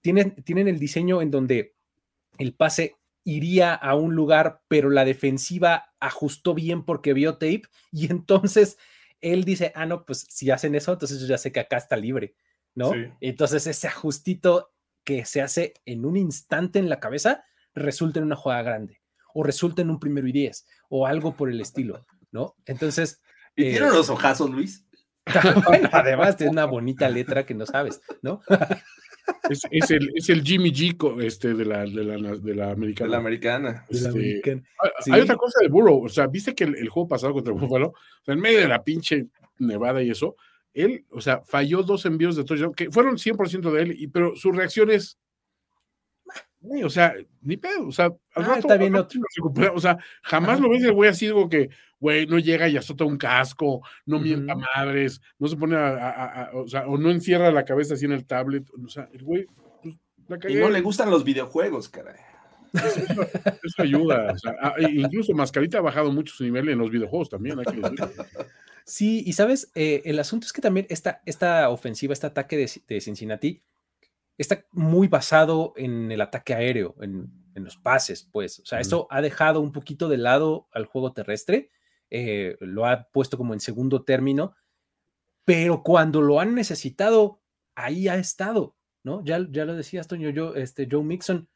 tienen, 0.01 0.37
tienen 0.45 0.69
el 0.69 0.79
diseño 0.79 1.21
en 1.23 1.31
donde 1.31 1.76
el 2.39 2.55
pase 2.55 2.97
iría 3.25 3.75
a 3.75 3.95
un 3.97 4.15
lugar, 4.15 4.63
pero 4.69 4.89
la 4.89 5.05
defensiva 5.05 5.93
ajustó 5.99 6.55
bien 6.55 6.85
porque 6.85 7.13
vio 7.13 7.35
tape 7.35 7.63
y 7.91 8.11
entonces 8.11 8.79
él 9.21 9.45
dice, 9.45 9.73
ah, 9.75 9.87
no, 9.87 10.05
pues 10.05 10.27
si 10.29 10.51
hacen 10.51 10.75
eso, 10.75 10.93
entonces 10.93 11.21
yo 11.21 11.27
ya 11.27 11.39
sé 11.39 11.51
que 11.51 11.61
acá 11.61 11.77
está 11.77 11.97
libre, 11.97 12.37
¿no? 12.75 12.93
Sí. 12.93 13.07
Entonces 13.21 13.67
ese 13.67 13.89
ajustito 13.89 14.73
que 15.05 15.25
se 15.25 15.41
hace 15.41 15.75
en 15.85 16.05
un 16.05 16.17
instante 16.17 16.79
en 16.79 16.89
la 16.89 17.01
cabeza 17.01 17.45
resulta 17.75 18.19
en 18.19 18.27
una 18.27 18.37
jugada 18.37 18.63
grande 18.63 19.01
o 19.35 19.43
resulta 19.43 19.83
en 19.83 19.91
un 19.91 20.01
primero 20.01 20.27
y 20.27 20.33
diez 20.33 20.67
o 20.89 21.07
algo 21.07 21.37
por 21.37 21.51
el 21.51 21.61
estilo, 21.61 22.07
¿no? 22.31 22.57
Entonces... 22.67 23.21
¿Y 23.55 23.65
eh, 23.65 23.71
tiene 23.71 23.91
unos 23.91 24.11
ojazos, 24.11 24.51
Luis? 24.51 24.85
Bueno, 25.67 25.89
además 25.93 26.37
tiene 26.37 26.53
una 26.53 26.67
bonita 26.67 27.09
letra 27.09 27.45
que 27.45 27.55
no 27.55 27.67
sabes, 27.67 28.01
¿no? 28.23 28.43
Es, 29.51 29.63
es, 29.71 29.91
el, 29.91 30.11
es, 30.15 30.29
el, 30.29 30.43
Jimmy 30.43 30.73
G 30.73 31.23
este, 31.23 31.55
de, 31.55 31.65
la, 31.65 31.85
de, 31.85 32.05
la, 32.05 32.37
de 32.37 32.55
la 32.55 32.71
americana. 32.71 33.07
De 33.07 33.13
la 33.13 33.19
americana. 33.19 33.85
Este, 33.89 34.05
la 34.05 34.11
americana. 34.11 34.63
Sí. 35.01 35.13
Hay 35.13 35.21
otra 35.21 35.37
cosa 35.37 35.61
de 35.63 35.69
Burrow, 35.69 36.05
o 36.05 36.09
sea, 36.09 36.27
viste 36.27 36.55
que 36.55 36.65
el, 36.65 36.77
el 36.77 36.89
juego 36.89 37.09
pasado 37.09 37.33
contra 37.33 37.53
Buffalo, 37.53 37.89
o 37.89 38.25
sea, 38.25 38.35
en 38.35 38.41
medio 38.41 38.61
de 38.61 38.69
la 38.69 38.83
pinche 38.83 39.27
nevada 39.59 40.03
y 40.03 40.11
eso, 40.11 40.37
él, 40.75 41.07
o 41.11 41.21
sea, 41.21 41.43
falló 41.45 41.83
dos 41.83 42.05
envíos 42.05 42.37
de 42.37 42.45
touchdown, 42.45 42.75
que 42.75 42.91
fueron 42.91 43.17
100% 43.17 43.73
de 43.73 43.83
él, 43.83 43.95
y, 43.99 44.09
pero 44.09 44.37
su 44.37 44.53
reacción 44.53 44.91
es, 44.91 45.19
o 46.85 46.91
sea, 46.91 47.15
ni 47.41 47.57
pedo, 47.57 47.89
o 47.89 47.93
sea, 47.93 48.07
al 48.07 48.15
ah, 48.35 48.43
rato, 48.43 48.59
está 48.61 48.77
bien 48.77 48.95
al 48.95 49.03
rato 49.03 49.19
recupera, 49.37 49.73
o 49.73 49.81
sea, 49.81 49.99
jamás 50.23 50.53
Ajá. 50.53 50.61
lo 50.61 50.71
ves 50.71 50.83
el 50.83 50.93
güey 50.93 51.09
así 51.09 51.31
como 51.31 51.49
que, 51.49 51.71
güey, 51.99 52.27
no 52.27 52.39
llega 52.39 52.69
y 52.69 52.77
azota 52.77 53.05
un 53.05 53.17
casco, 53.17 53.83
no 54.05 54.17
uh 54.17 54.21
-huh. 54.21 54.23
mienta 54.23 54.55
madres, 54.55 55.21
no 55.39 55.49
se 55.49 55.57
pone 55.57 55.77
a, 55.77 55.89
a, 55.89 56.43
a, 56.45 56.51
o 56.57 56.69
sea, 56.69 56.87
o 56.87 56.99
no 56.99 57.11
encierra 57.11 57.51
la 57.51 57.65
cabeza 57.65 57.95
así 57.95 58.05
en 58.05 58.13
el 58.13 58.27
tablet, 58.27 58.69
o 58.85 58.89
sea, 58.89 59.09
el 59.13 59.23
güey, 59.23 59.47
pues, 59.83 59.97
la 60.29 60.39
cagué. 60.39 60.55
Y 60.55 60.61
no 60.61 60.71
le 60.71 60.81
gustan 60.81 61.11
los 61.11 61.25
videojuegos, 61.25 61.89
caray. 61.89 62.21
Eso, 62.75 63.01
eso 63.63 63.83
ayuda, 63.83 64.33
o 64.35 64.39
sea, 64.39 64.55
incluso 64.91 65.33
Mascarita 65.33 65.79
ha 65.79 65.83
bajado 65.83 66.13
mucho 66.13 66.35
su 66.35 66.45
nivel 66.45 66.69
en 66.69 66.79
los 66.79 66.91
videojuegos 66.91 67.31
también, 67.31 67.59
hay 67.59 67.65
que 67.65 67.81
decirlo. 67.81 68.11
Sí, 68.85 69.25
y 69.27 69.33
sabes, 69.33 69.73
eh, 69.75 70.03
el 70.05 70.19
asunto 70.21 70.47
es 70.47 70.53
que 70.53 70.63
también 70.63 70.87
esta, 70.91 71.21
esta 71.27 71.71
ofensiva, 71.71 72.13
este 72.13 72.29
ataque 72.29 72.57
de, 72.57 72.71
de 72.87 73.01
Cincinnati, 73.01 73.61
está 74.39 74.65
muy 74.73 75.09
basado 75.09 75.73
en 75.77 76.13
el 76.13 76.21
ataque 76.21 76.55
aéreo, 76.55 76.95
en, 77.01 77.31
los 77.55 77.79
pases, 77.79 78.29
pues. 78.31 78.61
O 78.61 78.67
sea, 78.67 78.81
eso 78.81 79.09
ha 79.11 79.23
dejado 79.23 79.61
un 79.61 79.73
poquito 79.73 80.09
de 80.09 80.19
lado 80.19 80.69
al 80.73 80.85
juego 80.85 81.15
terrestre, 81.15 81.71
eh, 82.11 82.57
lo 82.61 82.87
ha 82.87 83.09
puesto 83.11 83.37
como 83.37 83.55
en 83.55 83.61
segundo 83.61 84.05
término, 84.05 84.55
pero 85.45 85.83
cuando 85.83 86.21
lo 86.23 86.41
han 86.41 86.55
necesitado, 86.55 87.41
ahí 87.75 88.09
ha 88.09 88.17
estado, 88.17 88.77
¿no? 89.05 89.25
Ya, 89.25 89.47
ya 89.51 89.65
lo 89.65 89.75
decías, 89.75 90.09
Toño, 90.09 90.31
yo, 90.31 90.55
este, 90.55 90.89
Joe 90.91 91.05
Mixon, 91.05 91.49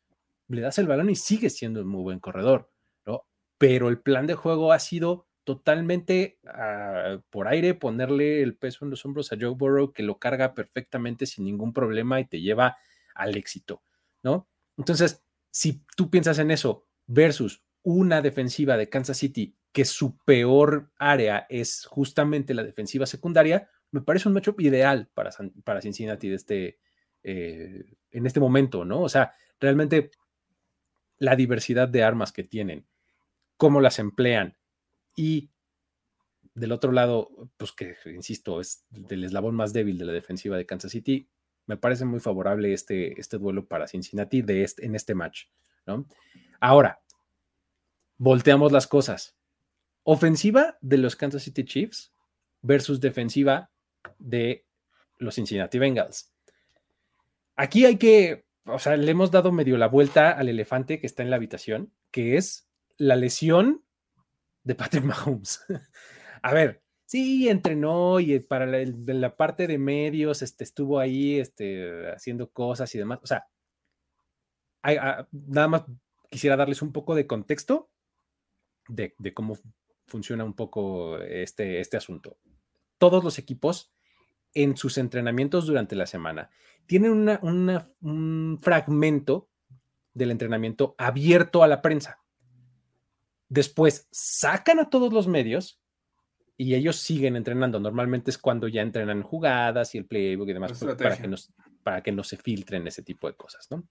le 0.48 0.60
das 0.60 0.78
el 0.78 0.86
balón 0.86 1.10
y 1.10 1.16
sigue 1.16 1.50
siendo 1.50 1.80
un 1.80 1.88
muy 1.88 2.02
buen 2.02 2.20
corredor, 2.20 2.70
¿no? 3.06 3.24
Pero 3.58 3.88
el 3.88 4.00
plan 4.00 4.26
de 4.26 4.34
juego 4.34 4.72
ha 4.72 4.78
sido 4.78 5.26
totalmente 5.44 6.38
ah, 6.46 7.18
por 7.30 7.48
aire, 7.48 7.74
ponerle 7.74 8.42
el 8.42 8.56
peso 8.56 8.84
en 8.84 8.90
los 8.90 9.04
hombros 9.04 9.32
a 9.32 9.36
Joe 9.40 9.50
Burrow, 9.50 9.92
que 9.92 10.02
lo 10.02 10.18
carga 10.18 10.54
perfectamente 10.54 11.26
sin 11.26 11.44
ningún 11.44 11.72
problema 11.72 12.20
y 12.20 12.26
te 12.26 12.40
lleva 12.40 12.76
al 13.14 13.36
éxito, 13.36 13.82
¿no? 14.22 14.48
Entonces, 14.76 15.24
si 15.50 15.84
tú 15.96 16.10
piensas 16.10 16.38
en 16.38 16.50
eso 16.50 16.86
versus 17.06 17.64
una 17.82 18.22
defensiva 18.22 18.76
de 18.76 18.88
Kansas 18.88 19.18
City 19.18 19.56
que 19.72 19.84
su 19.84 20.18
peor 20.24 20.90
área 20.98 21.46
es 21.48 21.86
justamente 21.86 22.54
la 22.54 22.64
defensiva 22.64 23.06
secundaria, 23.06 23.68
me 23.92 24.00
parece 24.00 24.28
un 24.28 24.34
matchup 24.34 24.60
ideal 24.60 25.08
para, 25.14 25.30
para 25.64 25.80
Cincinnati 25.80 26.32
este, 26.32 26.78
eh, 27.22 27.84
en 28.10 28.26
este 28.26 28.40
momento, 28.40 28.84
¿no? 28.84 29.02
O 29.02 29.08
sea, 29.08 29.32
realmente 29.60 30.10
la 31.18 31.36
diversidad 31.36 31.88
de 31.88 32.02
armas 32.02 32.32
que 32.32 32.44
tienen, 32.44 32.86
cómo 33.56 33.80
las 33.80 33.98
emplean 33.98 34.56
y 35.14 35.50
del 36.54 36.72
otro 36.72 36.92
lado, 36.92 37.30
pues 37.56 37.72
que, 37.72 37.96
insisto, 38.06 38.60
es 38.60 38.84
del 38.90 39.24
eslabón 39.24 39.54
más 39.54 39.72
débil 39.72 39.98
de 39.98 40.04
la 40.04 40.12
defensiva 40.12 40.56
de 40.56 40.66
Kansas 40.66 40.92
City, 40.92 41.28
me 41.66 41.76
parece 41.76 42.04
muy 42.04 42.20
favorable 42.20 42.72
este, 42.72 43.20
este 43.20 43.38
duelo 43.38 43.66
para 43.66 43.86
Cincinnati 43.86 44.42
de 44.42 44.64
este, 44.64 44.84
en 44.84 44.94
este 44.94 45.14
match, 45.14 45.44
¿no? 45.86 46.06
Ahora, 46.58 47.00
volteamos 48.18 48.72
las 48.72 48.86
cosas. 48.86 49.36
Ofensiva 50.02 50.78
de 50.80 50.98
los 50.98 51.16
Kansas 51.16 51.42
City 51.42 51.64
Chiefs 51.64 52.12
versus 52.62 53.00
defensiva 53.00 53.70
de 54.18 54.66
los 55.18 55.34
Cincinnati 55.34 55.78
Bengals. 55.78 56.32
Aquí 57.56 57.84
hay 57.84 57.96
que, 57.96 58.46
o 58.64 58.78
sea, 58.78 58.96
le 58.96 59.10
hemos 59.10 59.30
dado 59.30 59.52
medio 59.52 59.76
la 59.76 59.88
vuelta 59.88 60.30
al 60.30 60.48
elefante 60.48 60.98
que 60.98 61.06
está 61.06 61.22
en 61.22 61.30
la 61.30 61.36
habitación, 61.36 61.92
que 62.10 62.36
es 62.36 62.68
la 62.96 63.16
lesión 63.16 63.84
de 64.64 64.74
Patrick 64.74 65.04
Mahomes. 65.04 65.64
A 66.42 66.54
ver, 66.54 66.82
sí, 67.04 67.48
entrenó 67.48 68.20
y 68.20 68.38
para 68.40 68.66
la, 68.66 69.36
parte 69.36 69.66
de 69.66 69.78
medios 69.78 70.42
este, 70.42 70.64
estuvo 70.64 70.98
ahí 70.98 71.38
este, 71.38 72.10
haciendo 72.10 72.50
cosas 72.50 72.94
y 72.94 72.98
demás. 72.98 73.18
O 73.22 73.26
sea, 73.26 73.46
ah, 74.82 75.26
nada 75.32 75.68
más 75.68 75.84
quisiera 76.30 76.56
darles 76.56 76.80
un 76.80 76.92
poco 76.92 77.14
de 77.14 77.26
contexto 77.26 77.90
de, 78.88 79.14
cómo 79.34 79.58
funciona 80.10 80.44
un 80.44 80.54
poco 80.54 81.18
este, 81.18 81.80
este 81.80 81.96
asunto. 81.96 82.36
Todos 82.98 83.24
los 83.24 83.38
equipos 83.38 83.92
en 84.52 84.76
sus 84.76 84.98
entrenamientos 84.98 85.66
durante 85.66 85.96
la 85.96 86.06
semana 86.06 86.50
tienen 86.86 87.38
un 87.42 88.58
fragmento 88.60 89.48
del 90.12 90.32
entrenamiento 90.32 90.94
abierto 90.98 91.62
a 91.62 91.68
la 91.68 91.80
prensa. 91.80 92.18
Después 93.48 94.08
sacan 94.10 94.80
a 94.80 94.90
todos 94.90 95.12
los 95.12 95.28
medios 95.28 95.80
y 96.56 96.74
ellos 96.74 96.96
siguen 96.96 97.36
entrenando. 97.36 97.80
Normalmente 97.80 98.30
es 98.30 98.38
cuando 98.38 98.68
ya 98.68 98.82
entrenan 98.82 99.22
jugadas 99.22 99.94
y 99.94 99.98
el 99.98 100.06
playbook 100.06 100.48
y 100.48 100.52
demás 100.52 100.78
para 100.78 101.16
que, 101.16 101.36
para 101.82 102.02
que 102.02 102.12
no 102.12 102.24
se 102.24 102.36
filtren 102.36 102.86
ese 102.86 103.02
tipo 103.02 103.28
de 103.28 103.34
cosas, 103.34 103.68
¿no? 103.70 103.88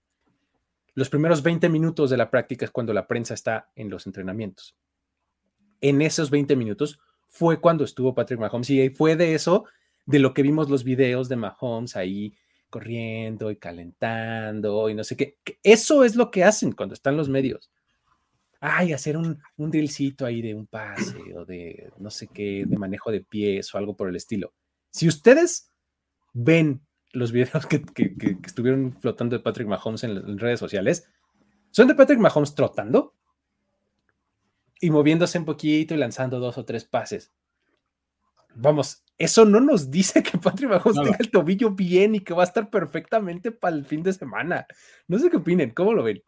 Los 0.96 1.10
primeros 1.10 1.42
20 1.42 1.70
minutos 1.70 2.10
de 2.10 2.18
la 2.18 2.30
práctica 2.30 2.66
es 2.66 2.72
cuando 2.72 2.94
la 2.94 3.08
prensa 3.08 3.34
está 3.34 3.72
en 3.76 3.90
los 3.90 4.06
entrenamientos. 4.06 4.76
En 5.82 6.02
esos 6.02 6.30
20 6.30 6.56
minutos 6.56 7.00
fue 7.28 7.60
cuando 7.62 7.84
estuvo 7.84 8.16
Patrick 8.16 8.40
Mahomes 8.40 8.70
y 8.70 8.90
fue 8.90 9.16
de 9.16 9.34
eso 9.34 9.66
de 10.06 10.20
lo 10.20 10.34
que 10.34 10.42
vimos 10.42 10.70
los 10.70 10.84
videos 10.84 11.30
de 11.30 11.36
Mahomes 11.36 11.96
ahí 11.96 12.34
corriendo 12.70 13.52
y 13.52 13.58
calentando 13.58 14.90
y 14.90 14.96
no 14.96 15.04
sé 15.04 15.16
qué. 15.16 15.38
Eso 15.64 16.04
es 16.04 16.16
lo 16.16 16.32
que 16.32 16.44
hacen 16.44 16.72
cuando 16.72 16.94
están 16.94 17.18
los 17.18 17.30
medios 17.30 17.72
ay, 18.60 18.94
hacer 18.94 19.18
un, 19.18 19.42
un 19.58 19.72
drillcito 19.72 20.26
ahí 20.26 20.42
de 20.42 20.54
un 20.54 20.68
pase 20.68 21.18
o 21.36 21.46
de 21.46 21.92
no 21.98 22.10
sé 22.10 22.28
qué, 22.28 22.66
de 22.66 22.78
manejo 22.78 23.12
de 23.12 23.22
pies 23.22 23.74
o 23.74 23.78
algo 23.78 23.96
por 23.96 24.10
el 24.10 24.16
estilo. 24.16 24.54
Si 24.92 25.08
ustedes 25.08 25.72
ven 26.34 26.82
los 27.12 27.32
videos 27.32 27.66
que, 27.66 27.84
estuvieron 28.46 28.96
flotando 29.00 29.36
de 29.36 29.44
Patrick 29.44 29.68
Mahomes 29.68 30.04
en, 30.04 30.38
redes 30.38 30.60
sociales, 30.60 31.08
son 31.72 31.88
de 31.88 31.96
Patrick 31.96 32.20
Mahomes 32.20 32.56
trotando 32.56 33.16
y 34.80 34.90
moviéndose 34.90 35.38
un 35.38 35.46
poquito 35.46 35.94
y 35.94 35.98
lanzando 35.98 36.40
dos 36.40 36.58
o 36.58 36.66
tres 36.66 36.86
pases. 36.86 37.32
Vamos, 38.56 39.04
eso 39.18 39.46
no 39.46 39.60
nos 39.60 39.92
dice 39.92 40.24
que 40.24 40.38
Patrick 40.38 40.70
Mahomes 40.70 41.02
tenga 41.04 41.18
el 41.20 41.30
tobillo 41.30 41.72
bien 41.72 42.16
y 42.16 42.22
que 42.22 42.34
va 42.34 42.44
a 42.44 42.48
estar 42.48 42.70
perfectamente 42.70 43.52
para 43.52 43.76
el 43.76 43.86
fin 43.86 44.02
de 44.02 44.14
semana. 44.14 44.66
No 45.08 45.20
sé 45.20 45.30
qué 45.30 45.38
opinen, 45.38 45.72
¿cómo 45.72 45.94
lo 45.94 46.04
ven? 46.04 46.24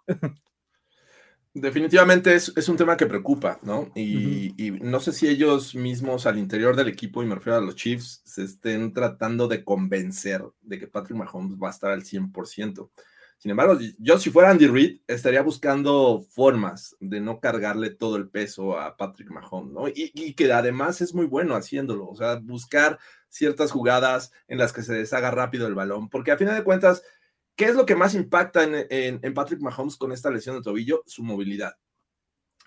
Definitivamente 1.53 2.33
es, 2.33 2.69
un 2.69 2.77
tema 2.77 2.95
que 2.95 3.05
preocupa, 3.05 3.59
¿no? 3.61 3.91
Y, 3.93 4.53
no 4.81 5.01
sé 5.01 5.11
si 5.11 5.27
ellos 5.27 5.75
mismos 5.75 6.25
al 6.25 6.37
interior 6.37 6.77
del 6.77 6.87
equipo, 6.87 7.21
y 7.21 7.25
me 7.25 7.35
refiero 7.35 7.57
a 7.57 7.61
los 7.61 7.75
Chiefs, 7.75 8.21
se 8.23 8.43
estén 8.43 8.93
tratando 8.93 9.49
de 9.49 9.65
convencer 9.65 10.45
de 10.61 10.79
que 10.79 10.87
Patrick 10.87 11.17
Mahomes 11.17 11.57
va 11.61 11.67
a 11.67 11.71
estar 11.71 11.91
al 11.91 12.03
100%. 12.03 12.89
Sin 13.41 13.51
embargo, 13.51 13.77
yo 13.97 14.19
si 14.19 14.29
fuera 14.29 14.51
Andy 14.51 14.67
Reid, 14.67 15.01
estaría 15.07 15.41
buscando 15.41 16.23
formas 16.29 16.95
de 16.99 17.19
no 17.19 17.39
cargarle 17.39 17.89
todo 17.89 18.15
el 18.15 18.29
peso 18.29 18.79
a 18.79 18.95
Patrick 18.95 19.31
Mahomes, 19.31 19.73
¿no? 19.73 19.87
Y, 19.87 20.11
y 20.13 20.35
que 20.35 20.53
además 20.53 21.01
es 21.01 21.13
muy 21.15 21.25
bueno 21.25 21.55
haciéndolo, 21.55 22.07
o 22.07 22.15
sea, 22.15 22.35
buscar 22.35 22.99
ciertas 23.29 23.71
jugadas 23.71 24.31
en 24.47 24.59
las 24.59 24.73
que 24.73 24.83
se 24.83 24.93
deshaga 24.93 25.31
rápido 25.31 25.65
el 25.65 25.73
balón, 25.73 26.07
porque 26.09 26.31
a 26.31 26.37
final 26.37 26.55
de 26.55 26.63
cuentas 26.63 27.01
¿Qué 27.55 27.65
es 27.65 27.75
lo 27.75 27.85
que 27.85 27.95
más 27.95 28.15
impacta 28.15 28.63
en, 28.63 29.33
Patrick 29.33 29.61
Mahomes 29.61 29.95
con 29.95 30.11
esta 30.11 30.31
lesión 30.31 30.55
de 30.55 30.63
tobillo? 30.63 31.03
Su 31.05 31.23
movilidad. 31.23 31.75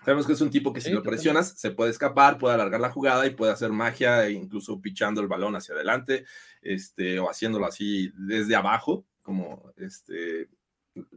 Sabemos 0.05 0.27
que 0.27 0.31
es 0.31 0.39
un 0.39 0.51
tipo 0.51 0.71
que 0.71 0.81
si 0.81 0.91
lo 0.91 1.03
presionas 1.03 1.49
se 1.57 1.71
puede 1.71 1.91
escapar, 1.91 2.37
puede 2.37 2.53
alargar 2.53 2.79
la 2.79 2.91
jugada 2.91 3.25
y 3.25 3.31
puede 3.31 3.51
hacer 3.51 3.71
magia, 3.71 4.25
e 4.25 4.31
incluso 4.31 4.79
pichando 4.79 5.19
el 5.19 5.27
balón 5.27 5.55
hacia 5.55 5.75
adelante, 5.75 6.25
este, 6.61 7.19
o 7.19 7.29
haciéndolo 7.29 7.65
así 7.65 8.11
desde 8.15 8.55
abajo, 8.55 9.05
como 9.21 9.73
este, 9.75 10.47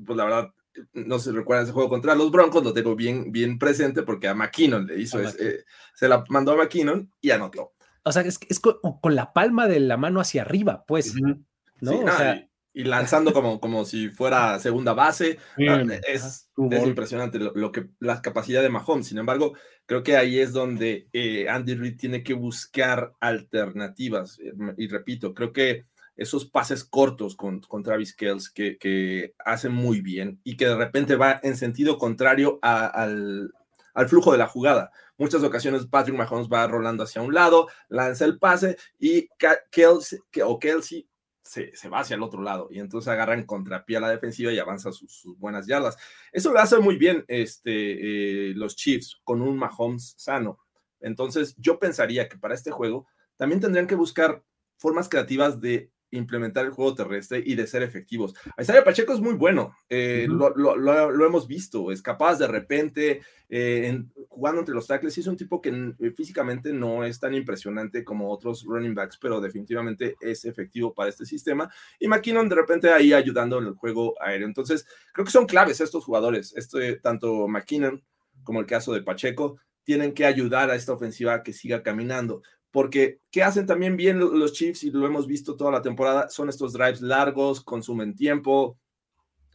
pues 0.04 0.16
la 0.16 0.24
verdad, 0.24 0.54
no 0.92 1.18
se 1.18 1.32
recuerda 1.32 1.64
ese 1.64 1.72
juego 1.72 1.88
contra 1.88 2.14
los 2.14 2.30
Broncos, 2.30 2.64
lo 2.64 2.72
tengo 2.72 2.94
bien, 2.94 3.32
bien 3.32 3.58
presente 3.58 4.02
porque 4.02 4.28
a 4.28 4.34
McKinnon 4.34 4.86
le 4.86 5.00
hizo, 5.00 5.20
eh, 5.20 5.64
se 5.94 6.08
la 6.08 6.24
mandó 6.28 6.52
a 6.52 6.56
McKinnon 6.56 7.12
y 7.20 7.30
anotó. 7.30 7.72
O 8.04 8.12
sea, 8.12 8.22
es, 8.22 8.38
es 8.48 8.60
con, 8.60 9.14
la 9.14 9.32
palma 9.32 9.68
de 9.68 9.80
la 9.80 9.96
mano 9.96 10.20
hacia 10.20 10.42
arriba, 10.42 10.84
pues, 10.86 11.14
¿no? 11.14 12.00
o 12.00 12.16
sea, 12.16 12.48
y 12.78 12.84
lanzando 12.84 13.32
como, 13.32 13.60
como 13.60 13.84
si 13.84 14.08
fuera 14.08 14.58
segunda 14.60 14.92
base. 14.92 15.38
Ah, 15.68 15.82
es, 16.06 16.48
impresionante 16.56 17.40
lo, 17.40 17.72
que, 17.72 17.88
la 17.98 18.22
capacidad 18.22 18.62
de 18.62 18.68
Mahomes. 18.68 19.08
Sin 19.08 19.18
embargo, 19.18 19.54
creo 19.84 20.04
que 20.04 20.16
ahí 20.16 20.38
es 20.38 20.52
donde 20.52 21.08
eh, 21.12 21.48
Andy 21.48 21.74
Reid 21.74 21.96
tiene 21.96 22.22
que 22.22 22.34
buscar 22.34 23.14
alternativas. 23.18 24.38
Eh, 24.38 24.52
y 24.76 24.86
repito, 24.86 25.34
creo 25.34 25.52
que 25.52 25.86
esos 26.18 26.44
pases 26.44 26.84
cortos 26.84 27.36
con, 27.36 27.60
con 27.60 27.82
Travis 27.82 28.14
Kells 28.14 28.50
que, 28.50 28.76
que, 28.76 29.34
hacen 29.38 29.72
muy 29.72 30.00
bien 30.00 30.40
y 30.44 30.56
que 30.56 30.66
de 30.66 30.76
repente 30.76 31.16
va 31.16 31.40
en 31.42 31.56
sentido 31.56 31.96
contrario 31.96 32.58
al, 32.60 33.52
al 33.94 34.08
flujo 34.08 34.32
de 34.32 34.38
la 34.38 34.48
jugada. 34.48 34.90
Muchas 35.16 35.42
ocasiones 35.42 35.86
Patrick 35.86 36.16
Mahomes 36.16 36.48
va 36.48 36.66
rolando 36.66 37.04
hacia 37.04 37.22
un 37.22 37.32
lado, 37.32 37.68
lanza 37.88 38.24
el 38.24 38.38
pase 38.38 38.76
y 38.98 39.28
Kelsey, 39.70 40.18
o 40.44 40.58
Kelsey 40.58 41.08
se, 41.42 41.72
va 41.88 42.00
hacia 42.00 42.16
el 42.16 42.22
otro 42.22 42.42
lado 42.42 42.68
y 42.70 42.80
entonces 42.80 43.08
agarran 43.08 43.46
contrapié 43.46 43.96
a 43.96 44.00
la 44.00 44.10
defensiva 44.10 44.52
y 44.52 44.58
avanza 44.58 44.90
sus, 44.92 45.24
buenas 45.38 45.66
yardas. 45.66 45.96
Eso 46.32 46.52
lo 46.52 46.58
hace 46.58 46.78
muy 46.78 46.96
bien 46.96 47.24
este, 47.28 48.50
eh, 48.50 48.54
los 48.54 48.74
Chiefs 48.74 49.20
con 49.22 49.40
un 49.40 49.56
Mahomes 49.56 50.14
sano. 50.18 50.58
Entonces 51.00 51.54
yo 51.58 51.78
pensaría 51.78 52.28
que 52.28 52.38
para 52.38 52.54
este 52.54 52.72
juego 52.72 53.06
también 53.36 53.60
tendrían 53.60 53.86
que 53.86 53.94
buscar 53.94 54.42
formas 54.76 55.08
creativas 55.08 55.60
de 55.60 55.90
implementar 56.10 56.64
el 56.64 56.72
juego 56.72 56.94
terrestre 56.94 57.42
y 57.44 57.54
de 57.54 57.66
ser 57.66 57.82
efectivos. 57.82 58.34
Isaiah 58.58 58.84
Pacheco 58.84 59.12
es 59.12 59.20
muy 59.20 59.34
bueno, 59.34 59.76
eh, 59.88 60.26
lo, 60.28 61.26
hemos 61.26 61.46
visto, 61.46 61.90
es 61.92 62.02
capaz 62.02 62.38
de 62.38 62.46
repente, 62.46 63.20
eh, 63.48 64.02
jugando 64.28 64.60
entre 64.60 64.74
los 64.74 64.86
tackles, 64.86 65.16
y 65.16 65.20
es 65.20 65.26
un 65.26 65.36
tipo 65.36 65.60
que 65.60 65.94
eh, 65.98 66.10
físicamente 66.12 66.72
no 66.72 67.04
es 67.04 67.20
tan 67.20 67.34
impresionante 67.34 68.04
como 68.04 68.30
otros 68.30 68.64
running 68.64 68.94
backs, 68.94 69.18
pero 69.18 69.40
definitivamente 69.40 70.16
es 70.20 70.44
efectivo 70.44 70.94
para 70.94 71.10
este 71.10 71.26
sistema. 71.26 71.70
Y 71.98 72.08
McKinnon 72.08 72.48
de 72.48 72.56
repente 72.56 72.90
ahí 72.90 73.12
ayudando 73.12 73.58
en 73.58 73.66
el 73.66 73.74
juego 73.74 74.14
aéreo. 74.20 74.46
Entonces, 74.46 74.86
creo 75.12 75.24
que 75.24 75.32
son 75.32 75.46
claves 75.46 75.80
estos 75.80 76.04
jugadores, 76.04 76.54
este, 76.56 76.96
tanto 76.96 77.48
McKinnon 77.48 78.02
como 78.42 78.60
el 78.60 78.66
caso 78.66 78.94
de 78.94 79.02
Pacheco, 79.02 79.58
tienen 79.84 80.12
que 80.12 80.26
ayudar 80.26 80.70
a 80.70 80.74
esta 80.74 80.92
ofensiva 80.92 81.34
a 81.34 81.42
que 81.42 81.52
siga 81.52 81.82
caminando, 81.82 82.42
porque 82.70 83.20
¿qué 83.30 83.42
hacen 83.42 83.66
también 83.66 83.96
bien 83.96 84.18
los 84.18 84.52
Chiefs? 84.52 84.84
Y 84.84 84.90
lo 84.90 85.06
hemos 85.06 85.26
visto 85.26 85.56
toda 85.56 85.72
la 85.72 85.82
temporada, 85.82 86.28
son 86.28 86.48
estos 86.48 86.72
drives 86.72 87.00
largos, 87.00 87.62
consumen 87.62 88.14
tiempo, 88.14 88.78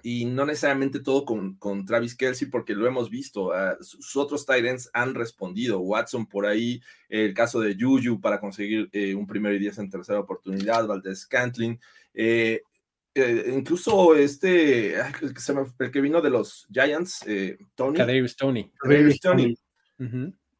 y 0.05 0.25
no 0.25 0.45
necesariamente 0.45 0.99
todo 0.99 1.23
con, 1.23 1.55
con 1.55 1.85
Travis 1.85 2.15
Kelsey, 2.15 2.49
porque 2.49 2.75
lo 2.75 2.85
hemos 2.85 3.09
visto. 3.09 3.53
Ah, 3.53 3.77
sus 3.79 4.17
otros 4.17 4.45
Titans 4.45 4.89
han 4.93 5.15
respondido. 5.15 5.79
Watson 5.79 6.27
por 6.27 6.45
ahí, 6.45 6.81
el 7.07 7.33
caso 7.33 7.61
de 7.61 7.77
Juju 7.79 8.19
para 8.19 8.41
conseguir 8.41 8.89
eh, 8.91 9.15
un 9.15 9.25
primer 9.25 9.53
y 9.53 9.59
diez 9.59 9.77
en 9.77 9.89
tercera 9.89 10.19
oportunidad, 10.19 10.85
Valdez 10.85 11.25
Cantling. 11.25 11.79
Eh, 12.13 12.61
eh, 13.15 13.53
incluso 13.55 14.13
este, 14.15 14.95
el 14.99 15.91
que 15.91 16.01
vino 16.01 16.21
de 16.21 16.29
los 16.29 16.67
Giants, 16.69 17.25
Tony. 17.73 17.97
Davis 18.83 19.19
Tony. 19.21 19.57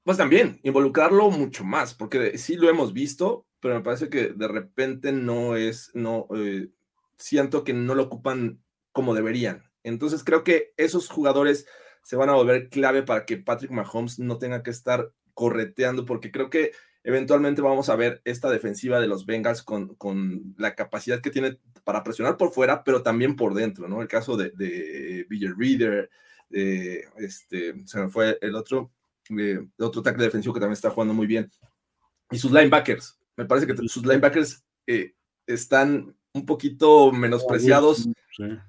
Pues 0.03 0.17
también, 0.17 0.59
involucrarlo 0.63 1.29
mucho 1.31 1.63
más, 1.63 1.93
porque 1.93 2.37
sí 2.37 2.55
lo 2.57 2.69
hemos 2.69 2.91
visto, 2.91 3.47
pero 3.61 3.75
me 3.75 3.81
parece 3.81 4.09
que 4.09 4.27
de 4.27 4.47
repente 4.49 5.13
no 5.13 5.55
es, 5.55 5.91
no, 5.93 6.27
siento 7.17 7.63
que 7.63 7.73
no 7.73 7.95
lo 7.95 8.03
ocupan 8.03 8.61
como 8.91 9.13
deberían. 9.13 9.63
Entonces 9.83 10.23
creo 10.25 10.43
que 10.43 10.73
esos 10.75 11.07
jugadores 11.09 11.65
se 12.03 12.17
van 12.17 12.29
a 12.29 12.33
volver 12.33 12.69
clave 12.69 13.03
para 13.03 13.25
que 13.25 13.37
Patrick 13.37 13.71
Mahomes 13.71 14.19
no 14.19 14.37
tenga 14.37 14.61
que 14.61 14.71
estar 14.71 15.13
correteando, 15.33 16.05
porque 16.05 16.31
creo 16.31 16.49
que 16.49 16.71
eventualmente 17.05 17.61
vamos 17.61 17.87
a 17.89 17.95
ver 17.95 18.21
esta 18.25 18.49
defensiva 18.49 18.99
de 18.99 19.07
los 19.07 19.25
Bengals 19.25 19.63
con, 19.63 19.95
con 19.95 20.53
la 20.57 20.75
capacidad 20.75 21.21
que 21.21 21.31
tiene 21.31 21.59
para 21.85 22.03
presionar 22.03 22.35
por 22.35 22.51
fuera, 22.51 22.83
pero 22.83 23.03
también 23.03 23.37
por 23.37 23.53
dentro, 23.53 23.87
¿no? 23.87 24.01
El 24.01 24.07
caso 24.09 24.35
de, 24.35 24.51
de 24.51 25.25
Reader, 25.57 26.09
este, 26.49 27.73
se 27.85 27.99
me 27.99 28.09
fue 28.09 28.37
el 28.41 28.55
otro, 28.55 28.91
eh, 29.37 29.65
otro 29.79 30.01
tackle 30.01 30.23
defensivo 30.23 30.53
que 30.53 30.59
también 30.59 30.73
está 30.73 30.89
jugando 30.89 31.13
muy 31.13 31.27
bien. 31.27 31.49
Y 32.31 32.37
sus 32.37 32.51
linebackers, 32.51 33.19
me 33.37 33.45
parece 33.45 33.67
que 33.67 33.75
sus 33.87 34.05
linebackers 34.05 34.63
eh, 34.87 35.13
están 35.45 36.15
un 36.33 36.45
poquito 36.45 37.11
menospreciados, 37.11 38.07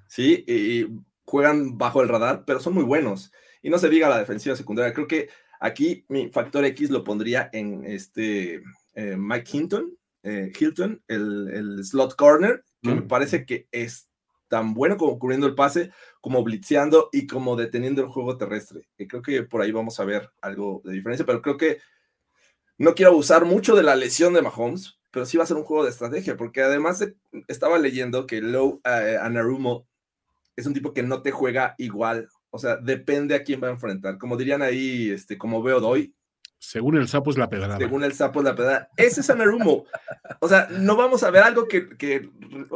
sí. 0.07 0.43
Y 0.47 0.87
juegan 1.25 1.77
bajo 1.77 2.01
el 2.01 2.09
radar, 2.09 2.43
pero 2.45 2.59
son 2.59 2.73
muy 2.73 2.83
buenos. 2.83 3.31
Y 3.61 3.69
no 3.69 3.79
se 3.79 3.89
diga 3.89 4.09
la 4.09 4.19
defensiva 4.19 4.55
secundaria. 4.55 4.93
Creo 4.93 5.07
que 5.07 5.29
aquí 5.59 6.05
mi 6.07 6.29
factor 6.29 6.63
X 6.65 6.89
lo 6.91 7.03
pondría 7.03 7.49
en 7.51 7.83
este 7.85 8.61
eh, 8.93 9.15
Mike 9.17 9.49
Hinton, 9.51 9.97
eh, 10.23 10.51
Hilton, 10.57 11.01
el, 11.07 11.83
slot 11.83 12.15
corner, 12.15 12.63
que 12.81 12.93
me 12.93 13.01
parece 13.01 13.45
que 13.45 13.67
es 13.71 14.07
tan 14.47 14.73
bueno 14.73 14.97
como 14.97 15.19
cubriendo 15.19 15.47
el 15.47 15.55
pase, 15.55 15.91
como 16.21 16.43
blitzeando 16.43 17.09
y 17.11 17.27
como 17.27 17.55
deteniendo 17.55 18.01
el 18.01 18.07
juego 18.07 18.37
terrestre. 18.37 18.87
Y 18.97 19.07
creo 19.07 19.21
que 19.21 19.43
por 19.43 19.61
ahí 19.61 19.71
vamos 19.71 19.99
a 19.99 20.05
ver 20.05 20.29
algo 20.41 20.81
de 20.83 20.93
diferencia, 20.93 21.25
pero 21.25 21.41
creo 21.41 21.57
que 21.57 21.79
no 22.77 22.93
quiero 22.93 23.11
abusar 23.11 23.45
mucho 23.45 23.75
de 23.75 23.83
la 23.83 23.95
lesión 23.95 24.33
de 24.33 24.41
Mahomes, 24.41 24.99
pero 25.11 25.25
sí 25.25 25.37
va 25.37 25.43
a 25.43 25.47
ser 25.47 25.57
un 25.57 25.63
juego 25.63 25.83
de 25.83 25.91
estrategia, 25.91 26.35
porque 26.35 26.61
además 26.61 27.05
estaba 27.47 27.79
leyendo 27.79 28.27
que 28.27 28.41
Low 28.41 28.81
eh, 28.83 29.17
Anarumo 29.21 29.87
es 30.55 30.65
un 30.65 30.73
tipo 30.73 30.93
que 30.93 31.03
no 31.03 31.21
te 31.21 31.31
juega 31.31 31.75
igual, 31.77 32.29
o 32.49 32.57
sea, 32.57 32.77
depende 32.77 33.35
a 33.35 33.43
quién 33.43 33.61
va 33.61 33.67
a 33.67 33.71
enfrentar. 33.71 34.17
Como 34.17 34.37
dirían 34.37 34.61
ahí, 34.61 35.09
este, 35.09 35.37
como 35.37 35.61
veo 35.61 35.81
doy. 35.81 36.15
Según 36.65 36.97
el 36.97 37.07
sapo 37.07 37.29
es 37.29 37.37
la 37.37 37.47
pedrada. 37.47 37.77
Según 37.77 38.03
el 38.03 38.13
sapo 38.13 38.39
es 38.39 38.45
la 38.45 38.55
pedrada. 38.55 38.89
Ese 38.97 39.21
es 39.21 39.29
Anarumo. 39.29 39.85
o 40.39 40.47
sea, 40.47 40.67
no 40.71 40.95
vamos 40.95 41.21
a 41.21 41.29
ver 41.29 41.43
algo 41.43 41.67
que, 41.67 41.89
que, 41.95 42.27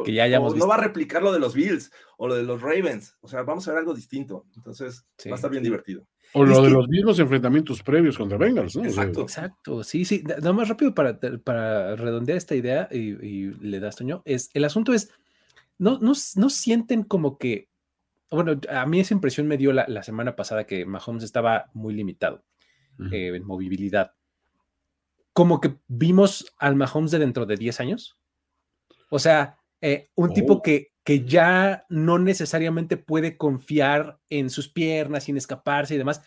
ya 0.06 0.26
hayamos 0.26 0.56
no 0.56 0.68
va 0.68 0.76
a 0.76 0.80
replicar 0.82 1.24
lo 1.24 1.32
de 1.34 1.40
los 1.40 1.56
Bills 1.56 1.92
o 2.18 2.28
lo 2.28 2.36
de 2.36 2.44
los 2.44 2.62
Ravens. 2.62 3.18
O 3.22 3.28
sea, 3.28 3.42
vamos 3.42 3.68
a 3.68 3.72
ver 3.72 3.80
algo 3.80 3.96
distinto. 3.96 4.46
Entonces, 4.56 5.08
va 5.28 5.32
a 5.32 5.36
estar 5.36 5.50
bien 5.50 5.64
divertido. 5.64 6.06
O 6.34 6.46
lo 6.46 6.62
de 6.62 6.70
los 6.70 6.88
mismos 6.88 7.18
enfrentamientos 7.18 7.82
previos 7.82 8.16
contra 8.16 8.38
Bengals, 8.38 8.76
¿no? 8.76 8.86
Exacto. 8.86 9.22
Exacto, 9.22 9.84
sí, 9.84 10.06
sí. 10.06 10.24
Nada 10.24 10.54
más 10.54 10.70
rápido 10.70 10.94
para, 10.94 11.20
para 11.44 11.96
redondear 11.96 12.38
esta 12.38 12.56
idea 12.56 12.88
y, 12.92 13.48
le 13.60 13.80
das, 13.80 13.96
Toño, 13.96 14.22
es, 14.26 14.52
el 14.54 14.66
asunto 14.66 14.94
es, 14.94 15.10
no, 15.80 15.98
no, 15.98 16.14
no 16.36 16.50
sienten 16.52 17.04
como 17.04 17.40
que, 17.40 17.70
bueno, 18.30 18.60
a 18.70 18.86
mí 18.86 19.00
esa 19.00 19.16
impresión 19.16 19.48
me 19.48 19.58
dio 19.58 19.74
la, 19.74 20.04
semana 20.04 20.36
pasada 20.36 20.68
que 20.68 20.86
Mahomes 20.86 21.24
estaba 21.24 21.72
muy 21.74 21.96
limitado 21.96 22.44
eh, 23.12 23.32
en 23.36 23.46
movilidad. 23.46 24.14
Como 25.34 25.62
que 25.62 25.78
vimos 25.88 26.54
al 26.58 26.76
Mahomes 26.76 27.12
de 27.12 27.20
dentro 27.20 27.46
de 27.46 27.56
10 27.56 27.80
años. 27.80 28.20
O 29.10 29.20
sea, 29.20 29.60
eh, 29.82 30.10
un 30.16 30.34
tipo 30.34 30.54
oh. 30.54 30.62
que, 30.62 30.94
que 31.04 31.26
ya 31.26 31.86
no 31.90 32.20
necesariamente 32.20 32.98
puede 32.98 33.38
confiar 33.38 34.20
en 34.30 34.50
sus 34.50 34.70
piernas, 34.70 35.24
sin 35.24 35.38
escaparse 35.38 35.96
y 35.96 35.98
demás, 35.98 36.22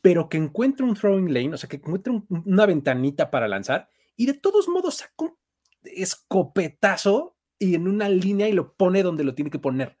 pero 0.00 0.28
que 0.28 0.38
encuentra 0.38 0.86
un 0.86 0.94
throwing 0.94 1.32
lane, 1.32 1.54
o 1.54 1.56
sea, 1.56 1.68
que 1.68 1.76
encuentra 1.76 2.12
una 2.28 2.66
ventanita 2.66 3.30
para 3.30 3.48
lanzar 3.48 3.88
y 4.16 4.26
de 4.26 4.34
todos 4.34 4.68
modos 4.68 4.96
saca 4.96 5.12
un 5.18 5.34
escopetazo 5.82 7.36
y 7.58 7.74
en 7.74 7.88
una 7.88 8.08
línea 8.08 8.48
y 8.48 8.52
lo 8.52 8.74
pone 8.74 9.02
donde 9.02 9.24
lo 9.24 9.34
tiene 9.34 9.50
que 9.50 9.58
poner. 9.58 9.96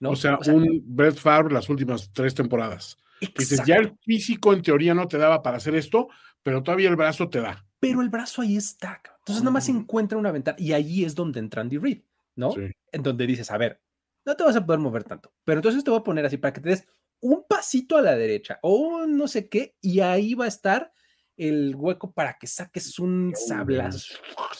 ¿no? 0.00 0.10
O, 0.10 0.16
sea, 0.16 0.38
un 0.48 0.82
Brett 0.84 1.16
Favre 1.16 1.52
las 1.52 1.68
últimas 1.68 2.12
tres 2.12 2.34
temporadas. 2.34 2.98
Dices, 3.36 3.62
ya 3.66 3.76
el 3.76 3.96
físico 4.00 4.52
en 4.52 4.62
teoría 4.62 4.94
no 4.94 5.08
te 5.08 5.18
daba 5.18 5.42
para 5.42 5.58
hacer 5.58 5.74
esto, 5.74 6.08
pero 6.42 6.62
todavía 6.62 6.88
el 6.88 6.96
brazo 6.96 7.28
te 7.28 7.40
da. 7.40 7.64
Pero 7.80 8.00
el 8.00 8.08
brazo 8.08 8.42
ahí 8.42 8.56
está. 8.56 9.00
Entonces 9.20 9.42
nada 9.42 9.52
más 9.52 9.68
encuentra 9.68 10.18
una 10.18 10.32
ventana 10.32 10.56
y 10.58 10.72
allí 10.72 11.04
es 11.04 11.14
donde 11.14 11.40
entra 11.40 11.62
Andy 11.62 11.78
Reid. 11.78 12.02
¿no? 12.36 12.54
En 12.92 13.02
donde 13.02 13.26
dices, 13.26 13.50
a 13.50 13.58
ver, 13.58 13.80
no 14.24 14.36
te 14.36 14.44
vas 14.44 14.56
a 14.56 14.64
poder 14.64 14.80
mover 14.80 15.04
tanto, 15.04 15.32
pero 15.44 15.58
entonces 15.58 15.82
te 15.84 15.90
voy 15.90 16.00
a 16.00 16.04
poner 16.04 16.24
así 16.24 16.36
para 16.36 16.52
que 16.52 16.60
te 16.60 16.70
des 16.70 16.86
un 17.20 17.44
pasito 17.48 17.96
a 17.96 18.02
la 18.02 18.16
derecha 18.16 18.58
o 18.62 19.06
no 19.06 19.28
sé 19.28 19.48
qué, 19.48 19.76
y 19.80 20.00
ahí 20.00 20.34
va 20.34 20.46
a 20.46 20.48
estar 20.48 20.92
el 21.36 21.74
hueco 21.76 22.12
para 22.12 22.36
que 22.38 22.46
saques 22.46 22.98
un 22.98 23.32
sablazo 23.34 24.14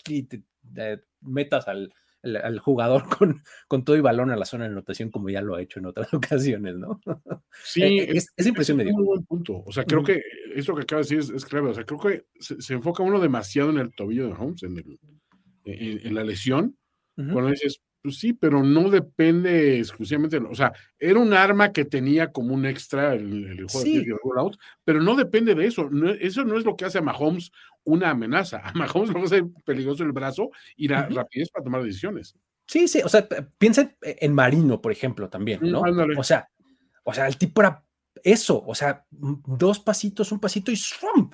y 0.08 0.24
te, 0.24 0.44
metas 1.20 1.68
al, 1.68 1.92
al, 2.22 2.58
jugador 2.58 3.08
con, 3.08 3.42
con 3.68 3.84
todo 3.84 3.96
y 3.96 4.00
balón 4.00 4.30
a 4.30 4.36
la 4.36 4.44
zona 4.44 4.64
de 4.64 4.70
anotación, 4.70 5.10
como 5.10 5.30
ya 5.30 5.42
lo 5.42 5.54
ha 5.54 5.62
hecho 5.62 5.80
en 5.80 5.86
otras 5.86 6.12
ocasiones, 6.14 6.76
¿no? 6.76 7.00
Sí, 7.64 7.82
e, 7.82 8.12
e, 8.12 8.16
es, 8.16 8.46
impresión 8.46 8.78
de 8.78 8.92
muy 8.92 9.04
buen 9.04 9.24
punto. 9.24 9.62
O 9.64 9.72
sea, 9.72 9.84
creo 9.84 10.02
que 10.02 10.22
eso 10.54 10.74
que 10.74 10.82
acaba 10.82 11.02
de 11.02 11.16
decir 11.16 11.34
es, 11.34 11.44
clave. 11.44 11.70
O 11.70 11.74
sea, 11.74 11.84
creo 11.84 12.00
que 12.00 12.26
se, 12.38 12.74
enfoca 12.74 13.02
uno 13.02 13.20
demasiado 13.20 13.70
en 13.70 13.78
el 13.78 13.94
tobillo 13.94 14.26
de 14.26 14.34
Holmes, 14.34 14.62
en, 14.62 14.78
el, 14.78 16.06
en 16.06 16.14
la 16.14 16.24
lesión, 16.24 16.76
cuando 17.14 17.50
dices, 17.50 17.80
pues 18.02 18.18
sí, 18.18 18.32
pero 18.32 18.62
no 18.62 18.90
depende 18.90 19.78
exclusivamente, 19.78 20.38
o 20.38 20.54
sea, 20.54 20.72
era 20.98 21.20
un 21.20 21.32
arma 21.32 21.72
que 21.72 21.84
tenía 21.84 22.32
como 22.32 22.52
un 22.54 22.66
extra 22.66 23.14
el, 23.14 23.66
juego 23.70 23.86
de 23.86 24.16
rollout, 24.22 24.58
pero 24.84 25.00
no 25.00 25.14
depende 25.14 25.54
de 25.54 25.66
eso. 25.66 25.88
eso 26.20 26.44
no 26.44 26.58
es 26.58 26.64
lo 26.64 26.76
que 26.76 26.84
hace 26.84 26.98
a 26.98 27.02
Mahomes 27.02 27.52
una 27.84 28.10
amenaza. 28.10 28.60
A 28.64 28.72
Mahomes 28.72 29.12
le 29.14 29.22
hace 29.22 29.44
peligroso 29.64 30.02
el 30.02 30.12
brazo 30.12 30.50
y 30.76 30.88
la 30.88 31.08
rapidez 31.08 31.50
para 31.50 31.64
tomar 31.64 31.82
decisiones. 31.82 32.34
Sí, 32.66 32.88
sí, 32.88 33.02
o 33.04 33.08
sea, 33.08 33.26
piensa 33.58 33.94
en 34.02 34.34
Marino, 34.34 34.80
por 34.80 34.92
ejemplo, 34.92 35.28
también, 35.28 35.60
¿no? 35.62 35.82
o 36.16 36.24
sea, 36.24 36.48
o 37.04 37.12
sea, 37.12 37.26
el 37.26 37.36
tipo 37.36 37.60
era 37.60 37.84
eso, 38.22 38.62
o 38.66 38.74
sea, 38.74 39.04
dos 39.10 39.80
pasitos, 39.80 40.32
un 40.32 40.40
pasito 40.40 40.70
y 40.70 40.76
¡swum! 40.76 41.30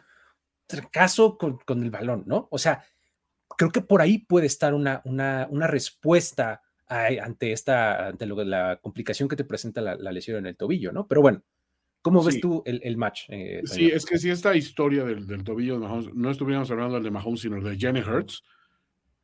Caso 0.90 1.38
con, 1.38 1.58
con 1.58 1.82
el 1.82 1.90
balón, 1.90 2.24
¿no? 2.26 2.48
O 2.50 2.58
sea, 2.58 2.84
creo 3.58 3.72
que 3.72 3.80
por 3.82 4.00
ahí 4.00 4.18
puede 4.18 4.46
estar 4.46 4.72
una, 4.72 5.02
una, 5.04 5.66
respuesta 5.66 6.62
ante 6.86 7.52
esta, 7.52 8.06
ante 8.06 8.24
lo, 8.24 8.42
la 8.44 8.78
complicación 8.80 9.28
que 9.28 9.36
te 9.36 9.44
presenta 9.44 9.80
la, 9.82 10.12
lesión 10.12 10.38
en 10.38 10.46
el 10.46 10.56
tobillo, 10.56 10.92
¿no? 10.92 11.08
Pero 11.08 11.20
bueno, 11.20 11.42
¿cómo 12.00 12.22
ves 12.22 12.40
tú 12.40 12.62
el, 12.64 12.96
match? 12.96 13.24
Eh, 13.28 13.62
sí, 13.64 13.86
es 13.86 14.06
que 14.06 14.16
si 14.16 14.30
esta 14.30 14.54
historia 14.54 15.04
del, 15.04 15.42
tobillo 15.42 15.74
de 15.74 15.80
Mahomes, 15.80 16.14
no 16.14 16.30
estuviéramos 16.30 16.70
hablando 16.70 16.94
del 16.94 17.02
de 17.02 17.10
Mahomes, 17.10 17.40
sino 17.40 17.60
de 17.60 17.76
Jenny 17.76 18.00
Hurts, 18.00 18.44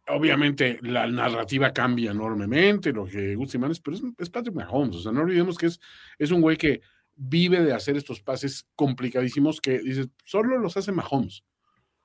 obviamente 0.08 0.80
la 0.82 1.06
narrativa 1.06 1.72
cambia 1.72 2.10
enormemente, 2.10 2.92
lo 2.92 3.06
que 3.06 3.36
gusta 3.36 3.58
pero 3.82 3.96
es, 4.18 4.30
Patrick 4.30 4.56
Mahomes, 4.56 4.96
o 4.96 5.00
sea, 5.00 5.12
no 5.12 5.20
olvidemos 5.20 5.56
que 5.56 5.66
es, 5.66 5.80
es 6.18 6.32
un 6.32 6.40
güey 6.40 6.56
que 6.56 6.80
vive 7.14 7.62
de 7.62 7.72
hacer 7.72 7.96
estos 7.96 8.20
pases 8.20 8.66
complicadísimos 8.74 9.60
que 9.60 9.78
dices, 9.78 10.08
solo 10.24 10.58
los 10.58 10.76
hace 10.76 10.90
Mahomes. 10.90 11.44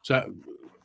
O 0.01 0.05
sea, 0.05 0.27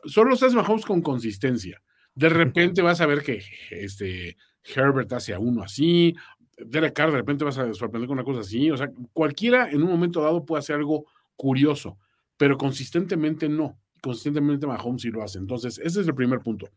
solo 0.06 0.34
estás 0.34 0.54
Mahomes 0.54 0.84
con 0.84 1.02
consistencia. 1.02 1.82
De 2.14 2.28
repente 2.28 2.82
vas 2.82 3.00
a 3.00 3.06
ver 3.06 3.22
que 3.22 3.42
este 3.70 4.36
Herbert 4.62 5.12
hace 5.12 5.34
a 5.34 5.38
uno 5.38 5.62
así, 5.62 6.14
Derek 6.58 6.94
Carr 6.94 7.10
de 7.10 7.18
repente 7.18 7.44
vas 7.44 7.58
a 7.58 7.72
sorprender 7.74 8.08
con 8.08 8.18
una 8.18 8.24
cosa 8.24 8.40
así. 8.40 8.70
O 8.70 8.76
sea, 8.76 8.90
cualquiera 9.12 9.70
en 9.70 9.82
un 9.82 9.90
momento 9.90 10.22
dado 10.22 10.44
puede 10.44 10.60
hacer 10.60 10.76
algo 10.76 11.06
curioso, 11.36 11.98
pero 12.36 12.56
consistentemente 12.56 13.48
no. 13.48 13.78
Consistentemente 14.00 14.66
Mahomes 14.66 15.02
sí 15.02 15.10
lo 15.10 15.22
hace. 15.22 15.38
Entonces, 15.38 15.78
ese 15.78 16.00
es 16.00 16.06
el 16.06 16.14
primer 16.14 16.40
punto. 16.40 16.68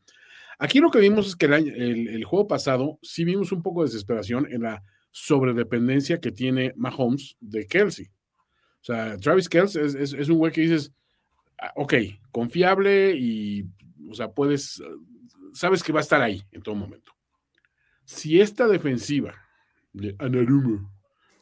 Aquí 0.60 0.80
lo 0.80 0.90
que 0.90 0.99
vimos 0.99 1.28
es 1.28 1.36
que 1.36 1.45
el, 1.45 2.24
juego 2.26 2.48
pasado 2.48 2.98
sí 3.02 3.24
vimos 3.24 3.52
un 3.52 3.62
poco 3.62 3.84
de 3.84 3.90
desesperación 3.90 4.48
en 4.52 4.64
la 4.64 4.84
sobredependencia 5.12 6.20
que 6.20 6.32
tiene 6.32 6.74
Mahomes 6.76 7.36
de 7.40 7.68
Kelsey. 7.68 8.08
O 8.08 8.84
sea, 8.88 9.18
Travis 9.18 9.49
Kelsey 9.49 9.84
es 9.84 10.30
un 10.30 10.38
güey 10.38 10.52
que 10.52 10.62
dices, 10.62 10.91
ok, 11.76 11.94
confiable 12.32 13.16
y, 13.18 13.66
o 14.10 14.14
sea, 14.14 14.32
puedes, 14.32 14.82
sabes 15.54 15.84
que 15.84 15.92
va 15.92 16.00
a 16.00 16.04
estar 16.04 16.22
ahí 16.22 16.44
en 16.52 16.62
todo 16.62 16.76
momento. 16.76 17.12
Si 18.06 18.40
esta 18.40 18.68
defensiva 18.68 19.36
de 19.94 20.16
Anarumo, 20.20 20.94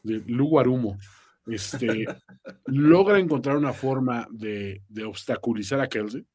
de 0.02 0.22
Luguarumo, 0.26 0.98
este, 1.46 2.06
logra 2.66 3.18
encontrar 3.18 3.56
una 3.56 3.72
forma 3.72 4.26
de, 4.30 4.82
obstaculizar 5.04 5.80
a 5.80 5.88
Kelsey, 5.88 6.26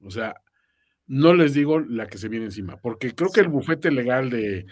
o 0.00 0.10
sea, 0.10 0.34
no 1.06 1.32
les 1.32 1.54
digo 1.54 1.80
la 1.80 2.06
que 2.06 2.18
se 2.18 2.28
viene 2.28 2.46
encima, 2.46 2.76
porque 2.76 3.14
creo 3.14 3.30
que 3.30 3.40
el 3.40 3.48
bufete 3.48 3.90
legal 3.90 4.28
de 4.28 4.66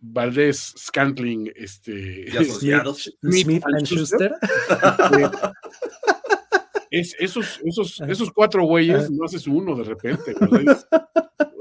Valdés, 0.00 0.74
Scantling, 0.76 1.50
este, 1.56 2.30
Smith, 2.44 3.64
and 3.64 3.86
Schuster, 3.86 4.34
es, 6.90 7.16
esos, 7.18 7.60
esos, 7.64 8.00
esos 8.02 8.30
cuatro 8.30 8.64
güeyes 8.64 9.10
no 9.10 9.24
haces 9.24 9.46
uno 9.46 9.74
de 9.76 9.84
repente. 9.84 10.34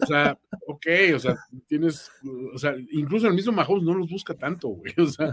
O 0.02 0.06
sea, 0.06 0.38
ok, 0.68 0.86
o 1.16 1.20
sea, 1.20 1.36
tienes, 1.68 2.12
o 2.54 2.58
sea, 2.58 2.76
incluso 2.92 3.28
el 3.28 3.34
mismo 3.34 3.52
Mahomes 3.52 3.84
no 3.84 3.94
los 3.94 4.10
busca 4.10 4.34
tanto, 4.34 4.70
güey. 4.70 4.94
O 4.98 5.08
sea, 5.08 5.32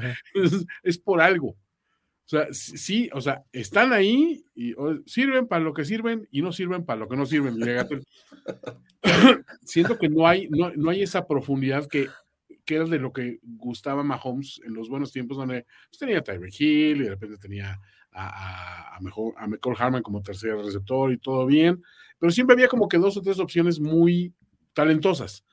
es, 0.83 0.99
por 0.99 1.21
algo. 1.21 1.49
O 1.49 2.29
sea, 2.33 2.47
sí, 2.53 3.11
o 3.13 3.21
sea, 3.21 3.43
están 3.53 3.93
ahí 3.93 4.45
y 4.55 4.75
sirven 5.07 5.47
para 5.47 5.63
lo 5.63 5.75
que 5.75 5.85
sirven 5.85 6.27
y 6.31 6.41
no 6.41 6.53
sirven 6.53 6.85
para 6.85 7.01
lo 7.01 7.09
que 7.09 7.17
no 7.17 7.27
sirven. 7.27 7.57
Siento 9.63 9.99
que 9.99 10.09
no 10.09 10.27
hay, 10.27 10.49
no, 10.49 10.71
no 10.75 10.91
hay 10.91 11.03
esa 11.03 11.27
profundidad 11.27 11.87
que 11.89 12.09
que 12.65 12.77
era 12.77 12.85
de 12.85 12.99
lo 12.99 13.13
que 13.13 13.41
gustaba 13.43 14.03
Mahomes 14.03 14.61
en 14.65 14.75
los 14.75 14.89
buenos 14.89 15.13
tiempos, 15.13 15.37
donde 15.37 15.67
pues, 15.89 15.99
tenía 15.99 16.23
Tyreek 16.23 16.61
Hill 16.61 17.01
y 17.01 17.05
de 17.05 17.11
repente 17.11 17.39
tenía 17.39 17.81
a, 18.13 18.97
a, 18.97 19.01
mejor, 19.01 19.35
a 19.37 19.47
McCall 19.47 19.77
Harman 19.79 20.03
como 20.03 20.23
tercer 20.23 20.57
receptor 20.57 21.13
y 21.13 21.19
todo 21.19 21.47
bien, 21.47 21.83
pero 22.19 22.31
siempre 22.31 22.55
había 22.55 22.69
como 22.69 22.89
que 22.89 22.99
dos 22.99 23.17
o 23.17 23.23
tres 23.23 23.39
opciones 23.39 23.81
muy 23.81 24.35
talentosas. 24.75 25.45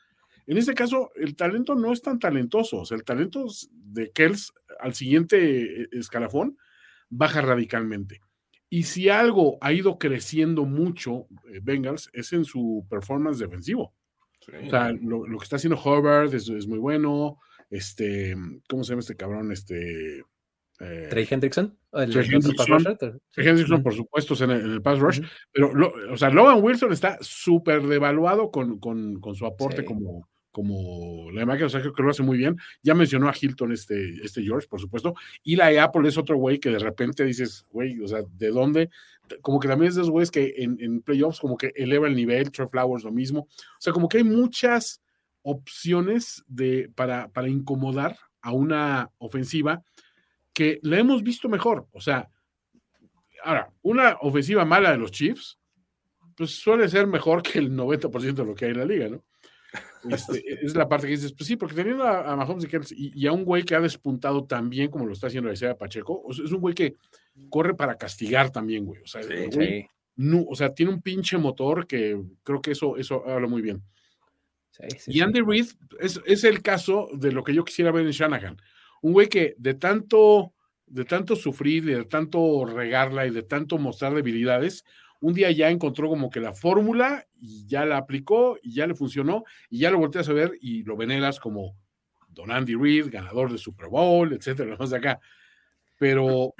En 0.45 0.57
este 0.57 0.73
caso, 0.73 1.11
el 1.15 1.35
talento 1.35 1.75
no 1.75 1.93
es 1.93 2.01
tan 2.01 2.17
talentoso, 2.17 2.77
o 2.77 2.85
sea, 2.85 2.97
el 2.97 3.03
talento 3.03 3.45
de 3.71 4.11
Kells 4.11 4.51
al 4.79 4.95
siguiente 4.95 5.83
eh, 5.83 5.87
escalafón 5.91 6.57
baja 7.09 7.41
radicalmente. 7.41 8.21
Y 8.69 8.83
si 8.83 9.09
algo 9.09 9.57
ha 9.61 9.73
ido 9.73 9.97
creciendo 9.97 10.65
mucho, 10.65 11.27
eh, 11.51 11.59
Bengals, 11.61 12.09
es 12.13 12.33
en 12.33 12.45
su 12.45 12.85
performance 12.89 13.39
defensivo. 13.39 13.93
O 14.41 14.69
sea, 14.69 14.91
lo, 14.91 15.23
que 15.37 15.43
está 15.43 15.57
haciendo 15.57 15.79
Hubbard 15.79 16.33
es, 16.33 16.49
es, 16.49 16.67
muy 16.67 16.79
bueno. 16.79 17.37
Este, 17.69 18.35
¿cómo 18.67 18.83
se 18.83 18.91
llama 18.91 19.01
este 19.01 19.15
cabrón? 19.15 19.51
Este. 19.51 20.23
Eh, 20.79 21.07
Trey 21.09 21.27
Hendrickson. 21.29 21.77
Trey 21.91 23.47
Hendrickson, 23.47 23.83
por 23.83 23.93
supuesto, 23.93 24.43
en 24.43 24.51
el, 24.51 24.81
pass 24.81 24.99
rush. 24.99 25.21
Pero, 25.51 25.71
o 26.11 26.17
sea, 26.17 26.29
Logan 26.29 26.63
Wilson 26.63 26.93
está 26.93 27.17
súper 27.21 27.83
devaluado 27.83 28.49
con, 28.51 28.79
con, 28.79 29.19
con, 29.19 29.35
su 29.35 29.45
aporte 29.45 29.83
como, 29.83 30.29
como 30.51 31.31
la 31.31 31.41
imagen, 31.41 31.65
o 31.65 31.69
sea, 31.69 31.81
creo 31.81 31.93
que 31.93 32.03
lo 32.03 32.11
hace 32.11 32.23
muy 32.23 32.37
bien. 32.37 32.55
Ya 32.81 32.95
mencionó 32.95 33.27
a 33.27 33.33
Hilton 33.39 33.73
este, 33.73 34.23
este 34.23 34.41
George, 34.41 34.67
por 34.67 34.79
supuesto. 34.79 35.15
Y 35.43 35.55
la 35.57 35.83
Apple 35.83 36.07
es 36.07 36.17
otro 36.17 36.37
güey 36.37 36.59
que 36.59 36.69
de 36.69 36.79
repente 36.79 37.25
dices, 37.25 37.65
güey, 37.71 37.99
o 38.01 38.07
sea, 38.07 38.21
¿de 38.37 38.49
dónde? 38.49 38.89
como 39.41 39.59
que 39.59 39.67
también 39.67 39.89
es 39.89 39.95
de 39.95 40.01
esos 40.01 40.11
güeyes 40.11 40.31
que 40.31 40.55
en, 40.57 41.01
playoffs 41.01 41.39
como 41.39 41.57
que 41.57 41.71
eleva 41.75 42.07
el 42.07 42.15
nivel, 42.15 42.51
Trey 42.51 42.67
Flowers 42.67 43.03
lo 43.03 43.11
mismo. 43.11 43.41
O 43.41 43.79
sea, 43.79 43.93
como 43.93 44.09
que 44.09 44.17
hay 44.17 44.23
muchas 44.23 45.01
opciones 45.41 46.43
de, 46.47 46.91
para, 46.95 47.29
para 47.29 47.47
incomodar 47.47 48.17
a 48.41 48.51
una 48.51 49.11
ofensiva 49.17 49.83
que 50.59 50.77
la 50.81 50.99
hemos 50.99 51.23
visto 51.23 51.47
mejor. 51.47 51.87
O 51.93 52.01
sea, 52.01 52.29
ahora, 53.45 53.71
una 53.81 54.17
ofensiva 54.19 54.65
mala 54.65 54.91
de 54.91 54.97
los 54.97 55.09
Chiefs, 55.09 55.57
pues 56.35 56.51
suele 56.51 56.89
ser 56.89 57.07
mejor 57.07 57.41
que 57.41 57.59
el 57.59 57.71
90% 57.71 58.33
de 58.33 58.45
lo 58.45 58.53
que 58.53 58.65
hay 58.65 58.71
en 58.71 58.79
la 58.79 58.85
liga, 58.85 59.07
¿no? 59.07 59.23
Este, 60.09 60.65
es 60.65 60.75
la 60.75 60.89
parte 60.89 61.07
que 61.07 61.11
dices, 61.11 61.31
pues 61.31 61.47
sí, 61.47 61.55
porque 61.55 61.75
teniendo 61.75 62.03
a, 62.03 62.35
Mahomes 62.35 62.67
y, 62.91 63.25
a 63.25 63.31
un 63.31 63.45
güey 63.45 63.63
que 63.63 63.75
ha 63.75 63.79
despuntado 63.79 64.43
tan 64.45 64.69
bien 64.69 64.89
como 64.89 65.05
lo 65.05 65.13
está 65.13 65.27
haciendo 65.27 65.49
Isaiah 65.49 65.77
Pacheco, 65.77 66.25
es 66.29 66.51
un 66.51 66.59
güey 66.59 66.75
que 66.75 66.95
corre 67.49 67.73
para 67.73 67.95
castigar 67.95 68.49
también, 68.49 68.85
güey. 68.85 69.01
O 69.01 69.07
sea, 69.07 69.21
No, 70.17 70.43
o 70.43 70.55
sea, 70.55 70.73
tiene 70.73 70.91
un 70.91 71.01
pinche 71.01 71.37
motor 71.37 71.87
que 71.87 72.21
creo 72.43 72.61
que 72.61 72.71
eso, 72.71 72.97
eso 72.97 73.25
habla 73.25 73.47
muy 73.47 73.61
bien. 73.61 73.81
y 75.07 75.21
Andy 75.21 75.39
Reid 75.39 75.67
es, 76.01 76.19
es, 76.25 76.43
el 76.43 76.61
caso 76.61 77.07
de 77.13 77.31
lo 77.31 77.45
que 77.45 77.53
yo 77.53 77.63
quisiera 77.63 77.93
ver 77.93 78.05
en 78.05 78.11
Shanahan. 78.11 78.57
Un 79.01 79.13
güey 79.13 79.27
que 79.27 79.55
de 79.57 79.73
tanto, 79.73 80.53
de 80.85 81.05
tanto 81.05 81.35
sufrir, 81.35 81.85
de 81.85 82.05
tanto 82.05 82.65
regarla 82.65 83.25
y 83.25 83.31
de 83.31 83.43
tanto 83.43 83.77
mostrar 83.77 84.13
debilidades, 84.13 84.83
un 85.21 85.33
día 85.33 85.51
ya 85.51 85.69
encontró 85.69 86.07
como 86.07 86.29
que 86.29 86.39
la 86.39 86.53
fórmula 86.53 87.27
y 87.39 87.67
ya 87.67 87.85
la 87.85 87.97
aplicó 87.97 88.57
y 88.61 88.73
ya 88.73 88.87
le 88.87 88.95
funcionó 88.95 89.43
y 89.69 89.79
ya 89.79 89.91
lo 89.91 89.99
volteas 89.99 90.29
a 90.29 90.33
ver 90.33 90.53
y 90.61 90.83
lo 90.83 90.95
veneras 90.95 91.39
como 91.39 91.75
Don 92.29 92.51
Andy 92.51 92.75
Reid, 92.75 93.09
ganador 93.09 93.51
de 93.51 93.57
Super 93.57 93.89
Bowl, 93.89 94.31
etcétera, 94.33 94.75
más 94.79 94.93
acá. 94.93 95.19
Pero, 95.97 96.53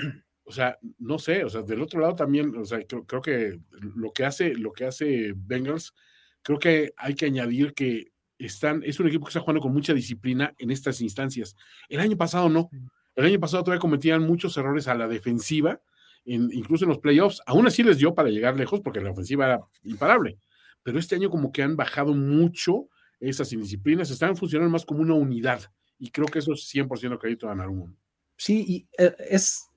o 0.44 0.52
sea, 0.52 0.78
no 0.98 1.20
sé, 1.20 1.44
o 1.46 1.50
sea, 1.50 1.62
del 1.62 1.82
otro 1.82 2.02
lado 2.02 2.16
también, 2.16 2.56
o 2.56 2.66
sea, 2.66 2.80
creo, 2.86 3.22
que 3.22 3.60
lo 3.96 4.12
que 4.12 4.26
hace, 4.26 4.54
lo 4.56 4.74
que 4.74 4.86
hace 4.86 5.34
Bengals, 5.36 5.94
creo 6.42 6.60
que 6.60 6.94
hay 6.98 7.16
que 7.16 7.28
añadir 7.28 7.74
que 7.74 8.12
están, 8.40 8.82
es 8.84 9.00
un 9.00 9.08
equipo 9.08 9.26
que 9.26 9.30
está 9.30 9.42
jugando 9.42 9.62
con 9.62 9.74
mucha 9.74 9.94
disciplina 9.94 10.54
en 10.58 10.72
estas 10.72 11.02
instancias. 11.02 11.56
El 11.90 12.00
año 12.00 12.18
pasado 12.18 12.50
no. 12.50 12.70
El 13.16 13.26
año 13.26 13.40
pasado 13.40 13.64
todavía 13.64 13.82
cometían 13.82 14.24
muchos 14.24 14.58
errores 14.58 14.88
a 14.88 14.96
la 14.96 15.08
defensiva 15.08 15.82
incluso 16.26 16.86
en 16.86 16.90
los 16.90 17.00
playoffs, 17.00 17.42
aún 17.46 17.68
así 17.68 17.84
les 17.84 17.98
dio 17.98 18.14
para 18.14 18.30
llegar 18.30 18.56
lejos 18.56 18.82
porque 18.82 19.02
la 19.02 19.12
ofensiva 19.12 19.46
era 19.46 19.62
imparable. 19.84 20.38
Pero 20.84 21.00
este 21.00 21.16
año 21.16 21.30
como 21.30 21.52
que 21.52 21.64
han 21.64 21.76
bajado 21.76 22.14
mucho 22.14 22.90
esas 23.20 23.52
indisciplinas, 23.52 24.10
están 24.12 24.38
funcionando 24.38 24.72
más 24.72 24.86
como 24.86 25.02
una 25.02 25.14
unidad. 25.14 25.62
Y 25.98 26.12
creo 26.12 26.28
que 26.28 26.40
eso 26.40 26.54
es 26.54 26.74
100% 26.74 27.20
crédito 27.20 27.50
a 27.50 27.56
Narumo. 27.56 27.94
Sí, 28.38 28.64
y 28.68 28.88
eh, 28.98 29.14
es, 29.30 29.68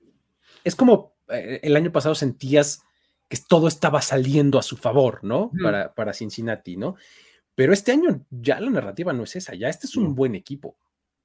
es 0.63 0.75
como 0.75 1.15
eh, 1.27 1.59
el 1.61 1.75
año 1.75 1.91
pasado 1.91 2.15
sentías 2.15 2.81
que 3.27 3.37
todo 3.49 3.67
estaba 3.67 4.01
saliendo 4.01 4.57
a 4.57 4.63
su 4.63 4.77
favor, 4.77 5.19
¿no? 5.23 5.51
Para, 5.61 5.93
para 5.93 6.13
Cincinnati, 6.13 6.77
¿no? 6.77 6.95
Pero 7.55 7.73
este 7.73 7.91
año 7.91 8.25
ya 8.29 8.59
la 8.59 8.69
narrativa 8.69 9.13
no 9.13 9.23
es 9.23 9.35
esa, 9.35 9.53
ya 9.53 9.69
este 9.69 9.87
es 9.87 9.95
un 9.95 10.15
buen 10.15 10.35
equipo, 10.35 10.77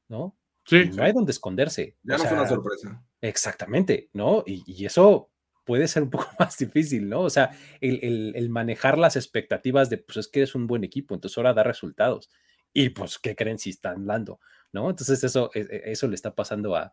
¿no? 0.09 0.37
Sí. 0.65 0.91
No 0.95 1.03
hay 1.03 1.13
donde 1.13 1.33
esconderse. 1.33 1.97
Ya 2.03 2.19
no 2.19 2.25
es 2.25 2.33
una 2.33 2.47
sorpresa. 2.47 3.03
Exactamente, 3.21 4.11
¿no? 4.13 4.45
Y, 4.47 4.85
eso 4.85 5.31
puede 5.65 5.89
ser 5.89 6.03
un 6.03 6.11
poco 6.11 6.29
más 6.39 6.57
difícil, 6.59 7.09
¿no? 7.09 7.23
O 7.23 7.31
sea, 7.31 7.51
el, 7.81 8.49
manejar 8.51 8.99
las 8.99 9.17
expectativas 9.17 9.89
de, 9.91 9.99
pues 9.99 10.19
es 10.19 10.29
que 10.29 10.43
es 10.43 10.55
un 10.55 10.67
buen 10.67 10.85
equipo, 10.85 11.15
entonces 11.15 11.37
ahora 11.39 11.55
da 11.55 11.63
resultados. 11.63 12.31
Y 12.73 12.91
pues, 12.91 13.19
¿qué 13.19 13.35
creen 13.35 13.59
si 13.59 13.71
están 13.71 14.07
dando? 14.07 14.41
¿No? 14.73 14.91
Entonces 14.91 15.25
eso, 15.25 15.51
e, 15.55 15.61
e, 15.61 15.93
eso 15.93 16.07
le 16.07 16.15
está 16.15 16.35
pasando 16.35 16.77
a, 16.77 16.93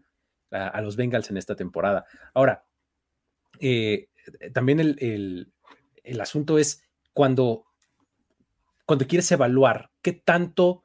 los 0.82 0.95
Bengals 0.95 1.30
en 1.30 1.38
esta 1.38 1.56
temporada. 1.56 2.06
Ahora, 2.34 2.66
eh, 3.60 4.07
también 4.53 4.80
el, 4.80 5.52
el, 6.03 6.22
asunto 6.22 6.57
es 6.57 6.82
cuando, 7.12 7.66
cuando 8.86 9.07
quieres 9.07 9.32
evaluar 9.32 9.91
qué 10.02 10.14
tanto 10.14 10.84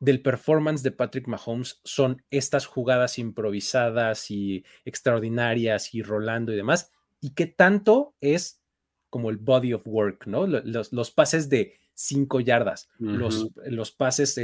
del 0.00 0.20
performance 0.20 0.82
de 0.82 0.90
Patrick 0.90 1.28
Mahomes 1.28 1.80
son 1.84 2.24
estas 2.30 2.66
jugadas 2.66 3.18
improvisadas 3.18 4.30
y 4.30 4.64
extraordinarias 4.84 5.94
y 5.94 6.02
rolando 6.02 6.52
y 6.52 6.56
demás, 6.56 6.90
y 7.20 7.34
qué 7.34 7.46
tanto 7.46 8.14
es 8.20 8.60
como 9.10 9.30
el 9.30 9.36
body 9.36 9.74
of 9.74 9.86
work, 9.86 10.26
¿no? 10.26 10.46
Los, 10.46 11.10
pases 11.12 11.48
de 11.48 11.74
cinco 11.94 12.40
yardas, 12.40 12.88
los, 12.98 13.48
los, 13.66 13.92
pases, 13.92 14.40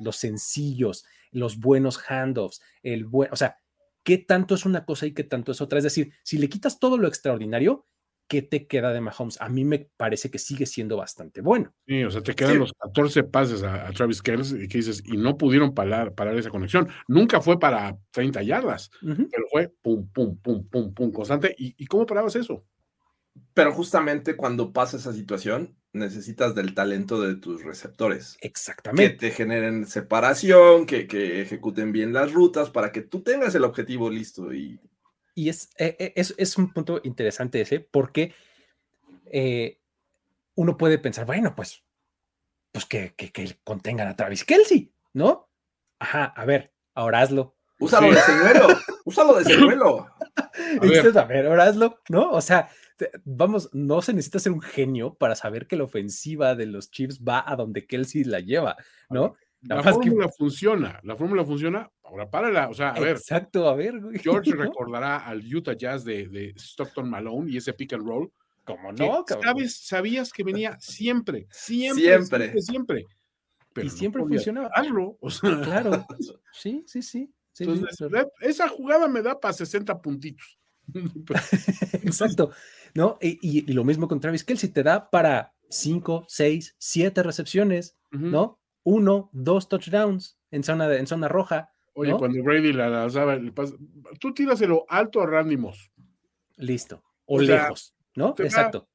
los 0.00 0.16
sencillos, 0.16 1.04
los 1.32 1.58
buenos 1.58 1.98
handoffs, 2.08 2.62
el 2.82 3.04
buen, 3.04 3.30
o 3.30 3.36
sea, 3.36 3.58
qué 4.04 4.18
tanto 4.18 4.54
es 4.54 4.64
una 4.64 4.86
cosa 4.86 5.06
y 5.06 5.12
qué 5.12 5.24
tanto 5.24 5.52
es 5.52 5.60
otra. 5.60 5.78
Es 5.78 5.84
decir, 5.84 6.12
si 6.22 6.38
le 6.38 6.48
quitas 6.48 6.78
todo 6.78 6.96
lo 6.96 7.08
extraordinario, 7.08 7.86
¿qué 8.28 8.42
te 8.42 8.66
queda 8.66 8.92
de 8.92 9.00
Mahomes? 9.00 9.40
A 9.40 9.48
mí 9.48 9.64
me 9.64 9.88
parece 9.96 10.30
que 10.30 10.38
sigue 10.38 10.66
siendo 10.66 10.96
bastante 10.96 11.40
bueno. 11.40 11.74
Sí, 11.86 12.02
o 12.04 12.10
sea, 12.10 12.22
te 12.22 12.34
quedan 12.34 12.58
los 12.58 12.72
14 12.72 13.24
pases 13.24 13.62
a, 13.62 13.90
Travis 13.92 14.22
Kelce 14.22 14.64
y 14.64 14.68
que 14.68 14.78
dices, 14.78 15.02
y 15.04 15.16
no 15.16 15.36
pudieron 15.36 15.74
parar, 15.74 16.14
parar 16.14 16.36
esa 16.36 16.50
conexión. 16.50 16.88
Nunca 17.08 17.40
fue 17.40 17.58
para 17.58 17.96
30 18.10 18.42
yardas, 18.42 18.90
pero 19.00 19.46
fue 19.50 19.72
pum, 19.82 20.08
pum, 20.08 20.36
pum, 20.38 20.68
pum, 20.68 20.94
pum, 20.94 21.12
constante. 21.12 21.54
¿Y, 21.58 21.86
cómo 21.86 22.06
parabas 22.06 22.36
eso? 22.36 22.64
Pero 23.52 23.72
justamente 23.72 24.36
cuando 24.36 24.72
pasa 24.72 24.96
esa 24.96 25.12
situación, 25.12 25.76
necesitas 25.92 26.54
del 26.54 26.74
talento 26.74 27.20
de 27.20 27.36
tus 27.36 27.62
receptores. 27.62 28.36
Exactamente. 28.40 29.12
Que 29.12 29.18
te 29.18 29.30
generen 29.30 29.86
separación, 29.86 30.86
que, 30.86 31.06
que 31.06 31.40
ejecuten 31.40 31.92
bien 31.92 32.12
las 32.12 32.32
rutas 32.32 32.70
para 32.70 32.90
que 32.90 33.02
tú 33.02 33.22
tengas 33.22 33.54
el 33.54 33.64
objetivo 33.64 34.10
listo 34.10 34.52
y 34.52 34.80
y 35.34 35.48
es, 35.48 35.70
eh, 35.78 35.96
eh, 35.98 36.12
es, 36.16 36.34
es, 36.38 36.56
un 36.56 36.72
punto 36.72 37.00
interesante 37.02 37.60
ese, 37.60 37.80
porque 37.80 38.34
eh, 39.26 39.80
uno 40.54 40.76
puede 40.76 40.98
pensar, 40.98 41.26
bueno, 41.26 41.54
pues, 41.54 41.82
pues 42.72 42.86
que, 42.86 43.14
que, 43.14 43.32
que, 43.32 43.58
contengan 43.64 44.08
a 44.08 44.16
Travis 44.16 44.44
Kelsey, 44.44 44.92
¿no? 45.12 45.50
Ajá, 45.98 46.26
a 46.36 46.44
ver, 46.44 46.72
ahora 46.94 47.20
hazlo. 47.20 47.56
Úsalo 47.80 48.12
de 48.12 48.20
señuelo, 48.20 48.68
úsalo 49.04 49.38
de 49.38 49.44
señuelo. 49.44 50.06
A 50.36 50.86
ver. 50.86 51.18
a 51.18 51.24
ver, 51.24 51.46
ahora 51.46 51.64
hazlo, 51.64 52.00
¿no? 52.08 52.30
O 52.30 52.40
sea, 52.40 52.68
vamos, 53.24 53.70
no 53.72 54.00
se 54.02 54.12
necesita 54.12 54.38
ser 54.38 54.52
un 54.52 54.60
genio 54.60 55.14
para 55.14 55.34
saber 55.34 55.66
que 55.66 55.76
la 55.76 55.84
ofensiva 55.84 56.54
de 56.54 56.66
los 56.66 56.90
Chiefs 56.90 57.20
va 57.20 57.44
a 57.44 57.56
donde 57.56 57.86
Kelsey 57.86 58.22
la 58.22 58.38
lleva, 58.38 58.76
¿no? 59.10 59.34
La 59.66 59.82
fórmula 59.82 60.28
funciona, 60.28 61.00
la 61.02 61.16
fórmula 61.16 61.44
funciona, 61.44 61.90
ahora 62.02 62.28
párala, 62.30 62.68
o 62.68 62.74
sea, 62.74 62.90
a 62.90 63.00
ver. 63.00 63.16
Exacto, 63.16 63.68
a 63.68 63.74
ver. 63.74 63.94
George 64.22 64.50
recordará 64.78 65.18
al 65.18 65.42
Utah 65.54 65.72
Jazz 65.74 66.04
de, 66.04 66.52
Stockton 66.56 67.08
Malone 67.08 67.50
y 67.50 67.56
ese 67.56 67.72
pick 67.72 67.94
and 67.94 68.06
roll, 68.06 68.30
¿Cómo 68.64 68.92
no? 68.92 69.24
¿Sabes? 69.42 69.76
Sabías 69.76 70.32
que 70.32 70.42
venía 70.42 70.76
siempre, 70.80 71.46
siempre, 71.50 72.02
Siempre. 72.04 72.60
siempre, 72.60 72.62
siempre. 72.62 73.06
y 73.76 73.84
no 73.84 73.90
siempre 73.90 74.22
funcionaba. 74.22 74.70
darlo, 74.74 75.16
o 75.20 75.30
sea, 75.30 75.60
Claro. 75.62 76.06
Sí, 76.52 76.82
sí, 76.86 77.02
sí. 77.02 77.30
sí, 77.52 77.64
sí, 77.64 77.64
entonces, 77.64 77.96
pero- 78.10 78.30
esa 78.40 78.68
jugada 78.68 79.06
me 79.08 79.20
da 79.22 79.38
para 79.38 79.52
60 79.54 80.00
puntitos. 80.00 80.58
Exacto. 82.02 82.50
¿No? 82.94 83.18
Y, 83.20 83.38
y- 83.42 83.70
y 83.70 83.72
lo 83.72 83.84
mismo 83.84 84.08
con 84.08 84.20
Travis 84.20 84.44
Kelsey, 84.44 84.68
te 84.70 84.82
da 84.82 85.10
para 85.10 85.52
5, 85.70 86.24
6, 86.28 86.74
7 86.78 87.22
recepciones. 87.22 87.96
¿no? 88.12 88.60
Uno, 88.84 89.30
dos 89.32 89.68
touchdowns 89.68 90.38
en 90.50 90.62
zona, 90.62 90.88
de- 90.88 90.98
en 90.98 91.06
zona 91.06 91.26
roja. 91.28 91.70
Oye, 91.94 92.10
¿no? 92.12 92.18
cuando 92.18 92.42
Brady 92.42 92.72
la 92.72 92.88
lanzaba, 92.88 93.38
tú 94.20 94.32
tíraselo 94.34 94.84
alto 94.88 95.20
a 95.22 95.26
Randy 95.26 95.56
Moss. 95.56 95.90
Listo. 96.56 97.02
O, 97.24 97.36
O 97.40 97.44
sea, 97.44 97.62
lejos, 97.64 97.94
¿no? 98.14 98.34
Exacto. 98.38 98.88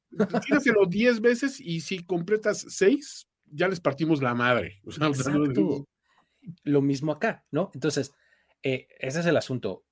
Tíraselo 0.46 0.86
10 0.86 1.22
veces 1.22 1.60
y 1.60 1.82
si 1.82 2.04
completas 2.06 2.66
6, 2.70 3.28
ya 3.52 3.68
les 3.68 3.80
partimos 3.80 4.22
la 4.22 4.34
madre. 4.34 4.80
O 4.86 4.92
sea, 4.92 5.08
Exacto. 5.08 5.88
Lo 6.64 6.82
mismo 6.82 7.12
acá, 7.12 7.44
¿no? 7.52 7.70
Entonces, 7.74 8.14
eh, 8.64 8.88
ese 9.00 9.20
es 9.22 9.26
el 9.26 9.38
asunto. 9.38 9.84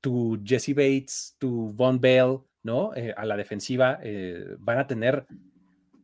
Tu 0.00 0.40
Jesse 0.44 0.74
Bates, 0.74 1.36
tu 1.38 1.72
Von 1.72 2.00
Bell, 2.00 2.38
¿no? 2.62 2.94
Eh, 2.94 3.12
a 3.16 3.24
la 3.24 3.36
defensiva 3.36 3.98
eh, 4.02 4.56
van 4.58 4.78
a 4.78 4.86
tener 4.86 5.26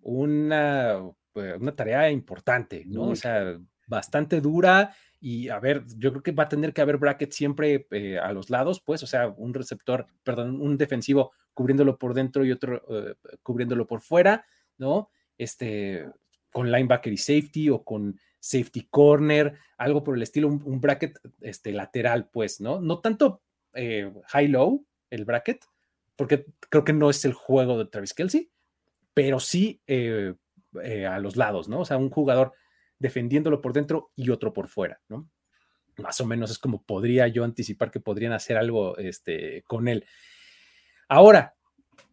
una, 0.03 0.99
una 1.35 1.75
tarea 1.75 2.11
importante, 2.11 2.85
¿no? 2.87 3.11
O 3.11 3.17
sea, 3.17 3.59
bastante 3.87 4.41
dura 4.41 4.95
y 5.21 5.49
a 5.51 5.61
ver, 5.61 5.85
yo 5.99 6.11
creo 6.11 6.23
que 6.23 6.33
va 6.33 6.45
a 6.45 6.49
tener 6.49 6.73
que 6.73 6.81
haber 6.81 6.97
bracket 6.97 7.31
siempre 7.31 7.87
eh, 7.93 8.19
a 8.19 8.33
los 8.33 8.51
lados, 8.51 8.81
pues, 8.81 9.05
o 9.05 9.07
sea, 9.07 9.29
un 9.29 9.55
receptor, 9.55 10.07
perdón, 10.25 10.61
un 10.61 10.77
defensivo 10.77 11.31
cubriéndolo 11.55 11.97
por 11.97 12.13
dentro 12.13 12.45
y 12.45 12.51
otro 12.51 12.83
eh, 12.91 13.15
cubriéndolo 13.43 13.87
por 13.87 14.01
fuera, 14.01 14.45
¿no? 14.79 15.11
Este, 15.39 16.09
con 16.51 16.73
linebacker 16.73 17.13
y 17.13 17.19
safety 17.19 17.71
o 17.71 17.85
con 17.85 18.19
safety 18.41 18.89
corner, 18.91 19.57
algo 19.79 20.03
por 20.03 20.17
el 20.17 20.23
estilo, 20.23 20.49
un, 20.49 20.61
un 20.65 20.81
bracket 20.81 21.21
este, 21.41 21.71
lateral, 21.71 22.29
pues, 22.29 22.61
¿no? 22.61 22.81
No 22.81 22.99
tanto 22.99 23.43
eh, 23.75 24.13
high-low, 24.27 24.85
el 25.11 25.25
bracket, 25.25 25.65
porque 26.17 26.47
creo 26.69 26.83
que 26.83 26.93
no 26.93 27.11
es 27.11 27.25
el 27.25 27.33
juego 27.33 27.79
de 27.79 27.85
Travis 27.85 28.13
Kelsey, 28.13 28.51
pero 29.15 29.39
sí 29.39 29.81
eh, 30.83 31.07
a 31.07 31.19
los 31.19 31.37
lados, 31.37 31.69
¿no? 31.69 31.81
O 31.81 31.85
sea, 31.85 31.97
un 31.97 32.11
jugador 32.11 32.53
defendiéndolo 32.99 33.61
por 33.61 33.73
dentro 33.73 34.11
y 34.17 34.31
otro 34.31 34.53
por 34.53 34.69
fuera, 34.69 35.01
¿no? 35.09 35.29
Más 35.99 36.21
o 36.21 36.27
menos 36.27 36.51
es 36.51 36.59
como 36.59 36.83
podría 36.85 37.29
yo 37.29 37.45
anticipar 37.45 37.91
que 37.91 38.01
podrían 38.01 38.33
hacer 38.33 38.57
algo 38.57 38.97
este, 38.99 39.63
con 39.67 39.89
él. 39.89 40.07
Ahora, 41.09 41.55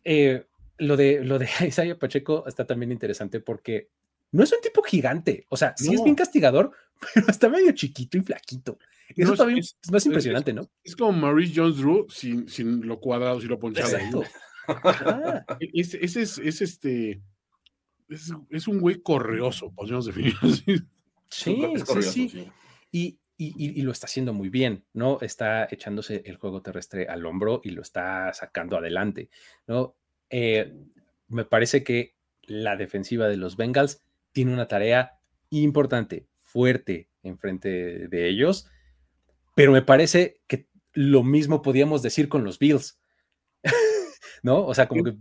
eh, 0.03 0.45
lo, 0.77 0.97
de, 0.97 1.23
lo 1.23 1.39
de 1.39 1.47
Isaiah 1.67 1.97
Pacheco 1.97 2.45
está 2.47 2.65
también 2.65 2.91
interesante 2.91 3.39
porque 3.39 3.89
no 4.31 4.43
es 4.43 4.51
un 4.51 4.61
tipo 4.61 4.81
gigante, 4.83 5.45
o 5.49 5.57
sea, 5.57 5.73
sí 5.77 5.93
es 5.93 6.03
bien 6.03 6.15
castigador, 6.15 6.71
pero 7.13 7.27
está 7.27 7.49
medio 7.49 7.71
chiquito 7.71 8.17
y 8.17 8.21
flaquito. 8.21 8.77
Eso 9.15 9.31
No, 9.31 9.37
también 9.37 9.59
es- 9.59 9.77
es 9.81 9.91
más 9.91 10.03
es- 10.03 10.07
impresionante, 10.07 10.53
¿no? 10.53 10.69
Es 10.83 10.95
como 10.95 11.13
Maurice 11.13 11.53
Jones 11.55 11.77
Drew 11.77 12.07
sin, 12.09 12.47
sin 12.47 12.85
lo 12.85 12.99
cuadrado, 12.99 13.39
sin 13.39 13.49
lo 13.49 13.59
ponchado. 13.59 13.87
Exacto. 13.89 14.23
Es, 15.73 15.95
ese 15.95 16.21
es, 16.21 16.37
es 16.37 16.61
este. 16.61 17.21
Es, 18.09 18.33
es 18.49 18.67
un 18.67 18.79
güey 18.79 19.01
correoso, 19.01 19.71
podríamos 19.73 20.05
definirlo 20.05 20.39
así. 20.49 20.63
Sí, 21.29 21.63
Es 21.73 21.81
sí, 21.81 21.85
corrioso, 21.85 22.11
sí. 22.11 22.29
sí. 22.29 22.51
Y, 22.91 23.19
y- 23.37 23.53
y- 23.57 23.79
y 23.79 23.81
lo 23.83 23.91
está 23.91 24.07
haciendo 24.07 24.33
muy 24.33 24.49
bien, 24.49 24.83
¿no? 24.93 25.19
Está 25.21 25.67
echándose 25.71 26.23
el 26.25 26.37
juego 26.37 26.61
terrestre 26.61 27.07
al 27.07 27.25
hombro 27.25 27.61
y 27.63 27.69
lo 27.69 27.81
está 27.81 28.33
sacando 28.33 28.77
adelante, 28.77 29.29
¿no? 29.67 29.95
Eh, 30.29 30.73
me 31.27 31.45
parece 31.45 31.83
que 31.83 32.15
la 32.43 32.75
defensiva 32.75 33.27
de 33.27 33.37
los 33.37 33.55
Bengals 33.57 34.01
tiene 34.31 34.53
una 34.53 34.67
tarea 34.67 35.19
importante, 35.51 36.27
fuerte 36.37 37.09
enfrente 37.23 38.07
de 38.07 38.27
ellos, 38.27 38.67
pero 39.55 39.71
me 39.71 39.81
parece 39.83 40.41
que 40.47 40.67
lo 40.93 41.23
mismo 41.23 41.61
podíamos 41.61 42.01
decir 42.01 42.27
con 42.29 42.43
los 42.43 42.57
Bills, 42.59 42.99
¿no? 44.43 44.65
O 44.65 44.73
sea, 44.73 44.87
como 44.87 45.03
que 45.03 45.15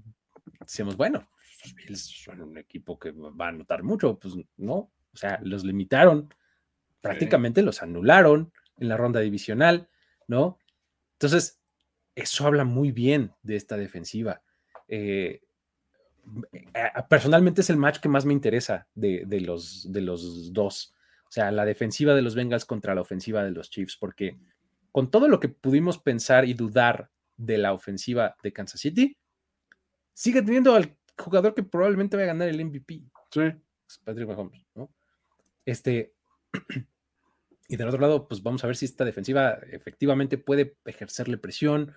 decíamos, 0.61 0.97
bueno, 0.97 1.29
los 1.69 1.75
Bills 1.75 2.01
son 2.25 2.41
un 2.43 2.59
equipo 2.59 2.99
que 2.99 3.11
va 3.13 3.47
a 3.47 3.49
anotar 3.49 3.83
mucho, 3.83 4.19
pues 4.19 4.35
no, 4.57 4.75
o 4.75 5.17
sea, 5.17 5.41
los 5.43 5.65
limitaron, 5.65 6.33
prácticamente 7.01 7.63
los 7.63 7.83
anularon 7.83 8.53
en 8.79 8.89
la 8.89 8.97
ronda 8.97 9.21
divisional, 9.21 9.89
¿no? 10.27 10.59
Entonces, 11.15 11.61
eso 12.15 12.47
habla 12.47 12.65
muy 12.65 12.93
bien 12.93 13.33
de 13.43 13.57
esta 13.57 13.77
defensiva. 13.77 14.43
Eh, 14.89 15.41
personalmente 17.09 17.61
es 17.61 17.71
el 17.71 17.77
match 17.77 17.99
que 17.99 18.09
más 18.09 18.25
me 18.25 18.33
interesa 18.33 18.87
de, 18.95 19.25
de 19.27 19.41
los, 19.41 19.91
de 19.91 20.01
los 20.01 20.53
dos. 20.53 20.95
O 21.27 21.31
sea, 21.31 21.51
la 21.51 21.65
defensiva 21.65 22.15
de 22.15 22.23
los 22.23 22.35
Bengals 22.35 22.65
contra 22.65 22.95
la 22.95 23.01
ofensiva 23.01 23.45
de 23.45 23.51
los 23.51 23.71
Chiefs, 23.71 23.97
porque 23.97 24.39
con 24.93 25.11
todo 25.11 25.29
lo 25.29 25.41
que 25.41 25.49
pudimos 25.49 25.99
pensar 25.99 26.45
y 26.45 26.55
dudar 26.55 27.11
de 27.37 27.59
la 27.59 27.73
ofensiva 27.73 28.37
de 28.43 28.53
Kansas 28.53 28.81
City, 28.81 29.17
sigue 30.13 30.43
teniendo 30.43 30.75
al 30.75 30.98
jugador 31.19 31.55
que 31.55 31.63
probablemente 31.63 32.17
va 32.17 32.23
a 32.23 32.27
ganar 32.27 32.49
el 32.49 32.65
MVP. 32.65 33.03
Sí. 33.31 33.41
es 33.41 33.99
Patrick 34.05 34.29
Mahomes, 34.29 34.67
¿no? 34.75 34.93
Este, 35.65 36.15
y 37.69 37.77
del 37.77 37.89
otro 37.89 38.01
lado, 38.01 38.29
pues 38.29 38.43
vamos 38.43 38.65
a 38.65 38.67
ver 38.67 38.77
si 38.77 38.87
esta 38.87 39.05
defensiva 39.05 39.59
efectivamente 39.71 40.39
puede 40.39 40.77
ejercerle 40.85 41.39
presión, 41.39 41.95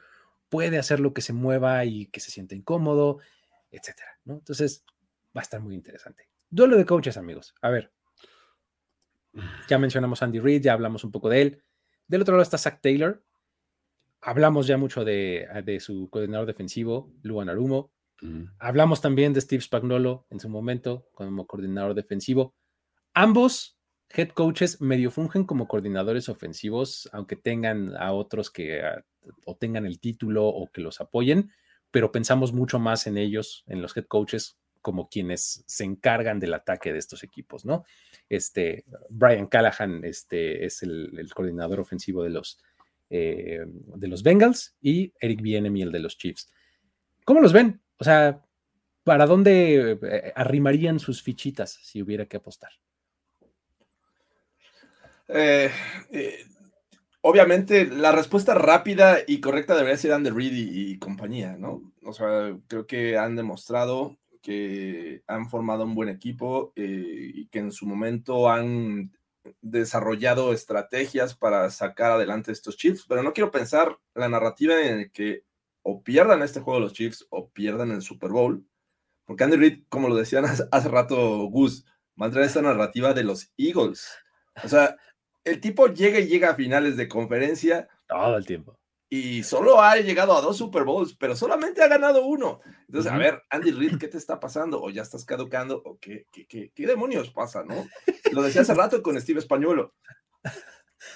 puede 0.50 0.78
hacer 0.78 1.00
lo 1.00 1.14
que 1.14 1.22
se 1.22 1.34
mueva 1.34 1.86
y 1.86 2.08
que 2.08 2.20
se 2.20 2.32
sienta 2.32 2.56
incómodo, 2.56 3.20
etcétera, 3.72 4.20
¿no? 4.26 4.36
Entonces, 4.36 4.84
va 5.36 5.42
a 5.42 5.44
estar 5.44 5.62
muy 5.62 5.76
interesante. 5.76 6.28
Duelo 6.50 6.76
de 6.76 6.86
coaches, 6.86 7.16
amigos. 7.16 7.56
A 7.62 7.70
ver, 7.70 7.94
ya 9.70 9.78
mencionamos 9.78 10.22
a 10.22 10.26
Andy 10.26 10.40
Reid, 10.40 10.62
ya 10.62 10.74
hablamos 10.74 11.04
un 11.04 11.12
poco 11.12 11.30
de 11.30 11.42
él. 11.42 11.64
Del 12.08 12.22
otro 12.22 12.34
lado 12.34 12.44
está 12.44 12.58
Zach 12.58 12.82
Taylor. 12.82 13.24
Hablamos 14.22 14.68
ya 14.68 14.78
mucho 14.78 15.06
de, 15.06 15.48
de 15.64 15.80
su 15.80 16.10
coordinador 16.10 16.46
defensivo, 16.46 17.14
Luan 17.24 17.48
Arumo. 17.50 17.92
Hablamos 18.60 19.02
también 19.02 19.34
de 19.34 19.42
Steve 19.42 19.62
Spagnuolo 19.62 20.26
en 20.30 20.40
su 20.40 20.48
momento 20.48 21.08
como 21.14 21.48
coordinador 21.48 21.96
defensivo. 21.96 22.54
Ambos 23.14 23.78
head 24.14 24.30
coaches 24.30 24.82
medio 24.82 25.12
fungen 25.12 25.46
como 25.46 25.68
coordinadores 25.68 26.30
ofensivos, 26.30 27.10
aunque 27.14 27.36
tengan 27.36 27.96
a 27.98 28.12
otros 28.12 28.52
que 28.52 28.82
o 29.46 29.56
tengan 29.56 29.86
el 29.86 30.00
título 30.00 30.46
o 30.48 30.68
que 30.72 30.82
los 30.82 31.02
apoyen, 31.02 31.52
pero 31.92 32.12
pensamos 32.12 32.54
mucho 32.54 32.80
más 32.80 33.08
en 33.08 33.18
ellos, 33.18 33.64
en 33.68 33.82
los 33.82 33.96
head 33.96 34.06
coaches, 34.06 34.58
como 34.82 35.10
quienes 35.10 35.64
se 35.68 35.84
encargan 35.84 36.40
del 36.40 36.54
ataque 36.54 36.92
de 36.92 37.00
estos 37.00 37.24
equipos, 37.24 37.66
¿no? 37.66 37.86
Este, 38.30 38.84
Brian 39.10 39.48
Callahan 39.48 40.04
este, 40.04 40.66
es 40.66 40.82
el, 40.82 41.30
coordinador 41.34 41.80
ofensivo 41.80 42.24
de 42.24 42.32
los, 42.32 42.60
eh, 43.10 43.60
de 43.68 44.08
los 44.08 44.24
Bengals 44.24 44.76
y 44.82 45.14
Eric 45.20 45.42
Bieniemy 45.42 45.84
el 45.84 45.92
de 45.92 46.00
los 46.00 46.18
Chiefs. 46.18 46.52
¿Cómo 47.26 47.42
los 47.42 47.54
ven? 47.54 47.80
O 48.02 48.04
sea, 48.04 48.42
¿para 49.04 49.28
dónde 49.28 50.00
eh, 50.02 50.34
arrimarían 50.36 51.00
sus 51.00 51.22
fichitas 51.22 51.78
si 51.84 52.02
hubiera 52.02 52.26
que 52.26 52.38
apostar? 52.38 52.72
Eh, 55.28 55.70
eh, 56.10 56.46
obviamente, 57.22 57.86
la 57.86 58.12
respuesta 58.12 58.56
rápida 58.56 59.20
y 59.28 59.40
correcta 59.40 59.76
debería 59.76 59.98
ser 59.98 60.14
Andy 60.14 60.32
Reid 60.32 60.52
y, 60.52 60.98
compañía, 60.98 61.58
¿no? 61.60 61.94
O 62.04 62.12
sea, 62.12 62.58
creo 62.68 62.88
que 62.88 63.20
han 63.20 63.36
demostrado 63.36 64.18
que 64.42 65.22
han 65.28 65.48
formado 65.48 65.84
un 65.84 65.94
buen 65.94 66.10
equipo 66.10 66.74
y 66.76 67.46
que 67.50 67.60
en 67.60 67.72
su 67.72 67.86
momento 67.86 68.50
han 68.50 69.12
desarrollado 69.62 70.54
estrategias 70.54 71.36
para 71.36 71.70
sacar 71.70 72.14
adelante 72.14 72.52
estos 72.52 72.78
Chiefs, 72.78 73.06
pero 73.08 73.22
no 73.22 73.32
quiero 73.32 73.52
pensar 73.52 74.00
la 74.16 74.28
narrativa 74.28 74.82
en 74.82 75.02
el 75.02 75.12
que 75.12 75.44
o 75.84 76.04
pierdan 76.04 76.42
este 76.42 76.60
juego 76.60 76.80
los 76.80 76.94
Chiefs 76.94 77.26
o 77.30 77.50
pierdan 77.50 77.92
el 77.92 78.02
Super 78.02 78.32
Bowl, 78.32 78.66
porque 79.26 79.44
Andy 79.44 79.58
Reid, 79.58 79.84
como 79.90 80.10
lo 80.10 80.16
decían 80.16 80.46
hace, 80.46 80.64
hace 80.72 80.90
rato 80.90 81.46
Gus, 81.46 81.86
va 82.22 82.28
a 82.28 82.32
traer 82.32 82.48
esta 82.48 82.62
narrativa 82.62 83.14
de 83.14 83.24
los 83.24 83.52
Eagles. 83.58 84.08
O 84.64 84.68
sea, 84.68 84.98
el 85.44 85.60
tipo 85.60 85.88
llega 85.88 86.20
y 86.20 86.28
llega 86.28 86.52
a 86.52 86.56
finales 86.56 86.98
de 86.98 87.08
conferencia. 87.08 87.88
Todo 88.08 88.38
el 88.38 88.46
tiempo. 88.46 88.78
Y 89.10 89.44
solo 89.44 89.82
ha 89.82 89.98
llegado 89.98 90.38
a 90.38 90.42
dos 90.42 90.58
Super 90.58 90.86
Bowls, 90.86 91.16
pero 91.16 91.36
solamente 91.36 91.84
ha 91.84 91.90
ganado 91.90 92.26
uno. 92.26 92.62
Entonces, 92.88 93.12
uh 93.12 93.16
-huh. 93.16 93.18
a 93.18 93.20
ver, 93.20 93.44
Andy 93.50 93.72
Reid, 93.72 93.98
¿qué 93.98 94.08
te 94.08 94.18
está 94.18 94.40
pasando? 94.40 94.82
¿O 94.82 94.90
ya 94.90 95.02
estás 95.02 95.26
caducando? 95.26 95.82
¿O 95.84 95.98
qué, 96.00 96.28
qué, 96.32 96.48
qué, 96.48 96.72
qué 96.74 96.88
demonios 96.88 97.30
pasa, 97.30 97.64
no? 97.64 97.88
Lo 98.32 98.42
decía 98.42 98.62
hace 98.62 98.74
rato 98.74 99.02
con 99.04 99.20
Steve 99.20 99.40
Españolo. 99.40 99.96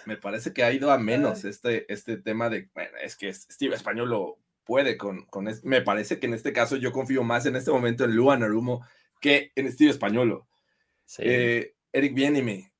Me 0.05 0.17
parece 0.17 0.51
que 0.51 0.63
ha 0.63 0.73
ido 0.73 0.91
a 0.91 0.97
menos 0.97 1.45
este, 1.45 1.91
este 1.91 2.17
tema 2.17 2.49
de, 2.49 2.69
bueno, 2.73 2.97
es 3.01 3.15
que 3.15 3.33
Steve 3.33 3.75
Españolo 3.75 4.39
puede 4.65 4.97
con, 4.97 5.25
con 5.25 5.47
este, 5.47 5.67
me 5.67 5.81
parece 5.81 6.19
que 6.19 6.25
en 6.25 6.33
este 6.33 6.51
caso 6.51 6.75
yo 6.75 6.91
confío 6.91 7.23
más 7.23 7.45
en 7.45 7.55
este 7.55 7.71
momento 7.71 8.03
en 8.03 8.15
Luan 8.15 8.43
Arumo 8.43 8.85
que 9.21 9.51
en 9.55 9.71
Steve 9.71 9.91
Españolo. 9.91 10.47
Sí. 11.05 11.23
Eh, 11.25 11.75
Eric 11.93 12.13
Bienime 12.13 12.73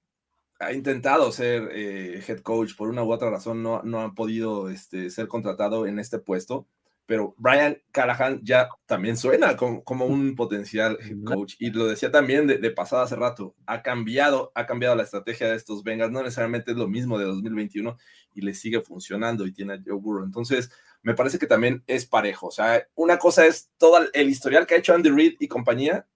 ha 0.60 0.74
intentado 0.74 1.32
ser 1.32 1.70
eh, 1.72 2.24
head 2.28 2.40
coach 2.40 2.76
por 2.76 2.90
una 2.90 3.04
u 3.04 3.12
otra 3.12 3.30
razón, 3.30 3.62
no, 3.62 3.82
no 3.84 4.02
ha 4.02 4.14
podido 4.14 4.70
este, 4.70 5.10
ser 5.10 5.28
contratado 5.28 5.86
en 5.86 6.00
este 6.00 6.20
puesto. 6.20 6.68
pero 7.06 7.36
Brian 7.38 7.78
Callahan 7.92 8.42
ya 8.44 8.68
también 8.88 9.16
suena 9.16 9.56
como, 9.56 9.84
como 9.84 10.06
un 10.06 10.36
potencial 10.36 10.98
head 11.02 11.24
coach. 11.24 11.56
Y 11.60 11.70
lo 11.70 11.86
decía 11.88 12.12
también 12.12 12.48
de, 12.48 12.58
de, 12.58 12.72
pasado 12.72 13.04
hace 13.04 13.16
rato, 13.16 13.56
ha 13.68 13.84
cambiado, 13.84 14.52
ha 14.56 14.66
cambiado 14.66 14.96
la 14.96 15.04
estrategia 15.04 15.48
de 15.48 15.56
estos 15.56 15.84
Bengals, 15.84 16.12
no 16.12 16.24
necesariamente 16.24 16.72
es 16.72 16.78
lo 16.78 16.88
mismo 16.88 17.20
de 17.20 17.26
2021 17.26 17.98
y 18.34 18.42
le 18.42 18.54
sigue 18.54 18.82
funcionando 18.82 19.46
y 19.46 19.54
tiene 19.54 19.74
a 19.74 19.82
Joe 19.86 20.00
Burrow. 20.00 20.26
Entonces, 20.26 20.72
me 21.06 21.14
parece 21.14 21.38
que 21.38 21.46
también 21.46 21.84
es 21.86 22.08
parejo. 22.08 22.48
O 22.48 22.52
sea, 22.52 22.84
una 22.96 23.20
cosa 23.20 23.46
es 23.46 23.70
todo 23.78 24.00
el 24.12 24.28
historial 24.28 24.66
que 24.66 24.74
ha 24.74 24.80
hecho 24.80 24.96
Andy 24.96 25.12
Reid 25.12 25.36
y 25.40 25.48
compañía, 25.48 26.08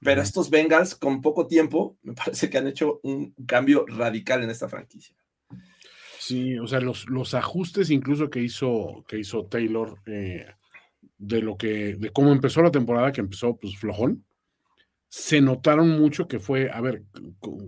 pero 0.00 0.22
estos 0.22 0.48
Bengals 0.48 0.94
con 0.94 1.20
poco 1.20 1.46
tiempo, 1.46 1.98
me 2.02 2.14
parece 2.14 2.48
que 2.48 2.56
han 2.56 2.66
hecho 2.66 3.00
un 3.02 3.34
cambio 3.46 3.84
radical 3.86 4.42
en 4.42 4.48
esta 4.48 4.66
franquicia. 4.66 5.14
Sí, 6.18 6.58
o 6.58 6.66
sea, 6.66 6.80
los, 6.80 7.06
los 7.10 7.34
ajustes 7.34 7.90
incluso 7.90 8.30
que 8.30 8.40
hizo, 8.40 9.04
que 9.06 9.18
hizo 9.18 9.44
Taylor 9.44 9.98
eh, 10.06 10.46
de 11.18 11.42
lo 11.42 11.58
que, 11.58 11.96
de 11.96 12.08
cómo 12.08 12.32
empezó 12.32 12.62
la 12.62 12.70
temporada, 12.70 13.12
que 13.12 13.20
empezó 13.20 13.58
pues 13.58 13.76
flojón, 13.76 14.24
se 15.06 15.42
notaron 15.42 16.00
mucho 16.00 16.26
que 16.26 16.38
fue, 16.38 16.70
a 16.70 16.80
ver, 16.80 17.02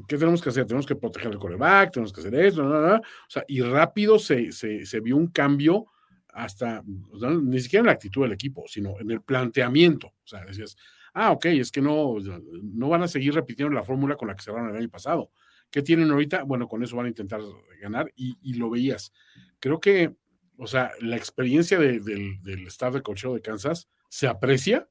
¿qué 0.08 0.16
tenemos 0.16 0.40
que 0.40 0.48
hacer? 0.48 0.64
Tenemos 0.64 0.86
que 0.86 0.96
proteger 0.96 1.32
el 1.32 1.38
coreback, 1.38 1.92
tenemos 1.92 2.14
que 2.14 2.20
hacer 2.20 2.34
esto, 2.34 2.64
o 2.64 3.00
sea, 3.28 3.44
y 3.46 3.60
rápido 3.60 4.18
se, 4.18 4.52
se, 4.52 4.86
se 4.86 5.00
vio 5.00 5.18
un 5.18 5.26
cambio 5.26 5.91
hasta, 6.32 6.82
ni 6.84 7.60
siquiera 7.60 7.80
en 7.80 7.86
la 7.86 7.92
actitud 7.92 8.22
del 8.22 8.32
equipo, 8.32 8.64
sino 8.66 8.98
en 8.98 9.10
el 9.10 9.20
planteamiento. 9.20 10.08
O 10.08 10.26
sea, 10.26 10.44
decías, 10.44 10.76
ah, 11.14 11.32
ok, 11.32 11.46
es 11.46 11.70
que 11.70 11.80
no, 11.82 12.16
no 12.62 12.88
van 12.88 13.02
a 13.02 13.08
seguir 13.08 13.34
repitiendo 13.34 13.74
la 13.74 13.84
fórmula 13.84 14.16
con 14.16 14.28
la 14.28 14.34
que 14.34 14.42
cerraron 14.42 14.70
el 14.70 14.76
año 14.76 14.88
pasado. 14.88 15.30
¿Qué 15.72 15.82
tienen 15.82 16.10
ahorita? 16.10 16.42
Bueno, 16.44 16.68
con 16.68 16.82
eso 16.82 16.96
van 16.96 17.06
a 17.06 17.08
intentar 17.08 17.40
ganar 17.80 18.12
y, 18.14 18.54
lo 18.54 18.68
veías. 18.68 19.10
Creo 19.58 19.80
que, 19.80 20.14
o 20.58 20.66
sea, 20.66 20.92
la 21.00 21.16
experiencia 21.16 21.78
del, 21.78 22.66
staff 22.66 22.94
de 22.94 23.02
cocheo 23.02 23.34
de 23.34 23.40
Kansas 23.40 23.88
se 24.08 24.28
aprecia, 24.28 24.88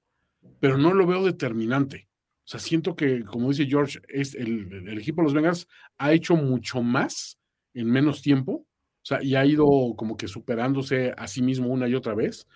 pero 0.60 0.80
no 0.80 0.94
lo 0.94 1.06
veo 1.06 1.24
determinante. 1.24 2.10
O 2.44 2.48
sea, 2.48 2.60
siento 2.60 2.96
que, 2.96 3.24
como 3.24 3.50
dice 3.50 3.68
George, 3.68 4.00
es 4.08 4.34
el, 4.34 4.98
equipo 4.98 5.22
de 5.22 5.26
los 5.26 5.34
Bengals 5.36 5.68
ha 6.00 6.14
hecho 6.14 6.36
mucho 6.36 6.82
más 6.82 7.40
en 7.76 7.88
menos 7.88 8.24
tiempo, 8.24 8.66
o 9.02 9.06
sea, 9.06 9.24
y 9.24 9.36
ha 9.36 9.46
ido 9.46 9.66
como 9.96 10.18
que 10.18 10.28
superándose 10.28 11.14
a 11.18 11.28
sí 11.28 11.42
mismo 11.42 11.68
una 11.70 11.88
y 11.88 11.96
otra 11.96 12.14
vez, 12.14 12.48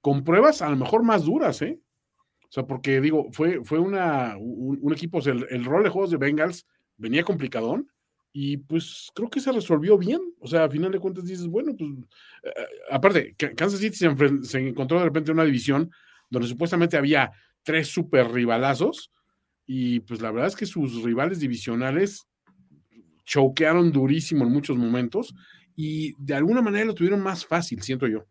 con 0.00 0.24
pruebas 0.24 0.62
a 0.62 0.68
lo 0.68 0.76
mejor 0.76 1.02
más 1.02 1.24
duras, 1.24 1.62
¿eh? 1.62 1.80
O 2.42 2.52
sea, 2.54 2.66
porque 2.66 3.00
digo, 3.00 3.28
fue, 3.32 3.64
fue 3.64 3.78
una, 3.78 4.36
un, 4.38 4.92
equipo, 4.92 5.18
o 5.18 5.22
sea, 5.22 5.32
el, 5.32 5.46
el, 5.50 5.64
rol 5.64 5.82
de 5.82 5.90
juegos 5.90 6.10
de 6.10 6.18
Bengals 6.18 6.66
venía 6.96 7.24
complicadón 7.24 7.88
y 8.36 8.56
pues 8.56 9.12
creo 9.14 9.30
que 9.30 9.38
se 9.38 9.52
resolvió 9.52 9.96
bien. 9.96 10.20
O 10.40 10.48
sea, 10.48 10.64
a 10.64 10.68
final 10.68 10.90
de 10.90 10.98
cuentas 10.98 11.24
dices, 11.24 11.46
bueno, 11.46 11.72
pues 11.78 11.88
eh, 12.42 12.50
aparte, 12.90 13.36
Kansas 13.36 13.78
City 13.78 13.96
se, 13.96 14.58
encontró 14.58 14.98
de 14.98 15.04
repente 15.04 15.30
en 15.30 15.36
una 15.36 15.44
división 15.44 15.88
donde 16.28 16.48
supuestamente 16.48 16.96
había 16.96 17.30
tres 17.62 17.88
super 17.88 18.30
rivalazos 18.32 19.12
y 19.66 20.00
pues 20.00 20.20
la 20.20 20.32
verdad 20.32 20.48
es 20.48 20.56
que 20.56 20.66
sus 20.66 21.04
rivales 21.04 21.38
divisionales 21.38 22.26
choquearon 23.24 23.92
durísimo 23.92 24.44
en 24.44 24.52
muchos 24.52 24.76
momentos 24.76 25.32
y 25.76 26.14
de 26.18 26.34
alguna 26.34 26.62
manera 26.62 26.84
lo 26.84 26.94
tuvieron 26.94 27.20
más 27.20 27.44
fácil, 27.46 27.82
siento 27.82 28.06
yo. 28.06 28.26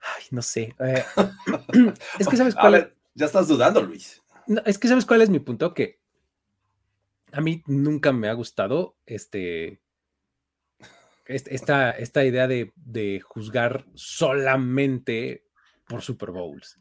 Ay, 0.00 0.24
no 0.30 0.42
sé. 0.42 0.74
Eh, 0.80 1.04
es 2.18 2.28
que 2.28 2.36
sabes 2.36 2.54
cuál. 2.54 2.94
ya 3.14 3.26
estás 3.26 3.48
dudando, 3.48 3.82
Luis. 3.82 4.22
No, 4.46 4.60
es 4.66 4.78
que 4.78 4.88
sabes 4.88 5.06
cuál 5.06 5.22
es 5.22 5.30
mi 5.30 5.38
punto, 5.38 5.72
que 5.72 6.00
a 7.32 7.40
mí 7.40 7.62
nunca 7.66 8.12
me 8.12 8.28
ha 8.28 8.34
gustado 8.34 8.96
este, 9.06 9.80
esta, 11.26 11.90
esta 11.90 12.24
idea 12.24 12.46
de, 12.46 13.20
juzgar 13.24 13.86
solamente 13.94 15.46
por 15.88 16.02
Super 16.02 16.30
Bowls 16.30 16.78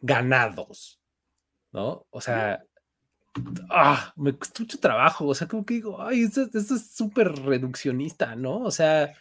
ganados, 0.00 1.00
¿no? 1.72 2.06
O 2.10 2.20
sea, 2.20 2.64
ah, 3.70 4.12
me 4.16 4.32
cuesta 4.32 4.62
mucho 4.62 4.78
trabajo, 4.78 5.26
o 5.26 5.34
sea, 5.34 5.48
como 5.48 5.64
que 5.64 5.74
digo, 5.74 6.00
ay, 6.02 6.22
esto, 6.22 6.48
es 6.52 6.90
súper 6.90 7.32
reduccionista, 7.32 8.34
¿no? 8.36 8.58
O 8.58 8.70
sea... 8.70 9.12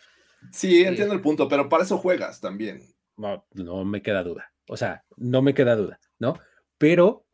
Sí, 0.52 0.84
entiendo 0.84 1.14
el 1.14 1.22
punto, 1.22 1.50
pero 1.50 1.68
para 1.68 1.84
eso 1.84 1.98
juegas 1.98 2.40
también. 2.40 2.82
No, 3.18 3.46
no 3.54 3.84
me 3.84 4.02
queda 4.02 4.24
duda, 4.24 4.54
o 4.68 4.78
sea, 4.78 5.04
no 5.18 5.42
me 5.42 5.54
queda 5.54 5.76
duda, 5.76 6.00
¿no? 6.18 6.40
Pero 6.78 7.26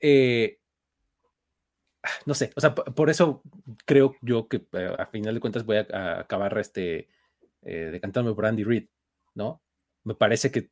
eh, 0.00 0.58
no 2.26 2.34
sé, 2.34 2.50
o 2.56 2.60
sea, 2.60 2.74
por 2.74 3.10
eso 3.10 3.42
creo 3.86 4.16
yo 4.20 4.48
que 4.48 4.66
eh, 4.72 4.94
a 4.98 5.06
final 5.06 5.34
de 5.34 5.40
cuentas 5.40 5.64
voy 5.64 5.76
a, 5.76 6.20
acabar 6.20 6.58
este, 6.58 7.08
eh, 7.62 7.90
decantándome 7.92 8.34
por 8.34 8.46
Andy 8.46 8.64
Reid, 8.64 8.88
¿no? 9.34 9.62
Me 10.04 10.14
parece 10.14 10.50
que 10.50 10.70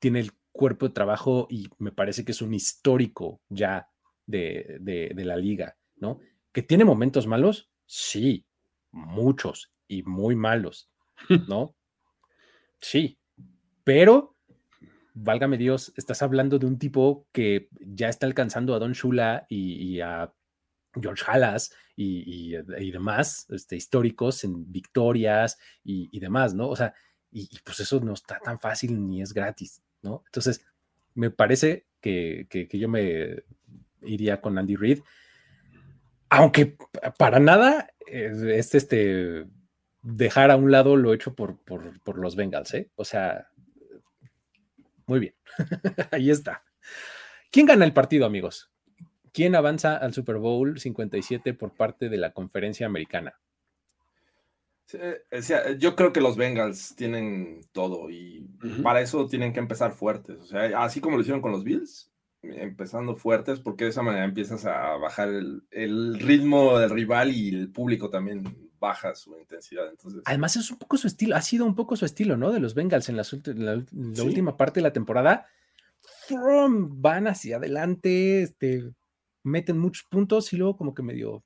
tiene 0.00 0.20
el 0.20 0.32
cuerpo 0.50 0.88
de 0.88 0.94
trabajo 0.94 1.46
y 1.48 1.68
me 1.78 1.92
parece 1.92 2.24
que 2.24 2.32
es 2.32 2.42
un 2.42 2.52
histórico 2.54 3.40
ya 3.48 3.88
de, 4.26 4.78
de 4.80 5.24
la 5.24 5.36
liga, 5.36 5.76
¿no? 5.96 6.20
Que 6.52 6.62
tiene 6.62 6.84
momentos 6.84 7.26
malos, 7.26 7.70
sí, 7.86 8.46
muchos 8.90 9.72
y 9.88 10.02
muy 10.02 10.36
malos, 10.36 10.90
¿no? 11.48 11.74
Sí, 12.80 13.18
pero 13.84 14.32
válgame 15.14 15.58
Dios, 15.58 15.92
estás 15.96 16.22
hablando 16.22 16.58
de 16.58 16.66
un 16.66 16.78
tipo 16.78 17.26
que 17.32 17.68
ya 17.80 18.08
está 18.08 18.26
alcanzando 18.26 18.74
a 18.74 18.78
Don 18.78 18.92
Shula 18.92 19.46
y, 19.48 20.00
a 20.00 20.32
George 20.94 21.24
Halas 21.26 21.74
y, 21.96 22.52
demás 22.90 23.46
este, 23.50 23.76
históricos 23.76 24.44
en 24.44 24.70
victorias 24.70 25.58
y, 25.84 26.18
demás, 26.18 26.54
¿no? 26.54 26.68
O 26.68 26.76
sea, 26.76 26.94
y, 27.30 27.48
pues 27.64 27.80
eso 27.80 28.00
no 28.00 28.14
está 28.14 28.38
tan 28.38 28.58
fácil 28.58 29.06
ni 29.08 29.22
es 29.22 29.32
gratis, 29.32 29.82
¿no? 30.02 30.22
Entonces, 30.26 30.64
me 31.14 31.30
parece 31.30 31.86
que, 32.00 32.46
yo 32.72 32.88
me 32.88 33.42
iría 34.04 34.40
con 34.40 34.58
Andy 34.58 34.76
Reid, 34.76 35.00
aunque 36.28 36.76
para 37.18 37.38
nada 37.38 37.88
es 38.06 38.74
este 38.74 39.46
dejar 40.02 40.50
a 40.50 40.56
un 40.56 40.70
lado 40.70 40.96
lo 40.96 41.14
hecho 41.14 41.34
por, 41.34 41.58
por, 41.64 42.00
por 42.02 42.18
los 42.18 42.36
Bengals, 42.36 42.74
¿eh? 42.74 42.90
O 42.96 43.04
sea, 43.04 43.48
muy 45.06 45.20
bien, 45.20 45.34
ahí 46.10 46.30
está. 46.30 46.64
¿Quién 47.50 47.66
gana 47.66 47.84
el 47.84 47.92
partido, 47.92 48.26
amigos? 48.26 48.70
¿Quién 49.32 49.54
avanza 49.54 49.96
al 49.96 50.12
Super 50.12 50.36
Bowl 50.36 50.78
57 50.78 51.54
por 51.54 51.74
parte 51.74 52.08
de 52.08 52.18
la 52.18 52.32
conferencia 52.32 52.86
americana? 52.86 53.38
yo 55.78 55.96
creo 55.96 56.12
que 56.12 56.20
los 56.20 56.36
Bengals 56.36 56.94
tienen 56.96 57.62
todo 57.72 58.10
y 58.10 58.46
para 58.82 59.00
eso 59.00 59.26
tienen 59.26 59.54
que 59.54 59.60
empezar 59.60 59.92
fuertes. 59.92 60.38
O 60.40 60.44
sea, 60.44 60.82
así 60.82 61.00
como 61.00 61.16
lo 61.16 61.22
hicieron 61.22 61.40
con 61.40 61.52
los 61.52 61.64
Bills, 61.64 62.11
empezando 62.42 63.14
fuertes, 63.14 63.60
porque 63.60 63.84
de 63.84 63.90
esa 63.90 64.02
manera 64.02 64.24
empiezas 64.24 64.64
a 64.64 64.96
bajar 64.96 65.28
el, 65.28 66.18
ritmo 66.18 66.78
del 66.78 66.90
rival 66.90 67.30
y 67.30 67.48
el 67.50 67.70
público 67.70 68.10
también 68.10 68.70
baja 68.78 69.14
su 69.14 69.36
intensidad. 69.38 69.88
Entonces... 69.88 70.22
Además, 70.24 70.56
es 70.56 70.70
un 70.70 70.78
poco 70.78 70.96
su 70.96 71.06
estilo, 71.06 71.36
ha 71.36 71.42
sido 71.42 71.64
un 71.64 71.74
poco 71.74 71.96
su 71.96 72.04
estilo, 72.04 72.36
¿no? 72.36 72.50
De 72.50 72.60
los 72.60 72.74
Bengals 72.74 73.08
en 73.08 73.16
la, 73.16 74.24
última 74.24 74.56
parte 74.56 74.80
de 74.80 74.84
la 74.84 74.92
temporada. 74.92 75.46
Van 76.30 77.28
hacia 77.28 77.56
adelante, 77.56 78.42
este, 78.42 78.90
meten 79.44 79.78
muchos 79.78 80.04
puntos 80.04 80.52
y 80.52 80.56
luego 80.56 80.76
como 80.76 80.94
que 80.94 81.02
medio 81.02 81.44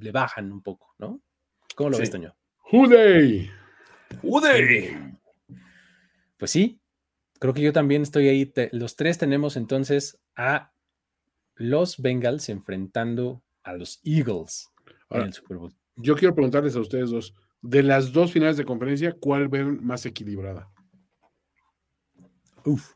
le 0.00 0.10
bajan 0.10 0.50
un 0.50 0.62
poco, 0.62 0.94
¿no? 0.98 1.20
¿Cómo 1.76 1.90
lo 1.90 1.98
ves, 1.98 2.10
Toño? 2.10 2.34
¡Juday! 2.58 3.50
¡Juday! 4.20 5.18
Pues 6.38 6.50
sí, 6.50 6.81
creo 7.42 7.54
que 7.54 7.62
yo 7.62 7.72
también 7.72 8.02
estoy 8.02 8.28
ahí. 8.28 8.52
los 8.70 8.94
tres 8.94 9.18
tenemos 9.18 9.56
entonces 9.56 10.16
a 10.36 10.72
los 11.56 12.00
Bengals 12.00 12.48
enfrentando 12.48 13.42
a 13.64 13.72
los 13.72 14.00
Eagles 14.04 14.70
en 15.10 15.22
el 15.22 15.32
Super 15.32 15.56
Bowl. 15.56 15.74
Yo 15.96 16.14
quiero 16.14 16.36
preguntarles 16.36 16.76
a 16.76 16.80
ustedes 16.80 17.10
dos, 17.10 17.34
de 17.60 17.82
las 17.82 18.12
dos 18.12 18.30
finales 18.30 18.56
de 18.58 18.64
conferencia, 18.64 19.16
¿cuál 19.18 19.48
ven 19.48 19.84
más 19.84 20.06
equilibrada? 20.06 20.70
Uf. 22.64 22.92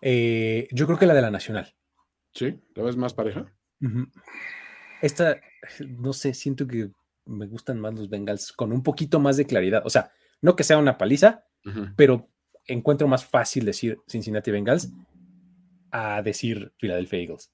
Eh, 0.00 0.68
yo 0.72 0.86
creo 0.86 0.98
que 0.98 1.04
la 1.04 1.12
de 1.12 1.20
la 1.20 1.30
Nacional. 1.30 1.76
Sí, 2.32 2.58
¿la 2.74 2.82
ves 2.82 2.96
más 2.96 3.12
pareja? 3.12 3.52
Esta, 5.02 5.38
no 5.86 6.14
sé, 6.14 6.32
siento 6.32 6.66
que 6.66 6.90
me 7.26 7.46
gustan 7.46 7.78
más 7.78 7.92
los 7.92 8.08
Bengals 8.08 8.52
con 8.52 8.72
un 8.72 8.82
poquito 8.82 9.20
más 9.20 9.36
de 9.36 9.44
claridad. 9.44 9.82
O 9.84 9.90
sea, 9.90 10.12
no 10.40 10.56
que 10.56 10.64
sea 10.64 10.78
una 10.78 10.96
paliza, 10.96 11.44
pero 11.94 12.30
encuentro 12.66 13.08
más 13.08 13.24
fácil 13.24 13.64
decir 13.64 13.98
Cincinnati 14.08 14.50
Bengals 14.50 14.90
a 15.90 16.22
decir 16.22 16.72
Philadelphia 16.78 17.20
Eagles. 17.20 17.52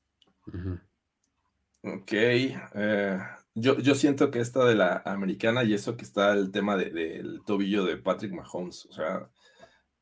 Ok. 1.82 2.12
Eh, 2.12 3.18
yo, 3.54 3.78
yo, 3.78 3.94
siento 3.94 4.30
que 4.30 4.40
esta 4.40 4.64
de 4.64 4.74
la 4.74 5.02
americana 5.04 5.64
y 5.64 5.74
eso 5.74 5.96
que 5.96 6.04
está 6.04 6.32
el 6.32 6.50
tema 6.50 6.76
del 6.76 7.42
tobillo 7.44 7.84
de 7.84 7.96
Patrick 7.96 8.32
Mahomes. 8.32 8.86
O 8.86 8.92
sea, 8.92 9.28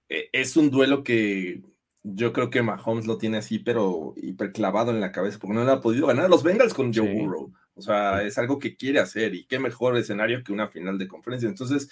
e, 0.08 0.28
es 0.32 0.56
un 0.56 0.70
duelo 0.70 1.02
que 1.02 1.62
yo 2.02 2.32
creo 2.32 2.50
que 2.50 2.62
Mahomes 2.62 3.06
lo 3.06 3.18
tiene 3.18 3.38
así, 3.38 3.58
pero 3.58 4.14
hiperclavado 4.16 4.90
en 4.90 5.00
la 5.00 5.12
cabeza, 5.12 5.38
porque 5.38 5.54
no 5.54 5.64
le 5.64 5.72
ha 5.72 5.80
podido 5.80 6.06
ganar 6.06 6.26
a 6.26 6.28
los 6.28 6.42
Bengals 6.42 6.74
con 6.74 6.92
Joe 6.94 7.12
Burrow. 7.12 7.52
O 7.74 7.82
sea, 7.82 8.22
es 8.22 8.38
algo 8.38 8.58
que 8.58 8.76
quiere 8.76 9.00
hacer 9.00 9.34
y 9.34 9.46
qué 9.46 9.58
mejor 9.58 9.96
escenario 9.96 10.42
que 10.42 10.52
una 10.52 10.68
final 10.68 10.98
de 10.98 11.08
conferencia. 11.08 11.48
Entonces, 11.48 11.90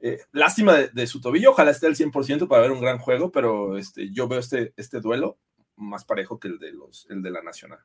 Eh, 0.00 0.18
lástima 0.32 0.74
de, 0.74 1.06
su 1.06 1.20
tobillo, 1.20 1.50
ojalá 1.50 1.70
esté 1.70 1.86
al 1.86 1.96
100% 1.96 2.46
para 2.48 2.62
ver 2.62 2.72
un 2.72 2.80
gran 2.80 2.98
juego, 2.98 3.32
pero 3.32 3.78
este, 3.78 4.12
yo 4.12 4.28
veo 4.28 4.40
este, 4.40 4.72
este 4.76 5.00
duelo 5.00 5.38
más 5.76 6.04
parejo 6.04 6.38
que 6.38 6.48
el 6.48 6.58
de, 6.58 6.72
los, 6.72 7.06
el 7.10 7.22
de 7.22 7.30
la 7.30 7.42
Nacional. 7.42 7.78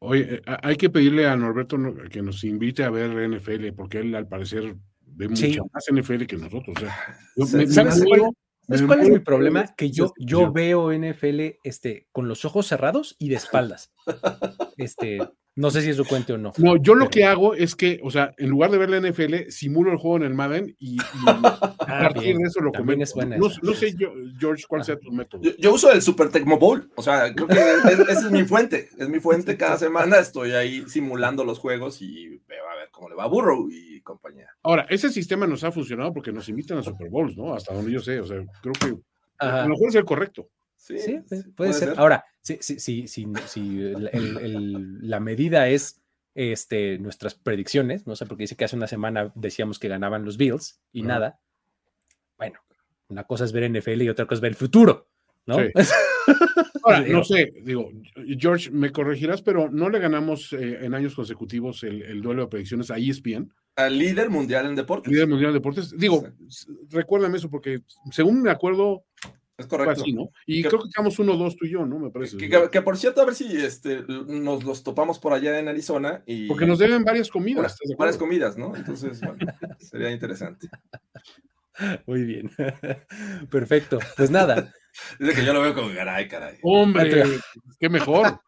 Oye, 0.00 0.36
eh, 0.36 0.42
hay 0.62 0.76
que 0.76 0.90
pedirle 0.90 1.26
a 1.26 1.36
Norberto 1.36 1.76
que 2.10 2.22
nos 2.22 2.44
invite 2.44 2.84
a 2.84 2.90
ver 2.90 3.10
NFL, 3.10 3.72
porque 3.74 3.98
él 3.98 4.14
al 4.14 4.28
parecer 4.28 4.76
ve 5.00 5.28
mucho 5.28 5.64
más 5.72 5.86
NFL 5.90 6.26
que 6.26 6.36
nosotros. 6.36 6.76
¿Sabes, 7.70 8.04
cuál, 8.86 9.00
es 9.00 9.08
mi 9.08 9.18
problema? 9.18 9.66
Que 9.76 9.90
yo, 9.90 10.12
yo 10.18 10.52
veo 10.52 10.92
NFL 10.92 11.58
este, 11.64 12.06
con 12.12 12.28
los 12.28 12.44
ojos 12.44 12.66
cerrados 12.66 13.16
y 13.18 13.28
de 13.28 13.36
espaldas. 13.36 13.92
Este, 14.76 15.18
no 15.58 15.72
sé 15.72 15.82
si 15.82 15.90
eso 15.90 16.04
cuente 16.04 16.32
o 16.32 16.38
no. 16.38 16.52
No, 16.56 16.76
yo 16.76 16.94
lo 16.94 17.10
que 17.10 17.24
hago 17.24 17.52
es 17.52 17.74
que, 17.74 17.98
o 18.04 18.12
sea, 18.12 18.32
en 18.38 18.48
lugar 18.48 18.70
de 18.70 18.78
ver 18.78 18.90
la 18.90 19.00
NFL, 19.00 19.50
simulo 19.50 19.90
el 19.90 19.98
juego 19.98 20.18
en 20.18 20.22
el 20.22 20.32
Madden 20.32 20.76
y, 20.78 20.98
a 21.26 21.40
ah, 21.50 21.76
partir 21.80 22.36
de 22.36 22.44
eso 22.44 22.60
lo 22.60 22.70
comento. 22.70 23.04
No, 23.36 23.74
sé, 23.74 23.92
yo, 23.98 24.12
George, 24.38 24.66
cuál 24.68 24.84
sea 24.84 25.00
tu 25.00 25.10
método. 25.10 25.42
Yo, 25.58 25.74
uso 25.74 25.90
el 25.90 26.00
Super 26.00 26.30
Tecmo 26.30 26.60
Bowl, 26.60 26.88
o 26.94 27.02
sea, 27.02 27.34
creo 27.34 27.48
que 27.48 27.58
esa 27.58 28.26
es 28.26 28.30
mi 28.30 28.44
fuente. 28.44 28.88
Es 28.96 29.08
mi 29.08 29.18
fuente. 29.18 29.56
Cada 29.56 29.76
semana 29.78 30.20
estoy 30.20 30.52
ahí 30.52 30.84
simulando 30.86 31.42
los 31.42 31.58
juegos 31.58 32.00
y 32.02 32.28
veo 32.46 32.68
a 32.72 32.76
ver 32.76 32.90
cómo 32.92 33.08
le 33.08 33.16
va 33.16 33.24
a 33.24 33.28
Burrow 33.28 33.68
y 33.68 34.00
compañía. 34.02 34.46
Ahora, 34.62 34.86
ese 34.88 35.10
sistema 35.10 35.48
nos 35.48 35.64
ha 35.64 35.72
funcionado 35.72 36.14
porque 36.14 36.30
nos 36.30 36.48
invitan 36.48 36.78
a 36.78 36.84
Super 36.84 37.10
Bowls, 37.10 37.36
¿no? 37.36 37.52
Hasta 37.52 37.74
donde 37.74 37.90
yo 37.90 37.98
sé, 37.98 38.20
o 38.20 38.26
sea, 38.26 38.36
creo 38.62 38.74
que 38.74 38.96
a 39.40 39.62
lo 39.62 39.70
mejor 39.70 39.88
es 39.88 39.96
el 39.96 40.04
correcto. 40.04 40.48
Sí, 40.76 41.20
puede, 41.56 41.72
ser. 41.72 41.94
Ahora, 41.96 42.24
si, 42.60 42.78
si, 42.78 43.08
si, 43.08 43.26
si 43.46 43.78
la 45.02 45.20
medida 45.20 45.68
es 45.68 46.00
este, 46.34 46.98
nuestras 46.98 47.34
predicciones, 47.34 48.06
no 48.06 48.16
sé, 48.16 48.26
porque 48.26 48.44
dice 48.44 48.56
que 48.56 48.64
hace 48.64 48.76
una 48.76 48.86
semana 48.86 49.32
decíamos 49.34 49.78
que 49.78 49.88
ganaban 49.88 50.24
los 50.24 50.36
Bills 50.36 50.80
y 50.92 51.02
nada. 51.02 51.40
Bueno, 52.36 52.60
una 53.08 53.24
cosa 53.24 53.44
es 53.44 53.52
ver 53.52 53.70
NFL 53.70 54.02
y 54.02 54.08
otra 54.08 54.26
cosa 54.26 54.34
es 54.34 54.40
ver 54.40 54.52
el 54.52 54.56
futuro, 54.56 55.08
¿no? 55.46 55.56
Ahora, 56.84 57.00
no 57.00 57.24
sé, 57.24 57.52
digo, 57.64 57.90
George, 58.38 58.70
me 58.70 58.92
corregirás, 58.92 59.42
pero 59.42 59.68
no 59.70 59.90
le 59.90 59.98
ganamos 59.98 60.52
eh, 60.52 60.84
en 60.84 60.94
años 60.94 61.14
consecutivos 61.14 61.82
el, 61.82 62.22
duelo 62.22 62.42
de 62.42 62.48
predicciones 62.48 62.90
a 62.90 62.98
ESPN. 62.98 63.52
Al 63.76 63.98
líder 63.98 64.30
mundial 64.30 64.66
en 64.66 64.74
deportes. 64.74 65.12
Líder 65.12 65.28
mundial 65.28 65.50
en 65.50 65.54
deportes. 65.54 65.96
Digo, 65.96 66.26
recuérdame 66.90 67.38
eso, 67.38 67.50
porque 67.50 67.82
según 68.10 68.42
me 68.42 68.50
acuerdo, 68.50 69.04
es 69.58 69.66
correcto. 69.66 70.04
Y 70.46 70.62
creo 70.62 70.80
que 70.80 70.88
quedamos 70.94 71.18
uno, 71.18 71.36
dos 71.36 71.56
tú 71.56 71.66
y 71.66 71.70
yo, 71.70 71.84
¿no? 71.84 71.98
Me 71.98 72.10
parece. 72.10 72.36
Que, 72.36 72.82
por 72.82 72.96
cierto, 72.96 73.20
a 73.20 73.24
ver 73.24 73.34
si 73.34 73.56
este, 73.56 74.04
nos 74.06 74.62
los 74.62 74.84
topamos 74.84 75.18
por 75.18 75.32
allá 75.32 75.58
en 75.58 75.66
Arizona. 75.66 76.22
Y... 76.26 76.46
Porque 76.46 76.64
nos 76.64 76.78
deben 76.78 77.02
varias 77.02 77.28
comidas. 77.28 77.76
varias 77.98 78.16
comidas, 78.16 78.56
¿no? 78.56 78.74
Entonces, 78.76 79.20
bueno, 79.20 79.52
sería 79.80 80.12
interesante. 80.12 80.68
Muy 82.06 82.22
bien. 82.22 82.50
Perfecto. 83.50 83.98
Pues 84.16 84.30
nada. 84.30 84.72
Dice 85.18 85.34
que 85.34 85.44
yo 85.44 85.52
lo 85.52 85.60
veo 85.60 85.74
como 85.74 85.92
caray, 85.92 86.28
caray. 86.28 86.58
Hombre, 86.62 87.24
qué 87.78 87.88
mejor. 87.88 88.40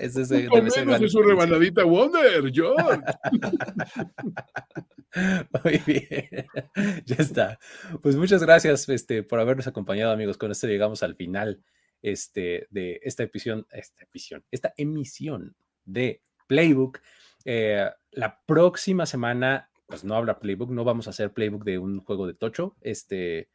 Ese 0.00 0.22
es 0.22 0.30
menos 0.30 1.00
de 1.00 1.08
su 1.08 1.22
rebanadita 1.22 1.84
Wonder, 1.84 2.52
John. 2.54 3.04
Muy 5.64 5.82
bien, 5.86 6.46
ya 7.06 7.16
está. 7.16 7.58
Pues 8.02 8.16
muchas 8.16 8.42
gracias 8.42 8.88
este, 8.88 9.22
por 9.22 9.40
habernos 9.40 9.66
acompañado, 9.66 10.12
amigos. 10.12 10.36
Con 10.36 10.50
esto 10.50 10.66
llegamos 10.66 11.02
al 11.02 11.16
final 11.16 11.62
este, 12.02 12.66
de 12.70 13.00
esta 13.02 13.24
emisión, 13.24 13.66
esta 13.70 14.04
emisión, 14.04 14.44
esta 14.50 14.74
emisión 14.76 15.56
de 15.84 16.22
Playbook. 16.46 17.00
Eh, 17.44 17.88
la 18.12 18.40
próxima 18.46 19.06
semana, 19.06 19.70
pues 19.86 20.04
no 20.04 20.14
habla 20.14 20.38
Playbook, 20.38 20.70
no 20.70 20.84
vamos 20.84 21.06
a 21.06 21.10
hacer 21.10 21.32
Playbook 21.32 21.64
de 21.64 21.78
un 21.78 22.00
juego 22.00 22.26
de 22.26 22.34
tocho, 22.34 22.76
este, 22.80 23.48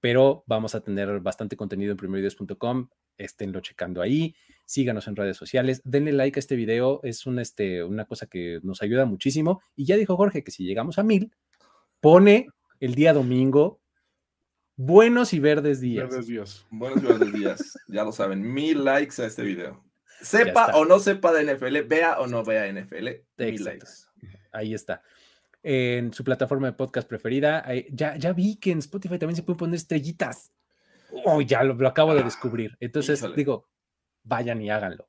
pero 0.00 0.44
vamos 0.46 0.74
a 0.74 0.80
tener 0.80 1.20
bastante 1.20 1.56
contenido 1.56 1.92
en 1.92 1.96
primerideos.com. 1.96 2.88
Esténlo 3.20 3.60
checando 3.60 4.02
ahí 4.02 4.34
síganos 4.70 5.08
en 5.08 5.16
redes 5.16 5.36
sociales, 5.36 5.82
denle 5.84 6.12
like 6.12 6.38
a 6.38 6.40
este 6.40 6.54
video, 6.54 7.00
es 7.02 7.26
un, 7.26 7.40
este, 7.40 7.82
una 7.82 8.04
cosa 8.04 8.26
que 8.26 8.60
nos 8.62 8.82
ayuda 8.82 9.04
muchísimo. 9.04 9.60
Y 9.74 9.84
ya 9.84 9.96
dijo 9.96 10.16
Jorge 10.16 10.44
que 10.44 10.52
si 10.52 10.64
llegamos 10.64 10.96
a 10.98 11.02
mil, 11.02 11.32
pone 11.98 12.46
el 12.78 12.94
día 12.94 13.12
domingo 13.12 13.80
buenos 14.76 15.32
y 15.32 15.40
verdes 15.40 15.80
días. 15.80 16.08
Verdes 16.08 16.28
días. 16.28 16.66
Buenos 16.70 17.02
y 17.02 17.06
verdes 17.06 17.32
días, 17.32 17.78
ya 17.88 18.04
lo 18.04 18.12
saben, 18.12 18.42
mil 18.42 18.84
likes 18.84 19.20
a 19.20 19.26
este 19.26 19.42
video. 19.42 19.84
Sepa 20.22 20.76
o 20.76 20.84
no 20.84 21.00
sepa 21.00 21.32
de 21.32 21.52
NFL, 21.52 21.88
vea 21.88 22.20
o 22.20 22.28
no 22.28 22.44
vea 22.44 22.72
NFL, 22.72 23.08
mil 23.38 23.64
likes. 23.64 23.88
Ahí 24.52 24.72
está 24.72 25.02
en 25.64 26.12
su 26.12 26.22
plataforma 26.22 26.68
de 26.68 26.74
podcast 26.74 27.08
preferida. 27.08 27.66
Ya, 27.90 28.16
ya 28.16 28.32
vi 28.32 28.56
que 28.56 28.70
en 28.70 28.78
Spotify 28.78 29.18
también 29.18 29.36
se 29.36 29.42
pueden 29.42 29.58
poner 29.58 29.76
estrellitas. 29.76 30.52
Oh, 31.24 31.40
ya 31.40 31.62
lo, 31.62 31.86
acabo 31.86 32.14
de 32.14 32.22
descubrir. 32.22 32.76
Entonces, 32.80 33.24
digo, 33.36 33.68
vayan 34.22 34.60
y 34.62 34.70
háganlo. 34.70 35.08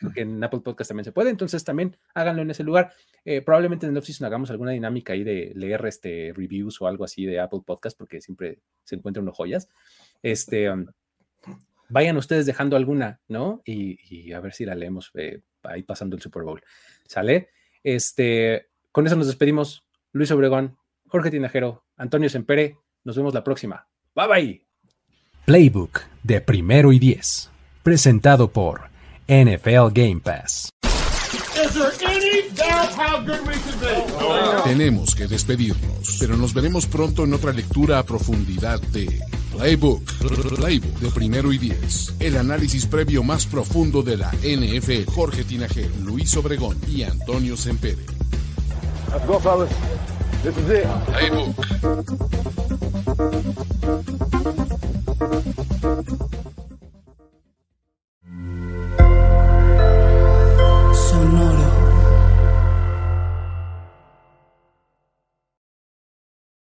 porque 0.00 0.22
en 0.22 0.42
Apple 0.42 0.60
Podcast 0.60 0.88
también 0.88 1.04
se 1.04 1.12
puede, 1.12 1.30
entonces 1.30 1.64
también 1.64 1.96
háganlo 2.14 2.42
en 2.42 2.50
ese 2.50 2.64
lugar. 2.64 2.92
Eh, 3.24 3.42
probablemente 3.42 3.86
en 3.86 3.92
el 3.92 3.98
off 3.98 4.08
hagamos 4.22 4.50
alguna 4.50 4.72
dinámica 4.72 5.12
ahí 5.12 5.24
de 5.24 5.52
leer 5.54 5.84
este, 5.86 6.32
reviews 6.34 6.80
o 6.80 6.86
algo 6.86 7.04
así 7.04 7.24
de 7.24 7.40
Apple 7.40 7.60
Podcast, 7.64 7.96
porque 7.96 8.20
siempre 8.20 8.58
se 8.84 8.96
encuentran 8.96 9.22
unos 9.22 9.36
joyas. 9.36 9.68
Este, 10.22 10.70
um, 10.70 10.86
vayan 11.88 12.16
ustedes 12.16 12.46
dejando 12.46 12.76
alguna, 12.76 13.20
¿no? 13.28 13.62
Y, 13.64 14.32
a 14.32 14.40
ver 14.40 14.52
si 14.52 14.64
la 14.64 14.74
leemos 14.74 15.10
eh, 15.14 15.40
ahí 15.62 15.82
pasando 15.82 16.16
el 16.16 16.22
Super 16.22 16.42
Bowl. 16.42 16.62
¿Sale? 17.06 17.48
Este, 17.82 18.68
con 18.92 19.06
eso 19.06 19.16
nos 19.16 19.26
despedimos. 19.26 19.86
Luis 20.12 20.30
Obregón, 20.30 20.76
Jorge 21.08 21.30
Tinajero, 21.30 21.84
Antonio 21.96 22.28
Sempere. 22.28 22.78
Nos 23.04 23.16
vemos 23.16 23.34
la 23.34 23.44
próxima. 23.44 23.88
Bye 24.14 24.28
bye. 24.28 24.73
Playbook 25.44 26.00
de 26.22 26.40
primero 26.40 26.90
y 26.90 26.98
diez 26.98 27.50
presentado 27.82 28.50
por 28.50 28.88
NFL 29.28 29.92
Game 29.92 30.22
Pass. 30.24 30.70
Tenemos 34.64 35.14
que 35.14 35.26
despedirnos, 35.26 36.16
pero 36.18 36.38
nos 36.38 36.54
veremos 36.54 36.86
pronto 36.86 37.24
en 37.24 37.34
otra 37.34 37.52
lectura 37.52 37.98
a 37.98 38.04
profundidad 38.04 38.80
de 38.80 39.20
Playbook, 39.52 40.10
Playbook 40.56 40.98
de 41.00 41.10
primero 41.10 41.52
y 41.52 41.58
diez. 41.58 42.14
El 42.20 42.38
análisis 42.38 42.86
previo 42.86 43.22
más 43.22 43.44
profundo 43.44 44.02
de 44.02 44.16
la 44.16 44.32
NFL. 44.32 45.12
Jorge 45.12 45.44
Tinajero, 45.44 45.94
Luis 46.04 46.34
Obregón 46.38 46.78
y 46.88 47.02
Antonio 47.02 47.58
Sempere. 47.58 48.06
Let's 49.12 49.26
go, 49.26 49.38
fellas. 49.38 49.68
This 50.42 50.56
is 50.56 50.70
it. 50.70 50.86
Playbook. 51.06 51.54
Thank 55.44 56.08
you. 56.08 56.53